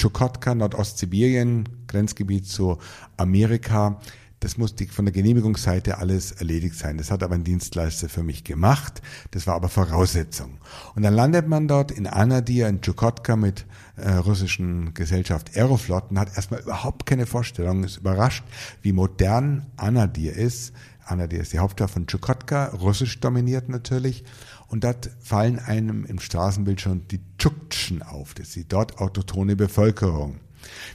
Chukotka, 0.00 0.54
Nordostsibirien, 0.54 1.68
Grenzgebiet 1.86 2.46
zu 2.46 2.78
Amerika. 3.18 4.00
Das 4.40 4.56
musste 4.56 4.86
von 4.86 5.04
der 5.04 5.12
Genehmigungsseite 5.12 5.98
alles 5.98 6.32
erledigt 6.32 6.74
sein. 6.74 6.96
Das 6.96 7.10
hat 7.10 7.22
aber 7.22 7.34
ein 7.34 7.44
Dienstleister 7.44 8.08
für 8.08 8.22
mich 8.22 8.42
gemacht. 8.42 9.02
Das 9.32 9.46
war 9.46 9.56
aber 9.56 9.68
Voraussetzung. 9.68 10.56
Und 10.94 11.02
dann 11.02 11.12
landet 11.12 11.46
man 11.46 11.68
dort 11.68 11.90
in 11.90 12.06
Anadir, 12.06 12.66
in 12.68 12.80
Chukotka 12.80 13.36
mit 13.36 13.66
äh, 13.96 14.12
russischen 14.12 14.94
Gesellschaft 14.94 15.54
Aeroflot 15.54 16.10
und 16.10 16.18
hat 16.18 16.34
erstmal 16.34 16.60
überhaupt 16.60 17.04
keine 17.04 17.26
Vorstellung, 17.26 17.84
ist 17.84 17.98
überrascht, 17.98 18.44
wie 18.80 18.94
modern 18.94 19.66
Anadir 19.76 20.32
ist. 20.34 20.72
Anadir 21.04 21.42
ist 21.42 21.52
die 21.52 21.58
Hauptstadt 21.58 21.90
von 21.90 22.06
Chukotka, 22.06 22.68
russisch 22.68 23.20
dominiert 23.20 23.68
natürlich. 23.68 24.24
Und 24.70 24.84
dort 24.84 25.10
fallen 25.18 25.58
einem 25.58 26.04
im 26.04 26.20
Straßenbild 26.20 26.80
schon 26.80 27.08
die 27.08 27.20
Tschuktschen 27.38 28.02
auf. 28.02 28.34
Das 28.34 28.48
ist 28.48 28.56
die 28.56 28.68
dort 28.68 28.98
autotone 28.98 29.56
Bevölkerung. 29.56 30.36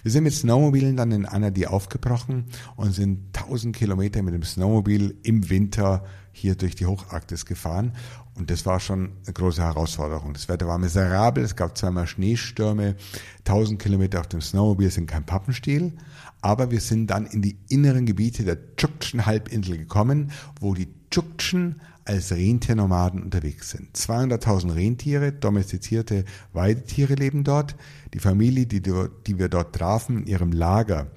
Wir 0.02 0.12
sind 0.12 0.24
mit 0.24 0.34
Snowmobilen 0.34 0.96
dann 0.96 1.12
in 1.12 1.26
Anadi 1.26 1.66
aufgebrochen 1.66 2.46
und 2.78 2.94
sind 2.94 3.38
1000 3.38 3.76
Kilometer 3.76 4.22
mit 4.22 4.34
dem 4.34 4.44
Snowmobil 4.44 5.18
im 5.24 5.50
Winter 5.50 6.06
hier 6.32 6.56
durch 6.56 6.76
die 6.76 6.86
Hocharktis 6.86 7.46
gefahren. 7.46 7.92
Und 8.36 8.50
das 8.50 8.66
war 8.66 8.80
schon 8.80 9.12
eine 9.26 9.34
große 9.34 9.62
Herausforderung. 9.62 10.34
Das 10.34 10.48
Wetter 10.48 10.68
war 10.68 10.78
miserabel, 10.78 11.44
es 11.44 11.58
gab 11.58 11.78
zweimal 11.78 12.08
Schneestürme. 12.08 12.96
1000 13.40 13.82
Kilometer 13.82 14.22
auf 14.22 14.28
dem 14.28 14.42
Snowmobil 14.42 14.90
sind 14.90 15.08
kein 15.08 15.26
Pappenstiel. 15.26 15.94
Aber 16.40 16.72
wir 16.72 16.80
sind 16.80 17.08
dann 17.08 17.26
in 17.26 17.42
die 17.42 17.58
inneren 17.68 18.06
Gebiete 18.06 18.46
der 18.46 18.76
Tschuktschen 18.78 19.26
Halbinsel 19.26 19.78
gekommen, 19.78 20.32
wo 20.62 20.74
die 20.74 20.88
Tschuktschen 21.10 21.82
als 22.06 22.32
Rentiernomaden 22.32 23.22
unterwegs 23.22 23.72
sind. 23.72 23.98
200.000 23.98 24.76
Rentiere, 24.76 25.32
domestizierte 25.32 26.24
Weidetiere 26.54 27.16
leben 27.16 27.44
dort. 27.44 27.76
Die 28.14 28.20
Familie, 28.20 28.68
die, 28.68 28.82
die 28.82 29.40
wir 29.40 29.50
dort 29.50 29.76
trafen, 29.76 30.20
in 30.20 30.28
ihrem 30.28 30.52
Lager, 30.52 31.12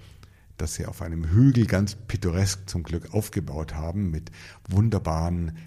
das 0.56 0.74
sie 0.74 0.86
auf 0.86 1.02
einem 1.02 1.30
Hügel 1.30 1.66
ganz 1.66 1.94
pittoresk 1.94 2.68
zum 2.68 2.82
Glück 2.82 3.14
aufgebaut 3.14 3.74
haben, 3.74 4.10
mit 4.10 4.32
wunderbaren 4.66 5.58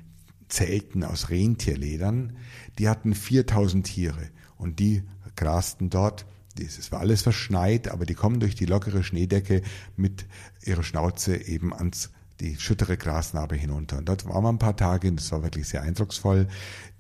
Zelten 0.50 1.04
aus 1.04 1.30
Rentierledern, 1.30 2.36
die 2.78 2.90
hatten 2.90 3.14
4000 3.14 3.86
Tiere 3.86 4.30
und 4.58 4.80
die 4.80 5.04
grasten 5.36 5.90
dort. 5.90 6.26
Es 6.60 6.92
war 6.92 7.00
alles 7.00 7.22
verschneit, 7.22 7.88
aber 7.88 8.06
die 8.06 8.16
kommen 8.16 8.40
durch 8.40 8.56
die 8.56 8.66
lockere 8.66 9.04
Schneedecke 9.04 9.62
mit 9.96 10.26
ihrer 10.64 10.84
Schnauze 10.84 11.36
eben 11.36 11.74
ans 11.74 12.12
die 12.42 12.58
schüttere 12.58 12.98
Grasnarbe 12.98 13.56
hinunter. 13.56 14.00
Und 14.00 14.10
dort 14.10 14.26
waren 14.26 14.44
wir 14.44 14.50
ein 14.50 14.60
paar 14.60 14.76
Tage 14.76 15.08
und 15.08 15.20
das 15.20 15.32
war 15.32 15.44
wirklich 15.44 15.68
sehr 15.68 15.84
eindrucksvoll. 15.84 16.48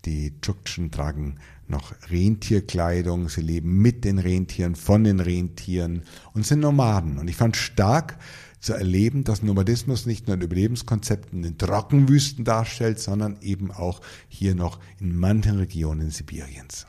Die 0.05 0.39
Tschuktschen 0.41 0.91
tragen 0.91 1.37
noch 1.67 1.93
Rentierkleidung, 2.09 3.29
sie 3.29 3.41
leben 3.41 3.81
mit 3.81 4.05
den 4.05 4.19
Rentieren, 4.19 4.75
von 4.75 5.03
den 5.03 5.19
Rentieren 5.19 6.03
und 6.33 6.45
sind 6.45 6.59
Nomaden. 6.59 7.17
Und 7.17 7.27
ich 7.27 7.35
fand 7.35 7.57
stark 7.57 8.17
zu 8.59 8.73
erleben, 8.73 9.23
dass 9.23 9.41
Nomadismus 9.41 10.05
nicht 10.05 10.27
nur 10.27 10.37
ein 10.37 10.41
Überlebenskonzept 10.41 11.33
in 11.33 11.41
den 11.41 11.57
Trockenwüsten 11.57 12.45
darstellt, 12.45 12.99
sondern 12.99 13.37
eben 13.41 13.71
auch 13.71 14.01
hier 14.27 14.53
noch 14.53 14.79
in 14.99 15.15
manchen 15.15 15.57
Regionen 15.57 16.11
Sibiriens 16.11 16.85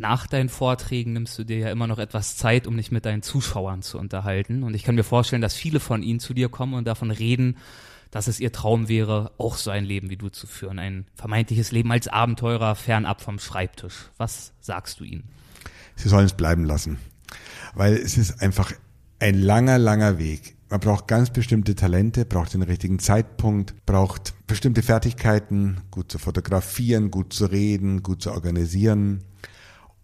nach 0.00 0.26
deinen 0.26 0.48
Vorträgen 0.48 1.12
nimmst 1.12 1.38
du 1.38 1.44
dir 1.44 1.58
ja 1.58 1.70
immer 1.70 1.86
noch 1.86 1.98
etwas 1.98 2.36
Zeit, 2.36 2.66
um 2.66 2.76
dich 2.76 2.90
mit 2.90 3.04
deinen 3.04 3.22
Zuschauern 3.22 3.82
zu 3.82 3.98
unterhalten. 3.98 4.62
Und 4.62 4.74
ich 4.74 4.82
kann 4.82 4.94
mir 4.94 5.04
vorstellen, 5.04 5.42
dass 5.42 5.54
viele 5.54 5.78
von 5.78 6.02
ihnen 6.02 6.20
zu 6.20 6.32
dir 6.32 6.48
kommen 6.48 6.74
und 6.74 6.86
davon 6.86 7.10
reden, 7.10 7.58
dass 8.10 8.26
es 8.26 8.40
ihr 8.40 8.50
Traum 8.50 8.88
wäre, 8.88 9.30
auch 9.36 9.56
so 9.56 9.70
ein 9.70 9.84
Leben 9.84 10.08
wie 10.08 10.16
du 10.16 10.30
zu 10.30 10.46
führen. 10.46 10.78
Ein 10.78 11.04
vermeintliches 11.14 11.70
Leben 11.70 11.92
als 11.92 12.08
Abenteurer 12.08 12.74
fernab 12.74 13.20
vom 13.20 13.38
Schreibtisch. 13.38 14.10
Was 14.16 14.52
sagst 14.60 15.00
du 15.00 15.04
ihnen? 15.04 15.24
Sie 15.96 16.08
sollen 16.08 16.26
es 16.26 16.32
bleiben 16.32 16.64
lassen. 16.64 16.98
Weil 17.74 17.92
es 17.94 18.16
ist 18.16 18.42
einfach 18.42 18.72
ein 19.18 19.38
langer, 19.38 19.78
langer 19.78 20.18
Weg. 20.18 20.56
Man 20.70 20.80
braucht 20.80 21.08
ganz 21.08 21.30
bestimmte 21.30 21.74
Talente, 21.74 22.24
braucht 22.24 22.54
den 22.54 22.62
richtigen 22.62 23.00
Zeitpunkt, 23.00 23.74
braucht 23.84 24.34
bestimmte 24.46 24.82
Fertigkeiten, 24.82 25.82
gut 25.90 26.10
zu 26.10 26.18
fotografieren, 26.18 27.10
gut 27.10 27.34
zu 27.34 27.46
reden, 27.46 28.02
gut 28.02 28.22
zu 28.22 28.32
organisieren. 28.32 29.24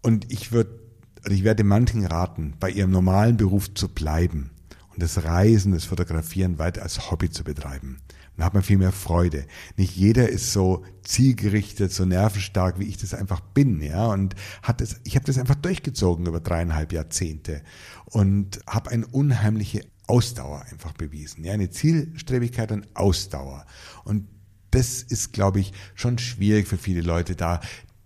Und 0.01 0.31
ich 0.31 0.51
würde, 0.51 0.79
also 1.23 1.35
ich 1.35 1.43
werde 1.43 1.63
manchen 1.63 2.05
raten, 2.05 2.53
bei 2.59 2.69
ihrem 2.69 2.91
normalen 2.91 3.37
Beruf 3.37 3.73
zu 3.73 3.87
bleiben 3.89 4.51
und 4.93 5.03
das 5.03 5.23
Reisen, 5.23 5.73
das 5.73 5.85
Fotografieren 5.85 6.59
weiter 6.59 6.83
als 6.83 7.11
Hobby 7.11 7.29
zu 7.29 7.43
betreiben. 7.43 7.97
Dann 8.35 8.45
hat 8.45 8.53
man 8.53 8.63
viel 8.63 8.77
mehr 8.77 8.91
Freude. 8.91 9.45
Nicht 9.77 9.95
jeder 9.95 10.29
ist 10.29 10.53
so 10.53 10.85
zielgerichtet, 11.01 11.91
so 11.91 12.05
nervenstark, 12.05 12.79
wie 12.79 12.85
ich 12.85 12.97
das 12.97 13.15
einfach 13.15 13.41
bin, 13.41 13.81
ja. 13.81 14.07
Und 14.07 14.35
hat 14.61 14.79
das, 14.79 15.01
ich 15.03 15.15
habe 15.15 15.25
das 15.25 15.39
einfach 15.39 15.55
durchgezogen 15.55 16.27
über 16.27 16.39
dreieinhalb 16.39 16.93
Jahrzehnte 16.93 17.63
und 18.05 18.59
habe 18.67 18.91
eine 18.91 19.07
unheimliche 19.07 19.85
Ausdauer 20.05 20.63
einfach 20.71 20.93
bewiesen, 20.93 21.43
ja, 21.43 21.53
eine 21.53 21.69
Zielstrebigkeit 21.69 22.71
und 22.71 22.87
Ausdauer. 22.95 23.65
Und 24.03 24.27
das 24.71 25.01
ist, 25.01 25.33
glaube 25.33 25.59
ich, 25.59 25.73
schon 25.95 26.17
schwierig 26.17 26.67
für 26.67 26.77
viele 26.77 27.01
Leute 27.01 27.35
da 27.35 27.61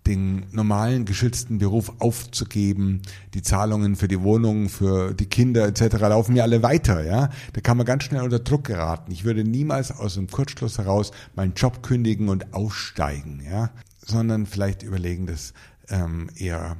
den 0.06 0.46
normalen 0.50 1.04
geschützten 1.04 1.58
Beruf 1.58 1.92
aufzugeben. 1.98 3.02
Die 3.34 3.42
Zahlungen 3.42 3.96
für 3.96 4.08
die 4.08 4.20
Wohnung, 4.20 4.68
für 4.68 5.14
die 5.14 5.26
Kinder 5.26 5.66
etc. 5.66 6.00
laufen 6.00 6.34
ja 6.36 6.42
alle 6.42 6.62
weiter. 6.62 7.04
Ja, 7.04 7.30
da 7.52 7.60
kann 7.60 7.76
man 7.76 7.86
ganz 7.86 8.04
schnell 8.04 8.22
unter 8.22 8.40
Druck 8.40 8.64
geraten. 8.64 9.12
Ich 9.12 9.24
würde 9.24 9.44
niemals 9.44 9.92
aus 9.92 10.14
dem 10.14 10.28
Kurzschluss 10.28 10.78
heraus 10.78 11.12
meinen 11.34 11.54
Job 11.54 11.82
kündigen 11.82 12.28
und 12.28 12.52
aussteigen, 12.52 13.42
ja, 13.48 13.70
sondern 14.04 14.46
vielleicht 14.46 14.82
überlegen, 14.82 15.26
das 15.26 15.52
ähm, 15.88 16.30
eher 16.36 16.76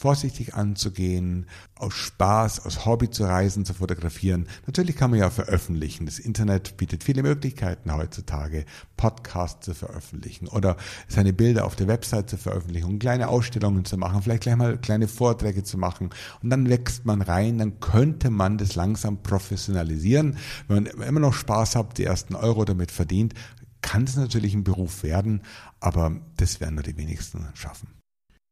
vorsichtig 0.00 0.54
anzugehen, 0.54 1.44
aus 1.74 1.92
Spaß, 1.92 2.64
aus 2.64 2.86
Hobby 2.86 3.10
zu 3.10 3.24
reisen, 3.24 3.66
zu 3.66 3.74
fotografieren. 3.74 4.48
Natürlich 4.66 4.96
kann 4.96 5.10
man 5.10 5.18
ja 5.18 5.28
veröffentlichen. 5.28 6.06
Das 6.06 6.18
Internet 6.18 6.78
bietet 6.78 7.04
viele 7.04 7.22
Möglichkeiten 7.22 7.94
heutzutage, 7.94 8.64
Podcasts 8.96 9.66
zu 9.66 9.74
veröffentlichen 9.74 10.48
oder 10.48 10.78
seine 11.06 11.34
Bilder 11.34 11.66
auf 11.66 11.76
der 11.76 11.86
Website 11.86 12.30
zu 12.30 12.38
veröffentlichen, 12.38 12.98
kleine 12.98 13.28
Ausstellungen 13.28 13.84
zu 13.84 13.98
machen, 13.98 14.22
vielleicht 14.22 14.44
gleich 14.44 14.56
mal 14.56 14.78
kleine 14.78 15.06
Vorträge 15.06 15.64
zu 15.64 15.76
machen. 15.76 16.08
Und 16.42 16.48
dann 16.48 16.70
wächst 16.70 17.04
man 17.04 17.20
rein, 17.20 17.58
dann 17.58 17.78
könnte 17.80 18.30
man 18.30 18.56
das 18.56 18.76
langsam 18.76 19.22
professionalisieren. 19.22 20.38
Wenn 20.66 20.84
man 20.84 21.06
immer 21.06 21.20
noch 21.20 21.34
Spaß 21.34 21.76
hat, 21.76 21.98
die 21.98 22.04
ersten 22.04 22.34
Euro 22.34 22.64
damit 22.64 22.90
verdient, 22.90 23.34
kann 23.82 24.04
es 24.04 24.16
natürlich 24.16 24.54
ein 24.54 24.64
Beruf 24.64 25.02
werden, 25.02 25.42
aber 25.78 26.16
das 26.38 26.58
werden 26.58 26.76
nur 26.76 26.84
die 26.84 26.96
wenigsten 26.96 27.46
schaffen. 27.52 27.99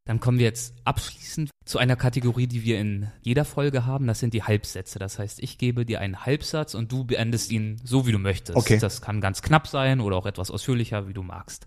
Dann 0.08 0.20
kommen 0.20 0.38
wir 0.38 0.46
jetzt 0.46 0.72
abschließend 0.84 1.50
zu 1.66 1.76
einer 1.76 1.94
Kategorie, 1.94 2.46
die 2.46 2.64
wir 2.64 2.80
in 2.80 3.12
jeder 3.20 3.44
Folge 3.44 3.84
haben. 3.84 4.06
Das 4.06 4.20
sind 4.20 4.32
die 4.32 4.42
Halbsätze. 4.42 4.98
Das 4.98 5.18
heißt, 5.18 5.38
ich 5.42 5.58
gebe 5.58 5.84
dir 5.84 6.00
einen 6.00 6.24
Halbsatz 6.24 6.74
und 6.74 6.90
du 6.90 7.04
beendest 7.04 7.52
ihn 7.52 7.78
so, 7.84 8.06
wie 8.06 8.12
du 8.12 8.18
möchtest. 8.18 8.56
Okay. 8.56 8.78
Das 8.78 9.02
kann 9.02 9.20
ganz 9.20 9.42
knapp 9.42 9.66
sein 9.66 10.00
oder 10.00 10.16
auch 10.16 10.24
etwas 10.24 10.50
ausführlicher, 10.50 11.08
wie 11.08 11.12
du 11.12 11.22
magst. 11.22 11.66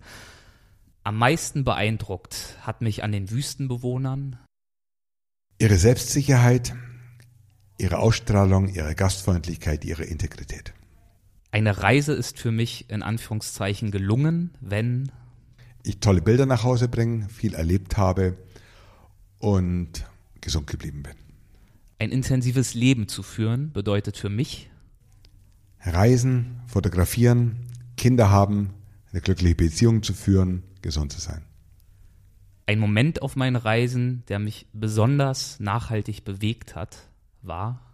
Am 1.03 1.19
meisten 1.19 1.63
beeindruckt 1.63 2.57
hat 2.61 2.81
mich 2.81 3.03
an 3.03 3.11
den 3.11 3.29
Wüstenbewohnern 3.29 4.39
ihre 5.59 5.77
Selbstsicherheit, 5.77 6.73
ihre 7.77 7.99
Ausstrahlung, 7.99 8.69
ihre 8.69 8.95
Gastfreundlichkeit, 8.95 9.85
ihre 9.85 10.03
Integrität. 10.03 10.73
Eine 11.51 11.77
Reise 11.77 12.13
ist 12.13 12.39
für 12.39 12.51
mich 12.51 12.89
in 12.89 13.03
Anführungszeichen 13.03 13.91
gelungen, 13.91 14.57
wenn 14.61 15.11
ich 15.83 15.99
tolle 15.99 16.21
Bilder 16.21 16.45
nach 16.45 16.63
Hause 16.63 16.87
bringe, 16.87 17.29
viel 17.29 17.53
erlebt 17.53 17.97
habe 17.97 18.37
und 19.39 20.05
gesund 20.41 20.67
geblieben 20.67 21.03
bin. 21.03 21.13
Ein 21.99 22.11
intensives 22.11 22.73
Leben 22.73 23.07
zu 23.07 23.23
führen 23.23 23.71
bedeutet 23.71 24.17
für 24.17 24.29
mich 24.29 24.69
Reisen, 25.81 26.61
fotografieren, 26.67 27.57
Kinder 27.97 28.29
haben, 28.29 28.71
eine 29.11 29.21
glückliche 29.21 29.55
Beziehung 29.55 30.03
zu 30.03 30.13
führen, 30.13 30.63
gesund 30.81 31.11
zu 31.11 31.19
sein. 31.19 31.43
Ein 32.65 32.79
Moment 32.79 33.21
auf 33.21 33.35
meinen 33.35 33.55
Reisen, 33.55 34.23
der 34.27 34.39
mich 34.39 34.67
besonders 34.73 35.59
nachhaltig 35.59 36.23
bewegt 36.23 36.75
hat, 36.75 37.09
war 37.41 37.91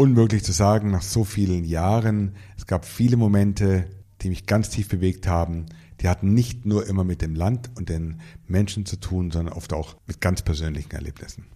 unmöglich 0.00 0.42
zu 0.42 0.52
sagen 0.52 0.90
nach 0.90 1.02
so 1.02 1.24
vielen 1.24 1.64
Jahren. 1.64 2.34
Es 2.56 2.66
gab 2.66 2.86
viele 2.86 3.18
Momente, 3.18 3.84
die 4.22 4.30
mich 4.30 4.46
ganz 4.46 4.70
tief 4.70 4.88
bewegt 4.88 5.26
haben, 5.26 5.66
die 6.00 6.08
hatten 6.08 6.32
nicht 6.32 6.64
nur 6.66 6.86
immer 6.86 7.04
mit 7.04 7.22
dem 7.22 7.34
Land 7.34 7.70
und 7.76 7.88
den 7.88 8.20
Menschen 8.46 8.86
zu 8.86 8.96
tun, 8.96 9.30
sondern 9.30 9.54
oft 9.54 9.72
auch 9.72 9.96
mit 10.06 10.20
ganz 10.20 10.42
persönlichen 10.42 10.92
Erlebnissen. 10.92 11.46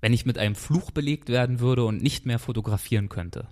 Wenn 0.00 0.12
ich 0.12 0.26
mit 0.26 0.38
einem 0.38 0.54
Fluch 0.54 0.90
belegt 0.90 1.28
werden 1.28 1.60
würde 1.60 1.84
und 1.84 2.02
nicht 2.02 2.26
mehr 2.26 2.38
fotografieren 2.38 3.08
könnte? 3.08 3.48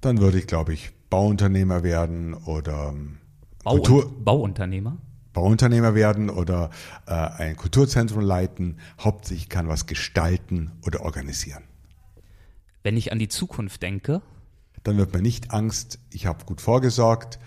Dann 0.00 0.18
würde 0.18 0.38
ich, 0.38 0.46
glaube 0.46 0.72
ich, 0.72 0.92
Bauunternehmer 1.10 1.82
werden 1.82 2.34
oder 2.34 2.90
ähm, 2.94 3.18
Bau 3.62 3.72
Kultur 3.72 4.12
Bauunternehmer? 4.24 4.96
Bauunternehmer 5.32 5.94
werden 5.94 6.30
oder 6.30 6.70
äh, 7.06 7.12
ein 7.12 7.56
Kulturzentrum 7.56 8.20
leiten. 8.20 8.78
Hauptsächlich 8.98 9.48
kann 9.48 9.68
was 9.68 9.86
gestalten 9.86 10.72
oder 10.84 11.02
organisieren. 11.02 11.64
Wenn 12.82 12.96
ich 12.96 13.12
an 13.12 13.18
die 13.18 13.28
Zukunft 13.28 13.82
denke, 13.82 14.22
dann 14.82 14.96
wird 14.96 15.12
mir 15.12 15.22
nicht 15.22 15.50
Angst. 15.50 15.98
Ich 16.10 16.26
habe 16.26 16.44
gut 16.44 16.60
vorgesorgt 16.60 17.38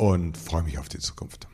und 0.00 0.38
freue 0.38 0.62
mich 0.62 0.78
auf 0.78 0.88
die 0.88 0.98
Zukunft. 0.98 1.46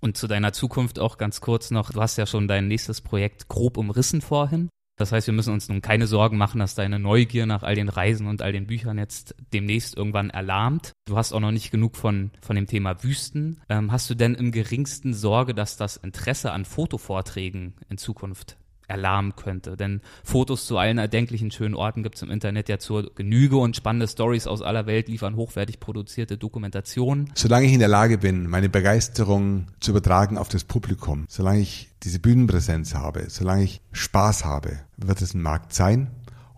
Und 0.00 0.16
zu 0.16 0.26
deiner 0.26 0.54
Zukunft 0.54 0.98
auch 0.98 1.18
ganz 1.18 1.40
kurz 1.42 1.70
noch, 1.70 1.90
du 1.92 2.00
hast 2.00 2.16
ja 2.16 2.26
schon 2.26 2.48
dein 2.48 2.66
nächstes 2.66 3.02
Projekt 3.02 3.48
grob 3.48 3.76
umrissen 3.76 4.22
vorhin. 4.22 4.70
Das 4.96 5.12
heißt, 5.12 5.26
wir 5.26 5.34
müssen 5.34 5.52
uns 5.52 5.68
nun 5.68 5.82
keine 5.82 6.06
Sorgen 6.06 6.38
machen, 6.38 6.60
dass 6.60 6.74
deine 6.74 6.98
Neugier 6.98 7.46
nach 7.46 7.62
all 7.62 7.74
den 7.74 7.88
Reisen 7.88 8.26
und 8.26 8.42
all 8.42 8.52
den 8.52 8.66
Büchern 8.66 8.96
jetzt 8.96 9.34
demnächst 9.52 9.96
irgendwann 9.96 10.30
erlahmt. 10.30 10.92
Du 11.06 11.16
hast 11.16 11.32
auch 11.32 11.40
noch 11.40 11.50
nicht 11.50 11.70
genug 11.70 11.96
von, 11.96 12.30
von 12.40 12.56
dem 12.56 12.66
Thema 12.66 13.02
Wüsten. 13.02 13.60
Ähm, 13.68 13.92
hast 13.92 14.08
du 14.08 14.14
denn 14.14 14.34
im 14.34 14.52
geringsten 14.52 15.12
Sorge, 15.12 15.52
dass 15.52 15.76
das 15.76 15.96
Interesse 15.96 16.52
an 16.52 16.64
Fotovorträgen 16.64 17.74
in 17.90 17.98
Zukunft 17.98 18.56
erlahmen 18.88 19.34
könnte. 19.36 19.76
Denn 19.76 20.00
Fotos 20.22 20.66
zu 20.66 20.78
allen 20.78 20.98
erdenklichen 20.98 21.50
schönen 21.50 21.74
Orten 21.74 22.02
gibt 22.02 22.16
es 22.16 22.22
im 22.22 22.30
Internet 22.30 22.68
ja 22.68 22.78
zur 22.78 23.14
Genüge 23.14 23.56
und 23.56 23.76
spannende 23.76 24.08
Stories 24.08 24.46
aus 24.46 24.62
aller 24.62 24.86
Welt 24.86 25.08
liefern 25.08 25.36
hochwertig 25.36 25.80
produzierte 25.80 26.38
Dokumentationen. 26.38 27.30
Solange 27.34 27.66
ich 27.66 27.72
in 27.72 27.78
der 27.78 27.88
Lage 27.88 28.18
bin, 28.18 28.48
meine 28.48 28.68
Begeisterung 28.68 29.66
zu 29.80 29.90
übertragen 29.90 30.38
auf 30.38 30.48
das 30.48 30.64
Publikum, 30.64 31.26
solange 31.28 31.60
ich 31.60 31.90
diese 32.02 32.18
Bühnenpräsenz 32.18 32.94
habe, 32.94 33.26
solange 33.28 33.64
ich 33.64 33.80
Spaß 33.92 34.44
habe, 34.44 34.80
wird 34.96 35.22
es 35.22 35.34
ein 35.34 35.42
Markt 35.42 35.74
sein 35.74 36.10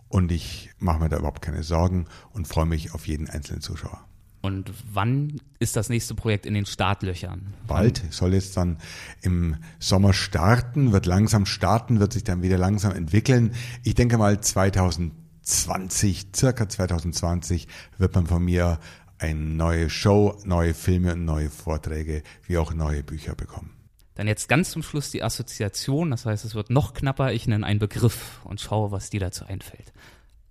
und 0.09 0.31
ich 0.31 0.71
mache 0.79 0.99
mir 0.99 1.09
da 1.09 1.17
überhaupt 1.17 1.41
keine 1.41 1.63
Sorgen 1.63 2.05
und 2.31 2.47
freue 2.47 2.65
mich 2.65 2.93
auf 2.93 3.07
jeden 3.07 3.29
einzelnen 3.29 3.61
Zuschauer. 3.61 4.06
Und 4.47 4.71
wann 4.93 5.41
ist 5.59 5.75
das 5.75 5.89
nächste 5.89 6.15
Projekt 6.15 6.45
in 6.45 6.53
den 6.53 6.65
Startlöchern? 6.65 7.53
Bald, 7.67 8.01
soll 8.11 8.33
jetzt 8.33 8.55
dann 8.55 8.77
im 9.21 9.57
Sommer 9.77 10.13
starten, 10.13 10.93
wird 10.93 11.05
langsam 11.05 11.45
starten, 11.45 11.99
wird 11.99 12.13
sich 12.13 12.23
dann 12.23 12.41
wieder 12.41 12.57
langsam 12.57 12.93
entwickeln. 12.93 13.53
Ich 13.83 13.93
denke 13.95 14.17
mal 14.17 14.39
2020, 14.39 16.27
circa 16.33 16.69
2020 16.69 17.67
wird 17.97 18.15
man 18.15 18.25
von 18.25 18.41
mir 18.41 18.79
eine 19.17 19.37
neue 19.37 19.89
Show, 19.89 20.39
neue 20.45 20.73
Filme 20.73 21.11
und 21.11 21.25
neue 21.25 21.49
Vorträge, 21.49 22.23
wie 22.45 22.57
auch 22.57 22.73
neue 22.73 23.03
Bücher 23.03 23.35
bekommen. 23.35 23.73
Dann 24.15 24.29
jetzt 24.29 24.47
ganz 24.47 24.71
zum 24.71 24.81
Schluss 24.81 25.11
die 25.11 25.23
Assoziation, 25.23 26.09
das 26.11 26.25
heißt, 26.25 26.45
es 26.45 26.55
wird 26.55 26.69
noch 26.69 26.93
knapper. 26.93 27.33
Ich 27.33 27.47
nenne 27.47 27.65
einen 27.65 27.79
Begriff 27.79 28.39
und 28.45 28.61
schaue, 28.61 28.91
was 28.91 29.09
dir 29.09 29.19
dazu 29.19 29.43
einfällt. 29.43 29.91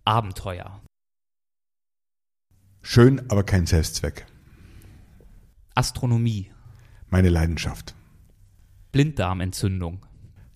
Abenteuer. 0.05 0.83
Schön, 2.89 3.21
aber 3.29 3.43
kein 3.43 3.67
Selbstzweck. 3.67 4.27
Astronomie. 5.75 6.53
Meine 7.11 7.31
Leidenschaft. 7.31 7.97
Blinddarmentzündung. 8.93 10.07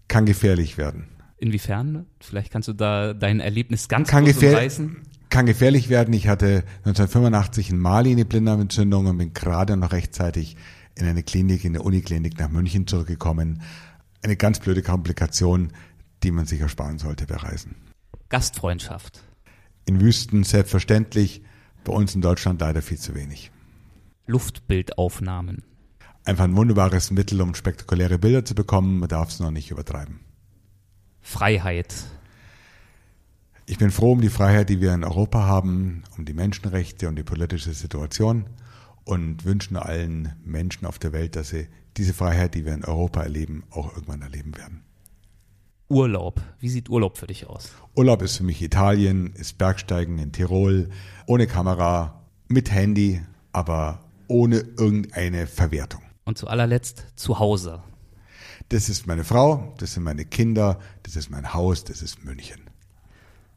Kann 0.06 0.26
gefährlich 0.26 0.78
werden. 0.78 1.08
Inwiefern? 1.38 2.06
Vielleicht 2.20 2.52
kannst 2.52 2.68
du 2.68 2.72
da 2.72 3.14
dein 3.14 3.40
Erlebnis 3.40 3.88
ganz 3.88 4.08
kann 4.08 4.22
kurz 4.24 4.36
umreißen. 4.36 4.98
Kann 5.28 5.44
gefährlich 5.44 5.88
werden. 5.88 6.14
Ich 6.14 6.28
hatte 6.28 6.62
1985 6.84 7.70
in 7.70 7.78
Mali 7.78 8.12
eine 8.12 8.24
Blinddarmentzündung 8.24 9.06
und 9.06 9.18
bin 9.18 9.34
gerade 9.34 9.76
noch 9.76 9.90
rechtzeitig 9.90 10.56
in 10.94 11.08
eine 11.08 11.24
Klinik, 11.24 11.64
in 11.64 11.74
eine 11.74 11.82
Uniklinik 11.82 12.38
nach 12.38 12.48
München 12.48 12.86
zurückgekommen. 12.86 13.60
Eine 14.22 14.36
ganz 14.36 14.60
blöde 14.60 14.82
Komplikation, 14.82 15.72
die 16.22 16.30
man 16.30 16.46
sich 16.46 16.60
ersparen 16.60 16.98
sollte 16.98 17.26
bei 17.26 17.34
Reisen. 17.34 17.74
Gastfreundschaft. 18.28 19.20
In 19.84 20.00
Wüsten 20.00 20.44
selbstverständlich 20.44 21.42
bei 21.84 21.92
uns 21.92 22.14
in 22.14 22.20
Deutschland 22.20 22.60
leider 22.60 22.82
viel 22.82 22.98
zu 22.98 23.14
wenig. 23.14 23.50
Luftbildaufnahmen. 24.26 25.62
Einfach 26.24 26.44
ein 26.44 26.56
wunderbares 26.56 27.10
Mittel, 27.10 27.40
um 27.40 27.54
spektakuläre 27.54 28.18
Bilder 28.18 28.44
zu 28.44 28.54
bekommen. 28.54 28.98
Man 28.98 29.08
darf 29.08 29.30
es 29.30 29.40
noch 29.40 29.50
nicht 29.50 29.70
übertreiben. 29.70 30.20
Freiheit. 31.20 31.94
Ich 33.66 33.78
bin 33.78 33.90
froh 33.90 34.12
um 34.12 34.20
die 34.20 34.30
Freiheit, 34.30 34.68
die 34.68 34.80
wir 34.80 34.92
in 34.94 35.04
Europa 35.04 35.46
haben, 35.46 36.02
um 36.16 36.24
die 36.24 36.34
Menschenrechte 36.34 37.08
und 37.08 37.16
die 37.16 37.22
politische 37.22 37.72
Situation 37.72 38.46
und 39.04 39.44
wünschen 39.44 39.76
allen 39.76 40.34
Menschen 40.44 40.86
auf 40.86 40.98
der 40.98 41.12
Welt, 41.12 41.36
dass 41.36 41.50
sie 41.50 41.68
diese 41.96 42.14
Freiheit, 42.14 42.54
die 42.54 42.64
wir 42.64 42.74
in 42.74 42.84
Europa 42.84 43.22
erleben, 43.22 43.64
auch 43.70 43.94
irgendwann 43.94 44.22
erleben 44.22 44.56
werden. 44.56 44.82
Urlaub. 45.90 46.40
Wie 46.60 46.68
sieht 46.68 46.88
Urlaub 46.88 47.18
für 47.18 47.26
dich 47.26 47.48
aus? 47.48 47.72
Urlaub 47.96 48.22
ist 48.22 48.36
für 48.36 48.44
mich 48.44 48.62
Italien, 48.62 49.32
ist 49.34 49.58
Bergsteigen 49.58 50.18
in 50.18 50.30
Tirol, 50.30 50.88
ohne 51.26 51.48
Kamera, 51.48 52.22
mit 52.46 52.70
Handy, 52.70 53.20
aber 53.52 54.00
ohne 54.28 54.60
irgendeine 54.78 55.48
Verwertung. 55.48 56.02
Und 56.24 56.38
zu 56.38 56.46
allerletzt 56.46 57.06
zu 57.16 57.40
Hause. 57.40 57.82
Das 58.68 58.88
ist 58.88 59.08
meine 59.08 59.24
Frau, 59.24 59.74
das 59.78 59.94
sind 59.94 60.04
meine 60.04 60.24
Kinder, 60.24 60.78
das 61.02 61.16
ist 61.16 61.28
mein 61.28 61.52
Haus, 61.52 61.82
das 61.82 62.02
ist 62.02 62.24
München. 62.24 62.60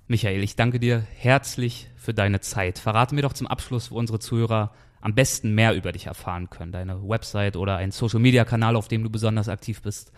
Michael, 0.08 0.42
ich 0.44 0.56
danke 0.56 0.80
dir 0.80 1.06
herzlich 1.16 1.88
für 1.96 2.16
deine 2.16 2.42
Zeit. 2.42 2.80
Verrate 2.80 3.14
mir 3.14 3.22
doch 3.22 3.34
zum 3.34 3.46
Abschluss, 3.46 3.92
wo 3.92 3.98
unsere 3.98 4.18
Zuhörer 4.18 4.74
am 5.02 5.14
besten 5.14 5.54
mehr 5.54 5.76
über 5.76 5.92
dich 5.92 6.08
erfahren 6.08 6.50
können. 6.50 6.72
Deine 6.72 7.08
Website 7.08 7.58
oder 7.58 7.78
ein 7.78 7.92
Social-Media-Kanal, 7.92 8.76
auf 8.76 8.88
dem 8.88 9.04
du 9.04 9.10
besonders 9.12 9.50
aktiv 9.50 9.82
bist. 9.84 10.12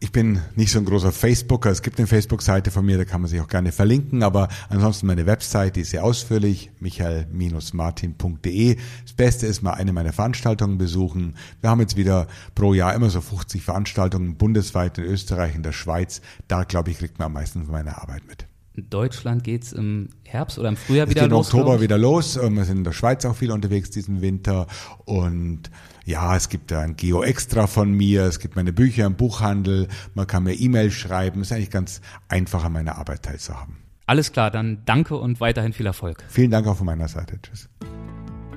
Ich 0.00 0.12
bin 0.12 0.40
nicht 0.54 0.70
so 0.70 0.78
ein 0.78 0.84
großer 0.84 1.10
Facebooker. 1.10 1.70
Es 1.70 1.82
gibt 1.82 1.98
eine 1.98 2.06
Facebook-Seite 2.06 2.70
von 2.70 2.86
mir, 2.86 2.98
da 2.98 3.04
kann 3.04 3.20
man 3.20 3.28
sich 3.28 3.40
auch 3.40 3.48
gerne 3.48 3.72
verlinken. 3.72 4.22
Aber 4.22 4.48
ansonsten 4.68 5.08
meine 5.08 5.26
Website, 5.26 5.74
die 5.74 5.80
ist 5.80 5.90
sehr 5.90 6.04
ausführlich, 6.04 6.70
michael-martin.de. 6.78 8.76
Das 9.02 9.12
Beste 9.14 9.48
ist 9.48 9.62
mal 9.62 9.72
eine 9.72 9.92
meiner 9.92 10.12
Veranstaltungen 10.12 10.78
besuchen. 10.78 11.34
Wir 11.60 11.70
haben 11.70 11.80
jetzt 11.80 11.96
wieder 11.96 12.28
pro 12.54 12.74
Jahr 12.74 12.94
immer 12.94 13.10
so 13.10 13.20
50 13.20 13.60
Veranstaltungen 13.64 14.36
bundesweit 14.36 14.98
in 14.98 15.04
Österreich, 15.04 15.56
in 15.56 15.64
der 15.64 15.72
Schweiz. 15.72 16.20
Da, 16.46 16.62
glaube 16.62 16.92
ich, 16.92 16.98
kriegt 16.98 17.18
man 17.18 17.26
am 17.26 17.32
meisten 17.32 17.64
von 17.64 17.72
meiner 17.72 18.00
Arbeit 18.00 18.22
mit. 18.28 18.47
In 18.78 18.88
Deutschland 18.90 19.42
geht's 19.42 19.72
im 19.72 20.08
Herbst 20.24 20.56
oder 20.56 20.68
im 20.68 20.76
Frühjahr 20.76 21.06
Es 21.06 21.10
wieder 21.10 21.22
geht 21.22 21.30
im 21.32 21.36
los. 21.36 21.48
Oktober 21.48 21.64
glaub 21.64 21.74
ich. 21.76 21.82
wieder 21.82 21.98
los. 21.98 22.36
Ähm, 22.36 22.54
Wir 22.56 22.64
sind 22.64 22.76
in 22.78 22.84
der 22.84 22.92
Schweiz 22.92 23.24
auch 23.24 23.34
viel 23.34 23.50
unterwegs 23.50 23.90
diesen 23.90 24.20
Winter. 24.20 24.68
Und 25.04 25.62
ja, 26.04 26.36
es 26.36 26.48
gibt 26.48 26.70
da 26.70 26.78
ein 26.80 26.94
Geo 26.94 27.24
Extra 27.24 27.66
von 27.66 27.90
mir. 27.90 28.22
Es 28.22 28.38
gibt 28.38 28.54
meine 28.54 28.72
Bücher 28.72 29.04
im 29.06 29.16
Buchhandel. 29.16 29.88
Man 30.14 30.28
kann 30.28 30.44
mir 30.44 30.54
E-Mails 30.54 30.94
schreiben. 30.94 31.40
Es 31.40 31.48
ist 31.48 31.52
eigentlich 31.56 31.70
ganz 31.70 32.00
einfach, 32.28 32.62
an 32.64 32.72
meiner 32.72 32.98
Arbeit 32.98 33.24
teilzuhaben. 33.24 33.78
Alles 34.06 34.30
klar, 34.30 34.52
dann 34.52 34.82
danke 34.84 35.16
und 35.16 35.40
weiterhin 35.40 35.72
viel 35.72 35.86
Erfolg. 35.86 36.22
Vielen 36.28 36.52
Dank 36.52 36.68
auch 36.68 36.76
von 36.76 36.86
meiner 36.86 37.08
Seite. 37.08 37.40
Tschüss. 37.42 37.68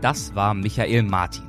Das 0.01 0.35
war 0.35 0.53
Michael 0.53 1.01
Martin. 1.01 1.45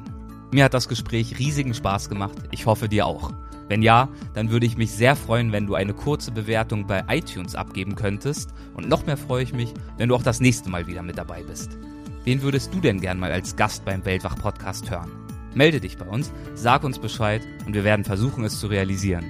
Mir 0.50 0.64
hat 0.64 0.72
das 0.72 0.88
Gespräch 0.88 1.38
riesigen 1.38 1.74
Spaß 1.74 2.08
gemacht. 2.08 2.38
Ich 2.52 2.64
hoffe 2.64 2.88
dir 2.88 3.04
auch. 3.04 3.32
Wenn 3.72 3.80
ja, 3.80 4.10
dann 4.34 4.50
würde 4.50 4.66
ich 4.66 4.76
mich 4.76 4.90
sehr 4.90 5.16
freuen, 5.16 5.50
wenn 5.50 5.66
du 5.66 5.74
eine 5.74 5.94
kurze 5.94 6.30
Bewertung 6.30 6.86
bei 6.86 7.04
iTunes 7.08 7.54
abgeben 7.54 7.94
könntest. 7.94 8.50
Und 8.74 8.86
noch 8.86 9.06
mehr 9.06 9.16
freue 9.16 9.44
ich 9.44 9.54
mich, 9.54 9.72
wenn 9.96 10.10
du 10.10 10.14
auch 10.14 10.22
das 10.22 10.40
nächste 10.40 10.68
Mal 10.68 10.86
wieder 10.86 11.02
mit 11.02 11.16
dabei 11.16 11.42
bist. 11.42 11.78
Wen 12.24 12.42
würdest 12.42 12.74
du 12.74 12.80
denn 12.80 13.00
gern 13.00 13.18
mal 13.18 13.32
als 13.32 13.56
Gast 13.56 13.86
beim 13.86 14.04
Weltwach-Podcast 14.04 14.90
hören? 14.90 15.10
Melde 15.54 15.80
dich 15.80 15.96
bei 15.96 16.04
uns, 16.04 16.34
sag 16.52 16.84
uns 16.84 16.98
Bescheid 16.98 17.40
und 17.64 17.72
wir 17.72 17.82
werden 17.82 18.04
versuchen, 18.04 18.44
es 18.44 18.60
zu 18.60 18.66
realisieren. 18.66 19.24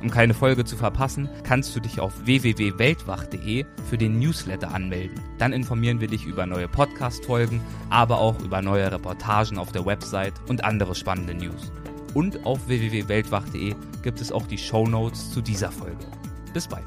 Um 0.00 0.08
keine 0.08 0.34
Folge 0.34 0.64
zu 0.64 0.76
verpassen, 0.76 1.28
kannst 1.42 1.74
du 1.74 1.80
dich 1.80 1.98
auf 1.98 2.12
www.weltwach.de 2.24 3.66
für 3.88 3.98
den 3.98 4.20
Newsletter 4.20 4.72
anmelden. 4.72 5.20
Dann 5.38 5.52
informieren 5.52 6.00
wir 6.00 6.06
dich 6.06 6.26
über 6.26 6.46
neue 6.46 6.68
Podcast-Folgen, 6.68 7.60
aber 7.90 8.20
auch 8.20 8.38
über 8.38 8.62
neue 8.62 8.92
Reportagen 8.92 9.58
auf 9.58 9.72
der 9.72 9.84
Website 9.84 10.34
und 10.46 10.62
andere 10.62 10.94
spannende 10.94 11.34
News. 11.34 11.72
Und 12.14 12.44
auf 12.44 12.66
www.weltwach.de 12.66 13.74
gibt 14.02 14.20
es 14.20 14.32
auch 14.32 14.46
die 14.46 14.58
Show 14.58 14.86
Notes 14.86 15.30
zu 15.30 15.40
dieser 15.40 15.70
Folge. 15.70 16.06
Bis 16.52 16.66
bald. 16.66 16.86